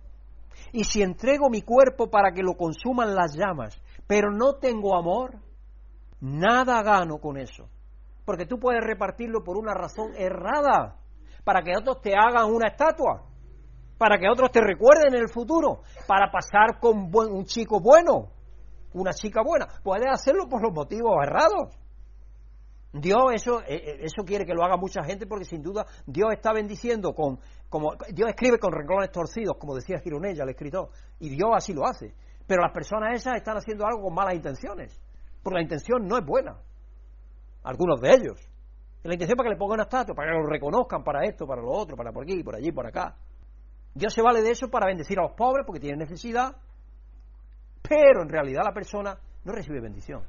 y 0.72 0.84
si 0.84 1.02
entrego 1.02 1.49
mi 1.49 1.61
cuerpo 1.61 2.10
para 2.10 2.31
que 2.31 2.44
lo 2.44 2.56
consuman 2.56 3.15
las 3.15 3.35
llamas, 3.35 3.80
pero 4.07 4.31
no 4.31 4.55
tengo 4.55 4.97
amor, 4.97 5.35
nada 6.19 6.81
gano 6.84 7.19
con 7.19 7.38
eso. 7.38 7.69
Porque 8.25 8.45
tú 8.45 8.59
puedes 8.59 8.81
repartirlo 8.84 9.43
por 9.43 9.57
una 9.57 9.73
razón 9.73 10.13
errada, 10.15 10.97
para 11.43 11.61
que 11.61 11.75
otros 11.75 12.01
te 12.01 12.13
hagan 12.15 12.49
una 12.53 12.69
estatua, 12.69 13.23
para 13.97 14.17
que 14.17 14.30
otros 14.30 14.51
te 14.51 14.61
recuerden 14.61 15.13
en 15.13 15.21
el 15.21 15.30
futuro, 15.30 15.81
para 16.07 16.31
pasar 16.31 16.80
con 16.80 17.11
un 17.13 17.45
chico 17.45 17.80
bueno, 17.80 18.30
una 18.93 19.11
chica 19.13 19.41
buena. 19.43 19.67
Puedes 19.84 20.07
hacerlo 20.09 20.47
por 20.47 20.61
los 20.61 20.73
motivos 20.73 21.15
errados. 21.21 21.77
Dios 22.93 23.23
eso, 23.34 23.61
eh, 23.61 23.75
eh, 23.75 23.99
eso 24.01 24.23
quiere 24.23 24.45
que 24.45 24.53
lo 24.53 24.63
haga 24.63 24.77
mucha 24.77 25.03
gente 25.03 25.25
porque 25.25 25.45
sin 25.45 25.63
duda 25.63 25.84
Dios 26.05 26.30
está 26.31 26.53
bendiciendo 26.53 27.13
con, 27.13 27.39
como 27.67 27.93
Dios 28.13 28.30
escribe 28.30 28.59
con 28.59 28.71
renglones 28.71 29.11
torcidos, 29.11 29.57
como 29.57 29.73
decía 29.73 29.99
Gironella, 29.99 30.43
el 30.43 30.51
escritor, 30.51 30.89
y 31.19 31.30
Dios 31.30 31.49
así 31.55 31.73
lo 31.73 31.88
hace. 31.88 32.13
Pero 32.47 32.61
las 32.61 32.71
personas 32.71 33.15
esas 33.15 33.35
están 33.35 33.57
haciendo 33.57 33.85
algo 33.85 34.03
con 34.03 34.13
malas 34.13 34.35
intenciones, 34.35 34.99
porque 35.41 35.55
la 35.55 35.63
intención 35.63 36.05
no 36.07 36.17
es 36.17 36.25
buena. 36.25 36.57
Algunos 37.63 38.01
de 38.01 38.13
ellos. 38.13 38.49
La 39.03 39.13
intención 39.13 39.35
para 39.35 39.49
que 39.49 39.55
le 39.55 39.59
pongan 39.59 39.75
una 39.75 39.83
estatua, 39.83 40.15
para 40.15 40.31
que 40.31 40.37
lo 40.37 40.47
reconozcan 40.47 41.03
para 41.03 41.25
esto, 41.25 41.45
para 41.45 41.61
lo 41.61 41.71
otro, 41.71 41.95
para 41.97 42.11
por 42.11 42.23
aquí, 42.23 42.41
por 42.43 42.55
allí, 42.55 42.71
por 42.71 42.87
acá. 42.87 43.15
Dios 43.93 44.13
se 44.13 44.21
vale 44.21 44.41
de 44.41 44.51
eso 44.51 44.69
para 44.69 44.87
bendecir 44.87 45.19
a 45.19 45.23
los 45.23 45.33
pobres 45.33 45.65
porque 45.65 45.79
tienen 45.79 45.99
necesidad, 45.99 46.55
pero 47.81 48.23
en 48.23 48.29
realidad 48.29 48.63
la 48.63 48.73
persona 48.73 49.17
no 49.43 49.53
recibe 49.53 49.81
bendición, 49.81 50.23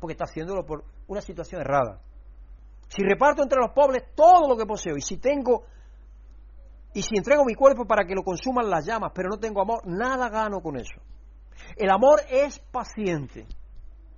porque 0.00 0.12
está 0.12 0.24
haciéndolo 0.24 0.64
por 0.64 0.84
una 1.08 1.20
situación 1.20 1.60
errada. 1.60 2.00
Si 2.88 3.02
reparto 3.02 3.42
entre 3.42 3.58
los 3.58 3.72
pobres 3.72 4.14
todo 4.14 4.48
lo 4.48 4.56
que 4.56 4.64
poseo 4.64 4.96
y 4.96 5.00
si 5.00 5.18
tengo 5.18 5.64
y 6.94 7.02
si 7.02 7.16
entrego 7.16 7.44
mi 7.44 7.54
cuerpo 7.54 7.84
para 7.84 8.04
que 8.06 8.14
lo 8.14 8.22
consuman 8.22 8.70
las 8.70 8.86
llamas, 8.86 9.10
pero 9.12 9.28
no 9.28 9.38
tengo 9.38 9.60
amor, 9.60 9.80
nada 9.84 10.28
gano 10.28 10.60
con 10.60 10.76
eso. 10.76 10.94
El 11.76 11.90
amor 11.90 12.20
es 12.30 12.58
paciente, 12.58 13.46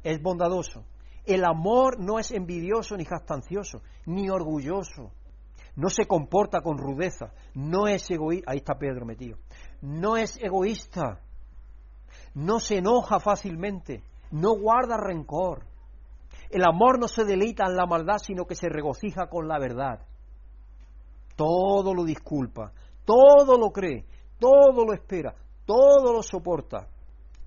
es 0.03 0.21
bondadoso. 0.23 0.85
El 1.25 1.45
amor 1.45 1.99
no 1.99 2.19
es 2.19 2.31
envidioso 2.31 2.97
ni 2.97 3.05
jactancioso, 3.05 3.83
ni 4.07 4.31
orgulloso. 4.31 5.11
No 5.75 5.91
se 5.91 6.07
comporta 6.07 6.61
con 6.61 6.79
rudeza, 6.79 7.33
no 7.55 7.89
es 7.89 8.09
egoísta. 8.11 8.51
Ahí 8.51 8.59
está 8.59 8.79
Pedro 8.79 9.05
metido. 9.05 9.39
No 9.83 10.17
es 10.17 10.39
egoísta, 10.41 11.21
no 12.35 12.61
se 12.61 12.79
enoja 12.79 13.19
fácilmente, 13.19 14.03
no 14.31 14.57
guarda 14.57 14.97
rencor. 14.97 15.65
El 16.49 16.63
amor 16.63 17.01
no 17.01 17.09
se 17.09 17.25
deleita 17.25 17.65
en 17.67 17.77
la 17.77 17.87
maldad, 17.87 18.19
sino 18.19 18.47
que 18.47 18.55
se 18.55 18.69
regocija 18.69 19.29
con 19.29 19.49
la 19.49 19.59
verdad. 19.59 20.01
Todo 21.35 21.93
lo 21.93 22.05
disculpa, 22.05 22.73
todo 23.05 23.59
lo 23.59 23.71
cree, 23.71 24.07
todo 24.39 24.85
lo 24.87 24.95
espera, 24.95 25.35
todo 25.67 26.13
lo 26.13 26.23
soporta 26.23 26.89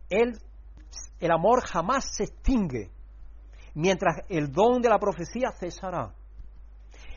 el 0.10 1.32
amor 1.32 1.62
jamás 1.66 2.16
se 2.16 2.24
extingue, 2.24 2.92
mientras 3.74 4.24
el 4.30 4.52
don 4.52 4.82
de 4.82 4.90
la 4.90 5.00
profecía 5.00 5.52
cesará. 5.52 6.14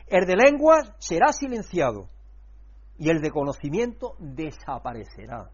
El 0.07 0.25
de 0.25 0.35
lenguas 0.35 0.93
será 0.99 1.31
silenciado 1.31 2.09
y 2.97 3.09
el 3.09 3.21
de 3.21 3.31
conocimiento 3.31 4.15
desaparecerá. 4.19 5.49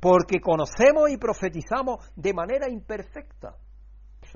Porque 0.00 0.40
conocemos 0.40 1.10
y 1.10 1.16
profetizamos 1.16 2.10
de 2.16 2.34
manera 2.34 2.68
imperfecta. 2.68 3.56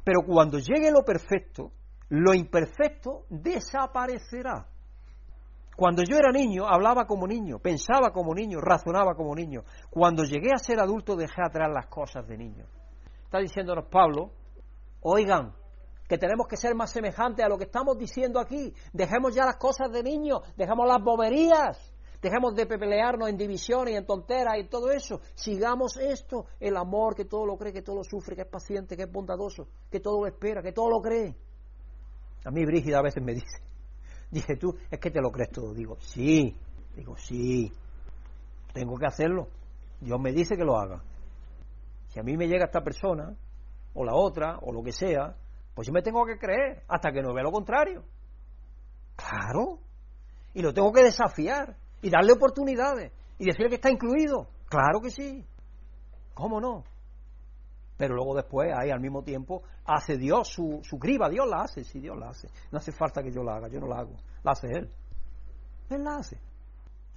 Pero 0.05 0.21
cuando 0.27 0.59
llegue 0.59 0.91
lo 0.91 1.05
perfecto, 1.05 1.73
lo 2.09 2.35
imperfecto 2.35 3.27
desaparecerá. 3.29 4.67
Cuando 5.77 6.03
yo 6.03 6.17
era 6.17 6.33
niño, 6.33 6.67
hablaba 6.67 7.07
como 7.07 7.27
niño, 7.27 7.59
pensaba 7.59 8.11
como 8.11 8.35
niño, 8.35 8.61
razonaba 8.61 9.15
como 9.15 9.35
niño. 9.35 9.63
Cuando 9.91 10.25
llegué 10.25 10.51
a 10.55 10.59
ser 10.59 10.81
adulto, 10.81 11.17
dejé 11.17 11.43
atrás 11.45 11.71
las 11.71 11.87
cosas 11.87 12.27
de 12.27 12.39
niño. 12.39 12.65
Está 13.25 13.39
diciéndonos 13.41 13.85
Pablo, 13.91 14.31
oigan, 15.03 15.53
que 16.09 16.17
tenemos 16.17 16.47
que 16.47 16.57
ser 16.57 16.75
más 16.75 16.91
semejantes 16.91 17.45
a 17.45 17.49
lo 17.49 17.59
que 17.59 17.65
estamos 17.65 17.99
diciendo 17.99 18.41
aquí. 18.41 18.73
Dejemos 18.93 19.35
ya 19.35 19.45
las 19.45 19.57
cosas 19.57 19.93
de 19.93 20.03
niño, 20.03 20.41
dejemos 20.57 20.87
las 20.87 21.03
boberías, 21.03 21.93
dejemos 22.23 22.55
de 22.55 22.67
pelearnos 22.67 23.29
en 23.29 23.37
divisiones 23.37 23.95
y 23.95 23.97
en 23.99 24.07
tonteras 24.07 24.55
y 24.59 24.69
todo 24.69 24.91
eso. 24.91 25.21
Sigamos 25.35 25.99
esto, 25.99 26.47
el 26.59 26.77
amor 26.77 27.15
que 27.15 27.27
todo 27.27 27.45
lo 27.45 27.59
cree, 27.59 27.75
que 27.75 27.83
todo 27.83 27.97
lo 27.97 28.05
sufre, 28.05 28.35
que 28.35 28.43
es 28.43 28.49
paciente, 28.49 28.97
que 28.97 29.03
es 29.03 29.13
bondadoso, 29.13 29.69
que 29.91 30.01
todo 30.01 30.21
lo 30.21 30.27
espera, 30.27 30.63
que 30.63 30.73
todo 30.73 30.89
lo 30.89 31.01
cree. 31.03 31.35
A 32.47 32.51
mí 32.51 32.65
Brígida 32.65 33.01
a 33.01 33.03
veces 33.03 33.23
me 33.23 33.35
dice, 33.35 33.59
Dice 34.31 34.57
tú, 34.57 34.77
es 34.91 34.99
que 34.99 35.11
te 35.11 35.21
lo 35.21 35.31
crees 35.31 35.51
todo. 35.51 35.73
Digo, 35.73 35.97
sí. 36.01 36.57
Digo, 36.95 37.17
sí. 37.17 37.73
Tengo 38.73 38.97
que 38.99 39.07
hacerlo. 39.07 39.49
Dios 40.01 40.21
me 40.21 40.33
dice 40.33 40.57
que 40.57 40.65
lo 40.65 40.79
haga. 40.79 41.03
Si 42.09 42.21
a 42.21 42.23
mí 42.23 42.37
me 42.37 42.49
llega 42.49 42.67
esta 42.67 42.83
persona, 42.83 43.35
o 43.95 44.05
la 44.05 44.15
otra, 44.15 44.59
o 44.61 44.73
lo 44.73 44.83
que 44.83 44.93
sea, 44.93 45.35
pues 45.75 45.87
yo 45.87 45.93
me 45.93 46.03
tengo 46.03 46.25
que 46.25 46.39
creer 46.39 46.83
hasta 46.89 47.11
que 47.11 47.23
no 47.23 47.35
vea 47.35 47.45
lo 47.45 47.53
contrario. 47.53 48.05
Claro. 49.17 49.79
Y 50.55 50.63
lo 50.63 50.73
tengo 50.73 50.93
que 50.93 51.03
desafiar 51.03 51.77
y 52.03 52.11
darle 52.11 52.33
oportunidades 52.33 53.13
y 53.39 53.47
decirle 53.47 53.69
que 53.69 53.75
está 53.77 53.91
incluido. 53.91 54.49
Claro 54.69 55.01
que 55.03 55.11
sí. 55.11 55.45
¿Cómo 56.35 56.61
no? 56.61 56.85
Pero 57.97 58.15
luego 58.15 58.35
después, 58.35 58.71
ahí 58.77 58.91
al 58.91 59.01
mismo 59.01 59.23
tiempo, 59.23 59.63
hace 59.85 60.17
Dios 60.17 60.49
su, 60.49 60.81
su 60.83 60.99
criba, 60.99 61.29
Dios 61.29 61.47
la 61.49 61.63
hace, 61.63 61.85
sí, 61.85 62.01
Dios 62.01 62.17
la 62.19 62.29
hace. 62.29 62.49
No 62.71 62.79
hace 62.79 62.93
falta 62.93 63.23
que 63.23 63.33
yo 63.33 63.43
la 63.43 63.57
haga, 63.57 63.69
yo 63.69 63.81
no 63.81 63.87
la 63.87 64.01
hago, 64.01 64.15
la 64.43 64.53
hace 64.53 64.69
Él. 64.69 64.91
Él 65.89 66.05
la 66.05 66.17
hace. 66.17 66.39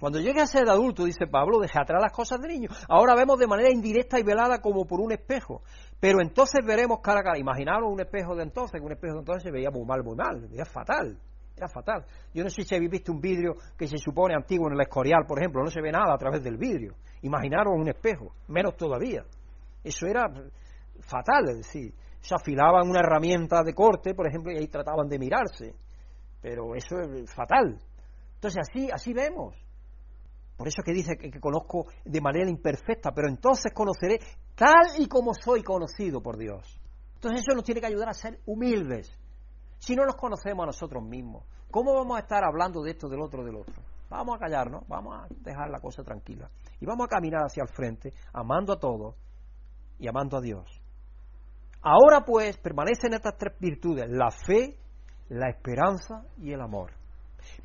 Cuando 0.00 0.18
llegue 0.18 0.40
a 0.40 0.46
ser 0.46 0.66
adulto, 0.70 1.04
dice 1.04 1.26
Pablo, 1.26 1.58
deja 1.60 1.82
atrás 1.82 2.00
las 2.00 2.12
cosas 2.12 2.40
de 2.40 2.48
niño. 2.48 2.70
Ahora 2.88 3.14
vemos 3.14 3.38
de 3.38 3.46
manera 3.46 3.70
indirecta 3.70 4.18
y 4.18 4.22
velada 4.22 4.58
como 4.62 4.86
por 4.86 4.98
un 4.98 5.12
espejo. 5.12 5.62
Pero 6.00 6.22
entonces 6.22 6.64
veremos 6.64 7.00
cara 7.02 7.20
a 7.20 7.22
cara. 7.22 7.38
Imaginaros 7.38 7.92
un 7.92 8.00
espejo 8.00 8.34
de 8.34 8.44
entonces, 8.44 8.80
que 8.80 8.86
un 8.86 8.92
espejo 8.92 9.12
de 9.14 9.18
entonces 9.20 9.42
se 9.42 9.50
veía 9.50 9.70
muy 9.70 9.84
mal, 9.84 10.02
muy 10.02 10.16
mal, 10.16 10.48
veía 10.48 10.64
fatal. 10.64 11.18
Era 11.54 11.68
fatal. 11.68 12.06
Yo 12.32 12.42
no 12.42 12.48
sé 12.48 12.62
si 12.62 12.74
habéis 12.74 12.90
visto 12.90 13.12
un 13.12 13.20
vidrio 13.20 13.56
que 13.76 13.86
se 13.86 13.98
supone 13.98 14.34
antiguo 14.34 14.68
en 14.68 14.72
el 14.72 14.80
Escorial, 14.80 15.26
por 15.28 15.38
ejemplo, 15.38 15.62
no 15.62 15.70
se 15.70 15.82
ve 15.82 15.92
nada 15.92 16.14
a 16.14 16.16
través 16.16 16.42
del 16.42 16.56
vidrio. 16.56 16.94
Imaginaros 17.20 17.74
un 17.76 17.86
espejo, 17.86 18.32
menos 18.48 18.78
todavía. 18.78 19.22
Eso 19.84 20.06
era 20.06 20.32
fatal, 21.02 21.48
es 21.48 21.58
decir, 21.58 21.94
se 22.20 22.34
afilaban 22.34 22.88
una 22.88 23.00
herramienta 23.00 23.62
de 23.62 23.74
corte, 23.74 24.14
por 24.14 24.28
ejemplo, 24.28 24.52
y 24.52 24.58
ahí 24.58 24.68
trataban 24.68 25.08
de 25.08 25.18
mirarse. 25.18 25.74
Pero 26.40 26.74
eso 26.74 26.96
es 26.98 27.32
fatal. 27.34 27.78
Entonces 28.34 28.60
así, 28.68 28.90
así 28.90 29.12
vemos. 29.12 29.54
Por 30.56 30.68
eso 30.68 30.82
que 30.84 30.92
dice 30.92 31.16
que, 31.16 31.30
que, 31.30 31.40
conozco 31.40 31.86
de 32.04 32.20
manera 32.20 32.50
imperfecta, 32.50 33.12
pero 33.12 33.28
entonces 33.28 33.72
conoceré 33.74 34.18
tal 34.54 34.98
y 34.98 35.08
como 35.08 35.32
soy 35.32 35.62
conocido 35.62 36.20
por 36.22 36.36
Dios. 36.36 36.78
Entonces 37.14 37.40
eso 37.40 37.54
nos 37.54 37.64
tiene 37.64 37.80
que 37.80 37.86
ayudar 37.86 38.10
a 38.10 38.14
ser 38.14 38.40
humildes. 38.46 39.16
Si 39.78 39.96
no 39.96 40.04
nos 40.04 40.16
conocemos 40.16 40.62
a 40.64 40.66
nosotros 40.66 41.02
mismos, 41.02 41.44
¿cómo 41.70 41.94
vamos 41.94 42.16
a 42.18 42.20
estar 42.20 42.44
hablando 42.44 42.82
de 42.82 42.90
esto, 42.90 43.08
del 43.08 43.20
otro, 43.22 43.42
del 43.44 43.56
otro? 43.56 43.82
Vamos 44.10 44.36
a 44.36 44.38
callarnos, 44.38 44.86
vamos 44.88 45.16
a 45.16 45.26
dejar 45.30 45.70
la 45.70 45.80
cosa 45.80 46.02
tranquila. 46.02 46.50
Y 46.80 46.86
vamos 46.86 47.06
a 47.06 47.08
caminar 47.08 47.42
hacia 47.44 47.62
el 47.62 47.68
frente, 47.68 48.12
amando 48.32 48.72
a 48.72 48.78
todos 48.78 49.14
y 49.98 50.08
amando 50.08 50.36
a 50.36 50.40
Dios. 50.40 50.79
Ahora 51.82 52.24
pues 52.26 52.58
permanecen 52.58 53.14
estas 53.14 53.36
tres 53.38 53.54
virtudes, 53.58 54.06
la 54.08 54.30
fe, 54.30 54.76
la 55.28 55.48
esperanza 55.48 56.24
y 56.38 56.52
el 56.52 56.60
amor. 56.60 56.92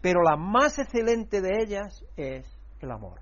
Pero 0.01 0.21
la 0.21 0.37
más 0.37 0.79
excelente 0.79 1.41
de 1.41 1.61
ellas 1.61 2.03
es 2.15 2.47
el 2.79 2.91
amor. 2.91 3.19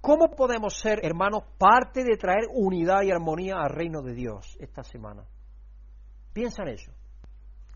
¿Cómo 0.00 0.30
podemos 0.30 0.78
ser, 0.78 1.04
hermanos, 1.04 1.42
parte 1.58 2.02
de 2.02 2.16
traer 2.16 2.46
unidad 2.52 3.02
y 3.02 3.10
armonía 3.10 3.56
al 3.56 3.70
reino 3.70 4.00
de 4.00 4.14
Dios 4.14 4.56
esta 4.60 4.82
semana? 4.82 5.24
Piensa 6.32 6.62
en 6.62 6.68
eso. 6.68 6.92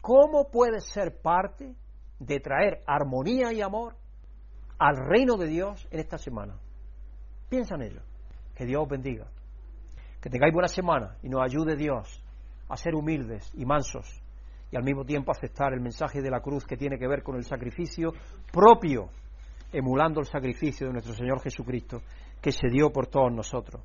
¿Cómo 0.01 0.51
puedes 0.51 0.86
ser 0.93 1.20
parte 1.20 1.74
de 2.19 2.40
traer 2.40 2.81
armonía 2.86 3.52
y 3.52 3.60
amor 3.60 3.97
al 4.78 4.97
reino 4.97 5.36
de 5.36 5.47
Dios 5.47 5.86
en 5.90 6.01
esta 6.01 6.19
semana? 6.19 6.56
Piensa 7.48 7.74
en 7.77 7.82
ello. 7.82 8.02
Que 8.55 8.64
Dios 8.64 8.82
os 8.82 8.89
bendiga. 8.89 9.27
Que 10.20 10.31
tengáis 10.31 10.52
buena 10.52 10.69
semana 10.69 11.16
y 11.23 11.28
nos 11.28 11.43
ayude 11.43 11.77
Dios 11.77 12.22
a 12.73 12.77
ser 12.77 12.94
humildes 12.94 13.53
y 13.55 13.66
mansos 13.66 14.23
y 14.70 14.77
al 14.77 14.82
mismo 14.82 15.05
tiempo 15.05 15.31
aceptar 15.31 15.74
el 15.74 15.81
mensaje 15.82 16.23
de 16.23 16.31
la 16.31 16.40
cruz 16.40 16.65
que 16.65 16.78
tiene 16.78 16.99
que 16.99 17.07
ver 17.07 17.23
con 17.23 17.36
el 17.36 17.44
sacrificio 17.44 18.12
propio, 18.51 19.11
emulando 19.70 20.20
el 20.20 20.27
sacrificio 20.27 20.86
de 20.86 20.94
nuestro 20.94 21.12
Señor 21.12 21.43
Jesucristo 21.43 22.01
que 22.40 22.51
se 22.51 22.69
dio 22.70 22.90
por 22.90 23.09
todos 23.09 23.31
nosotros. 23.31 23.82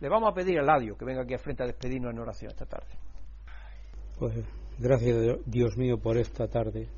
Le 0.00 0.08
vamos 0.08 0.30
a 0.30 0.34
pedir 0.34 0.58
a 0.58 0.62
Ladio 0.62 0.96
que 0.96 1.04
venga 1.04 1.22
aquí 1.22 1.34
a 1.34 1.38
frente 1.38 1.62
a 1.62 1.66
despedirnos 1.66 2.12
en 2.12 2.18
oración 2.18 2.50
esta 2.50 2.66
tarde. 2.66 2.88
Pues 4.18 4.44
gracias 4.76 5.38
Dios 5.46 5.76
mío 5.76 5.96
por 5.98 6.18
esta 6.18 6.48
tarde 6.48 6.88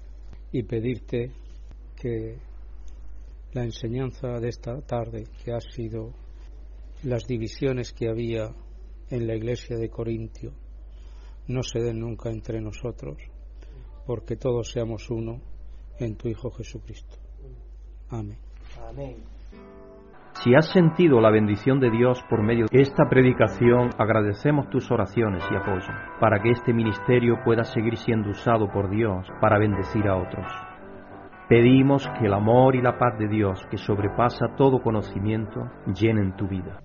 y 0.52 0.62
pedirte 0.62 1.32
que 1.94 2.38
la 3.52 3.64
enseñanza 3.64 4.40
de 4.40 4.48
esta 4.48 4.80
tarde, 4.80 5.24
que 5.44 5.52
ha 5.52 5.60
sido 5.60 6.14
las 7.02 7.24
divisiones 7.24 7.92
que 7.92 8.08
había 8.08 8.50
en 9.10 9.26
la 9.26 9.34
iglesia 9.34 9.76
de 9.76 9.90
Corintio, 9.90 10.61
no 11.48 11.62
se 11.62 11.80
den 11.80 12.00
nunca 12.00 12.30
entre 12.30 12.60
nosotros, 12.60 13.16
porque 14.06 14.36
todos 14.36 14.70
seamos 14.70 15.10
uno 15.10 15.40
en 15.98 16.16
tu 16.16 16.28
Hijo 16.28 16.50
Jesucristo. 16.50 17.16
Amén. 18.10 18.38
Amén. 18.88 19.16
Si 20.42 20.54
has 20.54 20.72
sentido 20.72 21.20
la 21.20 21.30
bendición 21.30 21.78
de 21.78 21.90
Dios 21.90 22.22
por 22.28 22.42
medio 22.42 22.66
de 22.70 22.80
esta 22.80 23.08
predicación, 23.08 23.90
agradecemos 23.98 24.68
tus 24.70 24.90
oraciones 24.90 25.44
y 25.50 25.54
apoyo 25.54 25.92
para 26.20 26.42
que 26.42 26.50
este 26.50 26.72
ministerio 26.72 27.36
pueda 27.44 27.64
seguir 27.64 27.96
siendo 27.96 28.30
usado 28.30 28.68
por 28.72 28.90
Dios 28.90 29.26
para 29.40 29.58
bendecir 29.58 30.08
a 30.08 30.16
otros. 30.16 30.46
Pedimos 31.48 32.08
que 32.18 32.26
el 32.26 32.32
amor 32.32 32.74
y 32.74 32.82
la 32.82 32.98
paz 32.98 33.18
de 33.18 33.28
Dios, 33.28 33.64
que 33.70 33.76
sobrepasa 33.76 34.56
todo 34.56 34.82
conocimiento, 34.82 35.60
llenen 35.94 36.34
tu 36.34 36.48
vida. 36.48 36.80